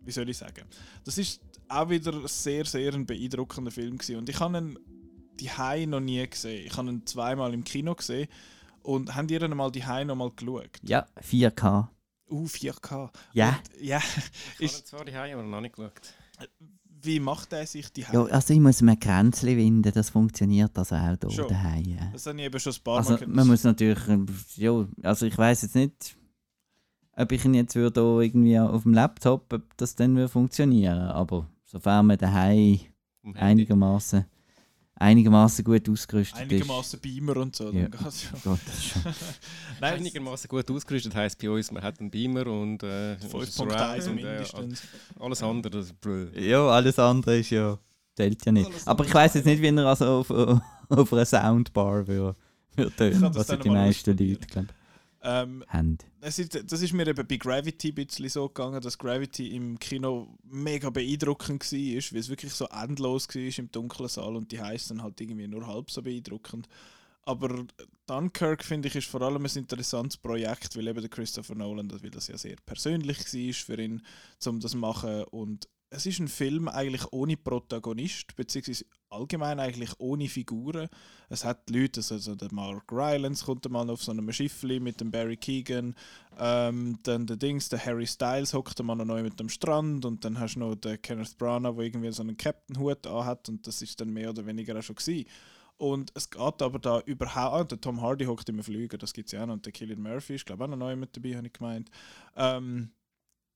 Wie 0.05 0.11
soll 0.11 0.29
ich 0.29 0.37
sagen? 0.37 0.67
Das 1.05 1.17
ist 1.17 1.41
auch 1.69 1.89
wieder 1.89 2.29
sehr, 2.29 2.67
sehr 2.67 2.93
ein 2.93 3.07
beeindruckender 3.07 3.71
Film 3.71 3.97
gewesen. 3.97 4.17
Und 4.19 4.29
ich 4.29 4.39
habe 4.39 4.59
ihn 4.59 4.79
die 5.41 5.87
noch 5.87 6.01
nie 6.01 6.29
gesehen. 6.29 6.67
Ich 6.67 6.77
habe 6.77 6.89
ihn 6.89 7.07
zweimal 7.07 7.55
im 7.55 7.65
Kino 7.65 7.95
gesehen. 7.95 8.29
Und 8.83 9.15
habt 9.17 9.31
ihr 9.31 9.43
ihn 9.43 9.57
mal 9.57 9.71
die 9.71 9.83
noch 10.05 10.15
mal 10.15 10.31
geschaut? 10.31 10.79
Ja, 10.83 11.07
4K. 11.23 11.89
Uh, 12.31 12.47
4K. 12.47 13.11
Ja. 13.33 13.49
Und, 13.49 13.83
ja. 13.83 14.01
Ich 14.59 14.73
habe 14.73 14.85
zwar 14.85 15.05
die 15.05 15.15
aber 15.15 15.43
noch 15.43 15.61
nicht 15.61 15.75
geschaut. 15.77 15.93
wie 17.03 17.21
macht 17.21 17.53
er 17.53 17.67
sich 17.67 17.93
die 17.93 18.01
ja. 18.01 18.25
Also 18.25 18.55
ich 18.55 18.61
muss 18.61 18.81
mir 18.83 18.97
Grenzli 18.97 19.57
winden, 19.57 19.93
das 19.93 20.11
funktioniert 20.11 20.77
also 20.79 20.97
auch 20.97 21.17
hier 21.21 21.31
Schon. 21.31 21.49
daheim. 21.49 21.85
ja. 21.85 22.11
Das 22.13 22.27
habe 22.27 22.39
ich 22.39 22.45
eben 22.47 22.61
schon 22.61 22.73
ein 22.73 22.83
paar 22.83 22.97
Also 22.99 23.13
Mal 23.13 23.27
man 23.27 23.47
muss 23.49 23.65
natürlich, 23.65 23.99
ja, 24.57 24.87
also 25.03 25.27
ich 25.27 25.37
weiß 25.37 25.63
jetzt 25.63 25.75
nicht, 25.75 26.17
ob 27.17 27.31
ich 27.31 27.45
ihn 27.45 27.55
jetzt 27.55 27.75
würde 27.75 28.01
da 28.01 28.21
irgendwie 28.21 28.59
auf 28.59 28.83
dem 28.83 28.95
Laptop, 28.95 29.53
ob 29.53 29.77
das 29.77 29.95
dann 29.95 30.17
würde 30.17 30.29
funktionieren, 30.29 30.99
aber 30.99 31.49
sofern 31.65 32.07
man 32.07 32.19
daheim 32.19 32.81
einigermaßen 33.35 34.25
einigermaßen 35.05 35.65
gut 35.65 35.89
ausgerüstet 35.89 36.41
Einigermaßen 36.41 37.01
Beamer 37.01 37.37
und 37.37 37.55
so. 37.55 37.71
Ja. 37.71 37.87
Ist. 38.09 38.31
Gott, 38.43 38.59
ist. 38.67 38.95
Nein, 39.81 39.95
Einigermaßen 39.95 40.49
gut 40.49 40.71
ausgerüstet 40.71 41.15
heisst 41.15 41.39
bei 41.41 41.51
uns, 41.51 41.71
man 41.71 41.83
hat 41.83 42.01
einen 42.01 42.11
Beamer 42.11 42.47
und 42.47 42.83
äh, 42.83 43.17
5.1 43.17 43.47
Surround 43.47 44.07
und, 44.07 44.19
äh, 44.19 44.23
mindestens. 44.23 44.83
alles 45.19 45.43
andere. 45.43 45.87
Ja, 46.35 46.67
alles 46.69 46.99
andere 46.99 47.39
ist 47.39 47.51
ja 47.51 47.79
zählt 48.17 48.45
ja 48.45 48.53
nicht. 48.53 48.67
Alles 48.67 48.87
Aber 48.87 49.05
ich 49.05 49.15
weiß 49.15 49.35
ist 49.35 49.35
jetzt 49.35 49.47
nicht, 49.47 49.63
wie 49.63 49.69
er 49.69 49.87
also 49.87 50.07
auf, 50.07 50.31
auf 50.89 51.13
einer 51.13 51.25
Soundbar 51.25 52.07
würde, 52.07 52.37
würde 52.75 52.97
tönen, 52.97 53.35
was 53.35 53.47
die 53.47 53.71
meisten. 53.71 54.11
Leute 54.11 54.47
glaub, 54.47 54.67
ähm, 55.25 55.65
das, 56.21 56.39
ist, 56.39 56.71
das 56.71 56.83
ist 56.83 56.93
mir 56.93 57.07
eben 57.07 57.27
bei 57.27 57.37
Gravity 57.37 57.89
ein 57.89 57.95
bisschen 57.95 58.29
so 58.29 58.49
gegangen, 58.49 58.81
dass 58.81 58.99
Gravity 58.99 59.57
im 59.57 59.79
Kino 59.79 60.37
mega 60.45 60.91
beeindruckend 60.91 61.63
war, 61.63 61.79
weil 61.79 62.21
es 62.21 62.29
wirklich 62.29 62.53
so 62.53 62.67
endlos 62.67 63.29
war 63.29 63.59
im 63.59 63.71
dunklen 63.71 64.09
Saal 64.09 64.37
und 64.37 64.53
die 64.53 64.61
heißt 64.61 64.91
dann 64.91 65.03
halt 65.03 65.21
irgendwie 65.21 65.49
nur 65.49 65.67
halb 65.67 65.91
so 65.91 66.03
beeindruckend. 66.03 66.69
Aber 67.27 67.65
Dunkirk 68.07 68.63
finde 68.63 68.89
ich 68.89 68.97
ist 68.97 69.09
vor 69.09 69.23
allem 69.23 69.47
ein 69.47 69.57
interessantes 69.57 70.19
Projekt, 70.19 70.77
weil 70.77 70.89
eben 70.89 71.01
der 71.01 71.09
Christopher 71.09 71.55
Nolan, 71.55 71.91
weil 71.91 72.11
das 72.11 72.29
ja 72.29 72.37
sehr 72.37 72.57
persönlich 72.67 73.19
war 73.19 73.53
für 73.55 73.83
ihn, 73.83 74.03
um 74.47 74.61
das 74.61 74.73
zu 74.73 74.77
machen. 74.77 75.25
Und 75.31 75.69
es 75.91 76.07
ist 76.07 76.19
ein 76.19 76.29
Film 76.29 76.69
eigentlich 76.69 77.05
ohne 77.13 77.37
Protagonist, 77.37 78.35
beziehungsweise 78.37 78.85
allgemein 79.11 79.61
eigentlich 79.61 79.91
ohne 79.99 80.29
Figuren. 80.29 80.89
Es 81.29 81.45
hat 81.45 81.71
Leute, 81.71 82.01
also 82.01 82.15
also 82.15 82.35
der 82.35 82.53
Mark 82.53 82.91
Rylance 82.91 83.45
kommt 83.45 83.69
mal 83.71 83.89
auf 83.89 84.03
so 84.03 84.11
einem 84.11 84.31
Schiffli 84.33 84.81
mit 84.81 85.01
dem 85.01 85.11
Barry 85.11 85.37
Keegan, 85.37 85.95
ähm, 86.39 86.99
dann 87.05 87.27
der 87.27 87.37
Dings, 87.37 87.69
der 87.69 87.85
Harry 87.85 88.07
Styles 88.07 88.55
hockt 88.55 88.83
mal 88.83 88.97
noch 88.97 89.05
neu 89.05 89.23
mit 89.23 89.39
dem 89.39 89.49
Strand 89.49 90.05
und 90.05 90.25
dann 90.25 90.39
hast 90.39 90.55
du 90.55 90.61
noch 90.61 90.75
den 90.75 91.01
Kenneth 91.01 91.39
Branagh, 91.39 91.77
der 91.77 91.85
irgendwie 91.85 92.13
so 92.13 92.23
einen 92.23 92.37
Captain-Hut 92.37 93.07
anhat 93.07 93.49
und 93.49 93.67
das 93.67 93.81
ist 93.83 94.01
dann 94.01 94.13
mehr 94.13 94.31
oder 94.31 94.45
weniger 94.47 94.79
auch 94.79 94.83
schon 94.83 94.97
gewesen. 94.97 95.27
Und 95.77 96.13
es 96.15 96.31
geht 96.31 96.63
aber 96.63 96.79
da 96.79 97.01
überhaupt, 97.01 97.55
ah, 97.55 97.65
der 97.65 97.81
Tom 97.81 98.01
Hardy 98.01 98.25
hockt 98.25 98.49
im 98.49 98.63
Flüger, 98.63 98.97
das 98.97 99.13
gibt 99.13 99.27
es 99.29 99.33
ja 99.33 99.43
auch 99.43 99.47
noch, 99.47 99.55
und 99.55 99.67
der 99.67 99.73
Killian 99.73 100.01
Murphy 100.01 100.37
ist 100.37 100.47
glaube 100.47 100.65
ich 100.65 100.67
auch 100.67 100.71
noch 100.71 100.77
neu 100.77 100.97
mit 100.97 101.17
dabei, 101.17 101.37
habe 101.37 101.47
ich 101.47 101.53
gemeint. 101.53 101.91
Ähm, 102.37 102.91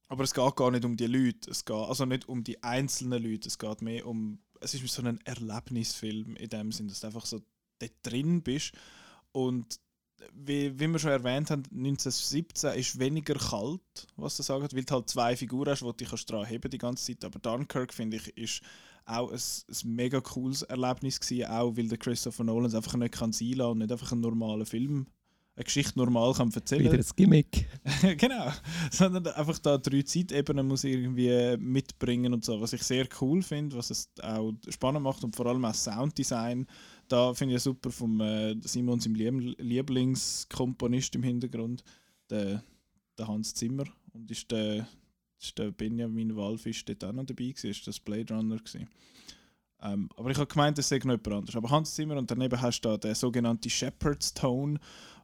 aber 0.08 0.24
es 0.24 0.34
geht 0.34 0.56
gar 0.56 0.70
nicht 0.70 0.84
um 0.84 0.96
die 0.96 1.06
Leute, 1.06 1.50
es 1.50 1.64
geht 1.64 1.76
also 1.76 2.04
nicht 2.04 2.28
um 2.28 2.42
die 2.42 2.62
einzelnen 2.62 3.22
Leute, 3.22 3.48
es 3.48 3.58
geht 3.58 3.82
mehr 3.82 4.06
um, 4.06 4.40
es 4.60 4.74
ist 4.74 4.86
so 4.88 5.02
ein 5.02 5.20
Erlebnisfilm 5.24 6.36
in 6.36 6.48
dem 6.48 6.72
Sinn, 6.72 6.88
dass 6.88 7.00
du 7.00 7.06
einfach 7.08 7.26
so 7.26 7.40
dort 7.78 7.92
drin 8.02 8.42
bist 8.42 8.72
und 9.32 9.80
wie, 10.32 10.78
wie 10.78 10.88
wir 10.88 10.98
schon 10.98 11.10
erwähnt 11.10 11.50
haben, 11.50 11.62
1917 11.70 12.74
ist 12.74 12.98
weniger 12.98 13.34
kalt, 13.34 14.06
was 14.16 14.36
du 14.36 14.42
sagst, 14.42 14.74
weil 14.74 14.84
du 14.84 14.94
halt 14.94 15.08
zwei 15.08 15.36
Figuren 15.36 15.70
hast, 15.70 15.82
die 15.82 16.04
dich 16.04 16.24
dran 16.24 16.44
heben 16.44 16.70
die 16.70 16.78
ganze 16.78 17.04
Zeit. 17.04 17.24
Aber 17.24 17.38
Dunkirk, 17.38 17.94
finde 17.94 18.16
ich, 18.16 18.36
ist 18.36 18.62
auch 19.04 19.30
ein, 19.30 19.38
ein 19.38 19.94
mega 19.94 20.20
cooles 20.20 20.62
Erlebnis 20.62 21.20
gewesen, 21.20 21.46
auch 21.46 21.76
weil 21.76 21.88
der 21.88 21.98
Christopher 21.98 22.44
Nolan 22.44 22.74
einfach 22.74 22.94
nicht 22.94 23.14
kann 23.14 23.32
sein 23.32 23.52
lassen 23.52 23.70
und 23.72 23.78
nicht 23.78 23.92
einfach 23.92 24.12
einen 24.12 24.20
normalen 24.20 24.66
Film, 24.66 25.06
eine 25.58 25.64
Geschichte 25.64 25.98
normal 25.98 26.34
kann 26.34 26.52
erzählen 26.52 26.92
ein 26.92 27.04
Gimmick. 27.16 27.66
genau. 28.16 28.52
Sondern 28.92 29.26
einfach 29.26 29.58
da 29.58 29.76
drei 29.76 30.02
Zeitebenen 30.02 30.68
muss 30.68 30.84
irgendwie 30.84 31.56
mitbringen 31.56 32.32
und 32.32 32.44
so, 32.44 32.60
was 32.60 32.72
ich 32.72 32.82
sehr 32.84 33.08
cool 33.20 33.42
finde, 33.42 33.76
was 33.76 33.90
es 33.90 34.08
auch 34.22 34.52
spannend 34.68 35.02
macht 35.02 35.24
und 35.24 35.34
vor 35.34 35.46
allem 35.46 35.64
auch 35.64 35.74
Sounddesign. 35.74 36.64
Da 37.08 37.34
finde 37.34 37.56
ich 37.56 37.62
super 37.62 37.90
vom 37.90 38.20
äh, 38.20 38.54
Simon, 38.62 39.00
seinem 39.00 39.16
Lieb 39.16 39.56
Lieblingskomponist 39.58 41.16
im 41.16 41.24
Hintergrund, 41.24 41.82
der, 42.30 42.62
der 43.18 43.26
Hans 43.26 43.52
Zimmer 43.52 43.84
und 44.12 44.30
ist 44.30 44.48
der, 44.52 44.86
ist 45.40 45.58
der 45.58 45.72
Benjamin 45.72 46.36
Walfisch 46.36 46.84
dort 46.84 47.02
auch 47.02 47.12
noch 47.12 47.24
dabei 47.24 47.48
gewesen, 47.48 47.70
ist 47.70 47.84
das 47.84 47.98
Blade 47.98 48.32
Runner 48.32 48.58
gewesen. 48.58 48.88
Ähm, 49.82 50.08
aber 50.16 50.30
ich 50.30 50.36
habe 50.36 50.46
gemeint, 50.46 50.78
es 50.78 50.88
sei 50.88 50.98
noch 50.98 51.04
jemand 51.04 51.28
anders. 51.28 51.56
Aber 51.56 51.70
Hans 51.70 51.94
Zimmer 51.96 52.16
und 52.16 52.30
daneben 52.30 52.60
hast 52.60 52.80
du 52.82 52.90
da 52.90 52.96
den 52.96 53.14
sogenannten 53.16 53.70
Shepherd's 53.70 54.34
Tone, 54.34 54.78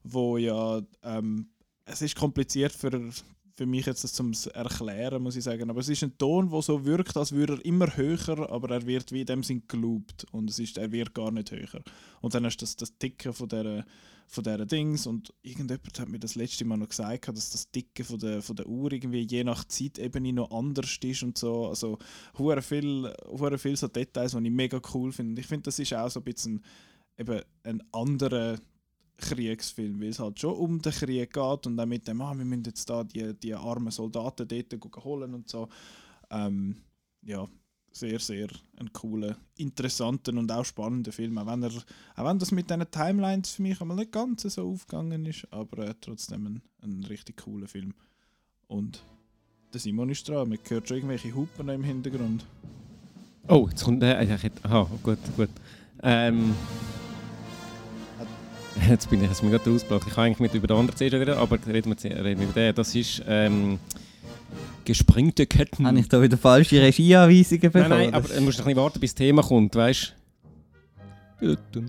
wo 0.05 0.37
ja 0.37 0.81
ähm, 1.03 1.49
es 1.87 2.03
ist 2.03 2.17
kompliziert 2.17 2.73
für, 2.73 3.11
für 3.55 3.67
mich 3.67 3.87
jetzt 3.87 4.05
das 4.05 4.13
zum 4.13 4.33
erklären, 4.53 5.23
muss 5.23 5.37
ich 5.37 5.45
sagen. 5.45 5.69
Aber 5.71 5.81
es 5.81 5.89
ist 5.89 6.03
ein 6.03 6.17
Ton, 6.17 6.51
der 6.51 6.63
so 6.63 6.85
wirkt, 6.85 7.17
als 7.17 7.33
würde 7.33 7.55
er 7.55 7.65
immer 7.65 7.97
höher, 7.97 8.51
aber 8.51 8.71
er 8.71 8.87
wird 8.87 9.13
wie 9.13 9.21
in 9.21 9.27
dem 9.27 9.43
Sinn 9.43 9.65
geloopt 9.69 10.25
und 10.33 10.49
es 10.51 10.59
ist, 10.59 10.79
er 10.79 10.93
wird 10.93 11.15
gar 11.15 11.31
nicht 11.31 11.51
höher. 11.51 11.83
Und 12.21 12.35
dann 12.35 12.45
hast 12.45 12.59
du 12.59 12.63
das, 12.63 12.77
das 12.77 12.97
Ticken 12.99 13.33
von 13.33 13.49
der 13.49 13.85
von 14.27 14.43
dieser 14.45 14.67
Dings 14.67 15.07
und 15.07 15.33
irgendjemand 15.43 15.99
hat 16.01 16.09
mir 16.09 16.19
das 16.19 16.35
letzte 16.35 16.65
Mal 16.65 16.79
noch 16.79 16.89
gesagt, 16.89 17.29
dass 17.29 17.51
das 17.51 17.71
Ticken 17.71 18.05
von 18.05 18.19
der, 18.19 18.43
von 18.43 18.57
der 18.57 18.67
Uhr 18.67 18.93
irgendwie 18.93 19.23
je 19.23 19.45
nach 19.45 19.65
Zeitebene 19.65 20.33
noch 20.33 20.51
anders 20.51 20.99
ist 21.03 21.23
und 21.23 21.39
so. 21.39 21.69
Also 21.69 21.99
hure 22.39 22.63
viel, 22.63 23.13
viel 23.59 23.77
so 23.77 23.89
Details, 23.89 24.33
die 24.33 24.47
ich 24.47 24.51
mega 24.51 24.81
cool 24.95 25.13
finde. 25.13 25.41
Ich 25.41 25.47
finde, 25.47 25.65
das 25.65 25.79
ist 25.79 25.93
auch 25.95 26.11
so 26.11 26.21
ein 26.21 26.25
bisschen 26.25 26.65
eben 27.19 27.43
ein 27.63 27.83
anderer 27.93 28.59
Kriegsfilm, 29.17 30.01
weil 30.01 30.09
es 30.09 30.19
halt 30.19 30.41
schon 30.41 30.55
um 30.55 30.81
den 30.81 30.93
Krieg 30.93 31.33
geht 31.33 31.67
und 31.67 31.79
auch 31.79 31.87
mit 31.87 32.07
dem, 32.09 32.21
ah, 32.21 32.35
wir 32.37 32.45
müssen 32.45 32.65
jetzt 32.65 32.89
da 32.89 33.05
die, 33.05 33.35
die 33.35 33.55
armen 33.55 33.91
Soldaten 33.91 34.47
dort 34.49 35.05
holen 35.05 35.35
und 35.35 35.49
so. 35.49 35.69
Ähm, 36.31 36.77
ja, 37.23 37.49
sehr, 37.93 38.19
sehr 38.19 38.49
ein 38.77 38.93
cooler, 38.93 39.37
interessanter 39.57 40.33
und 40.33 40.51
auch 40.51 40.65
spannender 40.65 41.13
Film, 41.13 41.39
auch 41.39 41.47
wenn, 41.47 41.63
er, 41.63 41.71
auch 42.17 42.25
wenn 42.25 42.39
das 42.39 42.51
mit 42.51 42.69
diesen 42.69 42.91
Timelines 42.91 43.53
für 43.53 43.63
mich 43.63 43.81
einmal 43.81 43.97
nicht 43.97 44.13
ganz 44.13 44.43
so 44.43 44.69
aufgegangen 44.69 45.25
ist, 45.27 45.47
aber 45.53 45.89
äh, 45.89 45.95
trotzdem 46.01 46.47
ein, 46.47 46.63
ein 46.83 47.05
richtig 47.05 47.45
cooler 47.45 47.69
Film. 47.69 47.95
Und 48.67 49.05
der 49.73 49.81
Simon 49.81 50.11
ist 50.11 50.29
dran, 50.29 50.49
man 50.49 50.59
hört 50.69 50.89
schon 50.89 50.97
irgendwelche 50.97 51.35
Hupen 51.35 51.69
im 51.69 51.85
Hintergrund. 51.85 52.45
Oh, 53.47 53.69
jetzt 53.69 53.85
kommt 53.85 54.03
der. 54.03 54.21
Ich 54.23 54.43
hätte, 54.43 54.65
aha, 54.65 54.89
gut, 55.03 55.19
gut. 55.37 55.51
Ähm, 56.03 56.55
jetzt 58.89 59.11
bin 59.11 59.23
ich 59.23 59.29
jetzt 59.29 59.43
mir 59.43 59.51
gerade 59.51 59.71
rausgebracht. 59.71 60.05
Ich 60.07 60.15
kann 60.15 60.25
eigentlich 60.25 60.41
mit 60.41 60.55
über 60.55 60.67
den 60.67 60.77
anderen 60.77 60.97
zuerst 60.97 61.15
reden, 61.15 61.35
aber 61.35 61.59
reden 61.67 61.95
wir, 61.97 62.25
reden 62.25 62.41
wir 62.41 62.49
über 62.49 62.61
den. 62.61 62.75
Das 62.75 62.95
ist 62.95 63.23
ähm, 63.27 63.79
gesprengte 64.85 65.47
Ketten. 65.47 65.87
Habe 65.87 65.99
ich 65.99 66.09
da 66.09 66.21
wieder 66.21 66.37
falsche 66.37 66.81
Regieanweisungen 66.81 67.61
bekommen? 67.61 67.89
Nein, 67.89 68.11
nein, 68.11 68.15
aber 68.15 68.29
du 68.29 68.41
musst 68.41 68.59
noch 68.59 68.67
ein 68.67 68.71
bisschen 68.71 68.83
warten, 68.83 69.01
bis 69.01 69.15
das 69.15 69.19
Thema 69.19 69.43
kommt, 69.43 69.75
weißt 69.75 70.15
du? 71.41 71.83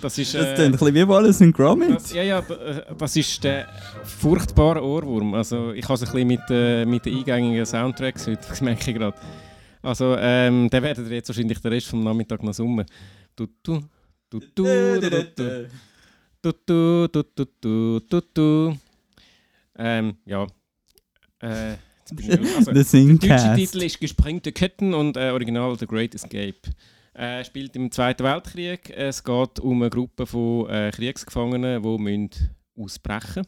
Das 0.00 0.18
ist. 0.18 0.34
das 0.34 0.46
äh, 0.46 0.54
klingt 0.54 0.60
ein 0.60 0.72
bisschen 0.72 0.94
wie 0.94 1.08
Wallace 1.08 1.40
und 1.40 1.52
Gromit. 1.52 1.96
Das, 1.96 2.12
ja, 2.12 2.22
ja, 2.22 2.38
äh, 2.38 2.82
das 2.96 3.16
ist 3.16 3.42
der 3.42 3.66
furchtbare 4.04 4.84
Ohrwurm. 4.84 5.34
Also 5.34 5.72
ich 5.72 5.84
habe 5.84 5.94
es 5.94 6.02
ein 6.02 6.12
bisschen 6.12 6.28
mit, 6.28 6.40
äh, 6.50 6.84
mit 6.84 7.06
den 7.06 7.18
eingängigen 7.18 7.66
Soundtracks 7.66 8.26
heute, 8.26 8.46
das 8.48 8.60
merke 8.60 8.90
ich 8.90 8.96
gerade. 8.96 9.16
Also 9.82 10.16
ähm, 10.18 10.68
den 10.68 10.82
werdet 10.82 11.08
ihr 11.08 11.14
jetzt 11.16 11.28
wahrscheinlich 11.28 11.60
den 11.60 11.72
Rest 11.72 11.88
vom 11.88 12.04
Nachmittag 12.04 12.42
noch 12.42 12.52
summen. 12.52 12.84
Du, 13.34 13.46
du, 13.62 13.80
du, 14.28 14.40
du, 14.54 15.00
du, 15.00 15.00
du, 16.42 16.52
du, 16.66 17.08
du, 17.08 17.22
du, 17.24 17.44
du, 17.60 18.00
du, 18.00 18.20
du. 18.34 18.78
Ähm, 19.78 20.16
ja. 20.26 20.46
Äh, 21.40 21.76
also, 22.10 22.72
Der 22.72 23.38
deutsche. 23.38 23.54
Titel 23.54 23.82
ist 23.82 24.00
Gesprengte 24.00 24.52
Ketten 24.52 24.92
und 24.92 25.16
äh, 25.16 25.30
Original 25.30 25.78
The 25.78 25.86
Great 25.86 26.14
Escape. 26.14 26.60
Äh, 27.14 27.44
spielt 27.44 27.74
im 27.76 27.90
Zweiten 27.90 28.24
Weltkrieg. 28.24 28.90
Es 28.90 29.24
geht 29.24 29.60
um 29.60 29.80
eine 29.80 29.90
Gruppe 29.90 30.26
von 30.26 30.68
äh, 30.68 30.90
Kriegsgefangenen, 30.92 31.82
die 31.82 31.98
müssen 31.98 32.30
ausbrechen 32.76 33.46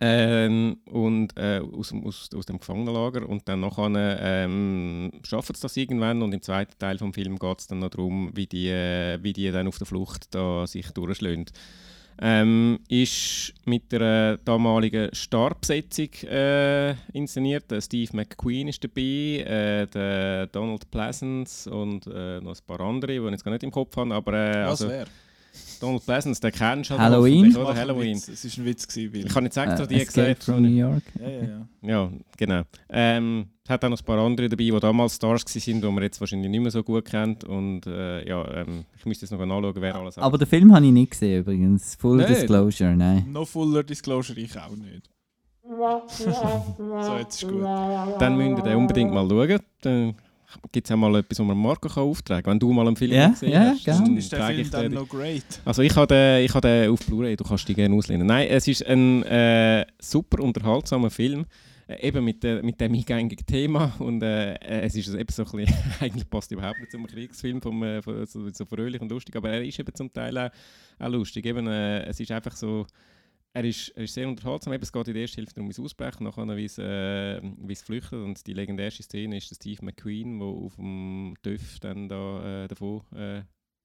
ähm, 0.00 0.78
und 0.86 1.36
äh, 1.36 1.60
aus, 1.60 1.90
dem- 1.90 2.04
aus, 2.06 2.30
aus 2.34 2.46
dem 2.46 2.58
Gefangenenlager 2.58 3.28
und 3.28 3.48
dann 3.48 3.60
nachher 3.60 4.18
ähm, 4.20 5.10
schaffen 5.22 5.54
sie 5.54 5.62
das 5.62 5.76
irgendwann 5.76 6.22
und 6.22 6.32
im 6.32 6.42
zweiten 6.42 6.78
Teil 6.78 6.98
vom 6.98 7.12
Film 7.12 7.38
geht 7.38 7.60
es 7.60 7.66
dann 7.66 7.80
noch 7.80 7.90
darum, 7.90 8.30
wie 8.34 8.46
die, 8.46 8.68
äh, 8.68 9.18
wie 9.22 9.32
die 9.32 9.50
dann 9.50 9.68
auf 9.68 9.78
der 9.78 9.86
Flucht 9.86 10.34
da 10.34 10.66
sich 10.66 10.90
durchschlagen. 10.90 11.46
Ähm, 12.20 12.78
ist 12.88 13.54
mit 13.64 13.90
der 13.90 14.36
damaligen 14.36 15.08
Starbesetzung 15.14 16.10
äh, 16.28 16.94
inszeniert. 17.14 17.70
Der 17.70 17.80
Steve 17.80 18.14
McQueen 18.14 18.68
ist 18.68 18.84
dabei, 18.84 19.00
äh, 19.02 19.86
der 19.86 20.46
Donald 20.48 20.88
Pleasance 20.90 21.68
und 21.70 22.06
äh, 22.06 22.40
noch 22.40 22.54
ein 22.54 22.66
paar 22.66 22.80
andere, 22.80 23.12
die 23.12 23.18
ich 23.18 23.30
jetzt 23.30 23.44
gar 23.44 23.50
nicht 23.52 23.64
im 23.64 23.70
Kopf 23.70 23.96
habe. 23.96 24.14
Aber 24.14 24.32
äh, 24.34 24.64
Was 24.66 24.82
also, 24.82 24.88
wäre? 24.90 25.06
Donald 25.82 26.04
Pleasance, 26.04 26.40
den 26.40 26.52
kennst 26.52 26.90
du 26.90 26.94
halt 26.94 27.02
Halloween? 27.12 27.56
Oder? 27.56 27.74
Halloween. 27.74 28.16
Es 28.16 28.28
war 28.28 28.62
ein 28.62 28.66
Witz, 28.66 28.86
gewesen, 28.86 29.12
Bill. 29.12 29.26
Ich 29.26 29.32
kann 29.34 29.44
jetzt 29.44 29.56
extra 29.56 29.82
Äh, 29.84 29.86
die 29.88 29.94
Escape 30.00 30.28
gesagt. 30.28 30.44
from 30.44 30.62
New 30.62 30.68
York. 30.68 31.02
Ja, 31.20 31.28
ja, 31.28 31.42
ja. 31.42 31.66
Ja, 31.82 32.10
genau. 32.36 32.62
Ähm, 32.88 33.46
es 33.64 33.70
hat 33.70 33.84
auch 33.84 33.88
noch 33.88 33.98
ein 34.00 34.04
paar 34.04 34.18
andere 34.18 34.48
dabei, 34.48 34.64
die 34.64 34.80
damals 34.80 35.16
Stars 35.16 35.44
waren, 35.44 35.80
die 35.80 35.86
man 35.90 36.02
jetzt 36.02 36.20
wahrscheinlich 36.20 36.50
nicht 36.50 36.60
mehr 36.60 36.70
so 36.70 36.82
gut 36.82 37.04
kennt. 37.04 37.44
Und 37.44 37.86
äh, 37.86 38.26
ja, 38.28 38.48
ähm, 38.62 38.84
ich 38.96 39.04
müsste 39.06 39.24
jetzt 39.26 39.32
noch 39.32 39.44
nachschauen, 39.44 39.74
wer 39.76 39.94
alles 39.96 40.18
Aber 40.18 40.38
den 40.38 40.46
Film 40.46 40.72
habe 40.74 40.86
ich 40.86 40.92
nicht 40.92 41.10
gesehen 41.10 41.40
übrigens. 41.40 41.96
Full 41.96 42.18
Nicht? 42.18 42.30
Disclosure, 42.30 42.94
nein. 42.96 43.26
No 43.32 43.44
fuller 43.44 43.82
Disclosure, 43.82 44.38
ich 44.38 44.56
auch 44.58 44.70
nicht. 44.76 45.10
so, 46.08 47.16
jetzt 47.18 47.42
ist 47.42 47.48
gut. 47.50 47.62
Dann 47.62 48.36
müsst 48.36 48.58
ihr 48.58 48.62
den 48.64 48.76
unbedingt 48.76 49.12
mal 49.12 49.28
schauen. 49.28 49.58
Dann 49.82 50.14
gibt 50.72 50.86
es 50.86 50.92
auch 50.92 50.96
mal 50.96 51.14
etwas, 51.16 51.38
wo 51.38 51.44
man 51.44 51.56
Marco 51.56 51.88
kann 51.88 52.02
auftragen 52.04 52.42
kann. 52.44 52.52
Wenn 52.52 52.58
du 52.60 52.72
mal 52.72 52.86
einen 52.86 52.96
Film 52.96 53.12
Ja, 53.12 53.28
gesehen 53.28 53.52
ja, 53.52 53.60
hast, 53.70 53.84
gerne. 53.84 54.04
dann 54.04 54.16
Ist 54.16 54.32
der 54.32 54.46
Film 54.46 54.60
ich 54.60 54.70
dann 54.70 54.82
den. 54.82 54.92
noch 54.94 55.08
great? 55.08 55.44
Also 55.64 55.82
ich 55.82 55.94
habe 55.96 56.06
den, 56.06 56.44
ich 56.44 56.54
habe 56.54 56.66
den 56.68 56.90
auf 56.90 57.00
Blu-ray, 57.06 57.36
du 57.36 57.44
kannst 57.44 57.68
die 57.68 57.74
gerne 57.74 57.94
auslehnen. 57.94 58.26
Nein, 58.26 58.48
es 58.48 58.66
ist 58.68 58.86
ein 58.86 59.22
äh, 59.24 59.86
super 60.00 60.42
unterhaltsamer 60.42 61.10
Film, 61.10 61.46
äh, 61.88 62.06
eben 62.06 62.24
mit, 62.24 62.44
äh, 62.44 62.62
mit 62.62 62.80
dem 62.80 62.92
eingängigen 62.94 63.46
Thema 63.46 63.92
und 63.98 64.22
äh, 64.22 64.54
äh, 64.54 64.80
es 64.82 64.94
ist 64.94 65.08
eben 65.14 65.32
so 65.32 65.44
ein 65.44 65.64
bisschen, 65.64 65.74
eigentlich 66.00 66.28
passt 66.28 66.50
überhaupt 66.52 66.78
nicht 66.80 66.90
zum 66.92 67.06
Kriegsfilm, 67.06 67.60
vom, 67.60 67.82
äh, 67.82 68.02
von, 68.02 68.24
so, 68.26 68.48
so 68.50 68.64
fröhlich 68.64 69.00
und 69.00 69.10
lustig, 69.10 69.34
aber 69.36 69.50
er 69.50 69.62
ist 69.62 69.78
eben 69.78 69.94
zum 69.94 70.12
Teil 70.12 70.36
auch, 70.38 70.50
auch 70.98 71.08
lustig. 71.08 71.44
Eben, 71.46 71.66
äh, 71.66 72.04
es 72.04 72.20
ist 72.20 72.30
einfach 72.30 72.54
so, 72.56 72.86
er 73.54 73.64
ist, 73.64 73.88
er 73.90 74.04
ist 74.04 74.14
sehr 74.14 74.28
unterhaltsam. 74.28 74.72
Eben, 74.72 74.82
es 74.82 74.92
geht 74.92 75.08
in 75.08 75.14
der 75.14 75.22
ersten 75.22 75.36
Hälfte 75.40 75.60
um 75.60 75.68
das 75.68 75.78
Ausbrechen, 75.80 76.24
nachher 76.24 76.56
wie 76.56 76.64
es, 76.64 76.78
äh, 76.78 77.40
wie 77.42 77.72
es 77.72 77.82
flüchtet. 77.82 78.14
Und 78.24 78.46
die 78.46 78.54
legendärste 78.54 79.02
Szene 79.02 79.36
ist 79.36 79.54
Steve 79.54 79.84
McQueen, 79.84 80.38
der 80.38 80.48
auf 80.48 80.76
dem 80.76 81.34
TÜV 81.42 81.80
dann 81.80 82.08
da, 82.08 82.64
äh, 82.64 82.68
davon 82.68 83.02
äh, 83.14 83.42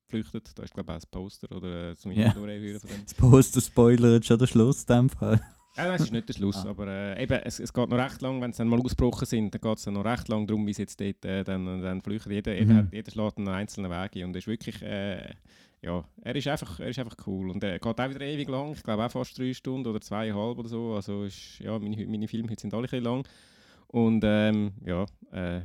flüchtet. 0.09 0.51
Da 0.57 0.63
ist, 0.63 0.73
glaube 0.73 0.91
ich, 0.91 0.97
auch 0.97 1.01
ein 1.03 1.09
Poster 1.11 1.51
oder 1.55 1.91
äh, 1.91 1.95
zumindest 1.95 2.35
Ja. 2.35 2.39
nur 2.39 2.47
ein 2.49 2.61
Hörer 2.61 2.79
von 2.79 2.89
dem. 2.89 3.03
Das 3.03 3.13
Poster 3.13 3.61
spoilert 3.61 4.25
schon 4.25 4.39
der 4.39 4.47
Schluss 4.47 4.83
in 4.83 4.95
dem 4.95 5.09
Fall. 5.09 5.41
Ja, 5.75 5.83
nein, 5.85 5.95
es 5.95 6.01
ist 6.03 6.11
nicht 6.11 6.27
der 6.27 6.33
Schluss, 6.33 6.65
Ah. 6.65 6.69
aber 6.69 6.87
äh, 6.87 7.21
eben, 7.21 7.39
es, 7.43 7.59
es 7.59 7.71
geht 7.71 7.87
noch 7.89 7.97
recht 7.99 8.19
lang, 8.23 8.41
wenn 8.41 8.51
sie 8.51 8.57
dann 8.59 8.67
mal 8.69 8.79
ausgebrochen 8.81 9.27
sind, 9.27 9.53
dann 9.53 9.61
geht 9.61 9.77
es 9.77 9.85
noch 9.85 10.03
recht 10.05 10.27
lang 10.27 10.47
darum, 10.47 10.65
wie 10.65 10.73
sie 10.73 10.81
jetzt 10.83 10.99
dort 10.99 11.23
äh, 11.23 11.43
dann, 11.43 11.81
dann 11.83 12.01
flüchten. 12.01 12.31
Jeder, 12.31 12.53
Mhm. 12.53 12.57
jeder, 12.57 12.87
jeder 12.91 13.11
schlägt 13.11 13.37
einen 13.37 13.49
einzelnen 13.49 13.91
Weg 13.91 14.15
ein 14.15 14.23
und 14.23 14.35
ist 14.35 14.47
wirklich, 14.47 14.81
äh, 14.81 15.35
ja, 15.81 16.03
er 16.21 16.35
ist, 16.35 16.47
einfach, 16.47 16.79
er 16.79 16.89
ist 16.89 16.99
einfach 16.99 17.15
cool 17.27 17.49
und 17.49 17.63
er 17.63 17.79
geht 17.79 17.99
auch 17.99 18.09
wieder 18.09 18.21
ewig 18.21 18.49
lang, 18.49 18.73
ich 18.73 18.83
glaube 18.83 19.05
auch 19.05 19.11
fast 19.11 19.37
drei 19.37 19.53
Stunden 19.53 19.87
oder 19.87 20.01
zweieinhalb 20.01 20.57
oder 20.57 20.69
so, 20.69 20.93
also 20.95 21.23
ist, 21.23 21.59
ja, 21.59 21.77
meine, 21.77 22.05
meine 22.07 22.27
Filme 22.27 22.49
heute 22.49 22.61
sind 22.61 22.73
alle 22.73 22.87
ein 22.91 23.03
lang 23.03 23.27
und 23.87 24.23
ähm, 24.25 24.71
ja, 24.85 25.05
äh, 25.31 25.61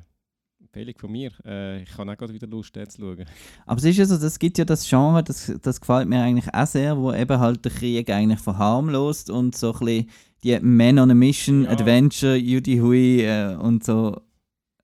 Empfehlung 0.61 0.95
von 0.97 1.11
mir, 1.13 1.33
äh, 1.45 1.83
ich 1.83 1.99
habe 1.99 2.13
auch 2.13 2.17
gerade 2.17 2.33
wieder 2.33 2.47
Lust, 2.47 2.75
den 2.77 2.89
zu 2.89 3.01
schauen. 3.01 3.27
Aber 3.67 3.79
es 3.79 3.85
ist 3.85 3.97
ja 3.97 4.05
so, 4.05 4.17
das 4.17 4.39
gibt 4.39 4.59
ja 4.59 4.65
das 4.65 4.89
Genre, 4.89 5.23
das, 5.23 5.53
das 5.61 5.81
gefällt 5.81 6.09
mir 6.09 6.23
eigentlich 6.23 6.55
auch 6.55 6.67
sehr, 6.67 6.97
wo 6.97 7.13
eben 7.13 7.39
halt 7.39 7.65
der 7.65 7.73
Krieg 7.73 8.09
eigentlich 8.11 8.41
verharmlost 8.41 9.29
und 9.29 9.57
so 9.57 9.73
ein 9.73 9.79
bisschen 9.81 10.11
die 10.45 10.59
Man 10.61 10.99
on 10.99 11.11
a 11.11 11.15
Mission, 11.15 11.65
Ja. 11.65 11.71
Adventure, 11.71 12.37
Judy 12.37 12.79
Hui 12.79 13.23
äh, 13.23 13.55
und 13.57 13.85
so 13.85 14.21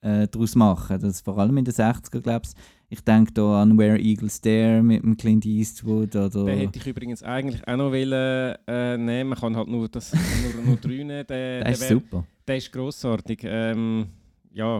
äh, 0.00 0.28
daraus 0.28 0.54
machen. 0.54 1.00
Das 1.00 1.20
vor 1.20 1.38
allem 1.38 1.56
in 1.58 1.64
den 1.64 1.74
60er, 1.74 2.20
glaube 2.20 2.46
ich. 2.46 2.52
Ich 2.91 3.03
denke 3.03 3.32
da 3.34 3.62
an 3.62 3.76
Where 3.76 3.99
Eagles 3.99 4.41
Dare 4.41 4.82
mit 4.82 5.03
dem 5.03 5.14
Clint 5.16 5.45
Eastwood 5.45 6.16
oder... 6.16 6.45
Den 6.47 6.59
hätte 6.59 6.78
ich 6.78 6.86
übrigens 6.86 7.22
eigentlich 7.22 7.66
auch 7.68 7.76
noch 7.76 7.93
wollen, 7.93 8.57
äh, 8.66 8.97
nehmen, 8.97 9.28
man 9.30 9.39
kann 9.39 9.55
halt 9.57 9.68
nur, 9.68 9.89
das, 9.91 10.14
nur, 10.14 10.64
nur 10.64 10.76
drei 10.80 11.03
nehmen. 11.05 11.26
Der, 11.26 11.64
das 11.64 11.74
ist 11.74 11.80
wär- 11.82 11.89
super. 11.99 12.26
Der 12.47 12.57
ist 12.57 12.72
grossartig. 12.72 13.41
Ähm, 13.45 14.07
ja, 14.55 14.78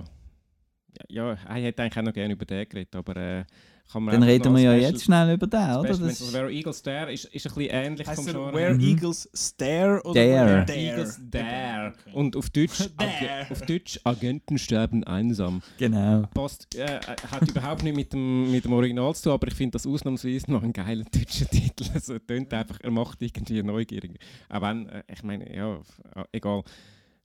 ja, 1.11 1.35
ja, 1.35 1.57
ich 1.57 1.65
hätte 1.65 1.83
eigentlich 1.83 1.99
auch 1.99 2.03
noch 2.03 2.13
gerne 2.15 2.33
über 2.33 2.47
den 2.47 2.67
geredet, 2.67 2.97
aber 2.97 3.17
äh, 3.17 3.45
kann 3.91 4.03
man 4.03 4.13
Dann 4.13 4.23
reden 4.23 4.55
wir 4.55 4.63
ja 4.63 4.73
Special- 4.73 4.91
jetzt 4.93 5.05
schnell 5.05 5.35
über 5.35 5.47
den, 5.47 5.59
oder? 5.77 5.89
Das 5.89 5.99
Mention- 6.01 6.33
Where 6.33 6.53
Eagles 6.53 6.83
Dare 6.83 7.13
ist, 7.13 7.25
ist 7.27 7.47
ein 7.47 7.55
bisschen 7.55 7.71
ähnlich 7.75 8.07
Heißt 8.07 8.17
vom 8.23 8.27
Genre. 8.27 8.53
Where 8.55 8.75
Mhm. 8.75 8.81
Eagles 8.81 9.31
Stare 9.35 10.03
oder 10.05 10.15
Dare. 10.15 10.67
Where? 10.69 10.77
Eagles 10.79 11.21
Dare. 11.31 11.95
Okay. 12.07 12.17
Und 12.17 12.37
auf 12.37 12.51
Deutsch, 12.51 12.79
Dare. 12.99 13.11
Ag 13.47 13.51
auf 13.51 13.63
Deutsch 13.63 14.01
Agenten 14.05 14.59
sterben 14.59 15.05
einsam. 15.05 15.63
genau. 15.79 16.23
Passt, 16.35 16.75
äh, 16.77 17.01
hat 17.31 17.49
überhaupt 17.49 17.83
nicht 17.83 17.97
mit 17.97 18.13
dem, 18.13 18.51
mit 18.53 18.65
dem 18.65 18.73
Original 18.75 19.15
zu 19.15 19.25
tun, 19.25 19.33
aber 19.33 19.49
ich 19.49 19.55
finde 19.55 19.73
das 19.73 19.87
ausnahmsweise 19.87 20.51
noch 20.51 20.63
einen 20.63 20.73
geilen 20.73 21.07
deutschen 21.11 21.49
Titel. 21.51 21.85
Also, 21.95 22.19
tönt 22.19 22.53
einfach, 22.53 22.79
er 22.83 22.91
macht 22.91 23.23
irgendwie 23.23 23.63
neugierig. 23.63 24.19
Auch 24.51 24.61
wenn, 24.63 24.89
äh, 24.89 25.03
ich 25.11 25.23
meine, 25.23 25.55
ja, 25.55 25.77
äh, 26.15 26.25
egal. 26.33 26.63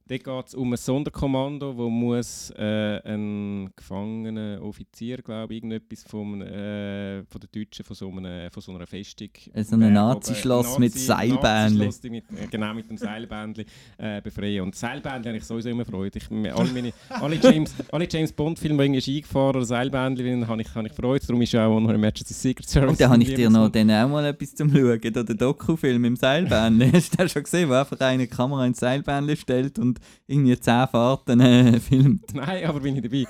Dort 0.08 0.24
geht 0.24 0.48
es 0.48 0.56
um 0.56 0.74
ein 0.74 0.78
Sonderkommando, 0.78 1.78
wo 1.78 1.90
muss 1.90 2.52
äh, 2.58 3.00
ein 3.06 3.70
gefangener 3.76 4.60
Offizier, 4.62 5.18
glaube 5.18 5.54
ich, 5.54 5.58
irgendetwas 5.64 6.04
vom, 6.04 6.42
äh, 6.42 7.24
von 7.24 7.40
den 7.40 7.50
Deutschen 7.52 7.86
von 7.86 7.96
so, 7.96 8.10
einem, 8.10 8.52
von 8.52 8.62
so 8.62 8.74
einer 8.74 8.88
Festung. 8.88 9.30
Äh, 9.54 9.64
so 9.64 9.76
ein 9.76 9.82
äh, 9.84 9.92
Nazi-Schloss 9.92 10.80
mit 10.80 10.94
Seilbändli. 10.94 11.86
Nazi-Schloss 11.86 12.04
mit, 12.12 12.26
äh, 12.32 12.48
genau, 12.50 12.74
mit 12.74 12.90
dem 12.90 12.98
Seilbändli 12.98 13.66
äh, 13.98 14.22
befreien. 14.22 14.64
Und 14.64 14.76
Seilbändli 14.76 15.30
habe 15.30 15.38
ich 15.38 15.46
sowieso 15.46 15.70
immer 15.70 15.86
Freude. 15.86 16.20
Ich, 16.20 16.30
alle, 16.30 16.72
meine, 16.72 16.92
alle 17.08 17.36
James, 17.36 17.74
alle 17.92 18.08
James 18.10 18.34
Bond-Filme, 18.34 18.80
wo 18.80 18.82
irgendwie 18.82 19.02
Skifahrer 19.02 19.58
oder 19.58 19.66
Seilbändli 19.66 20.24
sind, 20.24 20.48
habe 20.48 20.62
ich, 20.62 20.76
habe 20.76 20.88
ich 20.88 20.94
Freude. 20.94 21.26
Darum 21.26 21.42
ist 21.42 21.56
auch 21.56 21.80
noch 21.80 21.90
Emergency 21.92 22.34
Secret 22.34 22.68
Service. 22.68 22.92
Und 22.92 23.02
da 23.02 23.10
habe 23.10 23.22
ich 23.22 23.34
dir 23.36 23.50
noch 23.50 23.70
den 23.70 23.84
dann 23.88 24.06
auch 24.06 24.10
mal 24.10 24.26
etwas 24.26 24.56
zum 24.56 24.72
Schauen, 24.72 25.00
da 25.02 25.24
der 25.24 25.36
Dokufilm 25.36 26.06
im 26.06 26.16
Seilbändli. 26.16 26.92
Hast 26.94 27.14
du 27.14 27.18
das 27.18 27.32
schon 27.32 27.44
gesehen, 27.44 27.70
wo 27.70 27.74
einfach 27.74 28.00
eine 28.00 28.28
Kamera 28.28 28.66
ins 28.66 28.80
Seilbändli 28.80 29.36
stellt 29.36 29.80
und 29.80 29.93
irgendwie 30.28 30.60
10 30.60 30.88
Fahrten 30.88 31.40
äh, 31.40 31.80
filmt? 31.80 32.34
Nein, 32.34 32.66
aber 32.66 32.80
bin 32.80 32.96
ich 32.96 33.02
dabei. 33.02 33.26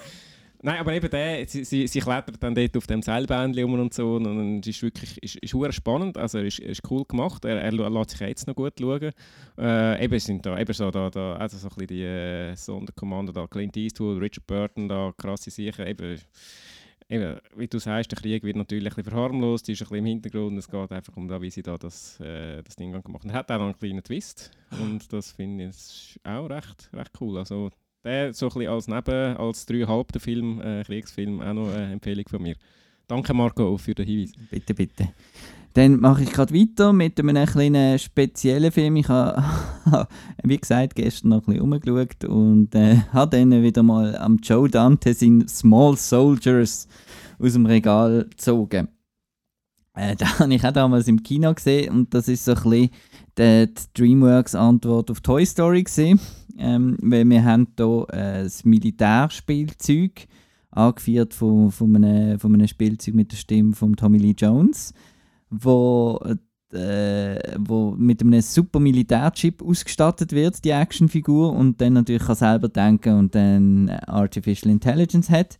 Nein, 0.65 0.80
aber 0.80 0.94
eben 0.94 1.10
der, 1.10 1.45
sie, 1.45 1.65
sie, 1.65 1.88
sie 1.88 1.99
klettert 1.99 2.41
dann 2.41 2.56
dort 2.56 2.77
auf 2.77 2.88
dem 2.88 3.02
Seilbändchen 3.02 3.65
um 3.65 3.73
und 3.73 3.94
so 3.94 4.15
und, 4.15 4.26
und 4.26 4.65
es 4.65 4.77
ist 4.77 4.81
wirklich 4.81 5.22
ist, 5.22 5.35
ist 5.35 5.76
spannend, 5.76 6.18
also 6.18 6.38
er 6.38 6.45
ist, 6.45 6.60
er 6.60 6.69
ist 6.69 6.90
cool 6.90 7.03
gemacht, 7.03 7.44
er, 7.44 7.61
er 7.61 7.73
lässt 7.73 8.11
sich 8.11 8.22
jetzt 8.22 8.48
noch 8.48 8.56
gut 8.56 8.72
schauen. 8.80 9.11
Äh, 9.57 10.06
eben 10.06 10.19
sind 10.19 10.45
da, 10.45 10.57
eben 10.57 10.73
so 10.73 10.90
da, 10.90 11.10
da 11.10 11.35
also 11.35 11.57
so 11.57 11.68
ein 11.68 11.76
bisschen 11.76 11.88
die 11.88 12.03
äh, 12.03 12.56
Sonderkommando 12.56 13.34
da, 13.34 13.45
Clint 13.45 13.76
Eastwood, 13.76 14.22
Richard 14.22 14.48
Burton 14.48 14.88
da, 14.88 15.11
krasse 15.18 15.52
Sachen, 15.52 15.85
eben, 15.85 16.18
eben, 17.10 17.38
wie 17.56 17.68
du 17.68 17.80
sagst, 17.80 18.12
der 18.12 18.20
Krieg 18.20 18.44
wird 18.44 18.56
natürlich 18.56 18.86
ein 18.86 18.96
bisschen 18.96 19.12
verharmlost, 19.12 19.70
ist 19.70 19.82
ein 19.82 19.86
bisschen 19.86 19.98
im 19.98 20.06
Hintergrund, 20.06 20.58
es 20.58 20.68
geht 20.68 20.92
einfach 20.92 21.16
um 21.16 21.28
da, 21.28 21.42
wie 21.42 21.50
sie 21.50 21.64
da 21.64 21.78
das, 21.78 22.20
äh, 22.20 22.62
das 22.64 22.76
Ding 22.76 22.92
gemacht 22.92 23.24
haben. 23.24 23.30
Er 23.30 23.36
hat 23.36 23.52
auch 23.52 23.58
noch 23.58 23.66
einen 23.66 23.78
kleinen 23.78 24.04
Twist 24.04 24.52
und 24.72 25.12
das 25.12 25.32
finde 25.32 25.70
ich 25.70 26.20
auch 26.24 26.50
recht, 26.50 26.90
recht 26.94 27.12
cool, 27.20 27.38
also 27.38 27.70
der 28.04 28.34
so 28.34 28.48
ein 28.48 28.54
bisschen 28.54 28.68
als 28.70 28.88
Neben, 28.88 29.38
als 29.38 29.66
dreieinhalbter 29.66 30.20
Film, 30.20 30.62
äh, 30.62 30.84
Kriegsfilm, 30.84 31.42
auch 31.42 31.54
noch 31.54 31.74
eine 31.74 31.94
Empfehlung 31.94 32.26
von 32.28 32.42
mir. 32.42 32.56
Danke 33.08 33.34
Marco 33.34 33.78
für 33.78 33.96
den 33.96 34.06
Hinweis. 34.06 34.34
Bitte, 34.50 34.74
bitte. 34.74 35.10
Dann 35.74 36.00
mache 36.00 36.24
ich 36.24 36.32
gerade 36.32 36.54
weiter 36.54 36.94
mit 36.94 37.20
einem 37.20 37.48
kleinen 37.48 37.98
speziellen 37.98 38.72
Film. 38.72 38.95
Ich 38.98 39.10
habe, 39.10 39.44
wie 40.44 40.58
gesagt, 40.58 40.95
gestern 40.95 41.30
noch 41.30 41.48
ein 41.48 41.54
bisschen 41.54 41.62
rumgeschaut 41.62 42.26
und 42.26 42.76
äh, 42.76 42.98
habe 43.12 43.38
dann 43.38 43.64
wieder 43.64 43.82
mal 43.82 44.16
am 44.18 44.38
Joe 44.38 44.70
Dante 44.70 45.14
sein 45.16 45.48
Small 45.48 45.98
Soldiers 45.98 46.88
aus 47.40 47.54
dem 47.54 47.66
Regal 47.66 48.28
gezogen. 48.30 48.88
Äh, 49.95 50.16
den 50.18 50.40
habe 50.40 50.54
ich 50.54 50.64
auch 50.64 50.72
damals 50.72 51.08
im 51.08 51.24
Kino 51.24 51.54
gesehen 51.54 51.91
und 51.91 52.14
das 52.14 52.28
ist 52.28 52.45
so 52.45 52.54
ein 52.54 52.64
bisschen 52.64 52.90
die, 53.38 53.74
Dreamworks-Antwort 53.95 55.10
auf 55.10 55.22
Toy 55.22 55.45
Story. 55.45 55.86
Ähm, 56.56 56.98
weil 57.02 57.26
wir 57.26 57.44
haben 57.44 57.68
hier 57.76 58.06
äh, 58.12 58.44
das 58.44 58.64
Militärspielzeug 58.64 60.28
angeführt 60.70 61.34
von, 61.34 61.72
von, 61.72 61.95
einem, 61.95 62.40
von 62.40 62.54
einem 62.54 62.68
Spielzeug 62.68 63.16
mit 63.16 63.32
der 63.32 63.38
Stimme 63.38 63.74
von 63.74 63.95
Tommy 63.95 64.20
Lee 64.20 64.36
Jones, 64.38 64.94
wo, 65.62 66.20
äh, 66.74 67.58
wo 67.60 67.92
mit 67.92 68.22
einem 68.22 68.42
super 68.42 68.80
Militärchip 68.80 69.62
ausgestattet 69.62 70.32
wird, 70.32 70.64
die 70.66 70.72
Actionfigur, 70.72 71.54
und 71.54 71.80
dann 71.80 71.94
natürlich 71.94 72.24
kann 72.24 72.36
selber 72.36 72.70
denken 72.70 73.18
und 73.18 73.36
dann 73.36 73.90
Artificial 74.08 74.72
Intelligence 74.72 75.30
hat. 75.30 75.60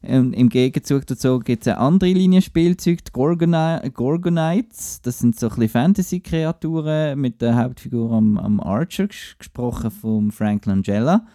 Ähm, 0.00 0.32
Im 0.32 0.48
Gegenzug 0.48 1.06
dazu 1.06 1.40
gibt 1.40 1.66
es 1.66 1.72
eine 1.72 1.78
andere 1.78 2.12
Linie 2.12 2.40
Spielzeug, 2.40 3.04
die 3.04 3.10
Gorgoni 3.12 3.90
Gorgonites. 3.90 5.00
Das 5.02 5.18
sind 5.18 5.38
so 5.38 5.48
ein 5.50 5.68
Fantasy-Kreaturen 5.68 7.18
mit 7.18 7.42
der 7.42 7.56
Hauptfigur 7.56 8.12
am, 8.12 8.38
am 8.38 8.60
Archer, 8.60 9.04
ges- 9.04 9.36
gesprochen 9.36 9.90
von 9.90 10.30
Frank 10.30 10.66
Langella. 10.66 11.26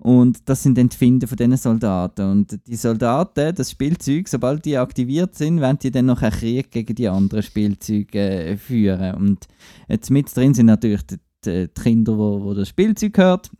Und 0.00 0.48
das 0.48 0.62
sind 0.62 0.78
Entfinder 0.78 1.28
von 1.28 1.36
diesen 1.36 1.58
Soldaten. 1.58 2.30
Und 2.30 2.58
die 2.66 2.76
Soldaten, 2.76 3.54
das 3.54 3.70
Spielzeug, 3.70 4.28
sobald 4.28 4.64
die 4.64 4.78
aktiviert 4.78 5.34
sind, 5.34 5.60
werden 5.60 5.78
die 5.82 5.90
dann 5.90 6.06
noch 6.06 6.22
einen 6.22 6.32
Krieg 6.32 6.70
gegen 6.70 6.94
die 6.94 7.08
anderen 7.08 7.42
Spielzeuge 7.42 8.18
äh, 8.18 8.56
führen. 8.56 9.14
Und 9.14 9.46
jetzt 9.88 10.10
mit 10.10 10.34
drin 10.34 10.54
sind 10.54 10.66
natürlich 10.66 11.02
die, 11.02 11.16
die, 11.44 11.68
die 11.68 11.82
Kinder, 11.82 12.16
wo, 12.16 12.42
wo 12.42 12.54
das 12.54 12.70
Spielzeug 12.70 13.12
gehört. 13.12 13.50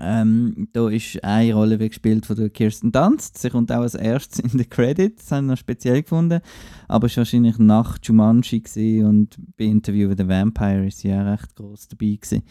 Ähm, 0.00 0.68
da 0.72 0.88
ist 0.88 1.22
eine 1.22 1.54
Rolle 1.54 1.78
wie 1.78 1.88
gespielt 1.88 2.26
von 2.26 2.52
Kirsten 2.52 2.90
Dunst. 2.90 3.38
Sie 3.38 3.48
kommt 3.48 3.70
auch 3.70 3.82
als 3.82 3.94
erstes 3.94 4.40
in 4.40 4.58
den 4.58 4.68
Credits, 4.68 5.22
das 5.22 5.32
habe 5.32 5.46
ich 5.46 5.50
noch 5.50 5.56
speziell 5.56 6.02
gefunden. 6.02 6.40
Aber 6.88 7.06
es 7.06 7.16
war 7.16 7.20
wahrscheinlich 7.20 7.58
nach 7.58 7.98
Jumanji 8.02 9.04
und 9.04 9.38
bei 9.56 9.66
Interview 9.66 10.08
with 10.08 10.16
the 10.18 10.26
Vampire 10.26 10.86
ist 10.88 10.98
sie 10.98 11.12
auch 11.14 11.24
recht 11.24 11.54
groß 11.54 11.86
dabei 11.88 12.18
gewesen. 12.20 12.42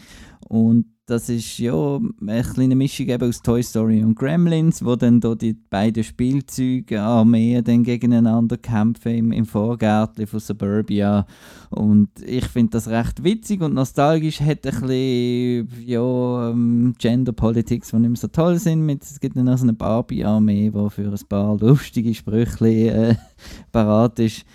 Und 0.47 0.85
das 1.05 1.27
ist 1.27 1.57
ja 1.57 1.99
eine 2.21 2.43
kleine 2.43 2.75
Mischung 2.75 3.07
eben 3.07 3.27
aus 3.27 3.41
Toy 3.41 3.61
Story 3.61 4.01
und 4.01 4.15
Gremlins, 4.15 4.85
wo 4.85 4.95
dann 4.95 5.19
da 5.19 5.35
die 5.35 5.53
beiden 5.53 6.03
Spielzeuge 6.03 7.01
Armeen 7.01 7.61
dann 7.63 7.84
gegeneinander 7.84 8.55
kämpfen 8.55 9.13
im, 9.13 9.31
im 9.34 9.45
Vorgärtchen 9.45 10.27
von 10.27 10.39
Suburbia. 10.39 11.25
Und 11.71 12.09
ich 12.25 12.45
finde 12.45 12.71
das 12.71 12.88
recht 12.88 13.21
witzig 13.21 13.61
und 13.61 13.73
nostalgisch. 13.73 14.39
Hat 14.39 14.65
ein 14.65 14.80
bisschen 14.81 15.67
ja, 15.85 16.49
ähm, 16.49 16.95
Gender 16.97 17.34
Politics, 17.34 17.89
die 17.89 17.97
nicht 17.97 18.09
mehr 18.09 18.17
so 18.17 18.27
toll 18.30 18.57
sind. 18.57 18.85
Mit, 18.85 19.03
es 19.03 19.19
gibt 19.19 19.35
dann 19.35 19.49
auch 19.49 19.57
so 19.57 19.63
eine 19.65 19.73
Barbie-Armee, 19.73 20.71
die 20.71 20.89
für 20.89 21.11
ein 21.11 21.27
paar 21.27 21.57
lustige 21.57 22.13
Sprüche 22.13 22.65
äh, 22.65 23.15
parat 23.73 24.19
ist. 24.19 24.45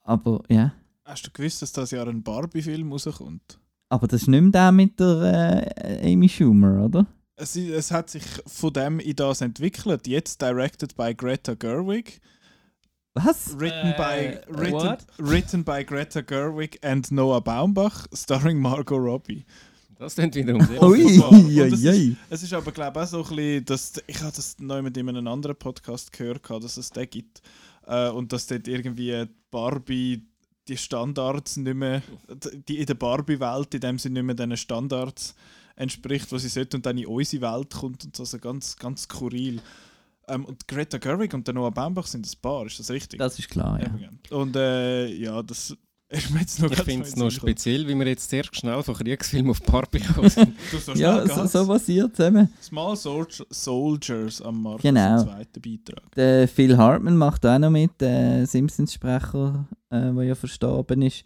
Aber 0.00 0.42
ja. 0.48 0.72
Hast 1.04 1.26
du 1.26 1.30
gewusst, 1.30 1.60
dass 1.60 1.72
das 1.72 1.90
Jahr 1.90 2.08
ein 2.08 2.22
Barbie-Film 2.22 2.90
rauskommt? 2.92 3.58
Aber 3.94 4.08
das 4.08 4.22
ist 4.22 4.28
nicht 4.28 4.40
mehr 4.40 4.50
der 4.50 4.72
mit 4.72 4.98
der 4.98 6.02
äh, 6.02 6.12
Amy 6.12 6.28
Schumer, 6.28 6.84
oder? 6.84 7.06
Es, 7.36 7.54
es 7.54 7.92
hat 7.92 8.10
sich 8.10 8.24
von 8.44 8.72
dem 8.72 8.98
in 8.98 9.14
das 9.14 9.40
entwickelt. 9.40 10.08
Jetzt 10.08 10.42
directed 10.42 10.96
by 10.96 11.14
Greta 11.14 11.54
Gerwig. 11.54 12.20
Was? 13.14 13.56
Written, 13.56 13.92
Äh, 13.92 14.42
by, 14.48 14.52
written, 14.58 14.72
what? 14.72 15.06
written 15.18 15.64
by 15.64 15.84
Greta 15.84 16.22
Gerwig 16.22 16.76
and 16.84 17.08
Noah 17.12 17.40
Baumbach, 17.40 18.08
starring 18.12 18.58
Margot 18.58 18.98
Robbie. 18.98 19.44
Das 19.96 20.16
klingt 20.16 20.34
wiederum 20.34 20.62
sehr 20.62 20.82
Ui, 20.82 21.60
es 21.60 21.72
ist-. 21.84 22.16
Es 22.30 22.42
ist 22.42 22.52
aber, 22.52 22.72
glaube 22.72 22.98
ich, 22.98 23.04
auch 23.04 23.08
so 23.08 23.22
ein 23.22 23.36
bisschen, 23.36 23.64
dass, 23.66 23.92
ich 24.08 24.20
habe 24.20 24.32
das 24.34 24.56
neu 24.58 24.82
mit 24.82 24.96
in 24.96 25.08
einem 25.08 25.28
anderen 25.28 25.54
Podcast 25.54 26.10
gehört, 26.10 26.42
gehabt, 26.42 26.64
dass 26.64 26.76
es 26.76 26.90
den 26.90 27.08
gibt. 27.08 27.42
Äh, 27.86 28.08
und 28.08 28.32
dass 28.32 28.48
dort 28.48 28.66
irgendwie 28.66 29.24
Barbie 29.52 30.26
die 30.68 30.76
Standards 30.76 31.56
nicht 31.56 31.74
mehr, 31.74 32.02
die 32.68 32.78
in 32.78 32.86
der 32.86 32.94
Barbie-Welt 32.94 33.74
in 33.74 33.80
dem 33.80 33.98
Sinne 33.98 34.22
nicht 34.22 34.26
mehr 34.26 34.34
diesen 34.46 34.56
Standards 34.56 35.34
entspricht, 35.76 36.30
was 36.32 36.42
sie 36.42 36.48
sollte 36.48 36.76
und 36.76 36.86
dann 36.86 36.98
in 36.98 37.06
unsere 37.06 37.42
Welt 37.42 37.74
kommt 37.74 38.04
und 38.04 38.16
so 38.16 38.22
also 38.22 38.38
ganz, 38.38 38.76
ganz 38.76 39.02
skurril. 39.02 39.60
Ähm, 40.28 40.44
und 40.46 40.66
Greta 40.66 40.98
Gerwig 40.98 41.34
und 41.34 41.46
der 41.46 41.54
Noah 41.54 41.70
Baumbach 41.70 42.06
sind 42.06 42.26
ein 42.26 42.40
Paar, 42.40 42.64
ist 42.66 42.78
das 42.78 42.90
richtig? 42.90 43.18
Das 43.18 43.38
ist 43.38 43.50
klar, 43.50 43.78
ja. 43.78 43.86
Eben, 43.86 43.98
gell. 43.98 44.38
Und 44.38 44.56
äh, 44.56 45.06
ja, 45.08 45.42
das 45.42 45.76
ist 46.08 46.30
mir 46.30 46.40
jetzt 46.40 46.60
noch 46.62 46.70
Ich 46.70 46.76
grad 46.76 46.86
finde 46.86 47.06
es 47.06 47.16
noch 47.16 47.30
speziell, 47.30 47.86
wie 47.88 47.94
wir 47.94 48.06
jetzt 48.06 48.30
sehr 48.30 48.44
schnell 48.52 48.82
von 48.82 48.94
Kriegsfilmen 48.94 49.50
auf 49.50 49.60
Barbie. 49.62 50.00
Du, 50.70 50.78
so 50.78 50.92
Ja, 50.92 51.26
so, 51.26 51.44
so 51.46 51.66
passiert 51.66 52.14
zusammen. 52.16 52.48
Small 52.62 52.96
Sol 52.96 53.26
Soldiers 53.50 54.40
am 54.40 54.62
Markt 54.62 54.82
Genau. 54.82 55.18
im 55.20 55.26
zweiten 55.26 55.60
Beitrag. 55.60 56.12
Der 56.14 56.48
Phil 56.48 56.76
Hartman 56.78 57.16
macht 57.16 57.44
auch 57.44 57.58
noch 57.58 57.70
mit, 57.70 58.00
der 58.00 58.46
Simpsons-Sprecher, 58.46 59.66
äh, 59.94 60.14
der 60.14 60.24
ja 60.24 60.34
verstorben 60.34 61.02
ist. 61.02 61.24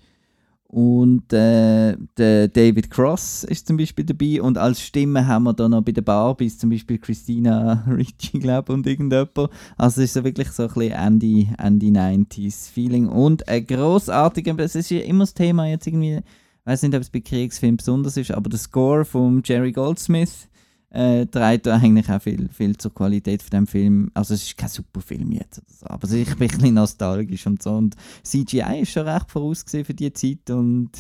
Und 0.70 1.32
äh, 1.32 1.96
der 2.18 2.48
David 2.48 2.90
Cross 2.90 3.44
ist 3.44 3.66
zum 3.66 3.78
Beispiel 3.78 4.04
dabei. 4.04 4.42
Und 4.42 4.58
als 4.58 4.82
Stimme 4.82 5.26
haben 5.26 5.44
wir 5.44 5.54
da 5.54 5.66
noch 5.66 5.80
bei 5.80 5.92
den 5.92 6.04
Barbies 6.04 6.58
zum 6.58 6.68
Beispiel 6.68 6.98
Christina 6.98 7.84
Ricci, 7.88 8.38
glaube 8.38 8.74
und 8.74 8.86
irgendjemand. 8.86 9.50
Also 9.78 10.02
es 10.02 10.08
ist 10.08 10.14
so 10.14 10.24
wirklich 10.24 10.50
so 10.50 10.64
ein 10.64 10.68
bisschen 10.68 10.92
Ende, 10.92 11.46
Ende 11.56 11.86
90s 11.86 12.70
Feeling. 12.70 13.08
Und 13.08 13.48
ein 13.48 13.66
grossartiger, 13.66 14.52
das 14.54 14.74
ist 14.74 14.90
ja 14.90 15.00
immer 15.00 15.24
das 15.24 15.32
Thema 15.32 15.66
jetzt 15.66 15.86
irgendwie, 15.86 16.16
ich 16.16 16.66
weiß 16.66 16.82
nicht, 16.82 16.94
ob 16.94 17.00
es 17.00 17.08
bei 17.08 17.20
Kriegsfilmen 17.20 17.78
besonders 17.78 18.18
ist, 18.18 18.30
aber 18.30 18.50
der 18.50 18.58
Score 18.58 19.06
von 19.06 19.42
Jerry 19.42 19.72
Goldsmith 19.72 20.48
äh, 20.90 21.26
trägt 21.26 21.66
da 21.66 21.76
eigentlich 21.76 22.08
auch 22.08 22.22
viel, 22.22 22.48
viel 22.48 22.76
zur 22.76 22.94
Qualität 22.94 23.42
von 23.42 23.50
dem 23.50 23.66
Film. 23.66 24.10
Also 24.14 24.34
es 24.34 24.44
ist 24.44 24.56
kein 24.56 24.68
super 24.68 25.00
Film 25.00 25.32
jetzt, 25.32 25.62
so, 25.66 25.86
aber 25.86 26.10
ich 26.10 26.34
bin 26.36 26.50
ein 26.50 26.56
bisschen 26.56 26.74
nostalgisch 26.74 27.46
und 27.46 27.62
so. 27.62 27.72
Und 27.72 27.96
CGI 28.22 28.80
ist 28.80 28.92
schon 28.92 29.06
recht 29.06 29.30
vorausgesehen 29.30 29.84
für 29.84 29.94
die 29.94 30.12
Zeit 30.12 30.50
und 30.50 30.90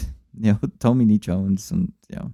ja, 0.40 0.58
Tommy 0.78 1.04
Lee 1.04 1.20
Jones 1.22 1.72
und 1.72 1.94
ja. 2.10 2.30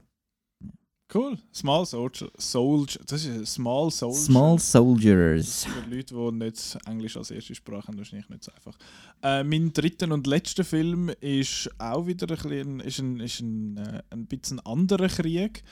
Cool. 1.13 1.39
Small 1.55 1.87
Soldier. 1.87 2.29
Soldier. 2.37 3.01
Das 3.07 3.25
ist 3.25 3.55
Small 3.55 3.89
Soldier. 3.93 4.19
Small 4.19 4.59
Soldiers. 4.59 5.65
Für 5.65 5.95
Leute, 5.95 6.13
die 6.13 6.45
nicht 6.45 6.79
Englisch 6.87 7.17
als 7.17 7.31
erste 7.31 7.55
Sprache 7.55 7.87
haben, 7.87 7.99
wahrscheinlich 7.99 8.29
nicht 8.31 8.43
so 8.43 8.51
einfach. 8.51 8.77
Äh, 9.23 9.45
mein 9.45 9.73
dritter 9.73 10.13
und 10.13 10.27
letzter 10.27 10.65
Film 10.65 11.11
ist 11.21 11.71
auch 11.79 12.07
wieder 12.07 12.27
ein, 12.29 12.79
bisschen, 12.79 12.81
ist 12.81 12.99
ein, 12.99 13.21
ist 13.21 13.41
ein, 13.41 13.77
äh, 13.77 14.03
ein 14.11 14.27
bisschen 14.27 14.59
anderer 14.61 15.07
Krieg. 15.07 15.63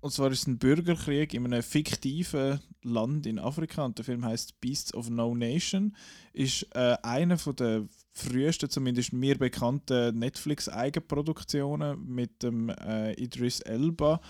Und 0.00 0.12
zwar 0.12 0.30
ist 0.30 0.40
es 0.40 0.46
ein 0.46 0.58
Bürgerkrieg 0.58 1.34
in 1.34 1.44
einem 1.44 1.62
fiktiven 1.62 2.60
Land 2.82 3.26
in 3.26 3.38
Afrika. 3.38 3.84
Und 3.84 3.98
der 3.98 4.04
Film 4.04 4.24
heißt 4.24 4.60
Beasts 4.60 4.94
of 4.94 5.10
No 5.10 5.34
Nation. 5.34 5.94
Ist 6.32 6.66
äh, 6.74 6.96
einer 7.02 7.36
von 7.36 7.56
der 7.56 7.86
frühesten, 8.12 8.70
zumindest 8.70 9.12
mir 9.12 9.36
bekannten 9.36 10.18
Netflix-Eigenproduktionen 10.18 12.02
mit 12.06 12.42
dem 12.42 12.70
äh, 12.70 13.12
Idris 13.14 13.60
Elba 13.60 14.20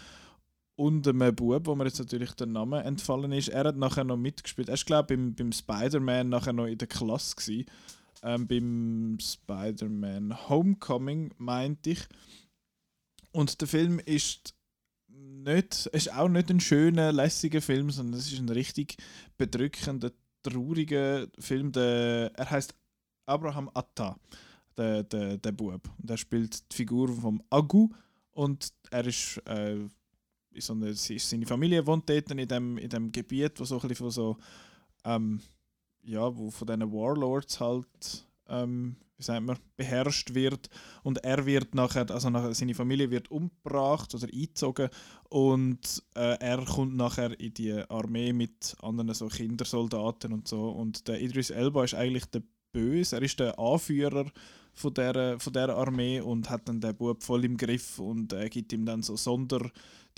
und 0.74 1.06
einem 1.06 1.34
Bub, 1.34 1.66
wo 1.66 1.74
mir 1.74 1.84
jetzt 1.84 1.98
natürlich 1.98 2.32
der 2.32 2.47
Name 2.48 2.82
entfallen 2.82 3.32
ist. 3.32 3.48
Er 3.48 3.64
hat 3.64 3.76
nachher 3.76 4.05
noch 4.05 4.16
mitgespielt. 4.16 4.68
Er 4.68 4.76
war, 4.76 4.84
glaube 4.84 5.14
ich, 5.14 5.18
beim, 5.20 5.34
beim 5.34 5.52
Spider-Man 5.52 6.30
nachher 6.30 6.52
noch 6.52 6.66
in 6.66 6.78
der 6.78 6.88
Klasse. 6.88 7.36
Gewesen. 7.36 7.66
Ähm, 8.22 8.47
beim 8.48 9.18
Spider-Man 9.20 10.48
Homecoming, 10.48 11.32
meinte 11.38 11.90
ich. 11.90 12.01
Und 13.32 13.60
der 13.60 13.68
Film 13.68 14.01
ist 14.01 14.55
nicht, 15.31 15.86
ist 15.86 16.12
auch 16.12 16.28
nicht 16.28 16.51
ein 16.51 16.61
schöner, 16.61 17.12
lässiger 17.12 17.62
Film, 17.62 17.90
sondern 17.90 18.19
es 18.19 18.32
ist 18.32 18.39
ein 18.39 18.48
richtig 18.48 18.97
bedrückender, 19.39 20.12
trauriger 20.43 21.27
Film. 21.39 21.73
Der, 21.73 22.32
er 22.35 22.51
heißt 22.51 22.74
Abraham 23.27 23.70
Atta, 23.74 24.19
der, 24.77 25.02
der, 25.05 25.39
der 25.39 25.52
Bub. 25.52 25.89
Und 25.98 26.11
er 26.11 26.16
spielt 26.16 26.70
die 26.73 26.77
Figur 26.77 27.09
von 27.09 27.43
Agu 27.51 27.89
und 28.32 28.73
er 28.90 29.07
ist, 29.07 29.39
äh, 29.47 29.78
so 30.59 30.73
eine, 30.73 30.94
seine 30.94 31.47
Familie 31.47 31.86
wohnt 31.86 32.09
dort 32.09 32.31
in 32.31 32.48
dem, 32.48 32.78
in 32.78 32.89
dem 32.89 33.12
Gebiet, 33.12 33.61
wo 33.61 33.65
so 33.65 33.77
ein 33.77 33.81
bisschen 33.89 33.97
von 33.97 34.11
so, 34.11 34.36
ähm, 35.05 35.40
ja, 36.02 36.36
wo 36.36 36.51
von 36.51 36.66
diesen 36.66 36.93
Warlords 36.93 37.61
halt, 37.61 38.27
ähm, 38.51 38.97
wie 39.20 39.24
sagt 39.24 39.44
man, 39.44 39.59
beherrscht 39.77 40.35
wird. 40.35 40.70
Und 41.02 41.22
er 41.24 41.44
wird 41.44 41.74
nachher, 41.74 42.10
also 42.10 42.31
nachher, 42.31 42.55
seine 42.55 42.74
Familie 42.74 43.10
wird 43.10 43.31
umgebracht 43.31 44.14
oder 44.14 44.27
eingezogen 44.32 44.89
und 45.28 46.02
äh, 46.14 46.39
er 46.40 46.64
kommt 46.64 46.97
nachher 46.97 47.39
in 47.39 47.55
die 47.55 47.72
Armee 47.89 48.32
mit 48.32 48.77
anderen 48.82 49.12
so 49.14 49.28
Kindersoldaten 49.28 50.32
und 50.32 50.48
so. 50.48 50.70
Und 50.70 51.06
der 51.06 51.20
Idris 51.20 51.51
Elba 51.51 51.85
ist 51.85 51.94
eigentlich 51.94 52.24
der 52.27 52.43
Böse, 52.72 53.16
er 53.16 53.22
ist 53.22 53.39
der 53.39 53.59
Anführer 53.59 54.27
von 54.72 54.94
der, 54.94 55.39
von 55.39 55.52
der 55.52 55.68
Armee 55.77 56.20
und 56.20 56.48
hat 56.48 56.68
dann 56.68 56.81
den 56.81 56.97
Bub 56.97 57.22
voll 57.22 57.44
im 57.44 57.56
Griff 57.56 57.98
und 57.98 58.32
äh, 58.32 58.48
gibt 58.48 58.72
ihm 58.72 58.86
dann 58.86 59.02
so 59.02 59.16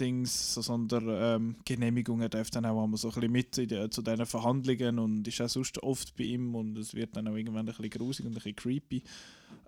Sonderdings, 0.03 0.55
so 0.55 0.63
Sondergenehmigungen. 0.63 2.31
Ähm, 2.33 2.39
er 2.39 2.45
dann 2.45 2.67
auch 2.67 2.83
einmal 2.83 2.99
so 2.99 3.09
ein 3.09 3.15
bisschen 3.15 3.33
mit 3.33 3.57
die, 3.57 3.91
zu 3.91 4.03
diesen 4.03 4.27
Verhandlungen 4.27 4.99
und 4.99 5.29
ist 5.29 5.41
auch 5.41 5.49
sonst 5.49 5.83
oft 5.83 6.17
bei 6.17 6.25
ihm 6.25 6.55
und 6.55 6.77
es 6.77 6.95
wird 6.95 7.17
dann 7.17 7.29
auch 7.29 7.37
irgendwann 7.37 7.69
ein 7.69 7.75
bisschen 7.75 7.91
grusig 7.91 8.27
und 8.27 8.33
ein 8.33 8.35
bisschen 8.35 8.57
creepy. 8.57 9.03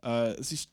Äh, 0.03 0.33
es 0.35 0.53
ist 0.53 0.71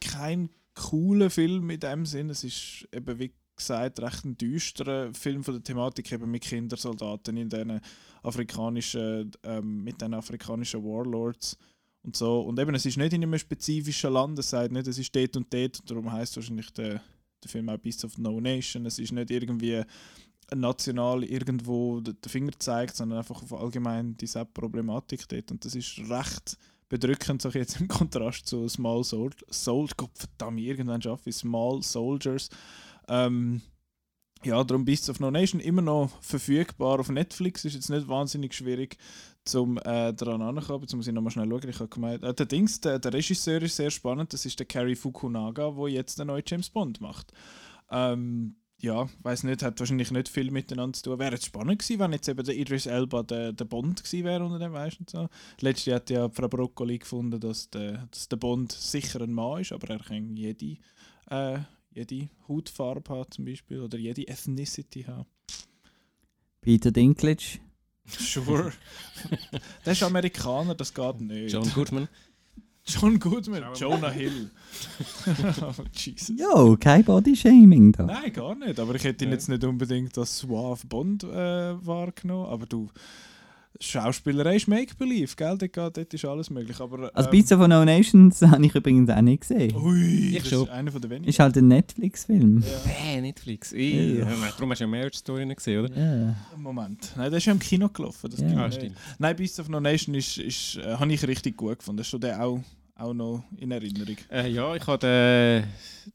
kein 0.00 0.50
cooler 0.74 1.30
Film 1.30 1.70
in 1.70 1.80
dem 1.80 2.06
Sinn, 2.06 2.28
es 2.30 2.44
ist 2.44 2.88
eben 2.92 3.18
wie 3.18 3.32
gesagt 3.54 4.00
recht 4.00 4.24
ein 4.24 4.36
düsterer 4.36 5.14
Film 5.14 5.44
von 5.44 5.54
der 5.54 5.62
Thematik 5.62 6.12
eben 6.12 6.30
mit 6.30 6.42
Kindersoldaten 6.42 7.36
in 7.36 7.48
diesen 7.48 7.80
afrikanischen, 8.22 9.30
ähm, 9.44 9.84
mit 9.84 10.02
den 10.02 10.12
afrikanischen 10.12 10.82
Warlords 10.82 11.56
und 12.02 12.16
so. 12.16 12.40
Und 12.40 12.58
eben, 12.58 12.74
es 12.74 12.84
ist 12.84 12.98
nicht 12.98 13.12
in 13.12 13.22
einem 13.22 13.38
spezifischen 13.38 14.12
Land, 14.12 14.38
es 14.38 14.50
sagt 14.50 14.72
nicht, 14.72 14.86
es 14.86 14.98
ist 14.98 15.14
dort 15.14 15.36
und 15.36 15.52
dort, 15.54 15.80
und 15.80 15.90
darum 15.90 16.12
heißt 16.12 16.36
wahrscheinlich 16.36 16.70
der, 16.72 17.00
der 17.46 17.52
Film 17.52 17.68
auch 17.68 17.78
Beasts 17.78 18.04
of 18.04 18.18
No 18.18 18.40
Nation. 18.40 18.86
Es 18.86 18.98
ist 18.98 19.12
nicht 19.12 19.30
irgendwie 19.30 19.82
national 20.54 21.24
irgendwo 21.24 22.00
den 22.00 22.16
Finger 22.26 22.52
zeigt, 22.58 22.96
sondern 22.96 23.18
einfach 23.18 23.42
auf 23.42 23.52
allgemein 23.52 24.16
diese 24.16 24.44
Problematik 24.44 25.28
dort. 25.28 25.50
Und 25.50 25.64
das 25.64 25.74
ist 25.74 25.98
recht 26.08 26.56
bedrückend, 26.88 27.42
so 27.42 27.48
jetzt 27.50 27.80
im 27.80 27.88
Kontrast 27.88 28.46
zu 28.46 28.68
Small 28.68 29.02
Soldiers. 29.02 29.42
Soul 29.50 29.88
Gott 29.96 30.10
verdammt, 30.14 30.60
irgendwann 30.60 31.02
schaffe 31.02 31.30
ich 31.30 31.36
Small 31.36 31.82
Soldiers. 31.82 32.48
Ähm, 33.08 33.62
ja, 34.44 34.62
darum 34.62 34.84
Beasts 34.84 35.10
of 35.10 35.20
No 35.20 35.30
Nation 35.30 35.60
immer 35.60 35.82
noch 35.82 36.10
verfügbar 36.20 37.00
auf 37.00 37.08
Netflix. 37.08 37.64
Ist 37.64 37.74
jetzt 37.74 37.90
nicht 37.90 38.08
wahnsinnig 38.08 38.54
schwierig 38.54 38.96
zum 39.44 39.78
äh, 39.78 40.12
daran 40.12 40.42
ankommen. 40.42 40.82
Jetzt 40.82 40.94
muss 40.94 41.06
ich 41.06 41.14
nochmal 41.14 41.32
schnell 41.32 41.48
schauen. 41.48 41.68
Ich 41.68 41.78
habe 41.78 41.88
gemeint, 41.88 42.22
äh, 42.22 42.34
der 42.34 42.46
Dings, 42.46 42.80
der, 42.80 42.98
der 42.98 43.12
Regisseur 43.12 43.62
ist 43.62 43.76
sehr 43.76 43.90
spannend. 43.90 44.32
Das 44.32 44.44
ist 44.44 44.58
der 44.58 44.66
Cary 44.66 44.94
Fukunaga, 44.94 45.70
der 45.70 45.88
jetzt 45.88 46.18
den 46.18 46.28
neuen 46.28 46.44
James 46.46 46.70
Bond 46.70 47.00
macht. 47.00 47.32
Ähm, 47.90 48.56
ja, 48.78 49.08
weiß 49.22 49.44
nicht, 49.44 49.62
hat 49.62 49.80
wahrscheinlich 49.80 50.10
nicht 50.10 50.28
viel 50.28 50.50
miteinander 50.50 50.96
zu 50.96 51.04
tun. 51.04 51.18
Wäre 51.18 51.32
jetzt 51.32 51.46
spannend 51.46 51.78
gewesen, 51.78 51.98
wenn 51.98 52.12
jetzt 52.12 52.28
eben 52.28 52.44
der 52.44 52.56
Idris 52.56 52.86
Elba 52.86 53.22
der, 53.22 53.52
der 53.52 53.64
Bond 53.64 54.04
gewesen 54.04 54.24
wäre 54.24 54.44
unter 54.44 54.58
dem, 54.58 54.72
weißt 54.72 55.00
du, 55.00 55.04
so. 55.06 55.28
Letztes 55.60 55.86
Jahr 55.86 55.96
hat 55.96 56.10
ja 56.10 56.28
Frau 56.28 56.48
Broccoli 56.48 56.98
gefunden, 56.98 57.40
dass 57.40 57.70
der, 57.70 58.06
dass 58.10 58.28
der 58.28 58.36
Bond 58.36 58.72
sicher 58.72 59.22
ein 59.22 59.32
Mann 59.32 59.62
ist, 59.62 59.72
aber 59.72 59.88
er 59.88 60.00
kann 60.00 60.36
jede, 60.36 60.76
äh, 61.30 61.58
jede 61.96 62.28
Hautfarbe 62.46 63.12
haben 63.12 63.30
zum 63.30 63.46
Beispiel 63.46 63.80
oder 63.80 63.98
jede 63.98 64.28
Ethnicity 64.28 65.04
haben. 65.04 65.26
Peter 66.60 66.90
Dinklage. 66.90 67.58
Sure. 68.06 68.72
der 69.84 69.92
ist 69.92 70.02
Amerikaner, 70.02 70.74
das 70.74 70.92
geht 70.92 71.20
nicht. 71.20 71.52
John 71.52 71.68
Goodman. 71.74 72.08
John 72.84 73.18
Goodman, 73.18 73.74
Jonah 73.74 74.10
Hill. 74.10 74.50
oh, 75.60 75.72
Jesus. 75.92 76.38
Jo, 76.38 76.76
kein 76.78 77.02
Bodyshaming 77.02 77.90
da. 77.90 78.04
Nein, 78.04 78.32
gar 78.32 78.54
nicht. 78.54 78.78
Aber 78.78 78.94
ich 78.94 79.02
hätte 79.02 79.24
ihn 79.24 79.32
jetzt 79.32 79.48
nicht 79.48 79.64
unbedingt 79.64 80.16
als 80.16 80.38
Suave 80.38 80.86
Bond 80.86 81.24
äh, 81.24 81.84
wahrgenommen. 81.84 82.46
Aber 82.46 82.66
du, 82.66 82.88
Schauspielerei 83.80 84.56
ist 84.56 84.68
Make-Believe, 84.68 85.34
gell? 85.36 85.56
Dort, 85.58 85.60
geht- 85.60 85.96
dort 85.96 86.14
ist 86.14 86.24
alles 86.24 86.50
möglich. 86.50 86.80
Aber, 86.80 87.10
Also 87.14 87.28
ähm, 87.28 87.30
Beats 87.32 87.52
of 87.52 87.66
No 87.66 87.84
Nations 87.84 88.40
habe 88.42 88.64
ich 88.66 88.74
übrigens 88.74 89.10
auch 89.10 89.20
nicht 89.20 89.40
gesehen. 89.42 89.74
Ui, 89.76 90.36
Ich 90.36 90.38
das 90.42 90.48
schon. 90.48 90.64
ist 90.64 90.70
einer 90.70 90.90
von 90.92 91.00
den 91.00 91.10
wenigen. 91.10 91.28
Ist 91.28 91.38
halt 91.38 91.56
ein 91.56 91.68
Netflix-Film. 91.68 92.64
Netflix. 93.20 93.70
Ja. 93.72 93.78
ja. 93.78 94.24
Darum 94.24 94.70
hast 94.70 94.78
du 94.80 94.84
ja 94.84 94.88
Marriage 94.88 95.18
Story 95.18 95.44
nicht 95.46 95.56
gesehen, 95.58 95.84
oder? 95.84 95.96
Ja. 95.96 96.34
Moment. 96.56 97.12
Nein, 97.16 97.30
der 97.30 97.38
ist 97.38 97.44
ja 97.46 97.52
im 97.52 97.58
Kino 97.58 97.88
gelaufen. 97.88 98.30
Das 98.30 98.40
Ja. 98.40 98.66
Ah. 98.66 98.70
Nein, 99.18 99.36
Beast 99.36 99.60
of 99.60 99.68
No 99.68 99.80
Nation 99.80 100.14
ist, 100.14 100.38
ist, 100.38 100.76
äh, 100.76 100.94
habe 100.96 101.12
ich 101.12 101.26
richtig 101.26 101.56
gut 101.56 101.78
gefunden. 101.78 101.98
Das 101.98 102.06
ist 102.06 102.10
schon 102.10 102.20
der 102.20 102.42
auch, 102.44 102.60
auch 102.98 103.12
noch 103.12 103.44
in 103.58 103.70
Erinnerung. 103.70 104.16
Äh, 104.30 104.48
ja, 104.50 104.74
ich 104.74 104.86
hatte, 104.86 105.06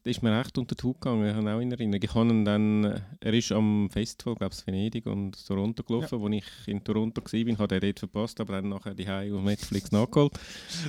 äh, 0.04 0.10
ist 0.10 0.24
mir 0.24 0.40
echt 0.40 0.58
unter 0.58 0.74
die 0.74 0.84
Haut 0.84 1.00
gegangen. 1.00 1.28
Ich 1.28 1.36
habe 1.36 1.54
auch 1.54 1.60
in 1.60 1.72
Erinnerung. 1.72 2.02
Ich 2.04 2.16
habe 2.16 2.44
dann, 2.44 2.84
äh, 2.84 3.02
er 3.20 3.34
ist 3.34 3.52
am 3.52 3.90
Festival, 3.92 4.36
glaube 4.36 4.56
ich, 4.58 4.66
Venedig 4.66 5.06
und 5.06 5.46
Toronto 5.46 5.84
gelaufen. 5.84 6.20
Wo 6.20 6.28
ich 6.30 6.44
in 6.66 6.84
Toronto 6.84 7.22
war, 7.22 7.32
habe 7.32 7.76
ich 7.76 7.80
den 7.80 7.80
dort 7.82 8.00
verpasst, 8.00 8.42
aber 8.42 8.54
dann 8.54 8.70
nachher 8.70 8.96
die 8.96 9.08
Hause 9.08 9.36
auf 9.36 9.44
Netflix 9.44 9.92
nachgeholt. 9.92 10.34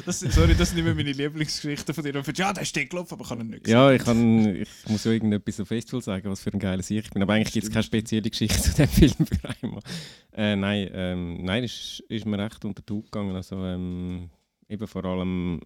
Das, 0.06 0.20
sorry, 0.20 0.54
das 0.54 0.70
sind 0.70 0.78
immer 0.78 0.94
meine 0.94 1.12
Lieblingsgeschichten 1.12 1.94
von 1.94 2.04
dir. 2.04 2.16
Und 2.16 2.38
ja, 2.38 2.52
der 2.52 2.62
ist 2.62 2.74
dort 2.74 2.90
gelaufen, 2.90 3.14
aber 3.14 3.24
ich 3.24 3.30
habe 3.30 3.42
ihn 3.42 3.48
nicht 3.48 3.64
gesehen. 3.64 3.78
Ja, 3.78 3.92
ich, 3.92 4.02
kann, 4.02 4.56
ich 4.56 4.68
muss 4.88 5.04
ja 5.04 5.12
irgendetwas 5.12 5.60
am 5.60 5.66
Festival 5.66 6.02
sagen, 6.02 6.30
was 6.30 6.40
für 6.40 6.52
ein 6.52 6.58
geiler 6.58 6.82
Sieg 6.82 7.04
ich 7.04 7.10
bin. 7.10 7.22
Aber 7.22 7.34
eigentlich 7.34 7.52
gibt 7.52 7.66
es 7.66 7.70
keine 7.70 7.82
spezielle 7.82 8.30
Geschichte 8.30 8.62
zu 8.62 8.74
dem 8.74 8.88
Film 8.88 9.26
für 9.26 9.48
einmal. 9.60 9.82
Äh, 10.32 10.56
nein, 10.56 10.88
ähm, 10.94 11.44
nein, 11.44 11.64
es 11.64 11.72
ist, 11.72 12.00
ist 12.08 12.24
mir 12.24 12.38
recht 12.38 12.64
unter 12.64 12.80
die 12.80 12.94
Haut 12.94 13.04
gegangen. 13.12 13.36
Also, 13.36 13.56
ähm, 13.56 14.30
eben 14.72 14.86
vor 14.86 15.04
allem, 15.04 15.60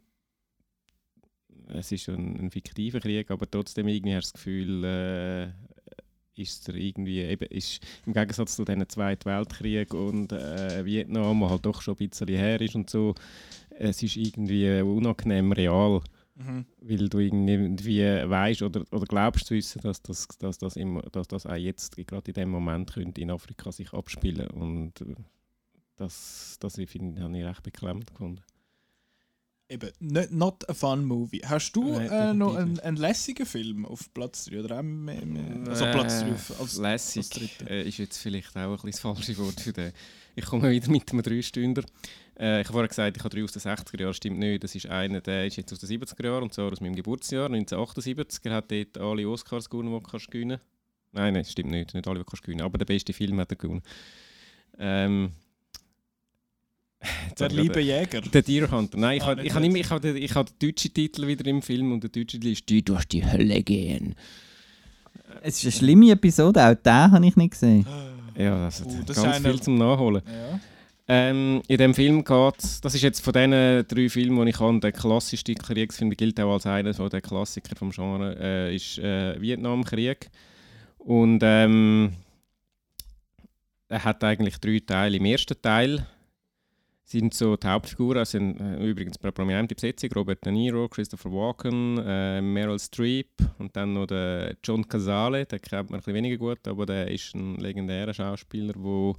es 1.69 1.93
ist 1.93 2.09
ein, 2.09 2.37
ein 2.39 2.51
fiktiver 2.51 3.01
Krieg, 3.01 3.31
aber 3.31 3.51
trotzdem 3.51 3.89
irgendwie 3.89 4.15
hast 4.15 4.31
du 4.31 4.33
das 4.33 4.45
Gefühl, 4.45 4.85
äh, 4.85 5.49
ist 6.41 6.69
er 6.69 6.75
irgendwie, 6.75 7.21
eben, 7.21 7.49
ist 7.49 7.81
im 8.05 8.13
Gegensatz 8.13 8.57
zu 8.57 8.65
diesen 8.65 8.89
Zweiten 8.89 9.25
Weltkrieg 9.25 9.95
und 9.95 10.33
äh, 10.33 10.85
Vietnam, 10.85 11.41
wo 11.41 11.51
halt 11.51 11.65
doch 11.65 11.81
schon 11.81 11.95
ein 11.95 12.09
bisschen 12.09 12.29
her 12.29 12.61
ist 12.61 12.75
und 12.75 12.91
so, 12.91 13.15
es 13.71 14.03
ist 14.03 14.17
irgendwie 14.17 14.81
unangenehm 14.81 15.53
real 15.53 16.03
Mhm. 16.39 16.67
weil 16.83 17.09
du 17.09 17.19
irgendwie 17.19 18.03
weißt 18.03 18.61
oder, 18.61 18.85
oder 18.91 19.07
glaubst 19.07 19.47
zu 19.47 19.55
wissen, 19.55 19.81
dass 19.81 20.03
das, 20.03 20.29
dass 20.39 20.59
das, 20.59 20.77
im, 20.77 21.01
dass 21.11 21.29
das 21.29 21.47
auch 21.47 21.55
jetzt, 21.55 21.97
gerade 21.97 22.31
in 22.31 22.35
dem 22.35 22.51
Moment, 22.51 22.93
könnte 22.93 23.23
in 23.23 23.31
Afrika 23.31 23.73
sich 23.73 23.95
abspielen 23.95 24.49
und 24.49 25.01
äh, 25.01 25.15
das, 25.97 26.59
das 26.61 26.77
ich 26.77 26.91
finde, 26.91 27.23
habe 27.23 27.39
ich 27.39 27.45
recht 27.45 27.63
beklemmend 27.63 28.11
gefunden. 28.11 28.43
Eben, 29.69 29.91
not, 29.99 30.31
not 30.31 30.69
a 30.69 30.75
fun 30.75 31.05
movie. 31.05 31.41
Hast 31.45 31.73
du 31.73 31.93
Nein, 31.93 32.09
äh, 32.09 32.35
noch 32.35 32.55
einen, 32.55 32.79
einen 32.79 32.97
lässigen 32.97 33.45
Film 33.47 33.85
auf 33.85 34.13
Platz 34.15 34.45
3 34.45 34.61
oder 34.61 34.79
auch 34.79 34.83
mehr, 34.83 35.27
mehr, 35.27 35.69
also 35.69 35.85
Platz 35.87 36.21
3 36.21 36.31
auf- 36.33 36.51
als, 36.53 36.61
als 36.61 36.77
lässig 36.79 37.29
dritte? 37.31 37.69
äh, 37.69 37.83
ist 37.89 37.99
jetzt 37.99 38.19
vielleicht 38.19 38.57
auch 38.57 38.61
ein 38.61 38.71
bisschen 38.71 38.91
das 38.93 39.01
falsche 39.01 39.37
Wort 39.39 39.61
für 39.61 39.73
den. 39.73 39.93
Ich 40.37 40.45
komme 40.45 40.71
wieder 40.71 40.89
mit 40.89 41.11
einem 41.11 41.23
Dreistünder. 41.23 41.83
Äh, 42.39 42.61
ich 42.61 42.67
habe 42.69 42.75
vorher 42.75 42.89
gesagt, 42.89 43.17
ich 43.17 43.25
habe 43.25 43.35
drei 43.35 43.43
aus 43.43 43.53
den 43.53 43.63
60er 43.63 44.01
Jahren, 44.01 44.15
stimmt 44.15 44.39
nicht. 44.39 44.63
Das 44.63 44.73
ist 44.75 44.87
einer, 44.87 45.21
der 45.21 45.47
ist 45.47 45.57
jetzt 45.57 45.73
aus 45.73 45.81
den 45.81 45.89
70er 46.01 46.25
Jahren 46.25 46.43
und 46.45 46.55
zwar 46.55 46.71
aus 46.71 46.81
meinem 46.81 46.95
Geburtsjahr, 46.95 47.47
1978. 47.47 48.45
Er 48.45 48.53
hat 48.55 48.71
dort 48.71 48.99
alle 48.99 49.29
Oscars 49.29 49.69
gewonnen, 49.69 49.93
die 49.93 50.01
du 50.01 50.09
kannst 50.11 50.31
gewinnen 50.31 50.61
Nein, 51.11 51.33
nein, 51.35 51.45
stimmt 51.45 51.71
nicht. 51.71 51.93
Nicht 51.95 52.07
alle, 52.07 52.19
die 52.21 52.25
du 52.25 52.31
kannst 52.31 52.43
gewinnen 52.45 52.61
aber 52.63 52.79
der 52.79 52.85
beste 52.85 53.13
Film 53.13 53.41
hat 53.41 53.51
er 53.51 53.57
gewonnen. 53.57 53.83
Ähm, 54.79 55.33
Der 57.39 57.49
ich 57.49 57.53
liebe 57.57 57.81
Jäger. 57.81 58.21
der 58.23 58.43
Deer 58.43 58.71
Hunter. 58.71 58.99
Nein, 58.99 59.19
ich 59.19 59.23
Ah, 59.23 59.27
habe 59.27 59.43
ich 59.47 59.55
immer- 59.55 59.77
ich 59.77 59.91
hab 59.91 60.01
den, 60.03 60.17
ich 60.17 60.35
hab 60.35 60.47
den 60.59 60.69
deutschen 60.69 60.95
Titel 60.95 61.27
wieder 61.27 61.47
im 61.47 61.61
Film 61.63 61.93
und 61.93 62.03
der 62.03 62.11
deutsche 62.11 62.39
Titel 62.39 62.49
ist 62.49 62.69
«Die 62.69 62.83
durch 62.83 63.05
die 63.05 63.25
Hölle 63.25 63.63
gehen». 63.63 64.15
Es 65.43 65.59
ist 65.59 65.65
eine 65.65 65.73
schlimme 65.73 66.11
Episode, 66.13 66.65
auch 66.67 66.75
den 66.75 67.13
habe 67.13 67.27
ich 67.27 67.37
nicht 67.37 67.51
gesehen. 67.53 67.87
Ja, 68.39 68.67
das 68.67 68.83
Uh, 68.85 68.89
ist 68.91 69.09
das 69.09 69.17
ist 69.17 69.23
ganz 69.23 69.39
viel 69.39 69.61
zum 69.63 69.79
Nachholen. 69.79 70.21
Ja. 70.27 70.61
Ähm, 71.09 71.63
in 71.69 71.79
dem 71.79 71.95
Film 71.95 72.23
geht 72.23 72.55
das 72.83 72.95
ist 72.95 73.01
jetzt 73.01 73.21
von 73.21 73.33
diesen 73.33 73.87
drei 73.89 74.11
Filmen, 74.11 74.45
die 74.45 74.51
ich 74.51 74.61
habe, 74.61 74.79
der 74.79 74.93
klassischste 74.93 75.55
Kriegsfilm, 75.55 76.11
der 76.11 76.17
gilt 76.19 76.39
auch 76.41 76.53
als 76.53 76.67
einer 76.67 76.93
von 76.93 77.09
der 77.09 77.23
Klassiker 77.23 77.75
vom 77.77 77.93
Genre, 77.93 78.37
äh, 78.39 78.77
ist 78.77 78.99
äh, 78.99 79.41
Vietnamkrieg. 79.41 80.29
Und 80.99 81.41
ähm, 81.45 82.13
er 83.89 84.05
hat 84.05 84.23
eigentlich 84.23 84.59
drei 84.59 84.81
Teile. 84.85 85.17
Im 85.17 85.25
ersten 85.25 85.55
Teil 85.63 86.07
sind 87.07 87.35
so 87.35 87.57
die 87.57 87.67
Hauptfiguren, 87.69 88.19
also 88.19 88.33
sind, 88.33 88.61
äh, 88.61 88.85
übrigens 88.85 89.17
prominente 89.17 89.77
Besetzung, 89.77 90.11
Robert 90.13 90.45
De 90.45 90.53
Niro, 90.53 90.89
Christopher 90.89 91.31
Walken, 91.31 91.99
äh, 92.05 92.41
Meryl 92.41 92.81
Streep 92.81 93.31
und 93.59 93.77
dann 93.77 93.93
noch 93.93 94.07
der 94.07 94.57
John 94.65 94.87
Cazale, 94.87 95.47
den 95.47 95.61
kennt 95.61 95.91
man 95.91 95.99
ein 95.99 96.01
bisschen 96.01 96.15
weniger 96.15 96.37
gut, 96.37 96.67
aber 96.67 96.85
der 96.85 97.09
ist 97.09 97.33
ein 97.35 97.57
legendärer 97.57 98.13
Schauspieler, 98.13 98.73
der 98.73 99.15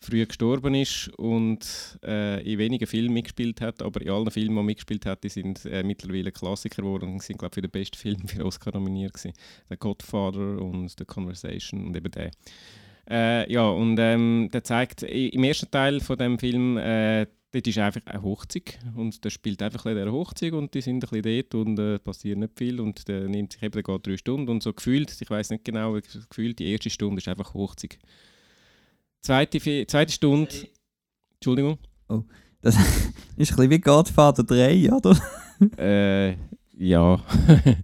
früh 0.00 0.26
gestorben 0.26 0.74
ist 0.74 1.08
und 1.16 1.98
äh, 2.04 2.42
in 2.42 2.58
wenigen 2.58 2.86
Filmen 2.86 3.14
mitgespielt 3.14 3.62
hat, 3.62 3.80
aber 3.80 4.02
in 4.02 4.10
allen 4.10 4.30
Filmen, 4.30 4.58
die 4.58 4.62
mitgespielt 4.62 5.06
hat, 5.06 5.24
die 5.24 5.30
sind 5.30 5.64
äh, 5.64 5.82
mittlerweile 5.82 6.30
Klassiker 6.30 6.82
geworden 6.82 7.14
und 7.14 7.22
sind, 7.22 7.38
glaube 7.38 7.52
ich, 7.52 7.54
für 7.54 7.62
den 7.62 7.70
besten 7.70 7.96
Film 7.96 8.28
für 8.28 8.44
Oscar 8.44 8.74
nominiert 8.74 9.14
gewesen. 9.14 9.32
Der 9.70 9.78
Godfather 9.78 10.60
und 10.60 10.90
The 10.98 11.06
Conversation 11.06 11.86
und 11.86 11.96
eben 11.96 12.10
der. 12.10 12.30
Äh, 13.08 13.52
ja, 13.52 13.68
und 13.68 13.98
ähm, 13.98 14.48
der 14.52 14.64
zeigt 14.64 15.02
im 15.02 15.44
ersten 15.44 15.70
Teil 15.70 16.00
von 16.00 16.16
dem 16.16 16.38
Film, 16.38 16.78
äh, 16.78 17.26
dort 17.54 17.66
ist 17.66 17.78
einfach 17.78 18.00
eine 18.06 18.22
Hochzeit 18.22 18.78
und 18.96 19.24
der 19.24 19.30
spielt 19.30 19.62
einfach 19.62 19.86
ein 19.86 19.94
der 19.94 20.10
Hochzeit 20.10 20.52
und 20.52 20.74
die 20.74 20.80
sind 20.80 21.04
ein 21.04 21.22
bisschen 21.22 21.48
dort 21.50 21.54
und 21.54 21.78
äh, 21.78 21.98
passiert 21.98 22.38
nicht 22.38 22.58
viel 22.58 22.80
und 22.80 23.06
der 23.06 23.28
nimmt 23.28 23.52
sich 23.52 23.62
eben, 23.62 23.72
der 23.72 23.82
geht 23.82 24.06
drei 24.06 24.16
Stunden 24.16 24.48
und 24.48 24.62
so 24.62 24.72
gefühlt, 24.72 25.14
ich 25.20 25.30
weiß 25.30 25.50
nicht 25.50 25.64
genau, 25.64 25.98
gefühlt 26.30 26.58
die 26.58 26.72
erste 26.72 26.90
Stunde 26.90 27.18
ist 27.18 27.28
einfach 27.28 27.54
Hochzeit. 27.54 27.98
Zweite, 29.20 29.86
zweite 29.86 30.12
Stunde, 30.12 30.50
Entschuldigung, 31.34 31.78
Das 32.60 32.76
ist 33.36 33.52
ein 33.52 33.56
bisschen 33.56 33.70
wie 33.70 33.80
Godfather 33.80 34.42
3, 34.42 34.92
oder? 34.92 35.16
äh, 35.78 36.36
ja, 36.76 37.22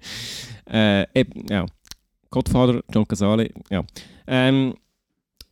äh, 0.70 1.06
eben, 1.14 1.46
ja, 1.48 1.66
Godfather, 2.28 2.82
John 2.92 3.06
Casale, 3.06 3.50
ja. 3.70 3.84
Ähm, 4.26 4.74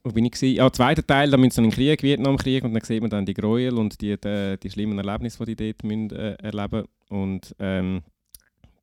wo 0.09 0.13
bin 0.13 0.25
ich 0.25 0.33
gewesen? 0.33 0.57
Ja, 0.57 0.73
zweiter 0.73 1.07
Teil, 1.07 1.31
da 1.31 1.37
müssen 1.37 1.51
sie 1.51 1.61
in 1.61 1.71
den 1.71 1.75
Krieg, 1.75 2.03
Vietnamkrieg, 2.03 2.65
und 2.65 2.73
dann 2.73 2.83
sieht 2.83 3.01
man 3.01 3.11
dann 3.11 3.27
die 3.27 3.35
Gräuel 3.35 3.77
und 3.77 4.01
die, 4.01 4.19
die, 4.19 4.57
die 4.63 4.71
schlimmen 4.71 4.99
Erlebnisse, 4.99 5.45
die 5.45 5.55
die 5.55 5.73
dort 5.73 5.85
müssen, 5.85 6.11
äh, 6.11 6.35
erleben 6.43 6.85
Und 7.11 7.55
ähm, 7.59 8.03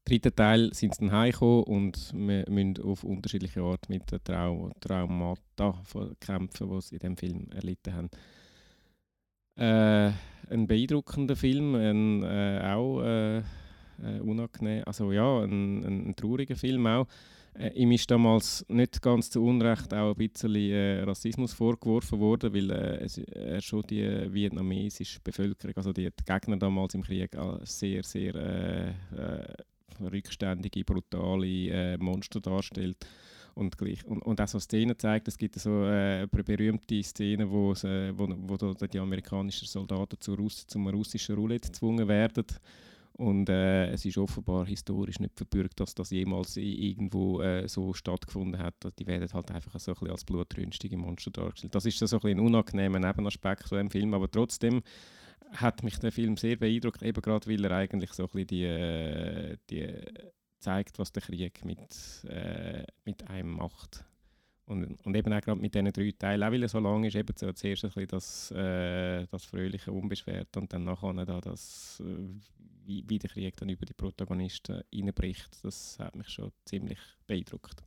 dritten 0.05 0.35
Teil 0.35 0.73
sind 0.73 0.93
sie 0.93 1.01
dann 1.01 1.11
heimgekommen 1.11 1.63
und 1.63 2.13
wir 2.13 2.45
müssen 2.47 2.81
auf 2.83 3.03
unterschiedliche 3.03 3.61
Art 3.61 3.89
mit 3.89 4.11
den 4.11 4.23
Trau 4.23 4.71
Traumata 4.79 5.81
kämpfen, 6.19 6.69
die 6.69 6.81
sie 6.81 6.95
in 6.95 6.99
diesem 6.99 7.17
Film 7.17 7.47
erlitten 7.55 7.93
haben. 7.93 8.09
Äh, 9.57 10.11
ein 10.53 10.67
beeindruckender 10.67 11.35
Film, 11.35 11.73
ein, 11.75 12.23
äh, 12.23 12.61
auch 12.71 13.01
äh, 13.01 13.37
äh, 13.39 14.19
unangenehm, 14.21 14.83
also 14.85 15.11
ja, 15.11 15.39
ein, 15.39 15.83
ein, 15.83 16.09
ein 16.09 16.15
trauriger 16.15 16.55
Film 16.55 16.85
auch. 16.85 17.07
Äh, 17.57 17.69
ihm 17.75 17.91
ist 17.91 18.11
damals 18.11 18.65
nicht 18.67 19.01
ganz 19.01 19.29
zu 19.29 19.43
Unrecht 19.43 19.93
auch 19.93 20.11
ein 20.11 20.15
bisschen 20.15 20.55
äh, 20.55 21.03
Rassismus 21.03 21.53
vorgeworfen 21.53 22.19
worden, 22.19 22.53
weil 22.53 22.69
äh, 22.69 23.07
er 23.33 23.61
schon 23.61 23.83
die 23.83 24.03
vietnamesische 24.33 25.19
Bevölkerung, 25.23 25.75
also 25.77 25.93
die, 25.93 26.09
Gegner 26.25 26.57
damals 26.57 26.95
im 26.95 27.03
Krieg, 27.03 27.35
als 27.35 27.79
sehr, 27.79 28.03
sehr 28.03 28.35
äh, 28.35 28.89
äh, 28.89 30.03
rückständige, 30.03 30.83
brutale 30.83 31.69
äh, 31.69 31.97
Monster 31.97 32.41
darstellt. 32.41 32.97
Und, 33.53 33.77
gleich, 33.77 34.05
und, 34.05 34.21
und 34.23 34.41
auch 34.41 34.49
so 34.49 34.59
Szenen 34.59 34.99
zeigt, 34.99 35.29
es 35.29 35.37
gibt 35.37 35.55
so 35.57 35.85
äh, 35.85 36.27
ber- 36.29 36.43
berühmte 36.43 37.01
Szenen, 37.01 37.49
wo, 37.49 37.71
äh, 37.71 38.11
wo, 38.17 38.27
wo 38.27 38.57
die 38.57 38.99
amerikanischen 38.99 39.65
Soldaten 39.65 40.19
zu 40.19 40.33
Russ 40.33 40.67
zum 40.67 40.89
russischen 40.89 41.35
Roulette 41.35 41.69
gezwungen 41.69 42.05
werden. 42.09 42.45
Und 43.17 43.47
äh, 43.47 43.91
es 43.91 44.03
ist 44.03 44.17
offenbar 44.17 44.65
historisch 44.65 45.19
nicht 45.19 45.37
verbürgt, 45.37 45.79
dass 45.79 45.95
das 45.95 46.09
jemals 46.09 46.57
irgendwo 46.57 47.41
äh, 47.41 47.65
so 47.67 47.93
stattgefunden 47.93 48.61
hat. 48.61 48.75
Die 48.99 49.07
werden 49.07 49.31
halt 49.31 49.51
einfach 49.51 49.79
so 49.79 49.91
ein 49.91 49.95
bisschen 49.95 50.11
als 50.11 50.25
blutrünstige 50.25 50.97
Monster 50.97 51.31
dargestellt. 51.31 51.73
Das 51.73 51.85
ist 51.85 51.97
so 51.97 52.05
ein, 52.05 52.09
bisschen 52.09 52.39
ein 52.39 52.45
unangenehmer 52.45 52.99
Nebenaspekt 52.99 53.69
von 53.69 53.77
dem 53.77 53.89
Film, 53.89 54.13
aber 54.13 54.29
trotzdem 54.29 54.81
hat 55.51 55.81
mich 55.81 55.97
der 55.99 56.11
Film 56.11 56.35
sehr 56.35 56.57
beeindruckt, 56.57 57.03
eben 57.03 57.21
gerade 57.21 57.49
weil 57.49 57.63
er 57.63 57.71
eigentlich 57.71 58.11
so 58.11 58.23
ein 58.23 58.29
bisschen 58.29 58.47
die, 58.47 58.63
äh, 58.63 59.57
die 59.69 59.87
zeigt, 60.59 60.99
was 60.99 61.13
der 61.13 61.23
Krieg 61.23 61.63
mit, 61.63 62.25
äh, 62.27 62.83
mit 63.05 63.29
einem 63.29 63.51
macht. 63.51 64.03
Und, 64.65 64.99
und 65.05 65.15
eben 65.15 65.31
auch 65.31 65.41
gerade 65.41 65.61
mit 65.61 65.75
diesen 65.75 65.93
drei 65.93 66.11
Teilen, 66.17 66.43
auch 66.43 66.51
weil 66.51 66.63
er 66.63 66.69
so 66.69 66.79
lang 66.79 67.03
ist, 67.03 67.15
eben 67.15 67.33
so 67.37 67.51
zuerst 67.53 67.85
ein 67.85 67.91
bisschen 67.91 68.07
das, 68.07 68.51
äh, 68.51 69.27
das 69.27 69.45
fröhliche, 69.45 69.91
unbeschwerte 69.91 70.59
und 70.59 70.73
dann 70.73 70.83
nachher 70.83 71.13
da 71.25 71.39
das, 71.39 72.01
äh, 72.03 72.64
wie, 72.85 73.03
wie 73.07 73.19
der 73.19 73.29
Krieg 73.29 73.55
dann 73.57 73.69
über 73.69 73.85
die 73.85 73.93
Protagonisten 73.93 74.81
reinbricht, 74.93 75.63
das 75.63 75.97
hat 75.99 76.15
mich 76.15 76.29
schon 76.29 76.51
ziemlich 76.65 76.99
beeindruckt. 77.27 77.83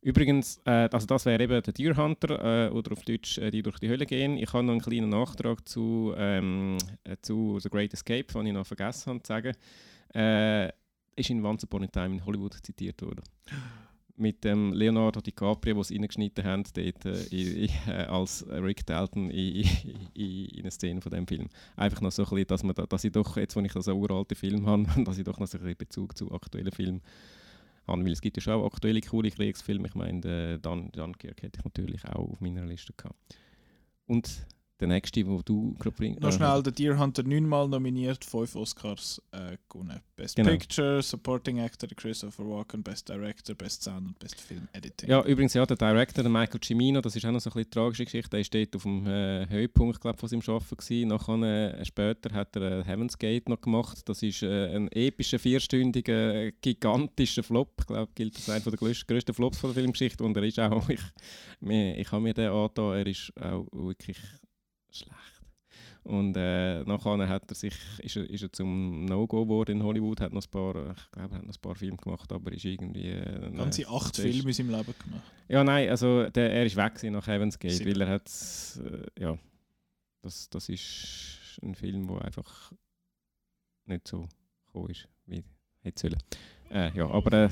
Übrigens, 0.00 0.60
äh, 0.64 0.88
also 0.92 1.06
das 1.06 1.26
wäre 1.26 1.42
eben 1.42 1.62
der 1.62 1.72
Deer 1.72 1.96
Hunter 1.96 2.66
äh, 2.66 2.70
oder 2.70 2.92
auf 2.92 3.04
Deutsch 3.04 3.38
äh, 3.38 3.52
die 3.52 3.62
durch 3.62 3.78
die 3.78 3.88
Hölle 3.88 4.04
gehen. 4.04 4.36
Ich 4.36 4.52
habe 4.52 4.64
noch 4.64 4.72
einen 4.72 4.80
kleinen 4.80 5.10
Nachtrag 5.10 5.66
zu, 5.68 6.12
ähm, 6.16 6.76
äh, 7.04 7.16
zu 7.22 7.60
The 7.60 7.68
Great 7.68 7.94
Escape, 7.94 8.24
den 8.24 8.46
ich 8.46 8.52
noch 8.52 8.66
vergessen 8.66 9.10
habe 9.10 9.22
zu 9.22 9.28
sagen. 9.28 9.52
Äh, 10.12 10.72
ist 11.14 11.30
in 11.30 11.44
Once 11.44 11.62
Upon 11.64 11.84
a 11.84 11.86
Time 11.86 12.16
in 12.16 12.26
Hollywood 12.26 12.54
zitiert 12.62 13.00
worden. 13.02 13.22
Mit 14.16 14.44
dem 14.44 14.72
Leonardo 14.72 15.20
DiCaprio, 15.20 15.74
den 15.74 15.82
sie 15.84 15.96
reingeschnitten 15.96 16.44
haben, 16.44 16.64
dort, 16.74 17.04
äh, 17.06 17.64
äh, 17.64 17.90
als 18.06 18.46
Rick 18.48 18.84
Dalton 18.86 19.30
in, 19.30 19.66
in, 20.14 20.46
in 20.46 20.60
einer 20.60 20.70
Szene 20.70 21.00
von 21.00 21.10
dem 21.10 21.26
Film. 21.26 21.48
Einfach 21.76 22.00
noch 22.00 22.12
so 22.12 22.22
ein 22.22 22.28
bisschen, 22.28 22.46
dass, 22.46 22.62
man 22.62 22.74
da, 22.74 22.86
dass 22.86 23.04
ich 23.04 23.12
doch, 23.12 23.36
jetzt 23.36 23.56
wo 23.56 23.60
ich 23.60 23.74
einen 23.74 23.96
uralten 23.96 24.36
Film 24.36 24.66
habe, 24.66 24.86
dass 25.04 25.18
ich 25.18 25.24
doch 25.24 25.38
noch 25.38 25.46
so 25.46 25.58
ein 25.58 25.64
bisschen 25.64 25.78
Bezug 25.78 26.16
zu 26.16 26.30
aktuellen 26.32 26.72
Filmen 26.72 27.00
habe. 27.86 28.04
Weil 28.04 28.12
es 28.12 28.20
gibt 28.20 28.36
ja 28.36 28.42
schon 28.42 28.54
auch 28.54 28.66
aktuelle 28.66 29.00
coole 29.00 29.30
Kriegsfilme. 29.30 29.88
Ich 29.88 29.94
meine, 29.94 30.54
äh, 30.54 30.58
Dun 30.58 30.90
Dunkirk 30.92 31.42
hätte 31.42 31.58
ich 31.58 31.64
natürlich 31.64 32.04
auch 32.06 32.32
auf 32.32 32.40
meiner 32.40 32.64
Liste 32.66 32.92
gehabt. 32.92 33.16
Und 34.06 34.46
der 34.82 34.88
nächste, 34.88 35.26
wo 35.26 35.40
du 35.42 35.74
gerade 35.78 35.96
bringst. 35.96 36.20
Noch 36.20 36.32
schnell, 36.32 36.62
der 36.62 36.72
Deer 36.72 36.98
Hunter 36.98 37.22
neunmal 37.22 37.68
nominiert, 37.68 38.24
fünf 38.24 38.56
Oscars 38.56 39.22
äh, 39.30 39.56
gewonnen. 39.68 40.00
Best 40.16 40.36
Genau. 40.36 40.50
Picture, 40.50 41.02
Supporting 41.02 41.60
Actor 41.60 41.88
Christopher 41.96 42.44
Walken, 42.44 42.82
Best 42.82 43.08
Director, 43.08 43.54
Best 43.54 43.82
Sound 43.82 44.08
und 44.08 44.18
Best 44.18 44.40
Film 44.40 44.68
Editing. 44.72 45.08
Ja, 45.08 45.22
übrigens, 45.24 45.54
ja, 45.54 45.64
der 45.64 45.76
Director, 45.76 46.22
der 46.22 46.30
Michael 46.30 46.60
Cimino, 46.62 47.00
das 47.00 47.16
ist 47.16 47.24
auch 47.24 47.30
noch 47.30 47.40
so 47.40 47.50
ein 47.50 47.54
bisschen 47.54 47.70
tragische 47.70 48.04
Geschichte. 48.04 48.30
Der 48.30 48.44
dort 48.44 48.76
auf 48.76 48.82
dem 48.82 49.06
äh, 49.06 49.46
Höhepunkt 49.48 50.00
glaub, 50.00 50.18
von 50.18 50.28
seinem 50.28 50.42
Arbeiten. 50.46 50.76
Gewesen. 50.76 51.08
Nachher, 51.08 51.78
äh, 51.80 51.84
später 51.84 52.34
hat 52.34 52.56
er 52.56 52.80
äh, 52.80 52.84
Heaven's 52.84 53.16
Gate 53.16 53.48
noch 53.48 53.60
gemacht. 53.60 54.08
Das 54.08 54.22
ist 54.22 54.42
äh, 54.42 54.74
ein 54.74 54.88
epischer, 54.92 55.38
vierstündiger, 55.38 56.34
äh, 56.34 56.52
gigantischer 56.60 57.42
Flop. 57.42 57.74
Ich 57.80 57.86
glaube, 57.86 58.10
gilt 58.14 58.34
als 58.36 58.50
einer 58.50 58.60
der 58.60 58.78
grössten 58.78 59.34
Flops 59.34 59.58
von 59.58 59.72
der 59.72 59.82
Filmgeschichte. 59.82 60.24
Und 60.24 60.36
er 60.36 60.42
ist 60.42 60.58
auch, 60.58 60.88
ich, 60.88 61.00
mir, 61.60 61.98
ich 61.98 62.10
habe 62.10 62.22
mir 62.22 62.34
den 62.34 62.50
angetan, 62.50 62.94
er 62.94 63.06
ist 63.06 63.32
auch 63.40 63.66
wirklich 63.72 64.18
schlecht. 64.94 65.40
Und 66.04 66.36
äh, 66.36 66.82
nachher 66.82 67.28
hat 67.28 67.48
er 67.48 67.54
sich, 67.54 67.74
ist, 67.98 68.16
er, 68.16 68.28
ist 68.28 68.42
er 68.42 68.52
zum 68.52 69.04
No-Go 69.04 69.44
geworden 69.44 69.76
in 69.78 69.82
Hollywood, 69.84 70.20
hat 70.20 70.32
noch 70.32 70.42
ein 70.44 70.50
paar, 70.50 70.74
ich 70.96 71.10
glaube, 71.12 71.34
er 71.34 71.38
hat 71.38 71.46
noch 71.46 71.54
ein 71.54 71.60
paar 71.60 71.74
Filme 71.76 71.96
gemacht, 71.96 72.32
aber 72.32 72.52
ist 72.52 72.64
irgendwie... 72.64 73.10
Äh, 73.10 73.52
Ganze 73.56 73.88
acht 73.88 74.18
ist- 74.18 74.22
Filme 74.22 74.48
in 74.50 74.52
seinem 74.52 74.70
Leben 74.70 74.94
gemacht. 74.98 75.22
ja, 75.48 75.62
nein, 75.62 75.88
also 75.88 76.28
der, 76.28 76.52
er 76.52 76.66
ist 76.66 76.74
weg 76.76 77.00
nach 77.12 77.26
Heaven's 77.28 77.56
Gate, 77.58 77.72
Sieben. 77.72 77.92
weil 77.92 78.00
er 78.00 78.08
hat, 78.08 78.28
äh, 78.84 79.20
ja, 79.22 79.38
das, 80.22 80.50
das 80.50 80.68
ist 80.68 81.60
ein 81.62 81.74
Film, 81.76 82.08
der 82.08 82.22
einfach 82.24 82.72
nicht 83.86 84.08
so 84.08 84.28
gekommen 84.66 84.90
ist, 84.90 85.08
wie 85.26 85.44
hätte 85.82 86.00
sollen. 86.00 86.22
Äh, 86.70 86.96
ja, 86.96 87.08
aber 87.08 87.44
äh, 87.44 87.48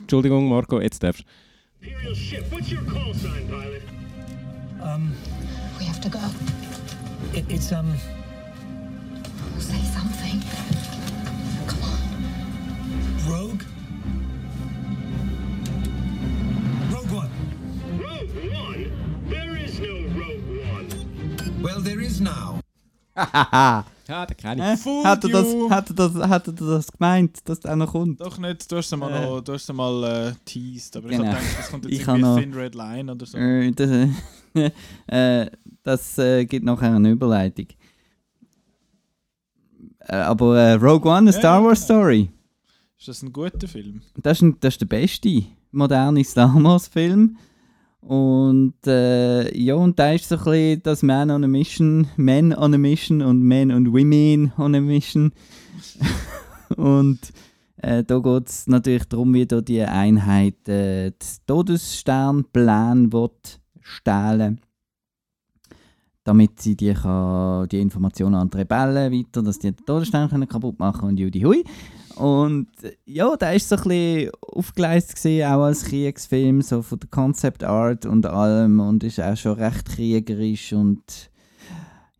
Entschuldigung, 0.00 0.48
Marco, 0.50 0.80
jetzt 0.82 1.02
darfst 1.02 1.24
du. 1.24 1.86
Imperial 1.86 2.14
ship, 2.14 2.44
what's 2.52 2.70
your 2.70 2.84
call 2.84 3.14
sign, 3.14 3.46
pilot? 3.48 3.82
Um, 4.82 5.12
We 5.78 5.84
have 5.84 6.00
to 6.00 6.08
go. 6.08 6.20
it, 7.34 7.44
it's, 7.48 7.72
um, 7.72 7.94
Say 9.58 9.80
something. 9.82 10.40
Come 11.66 11.82
on. 11.82 11.98
Rogue? 13.30 13.62
Rogue 16.92 17.10
One. 17.12 17.30
Rogue 17.98 18.34
One? 18.52 18.92
There 19.28 19.56
is 19.56 19.78
no 19.80 19.94
Rogue 20.18 20.48
One. 20.72 21.62
Well, 21.62 21.80
there 21.80 22.00
is 22.00 22.20
now. 22.20 22.60
Hahaha. 23.16 23.84
Ja, 24.08 24.24
kenne 24.24 24.62
Äh, 24.72 25.04
hat, 25.04 25.22
er 25.24 25.28
das, 25.30 25.46
you. 25.52 25.68
hat, 25.68 25.90
er 25.90 25.94
das, 25.94 26.14
hat 26.14 26.46
er 26.46 26.52
das 26.54 26.90
gemeint, 26.90 27.40
dass 27.46 27.60
der 27.60 27.72
auch 27.72 27.76
noch 27.76 27.92
kommt? 27.92 28.18
Doch 28.22 28.38
nicht, 28.38 28.72
du 28.72 28.76
hast 28.78 28.90
es 28.90 28.96
mal, 28.98 29.10
Äh. 29.12 29.20
noch, 29.26 29.40
du 29.42 29.52
hast 29.52 29.68
es 29.68 29.72
mal 29.76 30.02
äh, 30.04 30.32
teased, 30.46 30.96
aber 30.96 31.10
ich 31.10 31.18
Genau. 31.18 31.28
habe 31.28 31.36
gedacht, 31.40 31.58
das 31.58 31.68
kommt 31.70 31.84
jetzt 31.84 31.92
Ich 31.92 32.00
irgendwie 32.08 32.24
habe 32.24 32.34
noch- 32.36 32.40
Thin 32.40 32.54
Red 32.54 32.74
Line 32.74 33.12
oder 33.12 33.26
so. 33.26 33.36
Äh, 33.36 33.70
das 33.72 33.90
äh, 33.90 34.08
das 35.82 36.18
äh, 36.18 36.44
gibt 36.44 36.64
nachher 36.64 36.94
eine 36.94 37.10
Überleitung. 37.10 37.66
Äh, 40.00 40.16
aber 40.16 40.58
äh, 40.58 40.72
Rogue 40.74 41.10
One, 41.10 41.18
eine 41.18 41.30
Ja, 41.30 41.38
Star 41.38 41.64
Wars 41.64 41.86
genau. 41.86 42.00
Story, 42.00 42.30
Ist 42.98 43.08
das 43.08 43.22
ein 43.22 43.32
guter 43.32 43.68
Film? 43.68 44.00
das 44.16 44.38
ist, 44.38 44.42
ein, 44.42 44.56
das 44.60 44.74
ist 44.74 44.80
der 44.80 44.86
beste 44.86 45.44
moderne 45.70 46.24
Star 46.24 46.52
Wars 46.62 46.88
Film. 46.88 47.36
Und 48.00 48.86
äh, 48.86 49.54
ja, 49.58 49.74
und 49.74 49.98
da 49.98 50.12
ist 50.12 50.28
so 50.28 50.36
ein 50.36 50.44
bisschen 50.44 50.82
das 50.82 51.02
Man 51.02 51.30
on 51.30 51.44
a 51.44 51.48
Mission, 51.48 52.06
Men 52.16 52.54
on 52.54 52.72
a 52.72 52.78
Mission 52.78 53.20
und 53.22 53.42
Men 53.42 53.70
und 53.72 53.92
Women 53.92 54.52
on 54.56 54.74
a 54.74 54.80
Mission. 54.80 55.32
und 56.76 57.18
äh, 57.78 58.04
da 58.04 58.18
geht 58.18 58.48
es 58.48 58.66
natürlich 58.66 59.04
darum, 59.04 59.34
wie 59.34 59.46
da 59.46 59.60
die 59.60 59.82
Einheit 59.82 60.68
äh, 60.68 61.10
den 61.10 61.28
Todessternplan 61.46 63.12
wird 63.12 63.60
stehlen 63.88 64.60
damit 66.28 66.60
sie 66.60 66.76
die, 66.76 66.92
kann, 66.92 67.66
die 67.70 67.80
Informationen 67.80 68.34
an 68.34 68.50
die 68.50 68.58
Rebellen 68.58 69.10
weiter, 69.10 69.42
dass 69.42 69.58
die 69.58 69.72
den 69.72 69.86
Todesstern 69.86 70.28
können 70.28 70.46
kaputt 70.46 70.78
machen 70.78 71.08
und 71.08 71.18
Judy 71.18 71.40
Hui. 71.40 71.64
Und 72.16 72.68
äh, 72.82 72.96
ja, 73.06 73.34
der 73.34 73.54
ist 73.54 73.70
so 73.70 73.76
ein 73.76 73.82
bisschen 73.84 74.30
aufgeleistet 74.42 75.16
gewesen, 75.16 75.46
auch 75.46 75.62
als 75.62 75.84
Kriegsfilm, 75.84 76.60
so 76.60 76.82
von 76.82 76.98
der 76.98 77.08
Concept 77.08 77.64
Art 77.64 78.04
und 78.04 78.26
allem 78.26 78.78
und 78.78 79.04
ist 79.04 79.20
auch 79.20 79.36
schon 79.38 79.58
recht 79.58 79.86
kriegerisch 79.86 80.74
und 80.74 81.30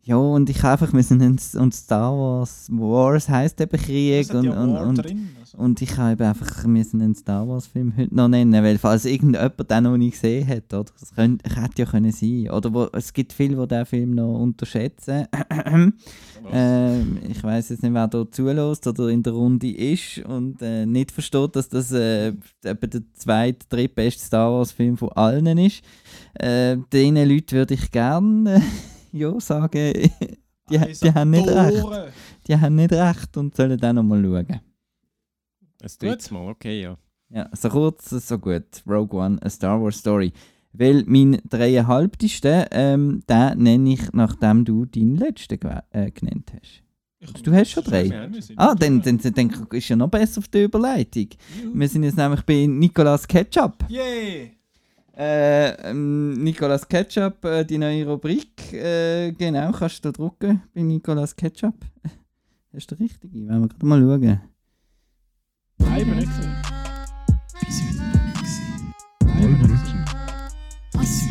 ja, 0.08 0.16
und 0.16 0.48
ich 0.48 0.64
einfach, 0.64 0.94
in, 0.94 1.38
und 1.60 1.74
Star 1.74 2.16
Wars, 2.16 2.70
Wars 2.72 3.28
heisst 3.28 3.60
eben 3.60 3.78
Krieg 3.78 4.32
und, 4.32 4.44
ja 4.44 4.58
und, 4.58 4.74
und, 4.74 4.94
drin. 4.96 5.28
Also. 5.38 5.58
und 5.58 5.82
ich 5.82 5.98
habe 5.98 6.12
eben 6.12 6.22
einfach, 6.22 6.64
müssen 6.64 7.02
einen 7.02 7.14
Star 7.14 7.46
Wars 7.46 7.66
Film 7.66 7.92
heute 7.94 8.14
noch 8.14 8.26
nennen, 8.26 8.64
weil 8.64 8.78
falls 8.78 9.04
irgendjemand 9.04 9.70
den 9.70 9.84
noch 9.84 9.98
nicht 9.98 10.14
gesehen 10.14 10.48
hat, 10.48 10.72
oder? 10.72 10.90
Das 10.98 11.14
könnte, 11.14 11.54
hätte 11.54 11.82
ja 11.82 11.84
können 11.84 12.10
sein. 12.10 12.48
Oder 12.48 12.72
wo, 12.72 12.88
es 12.94 13.12
gibt 13.12 13.34
viele, 13.34 13.56
die 13.56 13.68
diesen 13.68 13.84
Film 13.84 14.14
noch 14.14 14.40
unterschätzen. 14.40 15.26
ähm, 16.52 17.18
ich 17.28 17.44
weiß 17.44 17.68
jetzt 17.68 17.82
nicht, 17.82 17.92
wer 17.92 18.08
da 18.08 18.24
zulässt 18.30 18.86
oder 18.86 19.08
in 19.08 19.22
der 19.22 19.34
Runde 19.34 19.70
ist 19.70 20.24
und 20.24 20.62
äh, 20.62 20.86
nicht 20.86 21.12
versteht, 21.12 21.54
dass 21.54 21.68
das 21.68 21.92
äh, 21.92 22.28
etwa 22.62 22.86
der 22.86 23.02
zweite, 23.12 23.66
drittbeste 23.68 24.24
Star 24.24 24.52
Wars 24.52 24.72
Film 24.72 24.96
von 24.96 25.12
allen 25.12 25.58
ist. 25.58 25.82
Äh, 26.32 26.78
diesen 26.94 27.16
Leuten 27.16 27.56
würde 27.56 27.74
ich 27.74 27.90
gerne 27.90 28.54
äh, 28.54 28.60
ja, 29.12 29.40
sagen, 29.40 29.92
die, 30.70 30.78
Eis 30.78 31.00
die 31.00 31.08
an 31.08 31.14
haben 31.14 31.30
nicht 31.30 31.48
recht. 31.48 31.86
Die 32.46 32.56
haben 32.56 32.74
nicht 32.74 32.92
recht 32.92 33.36
und 33.36 33.54
sollen 33.56 33.78
dann 33.78 33.96
nochmal 33.96 34.22
schauen. 34.22 34.46
Ein 35.80 35.90
drittes 36.00 36.30
Mal, 36.30 36.48
okay, 36.50 36.82
ja. 36.82 36.96
Ja, 37.30 37.48
so 37.52 37.68
kurz, 37.68 38.08
so 38.10 38.38
gut. 38.38 38.64
Rogue 38.86 39.18
One, 39.20 39.38
a 39.42 39.50
Star 39.50 39.80
Wars 39.82 39.98
Story. 39.98 40.32
Weil 40.72 41.04
mein 41.06 41.40
dreieinhalbtesten, 41.48 42.66
ähm, 42.70 43.22
den 43.28 43.58
nenne 43.58 43.92
ich, 43.94 44.12
nachdem 44.12 44.64
du 44.64 44.84
deinen 44.86 45.16
letzten 45.16 45.58
äh, 45.90 46.10
genannt 46.10 46.52
hast. 46.54 46.82
Ich- 47.20 47.42
Du 47.42 47.52
hast 47.52 47.70
schon 47.70 47.82
drei? 47.84 48.08
Ah, 48.56 48.68
schon 48.68 48.76
dann, 48.78 49.02
dann, 49.02 49.18
dann, 49.18 49.34
dann 49.50 49.66
ist 49.72 49.88
ja 49.88 49.96
noch 49.96 50.08
besser 50.08 50.38
auf 50.38 50.48
der 50.48 50.64
Überleitung. 50.64 51.28
Wir 51.74 51.88
sind 51.88 52.04
jetzt 52.04 52.16
nämlich 52.16 52.42
bei 52.42 52.66
Nicolas 52.66 53.26
Ketchup. 53.26 53.84
Yay! 53.88 54.57
Äh, 55.18 55.70
ähm, 55.90 56.34
Nicolas 56.44 56.86
Ketchup, 56.86 57.44
äh, 57.44 57.64
die 57.64 57.76
neue 57.78 58.06
Rubrik. 58.06 58.72
Äh, 58.72 59.32
genau, 59.32 59.72
kannst 59.72 60.04
du 60.04 60.10
da 60.10 60.12
drucken 60.12 60.62
bei 60.74 60.82
Nicolas 60.82 61.34
Ketchup. 61.34 61.74
Das 62.70 62.82
ist 62.82 62.90
der 62.90 63.00
richtige, 63.00 63.34
wollen 63.48 63.62
wir 63.62 63.68
gerade 63.68 63.86
mal 63.86 63.98
schauen. 63.98 64.20
Nein, 65.78 65.98
ich 66.00 66.04
bin 66.04 66.16
nicht 66.16 66.28
gesehen. 66.28 66.54
Was? 70.92 71.22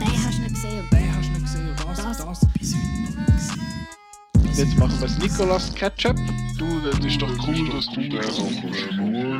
Den 0.00 0.24
hast 0.24 0.38
du 0.38 0.42
nicht 0.42 0.54
gesehen. 0.54 0.84
Den 0.90 1.14
hast 1.14 1.28
du 1.28 1.32
nicht 1.32 1.42
gesehen 1.44 1.76
das, 1.76 1.86
Das- 1.86 2.18
das, 2.18 2.48
bis 2.58 2.74
heute 2.74 2.86
noch 3.02 3.16
nicht 3.18 3.36
gesehen. 3.38 4.56
Jetzt 4.56 4.78
machen 4.78 4.98
wir 5.00 5.06
es 5.06 5.18
Nicolas 5.18 5.74
Ketchup. 5.74 6.16
Du, 6.58 6.80
das 6.80 6.98
ist 7.04 7.20
doch 7.20 7.28
cool, 7.46 7.68
dass 7.70 7.86
du 7.88 8.00
den 8.00 8.18
auch 8.18 8.24
Hast 8.24 8.38
du, 8.38 8.56
Nico 8.56 9.36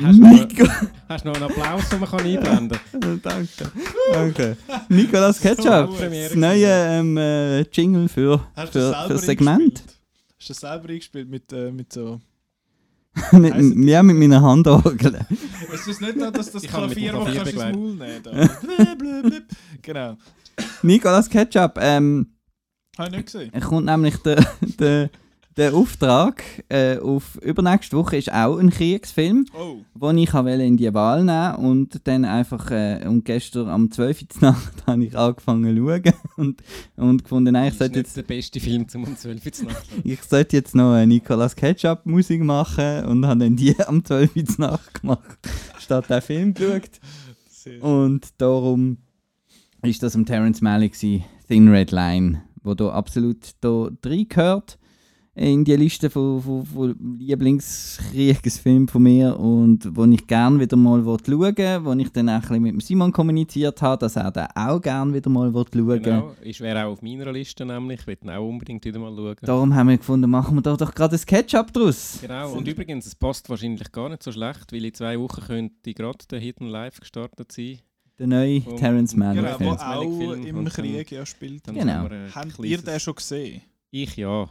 Hast 0.00 1.24
du 1.24 1.28
noch 1.28 1.34
einen 1.34 1.44
Applaus, 1.44 1.88
den 1.88 2.00
man 2.00 2.08
kann 2.08 2.20
einblenden 2.20 2.78
kann? 2.92 3.20
Danke. 3.22 3.72
Danke. 4.12 4.56
Nicolas 4.88 5.40
Ketchup, 5.40 5.98
das 5.98 6.34
neue 6.34 6.66
ähm, 6.66 7.16
äh, 7.16 7.60
Jingle 7.62 8.08
für, 8.08 8.40
Hast 8.54 8.72
für, 8.72 8.78
das 8.78 9.06
für 9.06 9.12
das 9.14 9.22
Segment. 9.22 9.82
Hast 10.38 10.48
du 10.48 10.52
das 10.52 10.60
selber 10.60 10.88
eingespielt 10.88 11.28
mit, 11.28 11.52
äh, 11.52 11.70
mit 11.72 11.92
so... 11.92 12.20
mit, 13.32 13.54
ja, 13.88 14.02
mit 14.02 14.16
meiner 14.16 14.40
Handorgel. 14.40 15.18
Es 15.72 15.86
ist 15.86 16.00
nicht 16.00 16.20
da, 16.20 16.30
dass 16.30 16.52
das 16.52 16.62
Klavier, 16.62 17.10
Klavier 17.10 17.34
kannst 17.34 17.56
du 17.56 17.60
ins. 17.60 17.76
Maul 17.76 17.94
nehmen 17.94 18.22
da. 18.22 19.36
Genau. 19.82 20.16
Nicolas 20.82 21.28
Ketchup, 21.28 21.78
ähm, 21.80 22.34
Habe 22.96 23.10
ich 23.10 23.16
nicht 23.16 23.26
gesehen. 23.26 23.50
Es 23.52 23.64
kommt 23.64 23.86
nämlich 23.86 24.16
der, 24.18 24.46
der, 24.78 25.10
der 25.58 25.74
Auftrag 25.74 26.44
äh, 26.68 26.98
auf 26.98 27.36
übernächste 27.42 27.96
Woche 27.96 28.16
ist 28.16 28.32
auch 28.32 28.58
ein 28.58 28.70
Kriegsfilm, 28.70 29.44
Oh. 29.52 29.78
wo 29.92 30.10
ich 30.12 30.32
in 30.32 30.76
die 30.76 30.94
Wahl 30.94 31.24
nehmen 31.24 31.56
und 31.56 32.06
dann 32.06 32.24
einfach 32.24 32.70
äh, 32.70 33.04
und 33.06 33.24
gestern 33.24 33.68
am 33.68 33.90
12. 33.90 34.22
Uhr 34.22 34.28
Nacht 34.40 34.72
habe 34.86 35.04
ich 35.04 35.18
angefangen 35.18 35.76
zu 35.76 35.82
schauen 35.84 36.14
und, 36.36 36.62
und 36.96 37.24
gefunden, 37.24 37.52
nein, 37.54 37.64
ich 37.64 37.70
Das 37.70 37.74
ist 37.74 37.78
sollte 37.80 37.98
jetzt 37.98 38.16
der 38.16 38.22
beste 38.22 38.60
Film 38.60 38.88
zum 38.88 39.04
um 39.04 39.16
12 39.16 39.44
Uhr 39.44 39.52
zu 39.52 39.64
Nacht. 39.66 39.84
ich 40.04 40.22
sollte 40.22 40.56
jetzt 40.56 40.74
noch 40.76 40.92
eine 40.92 41.08
Nicolas 41.08 41.56
Ketchup 41.56 42.06
Musik 42.06 42.42
machen 42.42 43.04
und 43.06 43.26
habe 43.26 43.40
dann 43.40 43.56
die 43.56 43.78
am 43.80 44.04
12. 44.04 44.36
Uhr 44.36 44.44
Nacht 44.58 45.00
gemacht, 45.02 45.38
statt 45.78 46.08
den 46.08 46.22
Film 46.22 46.54
geschaut. 46.54 47.00
Und 47.80 48.28
darum 48.38 48.98
ist 49.82 50.02
das 50.02 50.14
am 50.14 50.24
Terence 50.24 50.60
Malick 50.60 50.94
Thin 50.94 51.68
Red 51.68 51.90
Line, 51.90 52.42
wo 52.62 52.74
da 52.74 52.90
absolut 52.90 53.50
da 53.60 53.88
reingehört 54.06 54.78
in 55.38 55.64
die 55.64 55.76
Liste 55.76 56.10
von, 56.10 56.42
von, 56.42 56.66
von 56.66 57.16
Lieblingskriegsfilmen 57.18 58.88
von 58.88 59.02
mir 59.02 59.38
und 59.38 59.94
wo 59.96 60.04
ich 60.04 60.26
gerne 60.26 60.58
wieder 60.60 60.76
mal 60.76 61.04
will 61.04 61.16
schauen 61.24 61.56
will, 61.56 61.84
wo 61.84 61.92
ich 61.92 62.10
dann 62.10 62.28
auch 62.28 62.34
ein 62.34 62.40
bisschen 62.40 62.62
mit 62.62 62.72
dem 62.72 62.80
Simon 62.80 63.12
kommuniziert 63.12 63.80
habe, 63.80 63.98
dass 64.00 64.16
er 64.16 64.30
da 64.30 64.48
auch 64.54 64.80
gerne 64.80 65.14
wieder 65.14 65.30
mal 65.30 65.52
will 65.54 65.64
schauen 65.72 66.02
Genau, 66.02 66.34
ist 66.42 66.60
wäre 66.60 66.84
auch 66.86 66.92
auf 66.92 67.02
meiner 67.02 67.32
Liste 67.32 67.64
nämlich, 67.64 68.00
ich 68.00 68.06
will 68.06 68.18
ihn 68.22 68.30
auch 68.30 68.48
unbedingt 68.48 68.84
wieder 68.84 68.98
mal 68.98 69.14
schauen. 69.14 69.36
Darum 69.42 69.74
haben 69.74 69.88
wir 69.88 69.96
gefunden, 69.98 70.30
machen 70.30 70.56
wir 70.56 70.62
da 70.62 70.76
doch 70.76 70.94
gerade 70.94 71.16
ein 71.16 71.22
Ketchup 71.24 71.72
draus. 71.72 72.18
Genau, 72.20 72.52
und 72.52 72.66
übrigens, 72.66 73.06
es 73.06 73.14
passt 73.14 73.48
wahrscheinlich 73.48 73.90
gar 73.92 74.08
nicht 74.08 74.22
so 74.22 74.32
schlecht, 74.32 74.72
weil 74.72 74.84
in 74.84 74.94
zwei 74.94 75.18
Wochen 75.18 75.40
könnte 75.42 75.94
gerade 75.94 76.18
der 76.30 76.40
Hidden 76.40 76.68
Live 76.68 77.00
gestartet 77.00 77.52
sein. 77.52 77.78
Der 78.18 78.26
neue 78.26 78.60
Terence 78.76 79.14
Malick. 79.14 79.44
Genau, 79.44 79.76
Malick 79.76 79.80
auch 79.80 80.18
Film 80.18 80.46
im 80.46 80.64
dann- 80.64 80.72
Krieg 80.72 81.10
ja 81.12 81.24
spielt. 81.24 81.68
Dann 81.68 81.76
Genau. 81.76 82.08
Habt 82.34 82.58
ihr 82.64 82.78
den 82.78 82.98
schon 83.00 83.14
gesehen? 83.14 83.62
Ich 83.90 84.16
ja. 84.16 84.48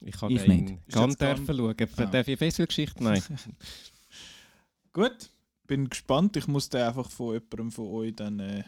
Ich 0.00 0.20
habe 0.20 0.32
Ich 0.32 0.46
nicht. 0.46 0.78
jetzt 0.88 1.20
dürfen 1.20 1.46
schauen. 1.56 1.74
Ah. 1.96 2.06
Darf 2.06 2.28
ich 2.28 2.38
Festivalgeschichte? 2.38 3.02
Nein. 3.02 3.22
Gut, 4.92 5.30
bin 5.66 5.88
gespannt. 5.88 6.36
Ich 6.36 6.46
muss 6.48 6.68
den 6.68 6.82
einfach 6.82 7.10
von 7.10 7.34
jemandem 7.34 7.70
von 7.70 7.86
euch 7.88 8.14
dann 8.14 8.38
äh, 8.40 8.64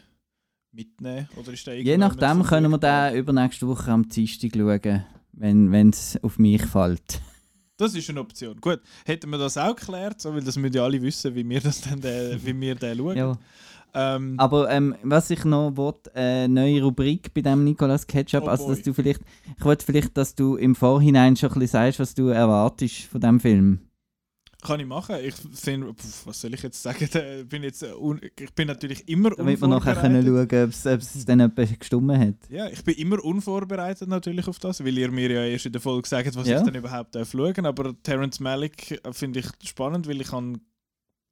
mitnehmen. 0.71 1.29
Oder 1.35 1.53
ist 1.53 1.65
der 1.65 1.81
Je 1.81 1.97
nachdem 1.97 2.43
können 2.43 2.71
wir 2.71 2.77
den 2.77 3.15
übernächste 3.15 3.67
Woche 3.67 3.91
am 3.91 4.07
Dienstag 4.07 4.51
schauen, 4.55 5.05
wenn 5.33 5.89
es 5.89 6.21
auf 6.23 6.37
mich 6.37 6.63
fällt. 6.65 7.21
Das 7.77 7.95
ist 7.95 8.09
eine 8.09 8.19
Option. 8.19 8.59
Gut, 8.59 8.81
hätten 9.05 9.29
wir 9.29 9.37
das 9.37 9.57
auch 9.57 9.73
geklärt, 9.73 10.19
so, 10.19 10.33
weil 10.33 10.43
das 10.43 10.57
müssen 10.57 10.73
ja 10.75 10.83
alle 10.83 11.01
wissen, 11.01 11.33
wie 11.33 11.47
wir 11.47 11.61
das 11.61 11.79
dann, 11.79 12.03
äh, 12.03 12.37
wie 12.43 12.59
wir 12.59 12.75
den 12.75 12.97
schauen. 12.97 13.17
Ja. 13.17 13.37
Ähm, 13.93 14.35
Aber 14.37 14.69
ähm, 14.69 14.95
was 15.03 15.29
ich 15.29 15.43
noch 15.45 15.75
wollte, 15.75 16.13
eine 16.15 16.47
neue 16.47 16.83
Rubrik 16.83 17.33
bei 17.33 17.41
dem 17.41 17.63
Nicolas 17.63 18.05
Ketchup, 18.07 18.43
Oh 18.43 18.47
also 18.49 18.67
dass 18.67 18.77
boy. 18.77 18.83
du 18.83 18.93
vielleicht, 18.93 19.21
ich 19.57 19.65
wollte 19.65 19.85
vielleicht, 19.85 20.15
dass 20.17 20.35
du 20.35 20.55
im 20.55 20.75
Vorhinein 20.75 21.35
schon 21.35 21.49
ein 21.51 21.59
bisschen 21.59 21.71
sagst, 21.79 21.99
was 21.99 22.13
du 22.13 22.27
erwartest 22.27 23.03
von 23.03 23.21
dem 23.21 23.39
Film. 23.39 23.79
kann 24.61 24.79
ich 24.81 24.85
machen. 24.85 25.15
Ich 25.23 25.35
finde, 25.53 25.93
was 26.25 26.41
soll 26.41 26.53
ich 26.53 26.61
jetzt 26.63 26.83
sagen? 26.83 27.07
Da 27.13 27.21
bin 27.47 27.63
jetzt, 27.63 27.81
äh, 27.81 27.93
un, 27.97 28.19
ich 28.37 28.53
bin 28.53 28.67
natürlich 28.67 29.07
immer 29.07 29.29
Damit 29.31 29.61
wir 29.61 29.67
nachher 29.69 29.95
können 29.95 30.17
unvorbereitet. 30.27 30.75
schauen 30.83 30.93
ob 30.95 30.99
es 31.01 31.25
dann 31.25 31.39
jemand 31.39 31.79
gestummen 31.79 32.19
hat. 32.19 32.35
Ja, 32.49 32.67
ich 32.67 32.83
bin 32.83 32.95
immer 32.95 33.23
unvorbereitet 33.23 34.09
natürlich 34.09 34.47
auf 34.49 34.59
das, 34.59 34.83
weil 34.83 34.97
ihr 34.97 35.09
mir 35.11 35.31
ja 35.31 35.45
erst 35.45 35.65
in 35.67 35.71
der 35.71 35.79
Folge 35.81 36.07
sagt, 36.09 36.35
was 36.35 36.45
Ja. 36.47 36.57
ich 36.59 36.65
dann 36.65 36.75
überhaupt 36.75 37.15
darf 37.15 37.31
schauen 37.31 37.65
Aber 37.65 37.93
Terence 38.03 38.41
Malick 38.41 38.91
äh, 39.03 39.13
finde 39.13 39.39
ich 39.39 39.47
spannend, 39.63 40.07
weil 40.09 40.19
ich 40.19 40.31
habe 40.31 40.59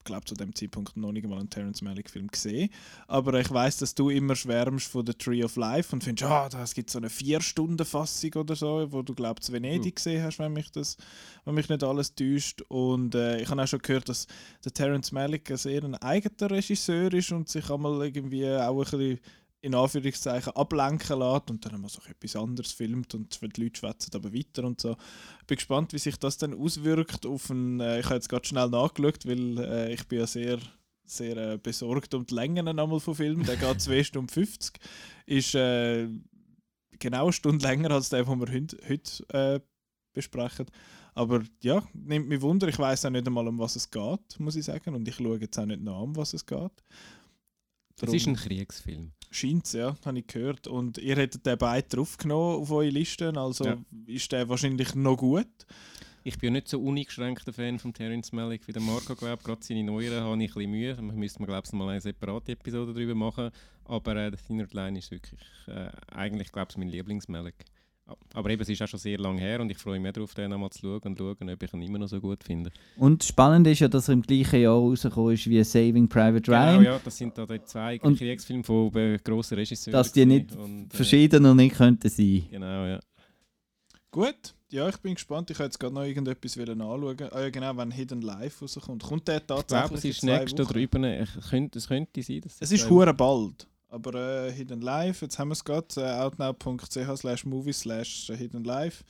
glaube 0.08 0.26
zu 0.26 0.34
dem 0.34 0.56
Zeitpunkt 0.56 0.98
noch 0.98 1.12
nicht 1.12 1.28
mal 1.28 1.38
einen 1.40 1.50
Terence 1.50 1.82
Malick 1.84 2.10
Film 2.10 2.28
gesehen. 2.28 2.70
Aber 3.08 3.40
ich 3.40 3.52
weiß, 3.52 3.78
dass 3.78 3.94
du 3.94 4.10
immer 4.10 4.36
schwärmst 4.36 4.88
von 4.88 5.06
The 5.06 5.14
Tree 5.14 5.44
of 5.44 5.56
Life 5.56 5.94
und 5.94 6.04
findest, 6.04 6.30
ah, 6.30 6.50
da 6.50 6.66
gibt 6.74 6.90
so 6.90 6.98
eine 6.98 7.10
vier 7.10 7.42
Stunden 7.42 7.86
Fassung 7.86 8.34
oder 8.34 8.56
so, 8.56 8.88
wo 8.92 9.04
du 9.04 9.14
glaubst 9.14 9.52
Venedig 9.52 9.98
gesehen 9.98 10.24
hast, 10.24 10.40
wenn 10.40 10.54
mich 10.54 10.72
das, 10.72 10.98
wenn 11.46 11.54
mich 11.54 11.70
nicht 11.70 11.84
alles 11.84 12.16
täuscht. 12.16 12.62
Und 12.64 13.14
äh, 13.14 13.42
ich 13.42 13.50
habe 13.50 13.62
auch 13.62 13.68
schon 13.68 13.80
gehört, 13.80 14.10
dass 14.10 14.26
der 14.66 14.74
Terence 14.74 15.12
Malick 15.12 15.52
ein 15.52 15.58
sehr 15.58 15.84
ein 15.84 15.96
eigener 15.96 16.50
Regisseur 16.50 17.14
ist 17.14 17.32
und 17.32 17.50
sich 17.50 17.70
einmal 17.70 18.04
irgendwie 18.04 18.50
auch 18.50 18.80
ein 18.80 18.90
bisschen 18.90 19.20
in 19.62 19.74
Anführungszeichen 19.76 20.56
ablenken 20.56 21.20
lässt 21.20 21.50
und 21.50 21.66
dann 21.66 21.82
mal 21.82 21.90
so 21.90 22.02
etwas 22.08 22.36
anderes 22.36 22.72
filmt 22.72 23.16
und 23.16 23.40
die 23.42 23.62
Leute 23.62 23.80
schwätzen 23.80 24.12
aber 24.14 24.34
weiter 24.34 24.64
und 24.64 24.80
so. 24.80 24.96
Ich 25.42 25.48
bin 25.48 25.58
gespannt, 25.58 25.94
wie 25.94 26.00
sich 26.00 26.18
das 26.18 26.38
dann 26.38 26.54
auswirkt 26.54 27.26
auf 27.26 27.50
ein, 27.50 27.80
äh, 27.80 28.00
ich 28.00 28.06
habe 28.06 28.16
jetzt 28.16 28.30
gerade 28.30 28.46
schnell 28.46 28.70
nachgeschaut, 28.70 29.26
weil 29.26 29.58
äh, 29.60 29.94
ich 29.94 30.08
bin 30.08 30.20
ja 30.20 30.28
sehr, 30.28 30.60
sehr 31.06 31.38
äh, 31.38 31.58
besorgt 31.58 32.14
um 32.14 32.26
die 32.26 32.36
Längen 32.36 32.68
einmal 32.68 33.00
von 33.00 33.16
Filmen. 33.16 33.46
Der 33.46 33.58
geht 33.58 33.82
2 33.82 34.04
Stunden 34.04 34.30
50, 34.30 34.80
ist 35.26 35.56
äh, 35.56 36.08
genau 37.00 37.24
eine 37.24 37.34
Stunde 37.34 37.66
länger 37.66 37.92
als 37.92 38.10
der, 38.10 38.24
den 38.24 38.40
wir 38.40 38.54
heute, 38.54 38.78
heute 38.88 39.30
äh, 39.30 39.60
besprechen. 40.14 40.68
Aber 41.14 41.42
ja, 41.62 41.82
nimmt 41.94 42.28
mich 42.28 42.42
Wunder. 42.42 42.68
Ich 42.68 42.78
weiß 42.78 43.06
auch 43.06 43.10
nicht 43.10 43.26
einmal, 43.26 43.48
um 43.48 43.58
was 43.58 43.76
es 43.76 43.90
geht, 43.90 44.40
muss 44.40 44.56
ich 44.56 44.66
sagen. 44.66 44.94
Und 44.94 45.08
ich 45.08 45.16
schaue 45.16 45.40
jetzt 45.40 45.58
auch 45.58 45.66
nicht 45.66 45.82
nach, 45.82 46.00
um 46.00 46.16
was 46.16 46.34
es 46.34 46.46
geht. 46.46 46.84
Es 48.02 48.14
ist 48.14 48.28
ein 48.28 48.36
Kriegsfilm. 48.36 49.12
Scheint 49.32 49.72
ja, 49.74 49.96
habe 50.06 50.20
ich 50.20 50.28
gehört. 50.28 50.68
Und 50.68 50.98
ihr 51.00 51.16
hättet 51.16 51.46
den 51.46 51.58
beide 51.58 51.88
draufgenommen 51.88 52.62
auf 52.62 52.72
eure 52.72 52.90
Listen, 52.90 53.38
also 53.38 53.66
Ja. 53.66 53.78
ist 54.06 54.32
der 54.32 54.48
wahrscheinlich 54.48 54.96
noch 54.96 55.18
gut. 55.18 55.48
Ich 56.24 56.38
bin 56.38 56.48
ja 56.48 56.60
nicht 56.60 56.68
so 56.68 56.82
uneingeschränkter 56.82 57.54
Fan 57.54 57.80
von 57.80 57.94
Terence 57.94 58.34
Malick 58.34 58.68
wie 58.68 58.74
der 58.74 58.82
Marco, 58.82 59.16
glaube 59.16 59.42
Gerade 59.42 59.64
seine 59.64 59.84
neueren 59.84 60.24
habe 60.24 60.44
ich 60.44 60.50
ein 60.50 60.54
bisschen 60.54 60.72
Mühe. 60.72 60.94
Da 60.94 61.02
müsste 61.02 61.40
man, 61.40 61.48
glaube 61.48 61.66
ich, 61.66 61.72
mal 61.74 61.90
eine 61.90 62.02
separate 62.02 62.52
Episode 62.52 62.94
darüber 62.94 63.16
machen. 63.16 63.50
Aber 63.86 64.16
äh, 64.16 64.32
der 64.32 64.40
Thinner 64.40 64.68
Line 64.72 65.00
ist 65.00 65.10
wirklich 65.10 65.40
äh, 65.68 65.90
eigentlich, 66.12 66.52
glaube 66.52 66.68
ich, 66.72 66.78
mein 66.78 66.90
Lieblings-Malick. 66.90 67.56
Aber 68.34 68.50
eben, 68.50 68.62
es 68.62 68.70
ist 68.70 68.82
auch 68.82 68.88
schon 68.88 69.00
sehr 69.00 69.18
lange 69.18 69.40
her 69.42 69.60
und 69.60 69.70
ich 69.70 69.78
freue 69.78 70.00
mich 70.00 70.14
darauf, 70.14 70.34
den 70.34 70.50
nochmal 70.50 70.70
zu 70.70 70.80
schauen 70.80 71.02
und 71.04 71.18
schauen, 71.18 71.50
ob 71.50 71.64
ich 71.64 71.74
ihn 71.74 71.82
immer 71.82 72.00
noch 72.00 72.08
so 72.08 72.20
gut 72.22 72.44
finde. 72.44 72.72
Und 72.98 73.24
spannend 73.24 73.68
ist 73.68 73.80
ja, 73.80 73.88
dass 73.88 74.08
er 74.08 74.14
im 74.14 74.22
gleichen 74.22 74.62
Jahr 74.62 74.76
rausgekommen 74.76 75.34
ist 75.34 75.50
wie 75.50 75.64
Saving 75.64 76.08
Private 76.08 76.50
Ryan. 76.52 76.80
Genau, 76.80 76.92
ja, 76.92 77.00
das 77.04 77.18
sind 77.18 77.38
da 77.38 77.46
die 77.46 77.64
zwei 77.66 78.00
Und- 78.02 78.18
Kriegsfilme 78.18 78.64
von 78.64 78.92
grossen 79.24 79.56
Regisseuren. 79.56 79.94
Dass 79.94 80.12
die 80.12 80.26
nicht. 80.26 80.56
Und, 80.56 80.94
äh, 80.94 80.96
verschiedener 80.98 81.54
nicht 81.54 81.76
könnten 81.76 82.10
sein. 82.10 82.46
Genau, 82.50 82.86
ja. 82.86 83.00
Gut, 84.12 84.56
ja, 84.70 84.88
ich 84.90 84.98
bin 84.98 85.14
gespannt. 85.14 85.50
Ich 85.52 85.60
wollte 85.60 85.68
jetzt 85.68 85.80
gerade 85.80 85.94
noch 85.94 86.04
irgendetwas 86.04 86.58
anschauen. 86.58 87.18
Ah 87.32 87.42
ja, 87.42 87.50
genau, 87.50 87.76
wenn 87.78 87.92
Hidden 87.92 88.22
Live 88.22 88.62
rauskommt. 88.62 89.04
Kommt 89.04 89.28
der 89.28 89.38
Ich 89.38 89.44
tatsächlich 89.44 89.82
glaube, 89.88 89.96
es 89.96 90.06
ist 90.06 90.24
nächste 90.24 90.62
über. 90.64 91.08
Es 91.10 91.50
könnte, 91.50 91.80
es 91.80 91.88
könnte 91.88 92.22
sein, 92.22 92.42
dass 92.42 92.58
Es 92.60 92.72
ist 92.72 92.90
hure 92.90 93.14
bald. 93.14 93.68
Aber 93.90 94.14
äh, 94.16 94.52
Hidden 94.52 94.82
Live, 94.82 95.22
jetzt 95.22 95.40
haben 95.40 95.50
wir 95.50 95.54
es 95.54 95.64
gerade, 95.64 95.88
äh, 95.98 96.20
outnow.ch 96.20 97.18
slash 97.18 97.46
movie 97.46 97.74
slash 97.74 98.32
Hidden 98.36 98.64
Live. 98.64 99.04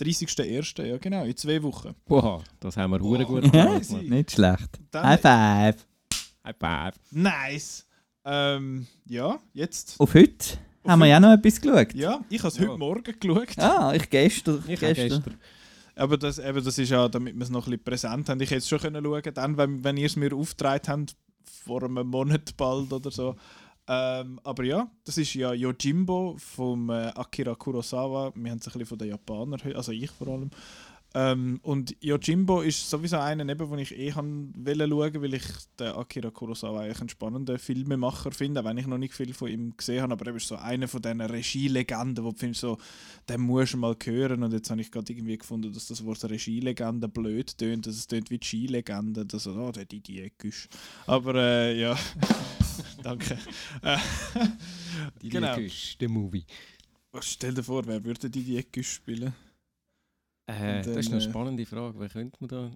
30.01. 0.00 0.84
Ja 0.84 0.96
genau, 0.98 1.24
in 1.24 1.36
zwei 1.36 1.60
Wochen. 1.62 1.94
Wow, 2.06 2.44
das 2.60 2.76
haben 2.76 2.92
wir 2.92 3.00
hure 3.00 3.24
gut 3.24 3.50
gemacht. 3.50 3.90
Nicht 4.02 4.30
schlecht. 4.32 4.78
Dann- 4.92 5.04
High 5.06 5.20
five. 5.20 5.86
High 6.44 6.56
five. 6.58 6.94
Nice! 7.10 7.84
Ähm, 8.24 8.86
ja, 9.06 9.38
jetzt. 9.54 9.96
Auf 9.98 10.14
heute 10.14 10.58
Auf 10.84 10.90
haben 10.90 11.00
wir 11.00 11.06
ja 11.06 11.18
noch 11.18 11.32
etwas 11.32 11.60
geschaut. 11.60 11.94
Ja, 11.94 12.20
ich 12.28 12.38
habe 12.38 12.48
es 12.48 12.58
Ja. 12.58 12.68
heute 12.68 12.78
Morgen 12.78 13.14
geschaut. 13.18 13.58
Ah, 13.58 13.92
ich 13.94 14.08
gestern. 14.08 14.62
Ich 14.68 14.78
gestern. 14.78 15.08
gestern. 15.08 15.34
Aber 15.96 16.16
das, 16.16 16.38
eben, 16.38 16.62
das 16.64 16.78
ist 16.78 16.90
ja, 16.90 17.08
damit 17.08 17.34
wir 17.34 17.42
es 17.42 17.50
noch 17.50 17.66
ein 17.66 17.70
bisschen 17.72 17.82
präsent 17.84 18.28
haben. 18.28 18.40
Ich 18.40 18.50
hätte 18.50 18.58
es 18.58 18.68
schon 18.68 18.78
können 18.78 19.02
schauen 19.04 19.34
dann, 19.34 19.56
wenn, 19.56 19.82
wenn 19.82 19.96
ihr 19.96 20.06
es 20.06 20.14
mir 20.14 20.32
aufgetragen 20.32 20.86
habt, 20.86 21.16
vor 21.64 21.82
einem 21.82 22.06
Monat 22.06 22.56
bald 22.56 22.92
oder 22.92 23.10
so. 23.10 23.34
Ähm, 23.88 24.38
aber 24.44 24.64
ja, 24.64 24.90
das 25.04 25.16
ist 25.16 25.32
ja 25.34 25.52
Yojimbo 25.54 26.36
vom 26.38 26.90
äh, 26.90 27.06
Akira 27.14 27.54
Kurosawa. 27.54 28.32
Wir 28.34 28.50
haben 28.50 28.58
es 28.58 28.66
ein 28.66 28.72
bisschen 28.72 28.86
von 28.86 28.98
den 28.98 29.08
Japanern, 29.08 29.60
he- 29.62 29.74
also 29.74 29.92
ich 29.92 30.10
vor 30.10 30.28
allem. 30.28 30.50
Ähm, 31.14 31.58
und 31.62 31.96
Yojimbo 32.02 32.60
ist 32.60 32.90
sowieso 32.90 33.16
einer, 33.16 33.42
neben, 33.42 33.70
den 33.70 33.78
ich 33.78 33.96
eh 33.98 34.12
han 34.12 34.52
wollte 34.54 34.86
schauen, 34.86 35.22
weil 35.22 35.32
ich 35.34 35.44
den 35.80 35.92
Akira 35.92 36.30
Kurosawa 36.30 36.80
eigentlich 36.82 37.00
einen 37.00 37.08
spannenden 37.08 37.58
Filmemacher 37.58 38.30
finde, 38.30 38.60
auch 38.60 38.64
wenn 38.66 38.76
ich 38.76 38.86
noch 38.86 38.98
nicht 38.98 39.14
viel 39.14 39.32
von 39.32 39.48
ihm 39.48 39.74
gesehen 39.74 40.02
habe. 40.02 40.12
Aber 40.12 40.26
er 40.26 40.36
ist 40.36 40.48
so 40.48 40.56
einer 40.56 40.86
von 40.86 41.00
diesen 41.00 41.22
Regielegenden, 41.22 42.22
wo 42.22 42.32
du 42.32 42.36
findest, 42.36 42.60
so, 42.60 42.76
den 43.26 43.40
musst 43.40 43.72
du 43.72 43.78
mal 43.78 43.96
hören. 44.04 44.42
Und 44.42 44.52
jetzt 44.52 44.70
habe 44.70 44.82
ich 44.82 44.90
gerade 44.92 45.10
irgendwie 45.10 45.38
gefunden, 45.38 45.72
dass 45.72 45.86
das 45.86 46.04
Wort 46.04 46.22
Regielegende 46.28 47.08
blöd 47.08 47.56
tönt, 47.56 47.86
dass 47.86 47.96
es 47.96 48.06
tönt 48.06 48.28
wie 48.30 48.38
Skilegende, 48.42 49.24
dass 49.24 49.46
er, 49.46 49.56
oh, 49.56 49.72
der 49.72 49.86
Didier 49.86 50.28
Güsch. 50.36 50.68
Aber 51.06 51.34
äh, 51.36 51.80
ja, 51.80 51.96
danke. 53.02 53.38
Äh, 53.82 53.98
Die 55.22 55.28
genau. 55.28 55.54
Küsch, 55.54 55.98
der 55.98 56.08
Movie. 56.08 56.44
Stell 57.20 57.54
dir 57.54 57.62
vor, 57.62 57.86
wer 57.86 58.04
würde 58.04 58.30
Didier 58.30 58.62
Güsch 58.62 58.92
spielen? 58.94 59.34
Äh, 60.50 60.78
Und 60.78 60.86
das 60.86 60.96
ist 60.96 61.08
dann, 61.08 61.12
eine 61.14 61.22
äh, 61.24 61.28
spannende 61.28 61.66
Frage. 61.66 61.94
Wer 62.00 62.08
könnte 62.08 62.36
man 62.40 62.48
da. 62.48 62.70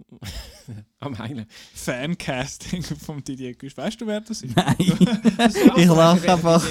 Am 1.01 1.19
Heilen. 1.19 1.47
Fancasting 1.75 2.83
vom 2.83 3.25
Didier 3.25 3.55
Güsch. 3.55 3.75
Weißt 3.77 3.99
du, 3.99 4.07
wer 4.07 4.21
das 4.21 4.43
ist? 4.43 4.55
Nein. 4.55 4.77
das 5.39 5.55
ist 5.55 5.71
Ich 5.79 5.87
lache 5.87 6.31
einfach. 6.33 6.63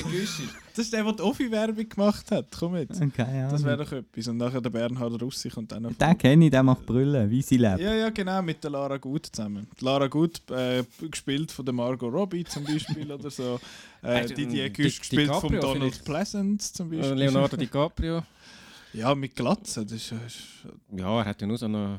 Das 0.74 0.86
ist 0.86 0.94
der, 0.94 1.04
der 1.04 1.14
die 1.14 1.22
Offi-Werbung 1.24 1.90
gemacht 1.90 2.30
hat. 2.32 2.48
Komm 2.58 2.76
jetzt. 2.76 3.02
Okay, 3.02 3.48
Das 3.50 3.64
wäre 3.64 3.78
ja. 3.80 3.84
doch 3.84 3.92
etwas. 3.92 4.28
Und 4.28 4.38
nachher 4.38 4.62
der 4.62 4.70
Bernhard 4.70 5.22
Russi 5.22 5.50
kommt 5.50 5.72
dann 5.72 5.84
noch. 5.84 5.94
Den 5.94 6.18
kenne 6.18 6.46
ich, 6.46 6.52
der 6.52 6.64
macht 6.64 6.86
Brüllen, 6.86 7.30
wie 7.30 7.42
sie 7.42 7.58
lebt. 7.58 7.80
Ja, 7.80 7.94
ja, 7.96 8.10
genau, 8.12 8.42
mit 8.44 8.64
der 8.64 8.70
Lara 8.72 8.98
Gut 8.98 9.26
zusammen. 9.26 9.68
Die 9.80 9.84
Lara 9.84 10.08
Gut, 10.08 10.40
äh, 10.52 10.84
gespielt 11.10 11.52
von 11.52 11.66
der 11.66 11.74
Margot 11.74 12.14
Robbie 12.14 12.44
zum 12.46 12.64
Beispiel 12.64 13.12
oder 13.12 13.30
so. 13.32 13.60
Äh, 14.04 14.28
Didier 14.28 14.70
Di- 14.70 14.84
Güsch, 14.84 15.00
gespielt 15.00 15.34
von 15.34 15.52
Donald 15.60 15.78
vielleicht? 15.96 16.06
Pleasance 16.06 16.74
zum 16.74 16.90
Beispiel. 16.90 17.12
Äh, 17.12 17.16
Leonardo 17.16 17.58
DiCaprio. 17.58 18.22
Ja, 18.94 19.16
mit 19.16 19.36
Glatze. 19.36 19.86
Das 19.86 19.94
ist, 19.94 20.12
ist, 20.12 20.38
Ja, 20.96 21.20
er 21.20 21.26
hat 21.26 21.40
ja 21.42 21.48
nur 21.48 21.58
so 21.58 21.66
eine. 21.66 21.98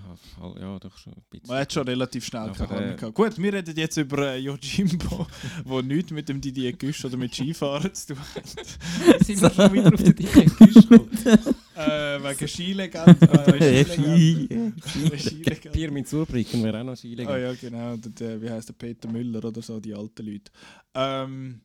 Ja, 0.61 0.79
doch 0.79 0.97
schon 0.99 1.15
ein 1.15 1.23
bisschen. 1.31 1.49
man 1.49 1.61
hat 1.61 1.73
schon 1.73 1.87
relativ 1.89 2.25
schnell 2.25 2.53
Ja, 2.59 2.67
keine 2.67 2.93
äh, 2.93 2.97
gehabt. 2.97 3.15
Gut, 3.15 3.39
wir 3.39 3.53
reden 3.53 3.77
jetzt 3.77 3.97
über 3.97 4.33
äh, 4.33 4.39
Yojimbo, 4.39 5.27
wo 5.65 5.81
nichts 5.81 6.11
mit 6.11 6.29
dem 6.29 6.41
Didier 6.41 6.73
Güsch 6.75 7.05
oder 7.05 7.17
mit 7.17 7.35
Skifahren 7.35 7.95
zu 7.95 8.09
tun 8.15 8.19
hat. 8.35 9.25
Sind 9.25 9.41
wir 9.41 9.51
schon 9.51 9.73
wieder 9.73 9.93
auf 9.93 10.03
den 10.03 10.15
Didier 10.15 10.45
Güsch 10.45 10.89
gekommen? 10.89 11.09
äh, 11.77 12.23
wegen 12.23 12.49
Skilegende. 12.49 13.27
Äh, 13.59 13.85
Ski. 13.85 13.95
Skilegende. 13.95 15.19
Skilegende. 15.19 15.71
Bier 15.71 15.91
mit 15.91 16.09
Surbricken 16.09 16.63
wäre 16.63 16.81
auch 16.81 16.85
noch 16.85 16.97
Skilegende. 16.97 17.33
Ah 17.33 17.39
ja, 17.39 17.55
genau. 17.55 17.97
Der, 17.97 18.11
der, 18.13 18.43
wie 18.43 18.51
heißt 18.51 18.69
der 18.69 18.75
Peter 18.75 19.09
Müller 19.09 19.43
oder 19.43 19.63
so, 19.63 19.81
die 19.81 19.95
alten 19.95 20.27
Leute. 20.27 20.53
Ähm, 20.95 21.61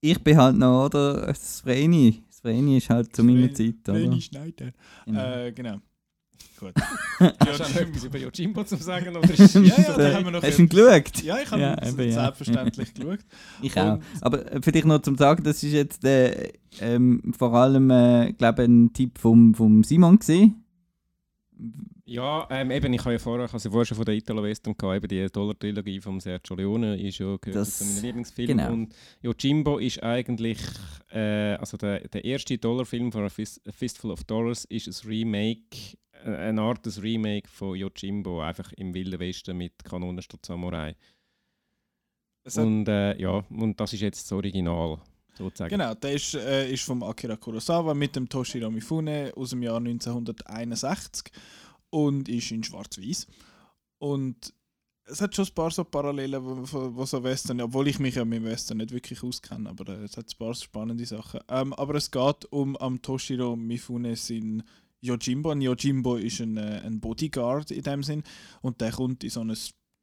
Ich 0.00 0.18
bin 0.18 0.36
halt 0.36 0.56
noch, 0.56 0.86
oder? 0.86 1.26
Das 1.26 1.60
Vreni. 1.60 2.24
Das 2.42 2.52
Vreni 2.52 2.76
ist 2.78 2.88
halt 2.90 3.14
zu 3.14 3.22
meiner 3.24 3.52
Zeit, 3.52 3.88
oder? 3.88 4.20
Schneider. 4.20 4.72
Genau. 5.06 5.20
Äh, 5.36 5.52
genau. 5.52 5.76
Gut. 6.58 6.72
Hast 7.38 7.74
du 7.74 7.80
etwas 7.80 8.04
über 8.04 8.18
Yojimbo 8.18 8.64
zu 8.64 8.76
sagen? 8.76 9.16
Oder 9.16 9.30
ist 9.32 9.54
Ja, 9.54 9.60
ja, 9.62 9.96
da 9.96 10.12
haben 10.14 10.24
wir 10.26 10.30
noch 10.30 10.42
Hast 10.42 10.58
du 10.58 10.62
ihn 10.62 10.68
geschaut? 10.68 11.22
Ja, 11.22 11.38
ich 11.42 11.50
habe 11.50 11.60
Ja, 11.62 11.72
ihn 11.82 11.88
eben, 11.88 12.08
ja. 12.08 12.12
selbstverständlich 12.24 12.94
geschaut. 12.94 13.18
Ich 13.62 13.78
auch. 13.78 13.94
Und- 13.94 14.02
Aber 14.20 14.52
äh, 14.52 14.60
für 14.62 14.72
dich 14.72 14.84
noch 14.84 15.00
zum 15.00 15.16
Sagen, 15.16 15.42
das 15.42 15.62
ist 15.62 15.72
jetzt 15.72 16.04
äh, 16.04 16.52
ähm, 16.80 17.32
vor 17.36 17.54
allem, 17.54 17.90
äh, 17.90 18.32
glaube 18.34 18.62
ein 18.64 18.92
Tipp 18.92 19.18
vom, 19.18 19.54
vom 19.54 19.84
Simon 19.84 20.18
gesehen. 20.18 20.62
Ja, 22.10 22.44
ähm, 22.50 22.72
eben, 22.72 22.92
ich 22.92 23.00
habe 23.02 23.12
ja 23.12 23.18
vorher, 23.20 23.46
ich 23.46 23.52
habe 23.52 23.62
ja 23.62 23.70
vorher 23.70 23.84
schon 23.86 23.96
von 23.96 24.04
der 24.04 24.14
Italo-Western 24.16 24.76
gehabt, 24.76 24.96
eben 24.96 25.06
die 25.06 25.30
Dollar-Trilogie 25.32 26.00
von 26.00 26.18
Sergio 26.18 26.56
Leone 26.56 27.00
ist 27.00 27.18
ja 27.18 27.36
gehört 27.40 27.54
Das- 27.54 27.78
zu 27.78 27.84
meinen 27.84 28.02
Lieblingsfilmen. 28.02 28.56
genau. 28.58 28.72
Und 28.72 28.94
Yojimbo 29.22 29.78
ist 29.78 30.02
eigentlich, 30.02 30.58
äh, 31.12 31.54
also 31.54 31.76
der, 31.76 32.08
der 32.08 32.24
erste 32.24 32.58
Dollar-Film 32.58 33.12
von 33.12 33.24
A 33.24 33.28
Fist, 33.28 33.60
A 33.68 33.70
Fistful 33.70 34.10
of 34.10 34.24
Dollars 34.24 34.64
ist 34.64 34.88
ein 34.88 35.08
Remake, 35.08 35.96
äh, 36.24 36.34
eine 36.34 36.60
Art 36.62 36.84
des 36.84 37.00
Remake 37.00 37.48
von 37.48 37.76
Yojimbo, 37.76 38.40
einfach 38.42 38.72
im 38.72 38.92
Wilden 38.92 39.20
Westen 39.20 39.56
mit 39.56 39.84
Kanonen 39.84 40.20
statt 40.20 40.44
Samurai. 40.44 40.96
Und 42.56 42.88
äh, 42.88 43.16
ja, 43.20 43.44
und 43.50 43.78
das 43.78 43.92
ist 43.92 44.00
jetzt 44.00 44.24
das 44.24 44.32
Original, 44.32 44.98
sozusagen. 45.38 45.70
Genau, 45.70 45.94
der 45.94 46.14
ist, 46.14 46.34
äh, 46.34 46.72
ist 46.72 46.82
vom 46.82 47.04
Akira 47.04 47.36
Kurosawa 47.36 47.94
mit 47.94 48.16
dem 48.16 48.28
Toshiro 48.28 48.68
Mifune 48.68 49.32
aus 49.36 49.50
dem 49.50 49.62
Jahr 49.62 49.78
1961 49.78 51.30
und 51.90 52.28
ist 52.28 52.50
in 52.50 52.64
Schwarz-Weiß. 52.64 53.26
Und 53.98 54.54
es 55.04 55.20
hat 55.20 55.34
schon 55.34 55.46
ein 55.46 55.54
paar 55.54 55.70
so 55.70 55.84
Parallelen, 55.84 56.42
wo, 56.44 57.04
so 57.04 57.22
Western, 57.22 57.60
obwohl 57.60 57.88
ich 57.88 57.98
mich 57.98 58.14
ja 58.14 58.24
mit 58.24 58.44
Western 58.44 58.78
nicht 58.78 58.92
wirklich 58.92 59.22
auskenne, 59.22 59.68
aber 59.68 59.88
äh, 59.88 60.04
es 60.04 60.16
hat 60.16 60.28
ein 60.28 60.38
paar 60.38 60.54
spannende 60.54 61.04
Sachen. 61.04 61.40
Ähm, 61.48 61.72
aber 61.74 61.96
es 61.96 62.10
geht 62.10 62.46
um 62.50 62.76
am 62.76 63.02
Toshiro 63.02 63.56
Mifune 63.56 64.16
sein 64.16 64.62
Yojimbo. 65.00 65.50
Ein 65.50 65.62
Yojimbo 65.62 66.16
ist 66.16 66.40
ein, 66.40 66.56
äh, 66.56 66.82
ein 66.84 67.00
Bodyguard 67.00 67.70
in 67.70 67.82
dem 67.82 68.02
Sinn 68.02 68.22
und 68.62 68.80
der 68.80 68.92
kommt 68.92 69.24
in 69.24 69.30
so 69.30 69.40
ein 69.40 69.54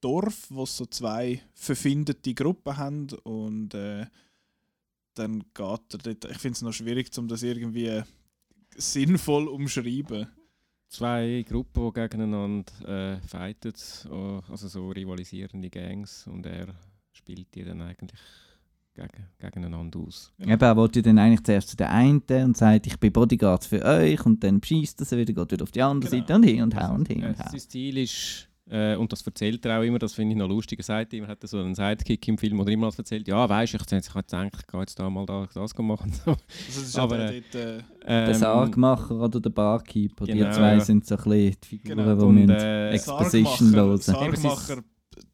Dorf, 0.02 0.48
wo 0.50 0.66
so 0.66 0.86
zwei 0.86 1.42
verfindete 1.54 2.34
Gruppen 2.34 2.78
haben 2.78 3.08
und 3.24 3.74
äh, 3.74 4.06
dann 5.16 5.40
geht 5.54 5.94
er 5.94 5.98
dort. 5.98 6.26
Ich 6.26 6.38
finde 6.38 6.56
es 6.56 6.62
noch 6.62 6.74
schwierig, 6.74 7.10
um 7.18 7.28
das 7.28 7.42
irgendwie 7.42 8.04
sinnvoll 8.76 9.48
umschreiben. 9.48 10.28
Zwei 10.90 11.44
Gruppen, 11.48 11.86
die 11.88 12.00
gegeneinander 12.00 12.72
äh, 13.18 13.20
fighten, 13.28 13.74
oh, 14.10 14.42
also 14.50 14.68
so 14.68 14.90
rivalisierende 14.90 15.70
Gangs 15.70 16.26
und 16.28 16.46
er 16.46 16.68
spielt 17.12 17.54
die 17.56 17.64
dann 17.66 17.82
eigentlich 17.82 18.20
gegen, 18.94 19.26
gegeneinander 19.38 20.00
aus. 20.00 20.32
Eben, 20.40 20.50
er 20.50 20.76
wollte 20.78 21.02
dann 21.02 21.20
eigentlich 21.20 21.44
zuerst 21.44 21.70
zu 21.70 21.78
der 21.78 21.92
einen 21.92 22.22
und 22.30 22.56
sagt, 22.58 22.88
ich 22.88 22.98
bin 23.00 23.12
Bodyguard 23.12 23.66
für 23.66 23.84
euch 23.84 24.26
und 24.26 24.44
dann 24.44 24.60
beschießt 24.62 25.00
er 25.02 25.06
sie 25.06 25.18
wieder, 25.18 25.34
geht 25.34 25.52
wieder 25.52 25.64
auf 25.64 25.72
die 25.72 25.82
andere 25.82 26.10
Genau. 26.10 26.22
Seite 26.24 26.36
und 26.36 26.44
hin 26.44 26.62
und 26.64 26.74
her 26.76 26.92
und 26.92 27.08
hin 27.08 27.22
Äh, 27.24 27.28
und 27.28 27.38
her. 27.38 27.48
sein 27.52 27.60
Ziel 27.60 27.98
ist, 27.98 28.48
äh, 28.70 28.96
und 28.96 29.12
das 29.12 29.26
erzählt 29.26 29.66
er 29.66 29.80
auch 29.80 29.84
immer, 29.84 30.00
das 30.00 30.14
finde 30.14 30.34
ich 30.34 30.38
noch 30.38 30.48
lustig, 30.48 30.80
er 30.80 30.84
sagt 30.84 31.14
immer, 31.14 31.28
hat 31.28 31.42
er 31.44 31.48
so 31.48 31.60
einen 31.60 31.76
Sidekick 31.76 32.28
im 32.28 32.38
Film 32.38 32.60
oder 32.60 32.72
immer 32.72 32.88
als 32.88 32.98
erzählt, 32.98 33.28
ja, 33.28 33.48
weißt 33.48 33.74
du, 33.74 33.78
ich, 33.78 33.84
ich 33.92 34.10
habe 34.14 34.24
gedacht, 34.24 34.54
ich 34.60 34.68
gehe 34.68 34.80
jetzt 34.80 35.00
da 35.00 35.10
mal 35.10 35.26
da, 35.26 35.48
das 35.54 35.78
machen. 35.78 36.12
So. 36.14 36.32
Also 36.38 36.38
das 36.68 36.78
ist 36.78 37.00
Aber, 37.00 37.16
aber, 37.16 37.32
äh, 37.34 37.42
dort, 37.52 37.56
äh, 37.56 37.84
Der 38.06 38.28
Ähm, 38.28 38.34
Sargmacher 38.34 39.16
oder 39.20 39.40
der 39.40 39.50
Barkeeper, 39.50 40.26
die 40.26 40.34
genau, 40.34 40.52
zwei 40.52 40.74
ja. 40.74 40.80
sind 40.80 41.06
so 41.06 41.16
ein 41.16 41.24
bisschen 41.24 41.56
die 41.64 41.68
Figuren, 41.68 41.98
Genau. 41.98 42.16
die 42.16 42.26
Und, 42.26 42.50
äh, 42.50 42.92
Exposition 42.92 43.72
Sargmacher. 43.72 43.98
Sargmacher, 43.98 44.84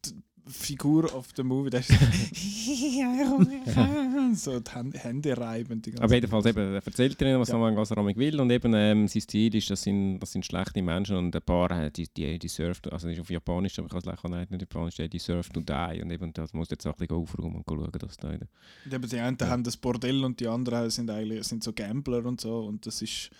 die 0.04 0.23
Figur 0.54 1.12
of 1.14 1.28
the 1.36 1.42
Movie, 1.42 1.70
der 1.70 1.80
ist 1.80 1.88
so 4.34 4.60
die 4.60 4.70
Hände, 4.70 4.98
Hände 4.98 5.36
reiben. 5.36 5.80
Die 5.82 5.96
Aber 5.98 6.14
jedenfalls 6.14 6.44
Zeit. 6.44 6.56
eben, 6.56 6.74
er 6.74 6.86
erzählt 6.86 7.20
ihnen, 7.20 7.40
was 7.40 7.48
Ja. 7.48 7.58
man 7.58 7.76
was 7.76 7.90
er 7.90 8.04
will 8.04 8.40
und 8.40 8.50
eben 8.50 8.72
ähm, 8.74 9.08
sein 9.08 9.22
Ziel 9.26 9.54
ist, 9.54 9.70
das 9.70 9.82
sind, 9.82 10.20
das 10.20 10.32
sind 10.32 10.44
schlechte 10.46 10.82
Menschen 10.82 11.16
und 11.16 11.34
ein 11.34 11.42
paar, 11.42 11.70
äh, 11.70 11.90
die, 11.90 12.08
die 12.08 12.38
deserve, 12.38 12.78
also 12.92 13.08
das 13.08 13.16
ist 13.16 13.20
auf 13.20 13.30
Japanisch, 13.30 13.78
aber 13.78 13.86
ich 13.86 13.92
kann 13.92 14.00
es 14.00 14.06
leider 14.22 14.38
nicht, 14.40 14.50
nicht 14.50 14.60
Japanisch, 14.62 14.94
die 14.96 15.08
deserve 15.08 15.48
to 15.52 15.60
die 15.60 16.02
und 16.02 16.10
eben 16.10 16.32
das 16.32 16.52
muss 16.52 16.70
jetzt 16.70 16.86
auch 16.86 16.92
ein 16.92 16.98
bisschen 16.98 17.16
aufräumen 17.16 17.56
und 17.56 17.64
schauen, 17.68 17.90
dass 17.98 18.16
da 18.16 18.28
nicht- 18.30 18.42
Und 18.84 18.94
eben 18.94 19.08
die 19.08 19.18
einen 19.18 19.38
haben 19.40 19.64
das 19.64 19.76
Bordell 19.76 20.24
und 20.24 20.40
die 20.40 20.48
anderen 20.48 20.90
sind 20.90 21.10
eigentlich 21.10 21.44
sind 21.44 21.64
so 21.64 21.72
Gambler 21.72 22.24
und 22.24 22.40
so 22.40 22.60
und 22.64 22.86
das 22.86 23.02
ist 23.02 23.30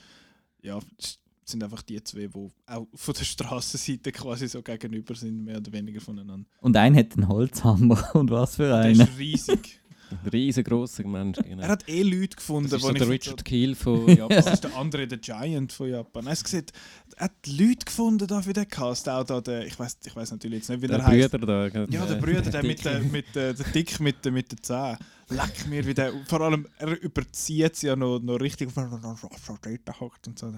ja 0.63 0.79
das 0.99 1.19
sind 1.45 1.63
einfach 1.63 1.83
die 1.83 2.03
zwei, 2.03 2.27
die 2.27 2.49
auch 2.67 2.87
von 2.95 3.15
der 3.15 3.25
Straßenseite 3.25 4.13
quasi 4.13 4.49
so 4.49 4.63
gegenüber 4.63 5.15
sind, 5.15 5.45
mehr 5.45 5.59
oder 5.59 5.73
weniger 5.73 6.01
voneinander. 6.01 6.47
Und 6.61 6.77
ein 6.77 6.97
hat 6.97 7.15
einen 7.17 7.29
Holzhammer 7.29 8.15
und 8.15 8.31
was 8.31 8.57
für 8.57 8.69
Der 8.69 8.77
einen. 8.77 9.01
ist 9.01 9.19
riesig. 9.19 9.81
Ein 10.11 10.29
riesengroßer 10.29 11.07
Mensch. 11.09 11.39
Genau. 11.43 11.63
er 11.63 11.69
hat 11.69 11.89
eh 11.89 12.03
Leute 12.03 12.37
gefunden, 12.37 12.69
das 12.71 12.83
ist 12.83 12.87
so 12.87 12.93
der 12.93 13.09
Richard 13.09 13.45
Keel 13.45 13.75
von 13.75 14.07
Das 14.07 14.17
Japan. 14.19 14.53
ist 14.53 14.65
der 14.65 14.77
andere, 14.77 15.07
der 15.09 15.19
Giant 15.19 15.73
von 15.73 15.89
Japan. 15.89 16.27
Er 16.27 16.33
hat, 16.33 16.45
gesagt, 16.45 16.73
er 17.17 17.25
hat 17.25 17.33
Leute 17.47 17.85
gefunden 17.87 18.27
da 18.27 18.43
für 18.43 18.53
den 18.53 18.69
Cast. 18.69 19.09
Auch 19.09 19.25
da 19.25 19.41
der, 19.41 19.67
ich 19.67 19.79
weiß 19.79 19.97
ich 20.05 20.15
weiß 20.15 20.31
natürlich 20.33 20.59
jetzt 20.59 20.69
nicht, 20.69 20.83
wie 20.83 20.87
der 20.87 20.99
der, 20.99 21.07
heißt. 21.07 21.31
Brüder 21.33 21.47
da. 21.71 21.87
Ja, 21.91 22.07
der 22.07 22.17
äh, 22.17 22.21
Brüder, 22.21 22.43
der 22.43 22.63
mit 22.63 22.79
Dicke. 22.79 22.91
der, 22.91 23.01
mit 23.01 23.35
der, 23.35 23.55
der 23.55 23.67
Dick 23.73 23.99
mit 23.99 24.25
der, 24.25 24.33
mit 24.33 24.53
der 24.53 24.63
Zähne. 24.63 24.99
Leck 25.31 25.67
mir 25.69 25.87
wie 25.87 25.95
der. 25.95 26.13
Vor 26.29 26.43
allem, 26.43 26.67
er 26.79 27.01
überzieht 27.01 27.75
sie 27.77 27.87
ja 27.87 27.97
noch, 27.97 28.21
noch 28.21 28.37
richtig. 28.37 28.69
Und 28.77 30.39
so. 30.39 30.53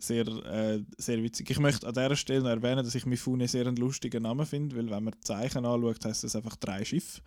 Sehr, 0.00 0.26
äh, 0.28 0.82
sehr 0.96 1.22
witzig. 1.22 1.50
Ich 1.50 1.58
möchte 1.58 1.86
an 1.86 1.92
dieser 1.94 2.14
Stelle 2.16 2.42
noch 2.42 2.50
erwähnen, 2.50 2.84
dass 2.84 2.94
ich 2.94 3.04
Mifune 3.04 3.48
sehr 3.48 3.66
einen 3.66 3.76
lustigen 3.76 4.22
Namen 4.22 4.46
finde, 4.46 4.76
weil 4.76 4.88
wenn 4.90 5.02
man 5.04 5.12
die 5.14 5.20
Zeichen 5.20 5.64
anschaut, 5.66 6.04
heißt 6.04 6.22
das 6.22 6.36
einfach 6.36 6.54
drei 6.56 6.84
Schiff. 6.84 7.20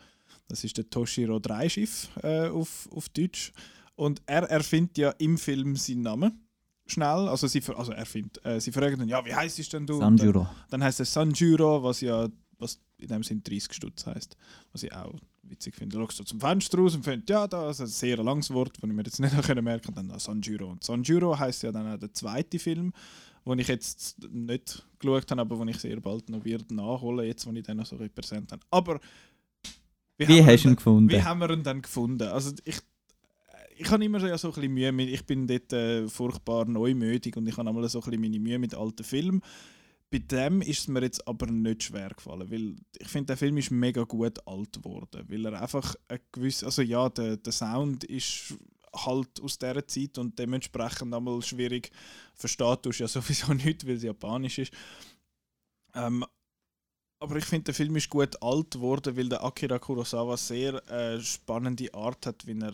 Das 0.48 0.64
ist 0.64 0.78
der 0.78 0.90
Toshiro 0.90 1.40
Dreischiff 1.40 2.10
äh, 2.24 2.48
auf, 2.48 2.88
auf 2.92 3.10
Deutsch. 3.10 3.52
Und 3.96 4.22
er 4.26 4.44
erfindet 4.44 4.98
ja 4.98 5.10
im 5.18 5.38
Film 5.38 5.76
seinen 5.76 6.02
Namen. 6.04 6.48
Schnell. 6.88 7.28
Also, 7.30 7.48
sie, 7.48 7.62
also 7.76 7.92
er 7.92 8.06
findet, 8.06 8.44
äh, 8.46 8.60
sie 8.60 8.72
fragen 8.72 9.00
dann, 9.00 9.08
ja, 9.08 9.24
wie 9.26 9.34
heißt 9.34 9.60
es 9.60 9.70
denn 9.70 9.86
du? 9.86 9.96
Und 9.96 10.02
dann- 10.02 10.18
Sanjuro. 10.18 10.48
dann 10.70 10.84
heißt 10.84 11.00
es 11.02 11.14
Sanjuro, 11.14 11.84
was 11.84 12.02
ja 12.02 12.28
was 12.58 12.80
in 12.98 13.08
dem 13.08 13.24
Sinn 13.24 13.42
30 13.44 13.74
Stutz 13.74 14.06
heißt. 14.06 14.38
Was 14.72 14.84
ich 14.84 14.94
auch 14.94 15.14
witzig 15.52 15.76
finde. 15.76 15.98
Du 15.98 16.04
schaust 16.04 16.18
so 16.18 16.24
zum 16.24 16.40
Fenster 16.40 16.78
raus 16.80 16.96
und 16.96 17.04
findest, 17.04 17.30
ja, 17.30 17.46
das 17.48 17.80
ist 17.80 17.82
ein 17.82 17.88
sehr 17.88 18.18
langes 18.24 18.52
Wort, 18.52 18.74
das 18.82 18.90
ich 18.90 18.96
mir 18.96 19.04
jetzt 19.04 19.20
nicht 19.20 19.34
noch 19.56 19.62
merken 19.62 19.94
kann. 19.94 20.08
Dann 20.08 20.20
Sanjuro. 20.20 20.72
Und 20.72 20.84
Sanjuro 20.84 21.38
heißt 21.38 21.64
ja 21.64 21.72
dann 21.72 21.94
auch 21.94 22.00
der 22.00 22.14
zweite 22.14 22.58
Film, 22.60 22.92
den 23.46 23.60
ich 23.60 23.68
jetzt 23.68 24.18
nicht 24.32 24.86
geschaut 25.00 25.30
habe, 25.32 25.42
aber 25.42 25.56
den 25.58 25.68
ich 25.70 25.78
sehr 25.78 26.00
bald 26.00 26.30
noch 26.30 26.44
wird 26.46 26.72
nachholen, 26.72 27.26
jetzt, 27.28 27.46
wo 27.46 27.52
ich 27.52 27.64
den 27.64 27.78
noch 27.78 27.86
so 27.86 27.96
repräsent 27.98 28.52
habe. 28.52 28.62
Aber 28.72 29.00
Wie 30.18 30.26
haben 30.26 30.36
wir 30.36 30.46
hast 30.46 30.64
du 30.64 30.68
ihn 30.68 30.70
dann- 30.72 30.76
gefunden? 30.76 31.10
Wie 31.10 31.22
haben 31.24 31.40
wir 31.40 31.50
ihn 31.52 31.64
dann 31.64 31.82
gefunden? 31.82 32.28
Also 32.28 32.52
ich, 32.66 32.78
ich 33.78 33.90
habe 33.90 34.06
immer 34.06 34.20
so 34.20 34.28
ein 34.28 34.32
bisschen 34.54 34.72
Mühe 34.74 34.92
mit, 34.92 35.10
ich 35.10 35.26
bin 35.26 35.48
dort 35.48 35.74
äh, 35.74 36.08
furchtbar 36.08 36.66
neumütig 36.66 37.36
und 37.36 37.48
ich 37.48 37.58
habe 37.58 37.68
einmal 37.68 37.88
so 37.90 38.00
ein 38.00 38.04
bisschen 38.06 38.22
meine 38.22 38.40
Mühe 38.40 38.60
mit 38.60 38.76
alten 38.76 39.04
Filmen. 39.04 39.42
Bei 40.12 40.20
dem 40.20 40.62
ist 40.62 40.80
es 40.80 40.88
mir 40.90 41.02
jetzt 41.02 41.26
aber 41.26 41.48
nicht 41.48 41.84
schwer 41.84 42.10
gefallen, 42.10 42.52
weil 42.52 42.76
ich 43.00 43.08
finde, 43.08 43.28
der 43.28 43.38
Film 43.38 43.56
ist 43.58 43.72
mega 43.72 44.04
gut 44.04 44.46
alt 44.46 44.74
geworden, 44.74 45.26
weil 45.30 45.46
er 45.46 45.62
einfach 45.62 45.96
ein 46.10 46.20
gewiss, 46.34 46.66
also 46.66 46.82
ja, 46.82 47.08
der, 47.08 47.38
der 47.38 47.54
Sound 47.54 48.04
ist 48.04 48.56
halt 48.94 49.42
aus 49.42 49.58
dieser 49.58 49.88
Zeit 49.88 50.18
und 50.18 50.38
dementsprechend 50.38 51.14
einmal 51.14 51.42
schwierig 51.42 51.92
versteht 52.36 52.86
du 52.86 52.90
ja 52.90 53.08
sowieso 53.08 53.54
nicht, 53.54 53.88
weil 53.88 53.96
es 53.96 54.04
japanisch 54.04 54.60
ist. 54.60 54.74
Ähm, 55.94 56.26
aber 57.20 57.38
ich 57.38 57.46
finde, 57.46 57.66
der 57.66 57.74
Film 57.74 57.96
ist 57.96 58.10
gut 58.10 58.42
alt 58.42 58.72
geworden, 58.72 59.16
weil 59.16 59.30
der 59.30 59.44
Akira 59.46 59.80
Kurosawa 59.80 60.36
sehr 60.36 60.86
äh, 60.90 61.22
spannende 61.22 61.94
Art 61.94 62.26
hat, 62.26 62.46
wie 62.46 62.60
er, 62.60 62.74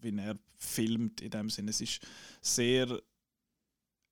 wie 0.00 0.16
er 0.18 0.36
filmt 0.56 1.20
in 1.20 1.30
dem 1.30 1.48
Sinne. 1.48 1.70
Es 1.70 1.80
ist 1.80 2.00
sehr 2.40 3.00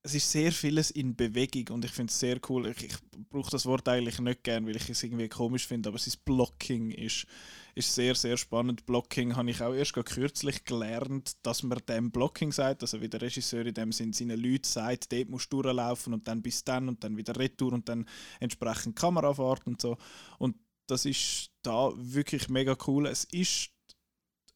es 0.02 0.14
ist 0.14 0.30
sehr 0.30 0.50
vieles 0.50 0.90
in 0.90 1.14
Bewegung 1.14 1.74
und 1.74 1.84
ich 1.84 1.90
finde 1.90 2.10
es 2.10 2.18
sehr 2.18 2.40
cool. 2.48 2.66
Ich, 2.68 2.84
ich 2.84 2.96
brauche 3.28 3.50
das 3.50 3.66
Wort 3.66 3.86
eigentlich 3.86 4.18
nicht 4.18 4.42
gern, 4.42 4.66
weil 4.66 4.76
ich 4.76 4.88
es 4.88 5.02
irgendwie 5.02 5.28
komisch 5.28 5.66
finde, 5.66 5.90
aber 5.90 5.98
sein 5.98 6.14
Blocking 6.24 6.90
ist, 6.90 7.26
ist 7.74 7.94
sehr, 7.94 8.14
sehr 8.14 8.38
spannend. 8.38 8.86
Blocking 8.86 9.36
habe 9.36 9.50
ich 9.50 9.60
auch 9.60 9.74
erst 9.74 9.92
kürzlich 9.92 10.64
gelernt, 10.64 11.36
dass 11.42 11.62
man 11.62 11.80
dem 11.86 12.10
Blocking 12.10 12.50
sagt, 12.50 12.82
also 12.82 13.00
wie 13.02 13.10
der 13.10 13.20
Regisseur 13.20 13.66
in 13.66 13.74
dem 13.74 13.92
Sinn 13.92 14.14
seinen 14.14 14.40
Leuten 14.40 14.64
sagt, 14.64 15.12
dort 15.12 15.28
musst 15.28 15.52
du 15.52 15.60
durchlaufen 15.60 16.14
und 16.14 16.26
dann 16.26 16.40
bis 16.40 16.64
dann 16.64 16.88
und 16.88 17.04
dann 17.04 17.18
wieder 17.18 17.36
retour 17.36 17.74
und 17.74 17.88
dann 17.88 18.06
entsprechend 18.40 18.96
Kamerafahrt 18.96 19.66
und 19.66 19.82
so. 19.82 19.98
Und 20.38 20.56
das 20.86 21.04
ist 21.04 21.50
da 21.62 21.92
wirklich 21.94 22.48
mega 22.48 22.74
cool. 22.86 23.06
Es 23.06 23.24
ist, 23.24 23.70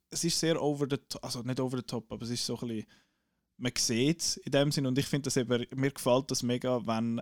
es 0.09 0.25
ist 0.25 0.41
sehr 0.41 0.61
over 0.61 0.87
the 0.89 0.97
top, 0.97 1.23
also 1.23 1.43
nicht 1.43 1.61
over 1.61 1.77
the 1.77 1.83
top, 1.83 2.11
aber 2.11 2.23
es 2.23 2.31
ist 2.31 2.47
so 2.47 2.59
ein 2.61 2.69
bisschen 2.69 2.87
man 3.57 3.73
sieht 3.77 4.21
es 4.21 4.37
in 4.39 4.53
dem 4.53 4.73
Sinn 4.73 4.87
und 4.87 4.99
ich 4.99 5.07
finde 5.07 5.25
das 5.25 5.37
eben, 5.37 5.67
mir 5.75 5.91
gefällt 5.91 6.31
das 6.31 6.43
mega, 6.43 6.87
wenn, 6.87 7.21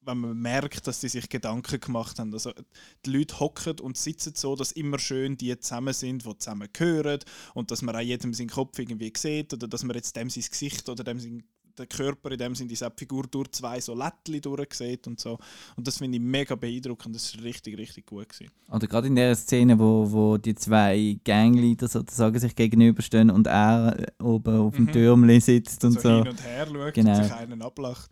wenn 0.00 0.18
man 0.18 0.36
merkt, 0.38 0.86
dass 0.86 1.00
sie 1.00 1.08
sich 1.08 1.28
Gedanken 1.28 1.80
gemacht 1.80 2.18
haben. 2.18 2.32
Also 2.32 2.52
die 3.04 3.10
Leute 3.10 3.38
hocken 3.40 3.78
und 3.80 3.96
sitzen 3.96 4.34
so, 4.34 4.56
dass 4.56 4.72
immer 4.72 4.98
schön 4.98 5.36
die 5.36 5.58
zusammen 5.58 5.94
sind, 5.94 6.24
die 6.24 6.38
zusammen 6.38 6.68
gehören 6.72 7.20
und 7.54 7.70
dass 7.70 7.82
man 7.82 7.94
auch 7.94 8.00
jedem 8.00 8.34
seinen 8.34 8.48
Kopf 8.48 8.78
irgendwie 8.78 9.12
sieht 9.16 9.52
oder 9.52 9.68
dass 9.68 9.84
man 9.84 9.96
jetzt 9.96 10.16
dem 10.16 10.30
sein 10.30 10.44
Gesicht 10.50 10.88
oder 10.88 11.04
dem 11.04 11.20
sein 11.20 11.44
der 11.78 11.86
Körper 11.86 12.30
in 12.32 12.38
dem 12.38 12.54
Sinne, 12.54 12.68
diese 12.68 12.90
Figur 12.96 13.24
durch 13.30 13.50
zwei 13.52 13.80
so 13.80 13.94
Lättchen 13.94 14.40
durchsieht 14.40 15.06
und 15.06 15.20
so. 15.20 15.38
Und 15.76 15.86
das 15.86 15.98
finde 15.98 16.16
ich 16.18 16.22
mega 16.22 16.54
beeindruckend. 16.54 17.14
Das 17.14 17.24
ist 17.34 17.42
richtig, 17.42 17.78
richtig 17.78 18.06
gut 18.06 18.28
gewesen. 18.28 18.50
Oder 18.70 18.86
gerade 18.86 19.06
in 19.06 19.14
der 19.16 19.34
Szene, 19.34 19.78
wo, 19.78 20.10
wo 20.10 20.36
die 20.36 20.54
zwei 20.54 21.18
Gangleader 21.24 21.88
sozusagen 21.88 22.38
sich 22.38 22.54
gegenüberstehen 22.54 23.30
und 23.30 23.46
er 23.46 24.06
oben 24.22 24.56
auf 24.56 24.74
dem 24.74 24.84
Mhm. 24.84 24.92
Türmli 24.92 25.40
sitzt 25.40 25.84
und 25.84 25.92
so, 25.92 26.00
so. 26.00 26.08
hin 26.18 26.28
und 26.28 26.44
her 26.44 26.66
schaut 26.66 26.94
Genau. 26.94 27.16
und 27.16 27.24
sich 27.24 27.32
einen 27.34 27.62
ablacht. 27.62 28.10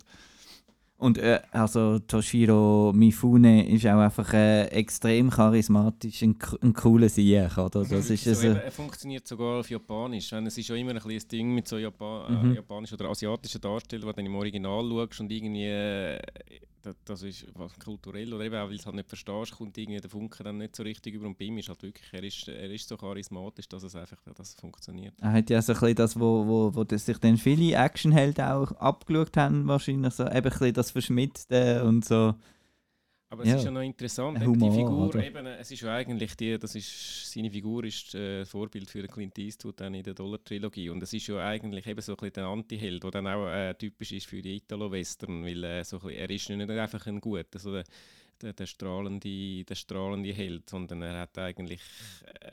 Und 0.99 1.19
äh, 1.19 1.41
also 1.53 1.99
Toshiro 1.99 2.91
Mifune 2.95 3.69
ist 3.69 3.87
auch 3.87 3.99
einfach 3.99 4.33
äh, 4.33 4.65
extrem 4.69 5.29
charismatisch, 5.29 6.23
ein, 6.23 6.37
ein 6.63 6.73
cooler 6.73 7.11
Sieg, 7.11 7.59
oder? 7.59 7.85
Das 7.85 8.09
ist 8.09 8.25
so, 8.25 8.31
also, 8.31 8.47
eben, 8.47 8.57
er 8.57 8.73
funktioniert 8.73 9.27
sogar 9.27 9.61
auf 9.61 9.69
Japanisch. 9.69 10.33
Wenn, 10.33 10.47
es 10.47 10.57
ist 10.57 10.69
ja 10.69 10.75
immer 10.75 10.93
ein 10.93 10.97
ein 10.99 11.29
Ding 11.31 11.55
mit 11.55 11.69
so 11.69 11.77
Japa 11.77 12.27
Mhm. 12.31 12.53
äh, 12.53 12.55
japanischen 12.55 12.95
oder 12.95 13.11
asiatischen 13.11 13.61
Darstellern, 13.61 14.09
die 14.09 14.17
dann 14.17 14.27
im 14.27 14.37
Original 14.37 14.89
schaust 14.89 15.21
und 15.21 15.31
irgendwie, 15.31 15.65
äh, 15.67 16.19
das, 16.87 16.97
das 17.05 17.23
ist 17.23 17.47
was, 17.55 17.77
kulturell 17.79 18.33
oder 18.33 18.45
eben 18.45 18.55
auch, 18.55 18.65
weil 18.65 18.71
du 18.71 18.77
es 18.77 18.87
halt 18.87 18.97
nicht 18.97 19.09
verstehst, 19.09 19.53
kommt 19.53 19.77
irgendwie 19.77 20.01
der 20.01 20.11
Funke 20.11 20.43
dann 20.45 20.59
nicht 20.59 20.77
so 20.77 20.83
richtig 20.83 21.15
über 21.15 21.27
und 21.27 21.39
bei 21.39 21.47
ihm 21.47 21.59
ist 21.59 21.69
halt 21.69 21.83
wirklich, 21.83 22.07
er 22.13 22.23
ist, 22.23 22.49
er 22.49 22.71
ist 22.71 22.89
so 22.89 22.97
charismatisch, 22.97 23.69
dass 23.69 23.83
es 23.83 23.95
einfach 23.95 24.19
dass 24.35 24.51
es 24.51 24.55
funktioniert. 24.55 25.15
er 25.21 25.33
hat 25.33 25.51
ja 25.51 25.61
so 25.61 25.75
ein 25.75 25.95
das, 25.95 26.19
wo, 26.19 26.47
wo, 26.47 26.75
wo 26.75 26.85
das 26.85 27.07
sich 27.07 27.19
dann 27.19 27.37
viele 27.37 27.77
Actionhelden 27.77 28.45
auch 28.45 28.73
abgeschaut 28.73 29.37
haben, 29.37 29.67
wahrscheinlich 29.67 30.15
so, 30.15 30.27
eben 30.27 30.53
ein 30.53 30.73
das 30.73 30.91
Verschmitzte 30.93 31.85
und 31.85 32.05
so. 32.05 32.35
Aber 33.29 33.43
es 33.43 33.49
Ja. 33.49 33.57
ist 33.57 33.65
ja 33.65 33.71
noch 33.73 33.81
interessant, 33.81 34.39
die 34.41 34.71
Figur, 34.71 35.09
oder? 35.09 35.25
eben, 35.25 35.47
es 35.47 35.71
ist 35.73 35.81
ja 35.81 35.95
eigentlich 35.97 36.37
die, 36.37 36.57
das 36.59 36.77
ist, 36.77 37.33
seine 37.33 37.51
Figur 37.51 37.83
ist 37.85 38.15
äh, 38.15 38.45
Vorbild 38.45 38.89
für 38.89 39.03
den 39.03 39.11
Clint 39.11 39.37
Eastwood 39.37 39.81
dann 39.81 39.95
in 39.95 40.05
der 40.05 40.15
Dollar-Trilogie 40.15 40.91
und 40.91 41.03
es 41.03 41.13
ist 41.13 41.27
ja 41.27 41.39
eigentlich 41.45 41.87
eben 41.89 42.01
so 42.01 42.13
ein 42.13 42.17
bisschen 42.17 42.33
der 42.35 42.47
Anti-Held, 42.47 43.03
der 43.03 43.11
dann 43.11 43.27
auch 43.27 43.49
äh, 43.49 43.75
typisch 43.75 44.13
ist 44.13 44.27
für 44.27 44.41
die 44.41 44.57
Italo-Western, 44.57 45.45
weil 45.45 45.65
äh, 45.65 45.83
so 45.85 45.97
ein 45.97 46.03
bisschen, 46.03 46.19
er 46.21 46.31
ist 46.31 46.49
nicht 46.51 46.71
einfach 46.71 47.07
ein 47.07 47.21
guter, 47.21 47.59
so 47.59 47.73
der, 47.73 47.85
der, 48.41 48.53
der, 48.53 48.67
strahlende, 48.67 49.65
der 49.65 49.75
strahlende 49.75 50.33
Held, 50.33 50.71
sondern 50.71 51.03
er 51.03 51.19
hat 51.23 51.37
eigentlich, 51.37 51.81
äh, 52.41 52.53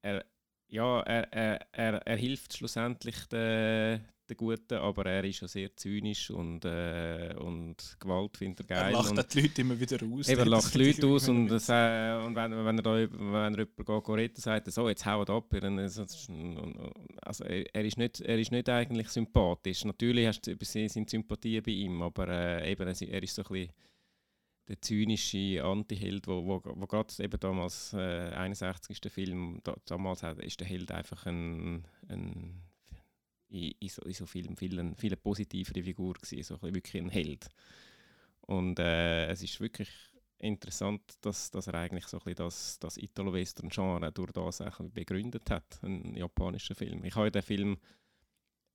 er, 0.00 0.24
ja, 0.68 1.00
er, 1.02 1.32
er, 1.34 1.66
er, 1.72 1.94
er 2.06 2.16
hilft 2.16 2.56
schlussendlich 2.56 3.26
den, 3.26 4.00
den 4.28 4.36
Guten, 4.36 4.74
aber 4.78 5.06
er 5.06 5.24
ist 5.24 5.40
ja 5.40 5.48
sehr 5.48 5.74
zynisch 5.76 6.30
und, 6.30 6.64
äh, 6.64 7.34
und 7.38 7.96
Gewalt 8.00 8.36
findet 8.36 8.70
er 8.70 8.76
Er 8.76 8.82
geil. 8.84 8.92
lacht 8.92 9.10
und, 9.18 9.34
die 9.34 9.40
Leute 9.42 9.60
immer 9.60 9.78
wieder 9.78 9.96
aus. 10.06 10.28
Eben, 10.28 10.38
er 10.40 10.46
lacht 10.46 10.74
die 10.74 10.78
Leute 10.84 11.06
aus 11.06 11.28
und, 11.28 11.48
das, 11.48 11.68
äh, 11.68 12.14
und 12.24 12.34
wenn, 12.34 12.52
wenn 12.64 12.78
er 12.78 12.82
da 12.82 12.94
wenn 12.94 13.54
er 13.54 13.66
jemand 13.78 14.08
reden, 14.08 14.40
sagt 14.40 14.66
er 14.68 14.72
so, 14.72 14.88
jetzt 14.88 15.04
haut 15.06 15.28
ab. 15.30 15.52
Also 17.22 17.44
er, 17.44 17.74
er, 17.74 17.84
ist 17.84 17.98
nicht, 17.98 18.20
er 18.20 18.38
ist 18.38 18.50
nicht 18.52 18.68
eigentlich 18.68 19.08
sympathisch. 19.08 19.84
Natürlich 19.84 20.26
hast 20.26 20.42
du 20.46 20.56
sind 20.62 21.10
Sympathien 21.10 21.62
bei 21.62 21.72
ihm, 21.72 22.02
aber 22.02 22.28
äh, 22.28 22.72
eben, 22.72 22.82
er 22.86 22.92
ist- 22.92 23.02
er 23.02 23.22
ist 23.22 23.34
so 23.34 23.42
ein 23.42 23.48
bisschen 23.48 23.72
der 24.68 24.80
zynische 24.80 25.62
Anti-Held, 25.62 26.26
wo, 26.26 26.42
wo, 26.46 26.62
wo 26.64 26.86
gerade 26.86 27.12
eben 27.22 27.38
damals, 27.38 27.92
äh, 27.92 28.30
61. 28.32 28.98
Film, 29.10 29.60
da, 29.62 29.76
damals 29.84 30.22
hat, 30.22 30.38
ist 30.38 30.58
der 30.58 30.66
Held 30.66 30.90
einfach 30.90 31.26
ein, 31.26 31.86
ein 32.08 32.62
in, 33.54 33.72
in, 33.78 33.88
so, 33.88 34.02
in 34.02 34.12
so 34.12 34.26
vielen, 34.26 34.56
vielen, 34.56 34.96
vielen 34.96 35.18
positivere 35.18 35.82
Figur 35.82 36.14
gewesen, 36.14 36.42
so 36.42 36.54
ein 36.60 36.74
wirklich 36.74 37.02
ein 37.02 37.08
Held. 37.08 37.48
Und 38.42 38.78
äh, 38.78 39.26
es 39.28 39.42
ist 39.42 39.60
wirklich 39.60 39.88
interessant, 40.38 41.00
dass, 41.22 41.50
dass 41.50 41.68
er 41.68 41.74
eigentlich 41.74 42.06
so 42.06 42.18
ein 42.18 42.24
bisschen 42.24 42.44
das, 42.44 42.78
das 42.80 42.96
Italo-Western-Genre 42.98 44.12
durch 44.12 44.32
das 44.32 44.62
begründet 44.92 45.48
hat, 45.50 45.82
ein 45.82 46.14
japanischer 46.16 46.74
Film. 46.74 47.04
Ich 47.04 47.14
habe 47.14 47.30
den 47.30 47.42
Film 47.42 47.78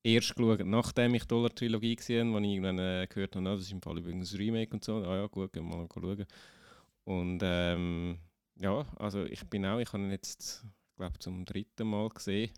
erst 0.01 0.35
geschaut, 0.35 0.65
nachdem 0.65 1.13
ich 1.13 1.25
Dollar-Trilogie 1.25 1.95
gesehen 1.95 2.29
habe, 2.29 2.39
wo 2.39 2.43
ich 2.43 2.51
irgendwann 2.51 2.79
äh, 2.79 3.07
gehört 3.07 3.35
habe, 3.35 3.45
das 3.45 3.61
ist 3.61 3.71
im 3.71 3.81
Fall 3.81 3.97
übrigens 3.97 4.33
ein 4.33 4.37
Remake 4.37 4.73
und 4.73 4.83
so. 4.83 5.03
Ah 5.03 5.17
ja, 5.17 5.27
gut, 5.27 5.53
gehen 5.53 5.67
wir 5.67 5.77
mal 5.77 5.87
schauen. 5.93 6.25
Und 7.03 7.41
ähm, 7.43 8.17
ja, 8.55 8.85
also 8.97 9.25
ich 9.25 9.43
bin 9.47 9.65
auch, 9.65 9.79
ich 9.79 9.91
habe 9.91 10.03
ihn 10.03 10.11
jetzt, 10.11 10.65
glaube 10.95 11.19
zum 11.19 11.45
dritten 11.45 11.87
Mal 11.87 12.09
gesehen. 12.09 12.51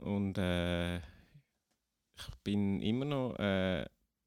Und 0.00 0.38
äh, 0.38 0.98
ich 0.98 2.34
bin 2.44 2.80
immer 2.80 3.04
noch 3.04 3.38
äh, 3.38 3.84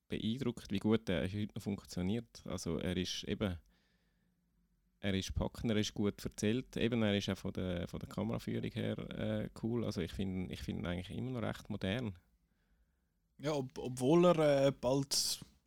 beeindruckt, 0.07 0.72
wie 0.72 0.80
gut 0.80 1.10
er 1.10 1.23
heute 1.23 1.53
noch 1.56 1.61
funktioniert. 1.61 2.43
Also 2.45 2.77
er 2.77 2.95
ist 2.98 3.23
eben, 3.23 3.57
er 4.99 5.14
ist 5.14 5.34
packend, 5.34 5.72
er 5.72 5.77
ist 5.77 5.93
gut 5.93 6.23
erzählt. 6.23 6.77
Eben, 6.77 7.02
er 7.03 7.18
ist 7.18 7.30
auch 7.30 7.38
von 7.38 7.53
der, 7.53 7.88
von 7.88 7.99
der 7.99 8.10
Kameraführung 8.10 8.72
her 8.72 8.98
äh, 9.18 9.49
cool. 9.64 9.85
Also 9.85 10.02
ich 10.02 10.14
finde 10.14 10.53
ich 10.53 10.61
find 10.61 10.80
ihn 10.80 10.85
eigentlich 10.85 11.18
immer 11.18 11.39
noch 11.39 11.48
recht 11.48 11.69
modern. 11.69 12.14
Ja, 13.38 13.53
ob, 13.53 13.77
obwohl 13.77 14.26
er 14.26 14.68
äh, 14.68 14.72
bald 14.72 15.14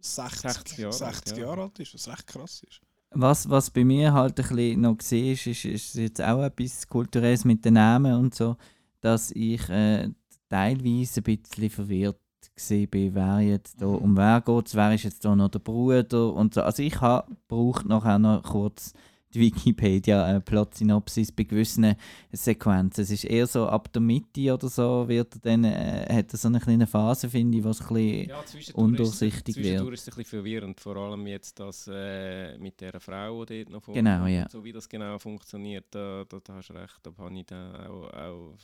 60, 0.01 0.41
60 0.41 0.79
Jahre 0.79 0.93
60 0.93 1.33
alt, 1.33 1.39
ja. 1.39 1.47
Jahre 1.47 1.63
alt 1.63 1.79
ist, 1.81 1.95
was 1.95 2.09
recht 2.09 2.27
krass 2.27 2.63
ist. 2.69 2.81
Was, 3.17 3.49
was 3.49 3.71
bei 3.71 3.85
mir 3.85 4.13
halt 4.13 4.39
ein 4.41 4.49
bisschen 4.49 4.81
noch 4.81 4.99
gesehen 4.99 5.33
ist, 5.35 5.47
ist, 5.47 5.65
ist 5.65 5.95
jetzt 5.95 6.21
auch 6.21 6.43
etwas 6.43 6.87
Kulturelles 6.87 7.45
mit 7.45 7.65
den 7.65 7.75
Namen 7.75 8.13
und 8.15 8.35
so, 8.35 8.57
dass 9.05 9.31
ich 9.33 9.69
äh, 9.69 10.09
teilweise 10.49 11.21
ein 11.21 11.25
bisschen 11.25 11.71
verwirrt 11.71 12.19
gesehen 12.55 12.89
bin, 12.89 13.15
wer 13.15 13.41
jetzt 13.41 13.81
da, 13.83 13.87
um 13.87 14.17
wer 14.17 14.41
geht 14.41 14.75
wer 14.75 14.95
ist 14.95 15.05
jetzt 15.05 15.25
da 15.25 15.35
noch 15.35 15.49
der 15.49 15.59
Bruder? 15.59 16.33
Und 16.33 16.55
so. 16.55 16.63
Also 16.63 16.83
ich 16.83 17.01
habe 17.01 17.37
braucht 17.49 17.87
nachher 17.87 18.19
noch 18.19 18.43
kurz 18.43 18.93
die 19.35 19.41
Wikipedia 19.41 20.37
äh, 20.37 20.41
Plot-Synopsis 20.41 21.33
bei 21.33 21.43
gewissen 21.45 21.95
Sequenzen. 22.33 23.03
Es 23.03 23.11
ist 23.11 23.25
eher 23.25 23.47
so 23.47 23.67
ab 23.67 23.93
der 23.93 24.01
Mitte 24.03 24.53
oder 24.55 24.69
so 24.69 25.09
wird 25.09 25.35
er 25.37 25.41
dann, 25.41 25.65
äh, 25.65 26.07
hat 26.11 26.33
er 26.33 26.39
so 26.39 26.49
eine 26.49 26.61
kleine 26.61 26.87
Phase, 26.87 27.29
finde 27.29 27.59
ich, 27.59 27.65
was 27.65 27.81
ein 27.81 27.89
bisschen 27.95 28.31
zwischendurch 28.47 28.85
undurchsichtig 28.85 29.57
ist, 29.57 29.63
zwischendurch 29.63 29.85
wird. 29.87 29.95
ist 29.95 30.09
es 30.09 30.09
ein 30.15 30.17
bisschen 30.23 30.39
verwirrend, 30.41 30.81
vor 30.81 30.97
allem 30.97 31.27
jetzt 31.27 31.59
das 31.61 31.89
äh, 31.93 32.57
mit 32.59 32.81
der 32.81 33.01
Frau, 33.01 33.45
die 33.45 33.65
dort 33.65 33.71
noch 33.71 33.93
Genau, 33.95 34.11
vorkommt. 34.19 34.35
ja. 34.35 34.49
So 34.51 34.65
wie 34.65 34.73
das 34.73 34.89
genau 34.89 35.19
funktioniert, 35.19 35.87
da, 35.91 36.25
da, 36.29 36.39
da 36.43 36.55
hast 36.55 36.71
du 36.71 36.75
recht, 36.75 36.99
da 37.03 37.11
habe 37.19 37.35
ich 37.39 37.47
dann 37.47 37.75
auch, 37.87 38.13
auch 38.13 38.55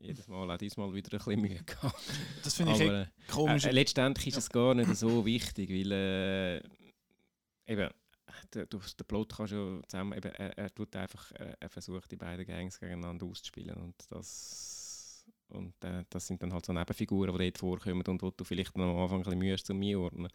jedes 0.00 0.28
Mal, 0.28 0.50
auch 0.50 0.56
diesmal 0.58 0.92
wieder 0.94 1.12
ein 1.12 1.18
bisschen 1.18 1.40
Mühe 1.40 1.60
gehabt. 1.64 2.00
Das 2.44 2.54
finde 2.54 2.72
ich 2.72 2.82
Aber, 2.82 3.02
eh 3.02 3.06
komisch. 3.30 3.64
Äh, 3.64 3.72
letztendlich 3.72 4.28
ist 4.28 4.36
es 4.38 4.50
gar 4.50 4.74
nicht 4.74 4.94
so 4.96 5.24
wichtig, 5.26 5.70
weil 5.70 5.92
äh, 5.92 6.56
eben, 7.66 7.88
der, 8.54 8.66
der 8.66 9.04
Plot 9.06 9.36
kannst 9.36 9.52
ja 9.52 9.80
zusammen, 9.86 10.16
eben, 10.16 10.32
er, 10.32 10.56
er 10.58 10.74
tut 10.74 10.94
einfach, 10.96 11.32
er, 11.32 11.56
er 11.60 11.68
versucht 11.68 12.10
die 12.10 12.16
beiden 12.16 12.46
Gangs 12.46 12.78
gegeneinander 12.78 13.26
auszuspielen 13.26 13.76
und 13.76 13.94
das 14.10 15.24
und 15.50 15.72
äh, 15.82 16.04
das 16.10 16.26
sind 16.26 16.42
dann 16.42 16.52
halt 16.52 16.66
so 16.66 16.72
Nebenfiguren, 16.72 17.36
die 17.36 17.44
dort 17.44 17.58
vorkommen 17.58 18.02
und 18.06 18.22
wo 18.22 18.30
du 18.30 18.44
vielleicht 18.44 18.76
am 18.76 18.82
Anfang 18.82 19.18
ein 19.18 19.24
bisschen 19.24 19.38
Mühe 19.38 19.52
hast 19.54 19.66
zum 19.66 19.80
Einordnen. 19.80 20.28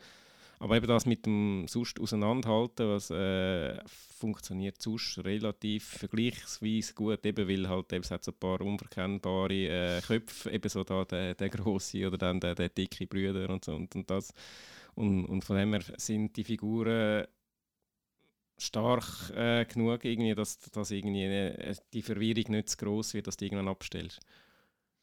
Aber 0.60 0.78
eben 0.78 0.88
das 0.88 1.06
mit 1.06 1.26
dem 1.26 1.66
sonst 1.68 2.00
auseinanderhalten, 2.00 2.88
was 2.88 3.10
äh, 3.10 3.80
funktioniert 3.86 4.82
sonst 4.82 5.20
relativ 5.24 5.84
vergleichsweise 5.84 6.94
gut, 6.94 7.26
eben 7.26 7.48
weil 7.48 7.68
halt 7.68 7.92
eben, 7.92 8.04
es 8.04 8.12
hat 8.12 8.24
so 8.24 8.32
ein 8.32 8.40
paar 8.40 8.62
unverkennbare 8.62 9.98
äh, 9.98 10.02
Köpfe, 10.02 10.52
eben 10.52 10.70
so 10.70 10.84
da 10.84 11.04
der, 11.04 11.36
der 11.36 11.50
große 11.50 12.08
oder 12.08 12.18
dann 12.18 12.40
der, 12.40 12.56
der 12.56 12.70
dicke 12.70 13.08
Brüder 13.08 13.50
und 13.50 13.66
so 13.66 13.76
und, 13.76 13.94
und 13.96 14.10
das. 14.10 14.34
Und, 14.96 15.26
und 15.26 15.44
von 15.44 15.58
dem 15.58 15.74
her 15.74 15.84
sind 15.98 16.38
die 16.38 16.44
Figuren 16.44 17.26
stark 18.66 19.30
äh, 19.36 19.66
genug, 19.66 20.06
irgendwie, 20.06 20.36
dass, 20.36 20.60
dass 20.60 20.92
irgendwie 20.92 21.26
äh, 21.26 21.76
die 21.94 22.02
Verwirrung 22.02 22.52
nicht 22.52 22.70
zu 22.70 22.78
groß 22.78 23.14
wird, 23.14 23.28
dass 23.28 23.38
du 23.38 23.46
irgendwann 23.46 23.68
abstellst. 23.68 24.20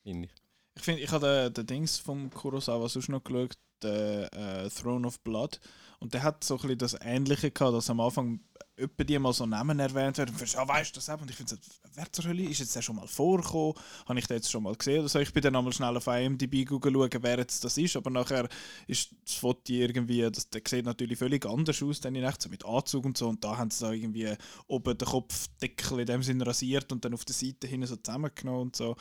Finde 0.03 0.29
ich. 0.29 0.35
Ich 0.77 0.83
finde, 0.83 1.03
ich 1.03 1.11
habe 1.11 1.51
den, 1.51 1.55
den 1.55 1.67
Dings 1.67 1.99
vom 1.99 2.31
Kurosawa 2.31 2.89
sonst 2.89 3.09
noch 3.09 3.25
geschaut, 3.25 3.55
den 3.83 4.25
äh, 4.25 4.71
Throne 4.71 5.07
of 5.07 5.21
Blood. 5.21 5.61
Und 5.99 6.15
der 6.15 6.23
hat 6.23 6.45
so 6.45 6.55
ein 6.55 6.61
bisschen 6.63 6.79
das 6.79 6.97
Ähnliche 7.01 7.51
gehabt, 7.51 7.75
dass 7.75 7.91
am 7.91 8.01
Anfang 8.01 8.41
öppe 8.81 9.05
die 9.05 9.19
mal 9.19 9.33
so 9.33 9.47
Namen 9.47 9.79
erwähnt 9.79 10.19
werden, 10.19 10.35
und 10.35 10.53
ja, 10.53 10.67
weißt 10.69 10.91
du 10.91 10.95
das 10.97 11.09
auch? 11.11 11.21
Und 11.21 11.31
ich 11.31 11.37
finde, 11.37 11.55
so, 11.55 11.57
wer 11.95 12.11
zur 12.13 12.25
Hölle 12.27 12.43
ist 12.45 12.61
jetzt 12.61 12.75
der 12.75 12.83
schon 12.83 12.97
mal 12.97 13.07
vorgekommen? 13.07 13.75
Habe 14.07 14.19
ich 14.19 14.27
den 14.27 14.37
jetzt 14.37 14.51
schon 14.51 14.63
mal 14.63 14.75
gesehen 14.75 15.01
oder 15.01 15.09
so? 15.09 15.19
Ich 15.19 15.33
bin 15.33 15.43
dann 15.43 15.57
einmal 15.57 15.73
schnell 15.73 15.97
auf 15.97 16.07
IMDb 16.07 16.69
schauen, 16.69 17.11
wer 17.21 17.39
jetzt 17.39 17.65
das 17.65 17.79
ist, 17.79 17.97
aber 17.97 18.11
nachher 18.11 18.49
ist 18.87 19.11
das 19.25 19.35
Foto 19.35 19.73
irgendwie, 19.73 20.29
das, 20.31 20.49
der 20.51 20.63
sieht 20.67 20.85
natürlich 20.85 21.19
völlig 21.19 21.47
anders 21.47 21.83
aus, 21.83 22.01
dann 22.01 22.15
in 22.15 22.25
echt, 22.25 22.43
so 22.43 22.49
mit 22.49 22.65
Anzug 22.65 23.05
und 23.05 23.17
so, 23.17 23.29
und 23.29 23.45
da 23.45 23.57
haben 23.57 23.71
sie 23.71 23.85
da 23.85 23.93
irgendwie 23.93 24.33
oben 24.67 24.97
den 24.97 25.09
Kopfdeckel 25.09 26.01
in 26.01 26.07
dem 26.07 26.23
Sinne 26.23 26.47
rasiert 26.47 26.93
und 26.93 27.05
dann 27.05 27.15
auf 27.15 27.25
der 27.25 27.35
Seite 27.35 27.67
hinten 27.67 27.87
so 27.87 27.97
zusammengenommen 27.97 28.63
und 28.63 28.77
so. 28.77 28.97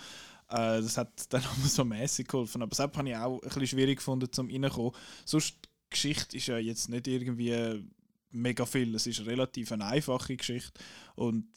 Äh, 0.50 0.82
das 0.82 0.98
hat 0.98 1.12
dann 1.30 1.42
auch 1.46 1.66
so 1.66 1.86
mäßig 1.86 2.28
geholfen. 2.28 2.62
Aber 2.62 2.70
das 2.70 2.80
habe 2.80 3.08
ich 3.08 3.16
auch 3.16 3.42
ein 3.42 3.50
bisschen 3.50 3.68
schwierig 3.68 3.98
gefunden, 3.98 4.32
zum 4.32 4.50
reinkommen. 4.50 4.92
Sonst, 5.26 5.56
die 5.64 5.90
Geschichte 5.92 6.38
ist 6.38 6.48
ja 6.48 6.58
jetzt 6.58 6.90
nicht 6.90 7.08
irgendwie 7.08 7.84
mega 8.32 8.66
viel. 8.66 8.94
Es 8.96 9.08
ist 9.08 9.26
relativ 9.26 9.72
eine 9.72 9.86
einfache 9.86 10.38
Geschichte 10.38 10.80
und 11.16 11.48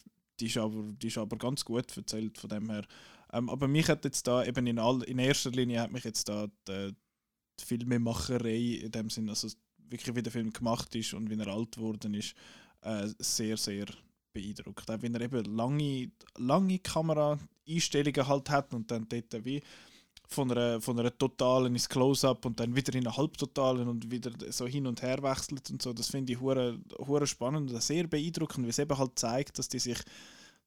die 0.40 0.47
ist 0.47 0.57
aber, 0.57 0.93
die 0.94 1.09
ist 1.09 1.19
aber 1.19 1.36
ganz 1.36 1.65
gut 1.65 1.97
erzählt 1.97 2.39
von 2.39 2.51
dem 2.51 2.70
her. 2.70 2.86
Ähm, 3.32 3.49
aber 3.49 3.69
mich 3.69 3.89
hat 3.89 4.05
jetzt 4.05 4.27
da 4.27 4.44
eben 4.44 4.66
in, 4.66 4.78
all, 4.78 5.03
in 5.03 5.19
erster 5.19 5.51
Linie 5.51 5.81
hat 5.81 5.93
mich 5.93 6.05
jetzt 6.05 6.28
da 6.28 6.49
die, 6.69 6.94
die 7.61 7.65
Filmemacherei 7.65 8.81
in 8.82 8.90
dem 8.90 9.11
Sinn, 9.11 9.28
also 9.28 9.49
wirklich 9.89 10.15
wie 10.16 10.23
der 10.23 10.32
Film 10.32 10.53
gemacht 10.53 10.94
ist 10.94 11.15
und 11.15 11.31
wie 11.31 11.39
er 11.39 11.49
alt 11.49 11.77
geworden 11.77 12.15
ist, 12.15 12.35
äh, 12.82 13.09
sehr, 13.19 13.57
sehr 13.57 13.86
beeindruckt. 14.32 14.90
Auch 14.90 15.03
wenn 15.03 15.15
er 15.15 15.20
eben 15.20 15.44
lange, 15.44 16.11
lange 16.36 16.78
Kameraeinstellungen 16.78 18.27
halt 18.27 18.51
hat 18.51 18.74
und 18.74 18.90
dann 18.90 19.09
dort 19.09 19.44
wie 19.44 19.62
von 20.32 20.50
einer, 20.50 20.80
von 20.80 20.98
einer 20.98 21.16
totalen 21.16 21.74
ins 21.74 21.88
Close-up 21.88 22.44
und 22.44 22.59
dann 22.59 22.74
wieder 22.74 22.94
in 22.94 23.06
eine 23.06 23.16
halbtotalen 23.16 23.88
und 23.88 24.10
wieder 24.10 24.30
so 24.50 24.66
hin 24.66 24.86
und 24.86 25.02
her 25.02 25.22
wechselt 25.22 25.70
und 25.70 25.82
so. 25.82 25.92
Das 25.92 26.09
finde 26.09 26.32
ich 26.32 26.40
hure, 26.40 26.78
spannend 27.26 27.70
und 27.70 27.82
sehr 27.82 28.06
beeindruckend, 28.06 28.64
weil 28.64 28.70
es 28.70 28.78
eben 28.78 28.96
halt 28.96 29.18
zeigt, 29.18 29.59
dass 29.59 29.68
die 29.68 29.78
sich 29.78 29.98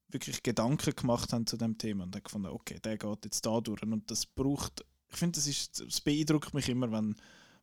wirklich 0.09 0.43
Gedanken 0.43 0.95
gemacht 0.95 1.33
haben 1.33 1.45
zu 1.45 1.57
dem 1.57 1.77
Thema 1.77 2.03
und 2.05 2.15
ich 2.15 2.23
gefunden, 2.23 2.47
okay, 2.47 2.79
der 2.83 2.97
geht 2.97 3.25
jetzt 3.25 3.45
da 3.45 3.59
durch 3.59 3.83
und 3.83 4.09
das 4.09 4.25
braucht, 4.25 4.85
ich 5.09 5.17
finde, 5.17 5.39
das, 5.39 5.71
das 5.71 6.01
beeindruckt 6.01 6.53
mich 6.53 6.69
immer, 6.69 6.91
wenn 6.91 7.15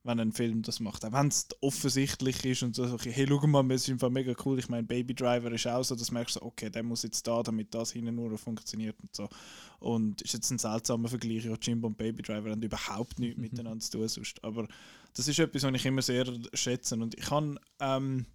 wenn 0.05 0.19
ein 0.19 0.33
Film 0.33 0.63
das 0.63 0.81
macht. 0.81 1.05
Auch 1.05 1.13
wenn 1.13 1.29
es 1.29 1.47
offensichtlich 1.61 2.45
ist 2.45 2.63
und 2.63 2.75
so, 2.75 2.87
so 2.87 2.99
hey, 2.99 3.27
schau 3.29 3.47
mal, 3.47 3.71
es 3.71 3.85
ist 3.85 3.91
einfach 3.91 4.11
mega 4.11 4.35
cool. 4.45 4.59
Ich 4.59 4.69
meine, 4.69 4.83
Baby 4.83 5.15
Driver 5.15 5.51
ist 5.53 5.67
auch 5.67 5.85
so, 5.85 5.95
dass 5.95 6.09
du 6.09 6.15
merkst, 6.15 6.43
okay, 6.43 6.71
der 6.71 6.83
muss 6.83 7.03
jetzt 7.05 7.27
da, 7.27 7.43
damit 7.43 7.75
das 7.75 7.93
hinten 7.93 8.15
nur 8.17 8.37
funktioniert 8.37 8.97
und 9.01 9.15
so. 9.15 9.29
Und 9.79 10.23
ist 10.23 10.35
jetzt 10.35 10.51
ein 10.51 10.59
seltsamer 10.59 11.09
Vergleich, 11.09 11.45
ja, 11.45 11.55
Jimbo 11.61 11.87
und 11.87 11.97
Baby 11.97 12.23
Driver 12.23 12.51
haben 12.51 12.63
überhaupt 12.63 13.19
nichts 13.19 13.39
miteinander 13.41 13.79
zu 13.79 13.99
tun 13.99 14.09
sonst. 14.09 14.43
Aber 14.43 14.67
das 15.15 15.29
ist 15.29 15.39
etwas, 15.39 15.63
was 15.63 15.75
ich 15.75 15.87
immer 15.87 16.03
sehr 16.03 16.27
schätze. 16.53 16.97
Und 16.97 17.17
ich 17.17 17.25
kann, 17.25 17.59
ähm, 17.81 18.27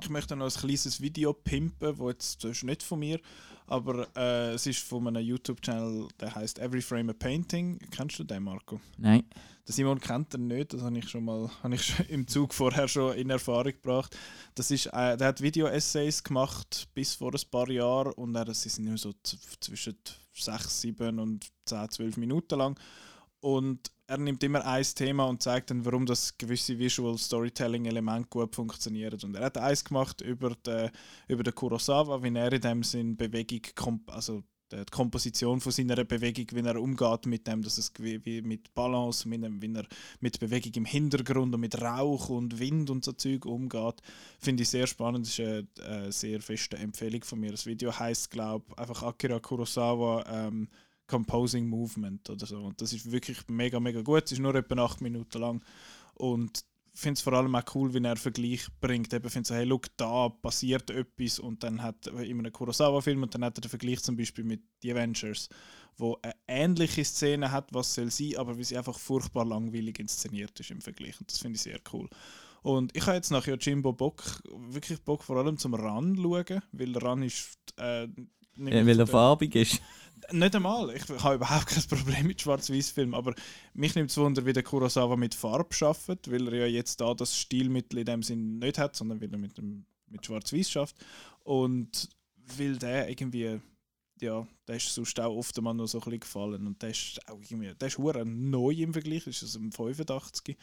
ich 0.00 0.10
möchte 0.10 0.36
noch 0.36 0.46
ein 0.46 0.60
kleines 0.60 1.00
Video 1.00 1.32
pimpen, 1.32 1.96
das 1.96 2.06
jetzt 2.08 2.44
das 2.44 2.50
ist 2.50 2.64
nicht 2.64 2.82
von 2.82 2.98
mir, 2.98 3.20
aber 3.66 4.08
äh, 4.16 4.52
es 4.52 4.66
ist 4.66 4.80
von 4.80 5.06
einem 5.06 5.24
YouTube-Channel, 5.24 6.08
der 6.20 6.34
heißt 6.34 6.58
Every 6.58 6.82
Frame 6.82 7.10
a 7.10 7.12
Painting. 7.12 7.78
Kennst 7.90 8.18
du 8.18 8.24
den, 8.24 8.42
Marco? 8.42 8.80
Nein. 8.96 9.24
Der 9.68 9.74
Simon 9.74 10.00
kennt 10.00 10.32
den 10.32 10.46
nicht, 10.46 10.72
das 10.72 10.80
habe 10.80 10.98
ich 10.98 11.10
schon 11.10 11.26
mal 11.26 11.50
habe 11.62 11.74
ich 11.74 11.84
schon 11.84 12.06
im 12.06 12.26
Zug 12.26 12.54
vorher 12.54 12.88
schon 12.88 13.14
in 13.14 13.28
Erfahrung 13.28 13.72
gebracht. 13.72 14.16
Das 14.54 14.70
ist, 14.70 14.86
äh, 14.86 15.14
der 15.18 15.28
hat 15.28 15.42
Video-Essays 15.42 16.24
gemacht 16.24 16.88
bis 16.94 17.14
vor 17.14 17.34
ein 17.34 17.50
paar 17.50 17.68
Jahren 17.68 18.14
und 18.14 18.34
er, 18.34 18.52
sie 18.54 18.70
sind 18.70 18.86
nur 18.86 18.96
so 18.96 19.12
zwischen 19.60 19.98
6, 20.32 20.80
7 20.80 21.18
und 21.18 21.46
10, 21.66 21.90
12 21.90 22.16
Minuten 22.16 22.58
lang. 22.58 22.80
Und 23.40 23.92
er 24.06 24.16
nimmt 24.16 24.42
immer 24.42 24.66
ein 24.66 24.82
Thema 24.82 25.26
und 25.26 25.42
zeigt 25.42 25.70
dann, 25.70 25.84
warum 25.84 26.06
das 26.06 26.38
gewisse 26.38 26.78
Visual 26.78 27.18
Storytelling 27.18 27.84
Element 27.84 28.30
gut 28.30 28.54
funktioniert. 28.54 29.22
Und 29.22 29.36
er 29.36 29.44
hat 29.44 29.58
eins 29.58 29.84
gemacht 29.84 30.22
über 30.22 30.54
den, 30.66 30.90
über 31.28 31.52
Kurosawa, 31.52 32.22
wie 32.22 32.34
er 32.34 32.52
in 32.54 32.60
dem 32.62 32.82
Sinn 32.82 33.18
Bewegung, 33.18 33.60
also 34.06 34.42
die 34.72 34.84
Komposition 34.90 35.60
von 35.60 35.72
seiner 35.72 36.04
Bewegung, 36.04 36.46
wie 36.52 36.66
er 36.66 36.80
umgeht 36.80 37.26
mit 37.26 37.46
dem, 37.46 37.62
dass 37.62 37.78
es 37.78 37.92
wie, 37.98 38.42
mit 38.42 38.74
Balance, 38.74 39.28
mit 39.28 39.42
dem, 39.42 39.60
wie 39.62 39.74
er 39.74 39.86
mit 40.20 40.38
Bewegung 40.38 40.72
im 40.74 40.84
Hintergrund 40.84 41.54
und 41.54 41.60
mit 41.60 41.80
Rauch 41.80 42.28
und 42.28 42.58
Wind 42.58 42.90
und 42.90 43.04
so 43.04 43.12
Zeug 43.12 43.46
umgeht, 43.46 44.02
finde 44.38 44.62
ich 44.62 44.68
sehr 44.68 44.86
spannend. 44.86 45.26
Das 45.26 45.38
ist 45.38 45.40
eine, 45.40 45.66
eine 45.86 46.12
sehr 46.12 46.40
feste 46.40 46.76
Empfehlung 46.76 47.24
von 47.24 47.40
mir. 47.40 47.50
Das 47.50 47.66
Video 47.66 47.96
heißt, 47.96 48.30
glaube 48.30 48.64
ich, 48.70 48.78
einfach 48.78 49.02
Akira 49.02 49.40
Kurosawa 49.40 50.24
ähm, 50.28 50.68
Composing 51.06 51.66
Movement 51.68 52.28
oder 52.30 52.46
so. 52.46 52.58
Und 52.58 52.80
das 52.80 52.92
ist 52.92 53.10
wirklich 53.10 53.38
mega, 53.48 53.80
mega 53.80 54.02
gut. 54.02 54.24
Es 54.24 54.32
ist 54.32 54.40
nur 54.40 54.54
etwa 54.54 54.84
acht 54.84 55.00
Minuten 55.00 55.40
lang 55.40 55.64
und 56.14 56.64
finde 56.98 57.18
es 57.18 57.22
vor 57.22 57.32
allem 57.34 57.54
auch 57.54 57.74
cool, 57.74 57.94
wenn 57.94 58.04
er 58.04 58.16
Vergleich 58.16 58.66
bringt. 58.80 59.12
Eben 59.12 59.30
finde 59.30 59.48
so, 59.48 59.54
hey, 59.54 59.64
look, 59.64 59.86
da 59.96 60.28
passiert 60.28 60.90
etwas 60.90 61.38
und 61.38 61.62
dann 61.62 61.82
hat 61.82 62.08
er 62.08 62.24
immer 62.24 62.40
einen 62.42 62.52
Kurosawa-Film 62.52 63.22
und 63.22 63.34
dann 63.34 63.44
hat 63.44 63.56
er 63.56 63.60
den 63.60 63.68
Vergleich 63.68 64.02
zum 64.02 64.16
Beispiel 64.16 64.44
mit 64.44 64.62
The 64.82 64.92
Avengers, 64.92 65.48
wo 65.96 66.18
eine 66.22 66.34
ähnliche 66.48 67.04
Szene 67.04 67.52
hat, 67.52 67.72
was 67.72 67.94
soll 67.94 68.10
sein, 68.10 68.36
aber 68.36 68.58
wie 68.58 68.64
sie 68.64 68.76
einfach 68.76 68.98
furchtbar 68.98 69.44
langweilig 69.44 70.00
inszeniert 70.00 70.58
ist 70.58 70.70
im 70.70 70.80
Vergleich. 70.80 71.20
Und 71.20 71.30
das 71.30 71.38
finde 71.38 71.56
ich 71.56 71.62
sehr 71.62 71.78
cool. 71.92 72.08
Und 72.62 72.94
ich 72.96 73.06
habe 73.06 73.16
jetzt 73.16 73.30
nach 73.30 73.46
Yojimbo 73.46 73.92
Bock, 73.92 74.42
wirklich 74.70 75.00
Bock 75.00 75.22
vor 75.22 75.36
allem 75.36 75.56
zum 75.56 75.74
Run 75.74 76.16
schauen, 76.16 76.62
weil 76.72 76.96
Run 76.98 77.22
ist... 77.22 77.58
Äh, 77.76 78.08
ja, 78.56 78.84
weil 78.84 78.98
er 78.98 79.06
farbig 79.06 79.54
ist. 79.54 79.80
Nicht 80.32 80.56
einmal. 80.56 80.94
Ich 80.94 81.08
habe 81.08 81.36
überhaupt 81.36 81.66
kein 81.66 81.82
Problem 81.84 82.26
mit 82.26 82.40
Schwarz-Weiß-Filmen, 82.40 83.14
aber 83.14 83.34
mich 83.74 83.94
nimmt 83.94 84.10
es 84.10 84.16
Wunder, 84.16 84.44
wie 84.46 84.52
der 84.52 84.62
Kurosawa 84.62 85.16
mit 85.16 85.34
Farbe 85.34 85.74
schafft, 85.74 86.30
weil 86.30 86.48
er 86.48 86.54
ja 86.54 86.66
jetzt 86.66 87.00
da 87.00 87.14
das 87.14 87.36
Stilmittel 87.36 87.98
in 88.00 88.06
dem 88.06 88.22
Sinn 88.22 88.58
nicht 88.58 88.78
hat, 88.78 88.96
sondern 88.96 89.20
weil 89.20 89.32
er 89.32 89.38
mit, 89.38 89.56
dem, 89.58 89.84
mit 90.08 90.24
Schwarz-Weiß 90.24 90.70
schafft. 90.70 90.96
Und 91.44 92.08
weil 92.56 92.76
der 92.76 93.08
irgendwie, 93.08 93.60
ja, 94.20 94.46
der 94.66 94.76
ist 94.76 94.94
sonst 94.94 95.18
auch 95.20 95.36
oft 95.36 95.60
mal 95.60 95.74
nur 95.74 95.88
so 95.88 95.98
ein 95.98 96.04
bisschen 96.04 96.20
gefallen 96.20 96.66
und 96.66 96.82
der 96.82 96.90
ist 96.90 97.20
auch 97.28 97.38
irgendwie, 97.40 97.74
der 97.74 97.88
ist 97.88 97.98
neu 97.98 98.70
im 98.72 98.92
Vergleich, 98.92 99.24
das 99.24 99.42
ist 99.42 99.44
aus 99.44 99.52
dem 99.52 99.72
85. 99.72 100.56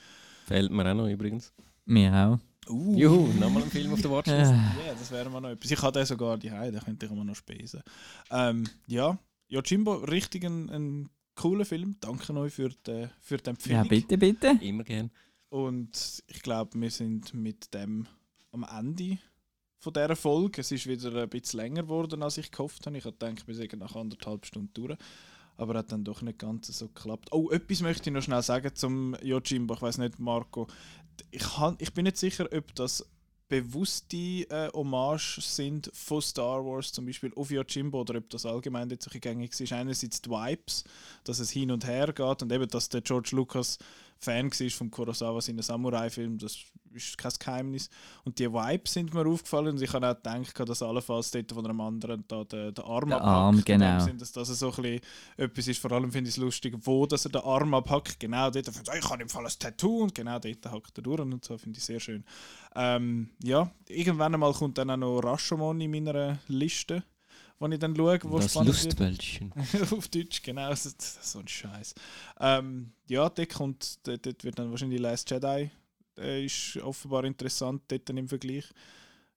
Fehlt 0.48 0.72
mir 0.72 0.90
auch 0.92 0.96
noch 0.96 1.08
übrigens. 1.08 1.54
Mir 1.86 2.14
auch. 2.14 2.40
Uh. 2.70 2.98
Juhu, 2.98 3.28
nochmal 3.40 3.64
ein 3.64 3.70
Film 3.70 3.94
auf 3.94 4.02
der 4.02 4.10
Watchlist. 4.10 4.52
Ja, 4.52 4.84
yeah, 4.86 4.96
das 4.98 5.12
wäre 5.12 5.30
mal 5.30 5.40
noch 5.40 5.50
etwas. 5.50 5.70
Ich 5.70 5.82
habe 5.82 5.92
den 5.92 6.06
sogar 6.06 6.38
die 6.38 6.50
da 6.50 6.80
könnte 6.80 7.06
ich 7.06 7.12
immer 7.12 7.24
noch 7.24 7.36
spesen. 7.36 7.84
Ähm, 8.32 8.68
ja, 8.88 9.18
Jimbo, 9.48 9.96
richtig 9.96 10.44
ein, 10.46 10.70
ein 10.70 11.10
cooler 11.36 11.66
Film. 11.66 11.98
Danke 12.00 12.34
euch 12.36 12.54
für 12.54 12.70
die, 12.70 13.08
für 13.20 13.38
die 13.38 13.50
Empfehlung. 13.50 13.84
Ja, 13.84 13.90
bitte, 13.90 14.18
bitte. 14.18 14.60
Immer 14.62 14.84
gern. 14.84 15.12
Und 15.50 16.24
ich 16.28 16.42
glaube, 16.42 16.80
wir 16.80 16.92
sind 16.92 17.34
mit 17.34 17.74
dem 17.74 18.08
am 18.52 18.64
Ende 18.64 19.20
von 19.78 19.94
dieser 19.94 20.16
Folge. 20.16 20.62
Es 20.62 20.72
ist 20.72 20.88
wieder 20.88 21.22
ein 21.22 21.30
bisschen 21.30 21.60
länger 21.60 21.84
geworden, 21.84 22.24
als 22.24 22.38
ich 22.38 22.52
gehofft 22.52 22.86
habe. 22.86 22.98
Ich 22.98 23.06
habe 23.06 23.16
gedacht, 23.18 23.48
wir 23.48 23.56
sind 23.56 23.78
nach 23.78 23.96
anderthalb 23.96 24.46
Stunden 24.46 24.74
durch. 24.74 24.98
Aber 25.58 25.76
hat 25.76 25.92
dann 25.92 26.04
doch 26.04 26.22
nicht 26.22 26.40
ganz 26.40 26.68
so 26.68 26.88
geklappt. 26.88 27.32
Oh, 27.32 27.50
etwas 27.50 27.82
möchte 27.82 28.10
ich 28.10 28.14
noch 28.14 28.22
schnell 28.22 28.42
sagen 28.42 28.76
zum 28.76 29.16
Yojimbo. 29.22 29.76
Ich 29.76 29.82
weiß 29.82 30.00
nicht, 30.00 30.20
Marco. 30.20 30.68
Ich, 31.32 31.58
han, 31.58 31.78
ich 31.80 31.94
bin 31.94 32.04
nicht 32.04 32.18
sicher, 32.18 32.50
ob 32.52 32.76
das 32.76 33.06
bewusste 33.48 34.18
äh, 34.18 34.70
Hommage 34.74 35.40
sind 35.42 35.90
von 35.94 36.22
Star 36.22 36.66
Wars, 36.66 36.92
zum 36.92 37.06
Beispiel 37.06 37.32
auf 37.36 37.52
Yojimbo, 37.52 38.02
oder 38.02 38.18
ob 38.18 38.30
das 38.30 38.46
allgemein 38.46 38.90
jetzt 38.90 39.10
so 39.10 39.20
gängig 39.20 39.60
ist. 39.60 39.72
Einerseits 39.72 40.22
die 40.22 40.30
Vibes, 40.30 40.84
dass 41.24 41.40
es 41.40 41.52
hin 41.52 41.72
und 41.72 41.86
her 41.86 42.08
geht 42.14 42.42
und 42.42 42.52
eben, 42.52 42.68
dass 42.68 42.90
der 42.90 43.02
George 43.02 43.30
Lucas 43.34 43.78
Fan 44.20 44.52
war 44.52 44.70
von 44.72 44.92
Kurosawa 44.92 45.42
seinen 45.42 45.62
Samurai-Film, 45.62 46.38
das 46.38 46.58
ist 46.94 47.18
kein 47.18 47.32
Geheimnis. 47.38 47.90
Und 48.24 48.40
die 48.40 48.52
Vibes 48.52 48.94
sind 48.94 49.14
mir 49.14 49.28
aufgefallen 49.28 49.76
und 49.76 49.82
ich 49.82 49.94
habe 49.94 50.10
auch 50.10 50.16
gedacht, 50.16 50.70
dass 50.70 50.82
allenfalls 50.82 51.32
dort 51.32 51.52
von 51.52 51.66
einem 51.66 51.82
anderen 51.82 52.24
da 52.28 52.44
der, 52.44 52.72
der 52.72 52.86
Arm 52.86 53.10
der 53.10 53.22
Arm, 53.22 53.62
genau. 53.64 54.00
Sinn, 54.00 54.18
dass 54.18 54.32
das 54.32 54.48
so 54.48 54.72
ein 54.72 54.82
bisschen 54.82 55.02
etwas 55.38 55.68
ist. 55.68 55.82
Vor 55.82 55.92
allem 55.92 56.12
finde 56.12 56.30
ich 56.30 56.36
es 56.36 56.42
lustig, 56.42 56.76
wo 56.82 57.06
dass 57.06 57.26
er 57.26 57.32
den 57.32 57.42
Arm 57.42 57.74
abhackt. 57.74 58.20
Genau 58.20 58.50
dort. 58.50 58.68
Ich 58.70 59.10
habe 59.10 59.22
im 59.22 59.30
Fall 59.30 59.46
ein 59.46 59.54
Tattoo 59.60 60.04
und 60.04 60.16
genau 60.16 60.40
dort 60.40 60.66
hackt 60.66 60.98
er 60.98 61.04
durch 61.04 61.20
und 61.20 61.44
so. 61.44 61.58
Finde 61.58 61.78
ich 61.78 61.86
sehr 61.86 62.00
schön. 62.00 62.24
Ähm, 62.76 63.30
ja, 63.44 63.70
irgendwann 63.88 64.34
einmal 64.34 64.54
kommt 64.54 64.78
dann 64.78 64.90
auch 64.90 64.98
noch 64.98 65.20
Rashomon 65.20 65.82
in 65.82 65.92
meiner 65.92 66.40
Liste 66.48 67.04
wenn 67.60 67.72
ich 67.72 67.80
dann 67.80 67.96
schaue, 67.96 68.20
wo 68.24 68.40
das 68.40 68.56
Lustwäldchen. 68.56 69.54
Auf 69.92 70.08
Deutsch, 70.10 70.42
genau. 70.44 70.74
So, 70.76 70.90
so 70.98 71.40
ein 71.40 71.48
Scheiß. 71.48 71.96
Ähm, 72.40 72.92
ja, 73.08 73.30
dort, 73.30 73.54
kommt, 73.54 74.00
dort, 74.08 74.26
dort 74.26 74.44
wird 74.44 74.60
dann 74.60 74.72
wahrscheinlich 74.72 75.00
Last 75.00 75.30
Jedi. 75.32 75.72
Der 76.18 76.44
ist 76.44 76.78
offenbar 76.78 77.24
interessant 77.26 77.84
dort 77.88 78.10
im 78.10 78.28
Vergleich. 78.28 78.66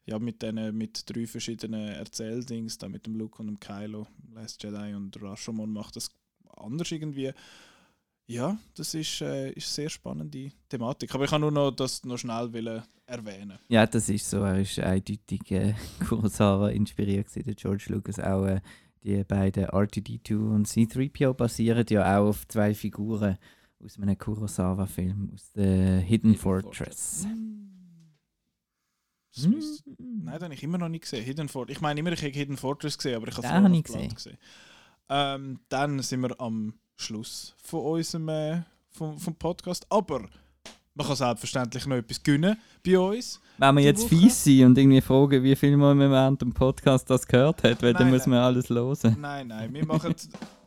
Ja, 0.07 0.19
mit, 0.19 0.43
den, 0.43 0.77
mit 0.77 1.05
drei 1.09 1.27
verschiedenen 1.27 1.89
Erzähldings, 1.89 2.78
da 2.78 2.89
mit 2.89 3.05
dem 3.07 3.15
Luke 3.16 3.40
und 3.40 3.47
dem 3.47 3.61
Kylo, 3.61 4.07
Last 4.32 4.62
Jedi 4.62 4.95
und 4.95 5.20
Rashomon 5.20 5.70
macht 5.70 5.97
das 5.97 6.11
anders 6.57 6.90
irgendwie. 6.90 7.32
Ja, 8.30 8.59
das 8.74 8.92
ist, 8.94 9.22
äh, 9.22 9.50
ist 9.52 9.64
eine 9.66 9.72
sehr 9.74 9.88
spannende 9.88 10.50
Thematik. 10.68 11.14
Aber 11.14 11.24
ich 11.24 11.30
kann 11.30 11.40
nur 11.40 11.50
noch 11.50 11.70
das 11.70 12.05
noch 12.05 12.18
schnell 12.18 12.52
wollen 12.52 12.82
erwähnen. 13.06 13.59
Ja, 13.68 13.86
das 13.86 14.10
ist 14.10 14.28
so. 14.28 14.40
Er 14.42 14.60
ist 14.60 14.78
eindeutig 14.78 15.50
äh, 15.50 15.74
Kurosawa 16.09 16.68
inspiriert 16.68 17.26
der 17.34 17.55
George 17.55 17.86
Lucas. 17.88 18.18
Auch 18.20 18.44
äh, 18.44 18.60
die 19.02 19.24
beiden 19.24 19.64
R2D2 19.66 20.34
und 20.36 20.68
C3PO 20.68 21.32
basieren 21.32 21.86
ja 21.88 22.18
auch 22.20 22.28
auf 22.28 22.46
zwei 22.48 22.74
Figuren 22.74 23.38
aus 23.82 23.98
einem 23.98 24.18
Kurosawa-Film, 24.18 25.30
aus 25.32 25.50
der 25.52 26.00
Hidden, 26.00 26.02
Hidden 26.32 26.34
Fortress. 26.36 27.22
Fortress. 27.22 27.26
Das 29.34 29.46
müsste- 29.46 29.90
Nein, 29.98 30.34
den 30.34 30.42
habe 30.44 30.55
ich 30.55 30.62
immer 30.62 30.78
noch 30.78 30.88
nicht 30.90 31.02
gesehen. 31.02 31.24
Hidden 31.24 31.48
Fortress. 31.48 31.76
Ich 31.76 31.80
meine 31.80 32.00
immer, 32.00 32.12
ich 32.12 32.20
habe 32.22 32.32
Hidden 32.32 32.56
Fortress 32.59 32.98
gesehen, 32.98 33.16
aber 33.16 33.28
ich 33.28 33.36
habe 33.38 33.48
habe 33.48 33.66
of 33.68 33.72
ich 33.72 33.84
Blood 33.84 34.14
gesehen. 34.14 34.36
Ähm, 35.09 35.60
dann 35.70 36.00
sind 36.02 36.20
wir 36.20 36.38
am 36.40 36.74
Schluss 37.01 37.55
von 37.62 37.81
unserem 37.81 38.29
äh, 38.29 38.62
vom, 38.91 39.19
vom 39.19 39.35
Podcast. 39.35 39.87
Aber 39.89 40.23
man 40.95 41.07
kann 41.07 41.16
selbstverständlich 41.16 41.87
noch 41.87 41.97
etwas 41.97 42.23
gewinnen 42.23 42.59
bei 42.85 42.99
uns. 42.99 43.41
Wenn 43.57 43.75
wir 43.77 43.85
jetzt 43.85 44.03
Woche. 44.03 44.16
fies 44.16 44.45
sind 44.45 44.66
und 44.66 44.79
irgendwie 44.79 45.01
fragen, 45.01 45.43
wie 45.43 45.57
viel 45.57 45.77
man 45.77 45.99
während 45.99 46.43
dem 46.43 46.53
Podcast 46.53 47.09
das 47.09 47.27
gehört 47.27 47.62
hat, 47.62 47.83
weil 47.83 47.93
dann 47.93 48.09
Nein, 48.09 48.15
muss 48.15 48.27
man 48.27 48.39
alles 48.41 48.69
hören. 48.69 49.16
Nein, 49.20 49.47
nein, 49.47 49.73
wir 49.73 49.87
machen, 49.87 50.15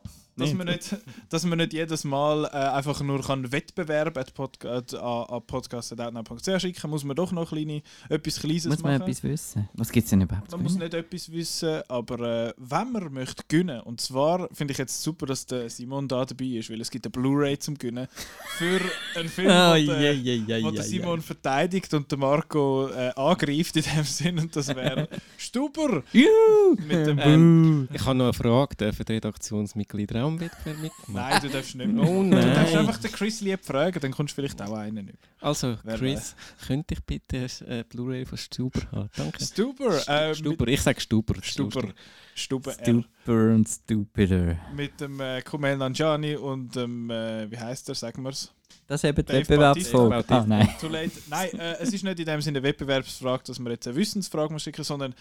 dass, 0.41 0.53
man 0.53 0.67
nicht, 0.67 0.95
dass 1.29 1.45
man 1.45 1.57
nicht 1.57 1.73
jedes 1.73 2.03
Mal 2.03 2.45
äh, 2.45 2.49
einfach 2.49 3.01
nur 3.01 3.21
kann 3.21 3.51
Wettbewerb 3.51 4.17
at 4.17 4.33
Podca 4.33 4.77
äh, 4.79 4.97
an, 4.97 5.25
an 5.25 5.41
podcast.outnow.ch 5.45 6.61
schicken 6.61 6.89
muss 6.89 7.03
man 7.03 7.15
doch 7.15 7.31
noch 7.31 7.49
kleine, 7.49 7.81
etwas 8.09 8.39
Kleines 8.39 8.65
Muss 8.65 8.81
man 8.81 8.93
machen. 8.99 9.03
etwas 9.09 9.23
wissen? 9.23 9.69
Was 9.73 9.91
gibt 9.91 10.05
es 10.05 10.09
denn 10.09 10.21
überhaupt 10.21 10.51
Man 10.51 10.63
muss 10.63 10.75
nicht 10.75 10.93
etwas 10.93 11.31
wissen, 11.31 11.81
aber 11.87 12.47
äh, 12.47 12.53
wenn 12.57 12.91
man 12.91 13.13
möchte 13.13 13.43
gewinnen, 13.47 13.81
und 13.81 14.01
zwar 14.01 14.47
finde 14.53 14.71
ich 14.73 14.77
jetzt 14.77 15.01
super, 15.01 15.25
dass 15.25 15.45
der 15.45 15.69
Simon 15.69 16.07
da 16.07 16.25
dabei 16.25 16.45
ist, 16.45 16.69
weil 16.69 16.81
es 16.81 16.89
gibt 16.91 17.05
eine 17.05 17.11
Blu-ray 17.11 17.57
zum 17.59 17.77
Gewinnen 17.77 18.07
für 18.57 18.79
einen 19.15 19.29
Film, 19.29 19.49
Ah, 19.51 19.75
wo, 19.75 19.85
der, 19.85 20.13
je, 20.13 20.35
je, 20.35 20.35
je, 20.57 20.63
wo 20.63 20.71
der. 20.71 20.83
Simon 20.83 21.21
verteidigt 21.21 21.93
und 21.93 22.09
der 22.11 22.17
Marco 22.17 22.87
äh, 22.89 23.11
angreift 23.15 23.75
in 23.75 23.83
dem 23.83 24.03
Sinn 24.03 24.39
und 24.39 24.55
das 24.55 24.67
wäre 24.69 25.07
Stuber 25.37 26.03
Juhu! 26.13 26.75
mit 26.87 27.05
dem 27.07 27.19
Ähm, 27.19 27.87
ich 27.93 28.05
habe 28.05 28.15
noch 28.17 28.25
eine 28.25 28.33
Frage. 28.33 28.75
Dürfen 28.75 29.05
die 29.05 29.13
Redaktionsmitglieder 29.13 30.23
auch 30.25 30.30
am 30.33 30.39
Wettbewerb 30.39 30.79
mitmachen? 30.81 31.13
Nein, 31.13 31.41
du 31.41 31.49
darfst 31.49 31.75
nicht 31.75 31.87
mehr. 31.91 32.03
Oh 32.03 32.23
Du 32.23 32.29
darfst 32.31 32.73
nein. 32.73 32.77
einfach 32.77 32.97
den 32.97 33.11
Chris 33.11 33.41
lieb 33.41 33.63
fragen, 33.63 33.99
dann 33.99 34.11
kommst 34.11 34.31
du 34.31 34.41
vielleicht 34.41 34.61
auch 34.61 34.73
einen 34.73 35.07
über. 35.07 35.17
Also, 35.39 35.77
Wer 35.83 35.97
Chris, 35.97 36.35
könnte 36.65 36.93
ich 36.93 37.03
bitte 37.03 37.47
eine 37.67 37.79
äh, 37.79 37.83
Blu-ray 37.83 38.25
von 38.25 38.37
Stuber 38.37 38.81
haben? 38.91 39.09
Danke. 39.15 39.43
Stuber, 39.43 40.07
äh, 40.07 40.35
Stuber, 40.35 40.67
ich 40.67 40.81
sage 40.81 40.99
Stuber. 41.01 41.35
Stuber, 41.41 41.93
Stuber 42.35 42.71
R. 42.71 42.85
Stuper 42.85 43.33
und 43.55 43.67
Stupider. 43.67 44.57
Mit 44.75 44.99
dem 44.99 45.19
äh, 45.19 45.41
Kumail 45.41 45.77
Nanjiani 45.77 46.35
und 46.35 46.75
dem, 46.75 47.09
äh, 47.09 47.49
wie 47.51 47.57
heißt 47.57 47.89
er, 47.89 47.95
sagen 47.95 48.23
wir 48.23 48.29
es? 48.29 48.53
Das 48.87 49.03
ist 49.03 49.09
eben 49.09 49.25
die 49.25 49.33
Wettbewerbsfrage. 49.33 50.25
Ah, 50.29 50.45
nein. 50.47 50.69
Too 50.79 50.87
late. 50.87 51.11
Nein, 51.29 51.49
äh, 51.59 51.77
es 51.79 51.93
ist 51.93 52.03
nicht 52.03 52.19
in 52.19 52.25
dem 52.25 52.41
Sinne 52.41 52.59
eine 52.59 52.67
Wettbewerbsfrage, 52.67 53.43
dass 53.45 53.59
wir 53.59 53.71
jetzt 53.71 53.87
eine 53.87 53.95
Wissensfrage 53.95 54.59
schicken, 54.59 54.83
sondern 54.83 55.13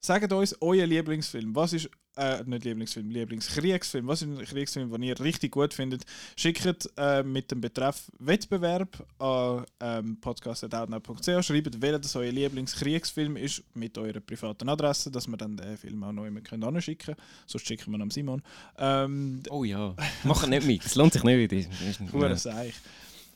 sagt 0.00 0.32
uns 0.32 0.56
euer 0.60 0.86
Lieblingsfilm. 0.86 1.54
Was 1.54 1.72
ist, 1.72 1.88
äh, 2.16 2.42
nicht 2.44 2.64
Lieblingsfilm, 2.64 3.10
Lieblingskriegsfilm. 3.10 4.06
Was 4.06 4.22
ist 4.22 4.28
ein 4.28 4.44
Kriegsfilm, 4.44 4.90
den 4.90 5.02
ihr 5.02 5.18
richtig 5.20 5.52
gut 5.52 5.72
findet? 5.74 6.04
Schickt 6.36 6.90
äh, 6.96 7.22
mit 7.22 7.50
dem 7.50 7.60
Betreff 7.60 8.10
Wettbewerb 8.18 9.06
an 9.18 9.64
ähm, 9.80 10.20
podcast.outnow.ch. 10.20 11.44
Schreibt, 11.46 11.80
welcher 11.80 11.98
das 11.98 12.14
euer 12.16 12.30
Lieblingskriegsfilm 12.32 13.36
ist 13.36 13.62
mit 13.74 13.96
eurer 13.98 14.20
privaten 14.20 14.68
Adresse, 14.68 15.10
dass 15.10 15.26
wir 15.26 15.36
dann 15.36 15.56
den 15.56 15.76
Film 15.78 16.02
auch 16.04 16.12
noch 16.12 16.26
immer 16.26 16.40
können 16.40 16.64
anschicken 16.64 17.14
können. 17.16 17.28
Sonst 17.46 17.66
schicken 17.66 17.90
wir 17.92 17.98
ihn 17.98 18.02
am 18.02 18.10
Simon. 18.10 18.42
Ähm, 18.78 19.42
Oh 19.50 19.64
ja, 19.64 19.94
mach 20.24 20.46
nicht 20.46 20.66
mit. 20.66 20.84
Es 20.84 20.94
lohnt 20.94 21.12
sich 21.12 21.22
nicht. 21.24 21.52
Ist- 21.52 22.00
Hure 22.12 22.36
Seich. 22.36 22.74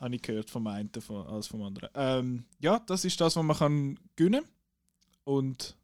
Habe 0.00 0.14
ich 0.14 0.20
gehört 0.22 0.50
vom 0.50 0.66
einen 0.66 0.90
als 1.28 1.46
vom 1.46 1.62
anderen. 1.62 1.88
Ähm, 1.94 2.44
ja, 2.60 2.80
das 2.86 3.04
ist 3.06 3.18
das, 3.20 3.34
was 3.36 3.42
man 3.42 3.56
kann 3.56 3.98
gewinnen 4.14 4.44
Und 5.24 5.74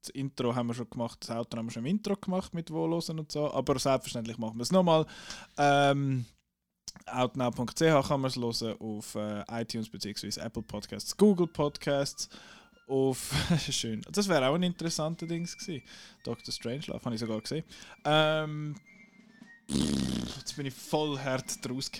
das 0.00 0.10
Intro 0.10 0.54
haben 0.54 0.68
wir 0.68 0.74
schon 0.74 0.88
gemacht, 0.90 1.18
das 1.20 1.30
Outro 1.30 1.58
haben 1.58 1.66
wir 1.66 1.72
schon 1.72 1.84
im 1.84 1.90
Intro 1.96 2.14
gemacht 2.16 2.54
mit 2.54 2.70
Wohllosen 2.70 3.18
und 3.18 3.32
so. 3.32 3.52
Aber 3.52 3.78
selbstverständlich 3.78 4.38
machen 4.38 4.56
wir 4.56 4.62
es 4.62 4.70
nochmal. 4.72 5.06
Ähm, 5.56 6.24
outnow.ch 7.06 7.78
kann 8.08 8.20
man 8.20 8.24
es 8.30 8.36
hören 8.36 8.76
auf 8.80 9.14
äh, 9.14 9.42
iTunes 9.62 9.88
bzw. 9.88 10.40
Apple 10.40 10.62
Podcasts, 10.62 11.16
Google 11.16 11.46
Podcasts. 11.46 12.28
Auf 12.86 13.34
schön. 13.70 14.00
Das 14.10 14.28
wäre 14.28 14.48
auch 14.48 14.54
ein 14.54 14.62
interessanter 14.62 15.26
Dings 15.26 15.58
gewesen. 15.58 15.82
Dr. 16.24 16.52
Strangelove 16.54 17.04
habe 17.04 17.14
ich 17.14 17.20
sogar 17.20 17.38
gesehen. 17.40 17.62
Ähm, 18.04 18.76
jetzt 19.68 20.56
bin 20.56 20.64
ich 20.64 20.72
voll 20.72 21.18
hart 21.18 21.62
draus. 21.66 21.90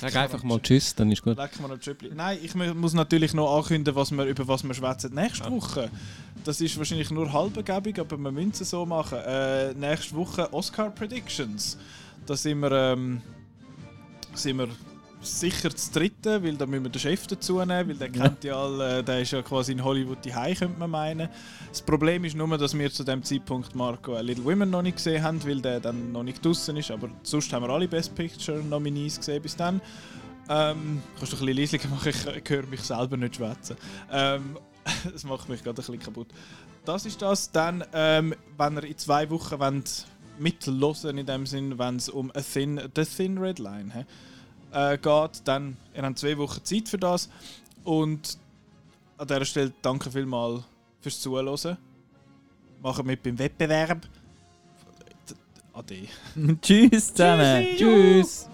Sag 0.00 0.16
einfach 0.16 0.42
mal 0.42 0.58
Tschüss, 0.60 0.94
dann 0.94 1.12
ist 1.12 1.22
gut. 1.22 1.36
Leck 1.36 1.60
noch 1.60 1.78
Chöpli. 1.78 2.10
Nein, 2.14 2.38
ich 2.42 2.54
mu- 2.54 2.72
muss 2.72 2.94
natürlich 2.94 3.34
noch 3.34 3.58
ankündigen, 3.58 3.94
was 3.94 4.10
wir, 4.10 4.24
über 4.24 4.48
was 4.48 4.62
wir 4.64 4.72
schwätzen 4.72 5.14
nächste 5.14 5.50
Woche. 5.50 5.90
Das 6.48 6.62
ist 6.62 6.78
wahrscheinlich 6.78 7.10
nur 7.10 7.30
halbgebig, 7.30 8.00
aber 8.00 8.16
wir 8.16 8.32
müssen 8.32 8.52
es 8.58 8.70
so 8.70 8.86
machen. 8.86 9.18
Äh, 9.18 9.74
nächste 9.74 10.16
Woche 10.16 10.50
Oscar 10.50 10.88
Predictions. 10.88 11.76
Da 12.24 12.38
sind 12.38 12.60
wir, 12.60 12.72
ähm, 12.72 13.20
sind 14.32 14.56
wir 14.56 14.68
sicher 15.20 15.68
das 15.68 15.90
dritte, 15.90 16.42
weil 16.42 16.56
da 16.56 16.64
müssen 16.64 16.84
wir 16.84 16.90
den 16.90 17.00
Chef 17.00 17.26
dazu 17.26 17.58
nehmen, 17.58 17.90
weil 17.90 17.96
der 17.96 18.08
kennt 18.08 18.44
ja 18.44 18.56
alle, 18.56 19.00
äh, 19.00 19.02
der 19.04 19.20
ist 19.20 19.32
ja 19.32 19.42
quasi 19.42 19.72
in 19.72 19.84
Hollywood 19.84 20.24
die 20.24 20.30
könnte 20.30 20.78
man 20.78 20.90
meinen. 20.90 21.28
Das 21.68 21.82
Problem 21.82 22.24
ist 22.24 22.34
nur, 22.34 22.56
dass 22.56 22.72
wir 22.72 22.90
zu 22.90 23.04
dem 23.04 23.22
Zeitpunkt 23.22 23.74
Marco 23.74 24.14
äh, 24.14 24.22
Little 24.22 24.46
Women 24.46 24.70
noch 24.70 24.80
nicht 24.80 24.96
gesehen 24.96 25.22
haben, 25.22 25.44
weil 25.46 25.60
der 25.60 25.80
dann 25.80 26.12
noch 26.12 26.22
nicht 26.22 26.42
draußen 26.42 26.74
ist, 26.78 26.90
aber 26.90 27.10
sonst 27.24 27.52
haben 27.52 27.66
wir 27.66 27.68
alle 27.68 27.86
Best 27.86 28.14
Picture 28.14 28.60
Nominees 28.60 29.18
gesehen 29.18 29.42
bis 29.42 29.54
dann. 29.54 29.82
Ähm, 30.48 31.02
kannst 31.18 31.34
du 31.34 31.36
ein 31.36 31.54
bisschen 31.54 31.78
leiser 31.78 31.88
machen, 31.90 32.08
ich, 32.08 32.26
ich 32.26 32.48
höre 32.48 32.66
mich 32.66 32.80
selber 32.80 33.18
nicht 33.18 33.36
schwätzen. 33.36 33.76
Ähm, 34.10 34.56
das 35.12 35.24
macht 35.24 35.48
mich 35.48 35.62
gerade 35.62 35.74
ein 35.74 35.76
bisschen 35.76 36.00
kaputt. 36.00 36.28
Das 36.84 37.06
ist 37.06 37.20
das. 37.22 37.50
Dann, 37.50 37.84
ähm, 37.92 38.34
wenn 38.56 38.76
ihr 38.76 38.84
in 38.84 38.98
zwei 38.98 39.28
Wochen 39.30 39.58
wollt, 39.58 40.06
mitlosen 40.38 41.18
in 41.18 41.26
dem 41.26 41.46
Sinn, 41.46 41.78
wenn 41.78 41.96
es 41.96 42.08
um 42.08 42.30
a 42.34 42.40
thin, 42.40 42.80
The 42.94 43.04
Thin 43.04 43.38
Red 43.38 43.58
Line 43.58 43.92
hä, 43.92 44.04
äh, 44.72 44.98
geht, 44.98 45.42
dann 45.44 45.76
ihr 45.94 46.02
habt 46.02 46.18
zwei 46.18 46.36
Wochen 46.38 46.64
Zeit 46.64 46.88
für 46.88 46.98
das. 46.98 47.28
Und 47.84 48.38
an 49.16 49.26
dieser 49.26 49.44
Stelle 49.44 49.72
danke 49.82 50.10
vielmals 50.10 50.62
fürs 51.00 51.20
Zuhören. 51.20 51.76
Machen 52.82 53.06
mit 53.06 53.22
beim 53.22 53.38
Wettbewerb. 53.38 54.06
Ade. 55.72 56.08
Tschüss 56.62 57.12
zusammen. 57.14 57.66
Tschüss. 57.76 58.48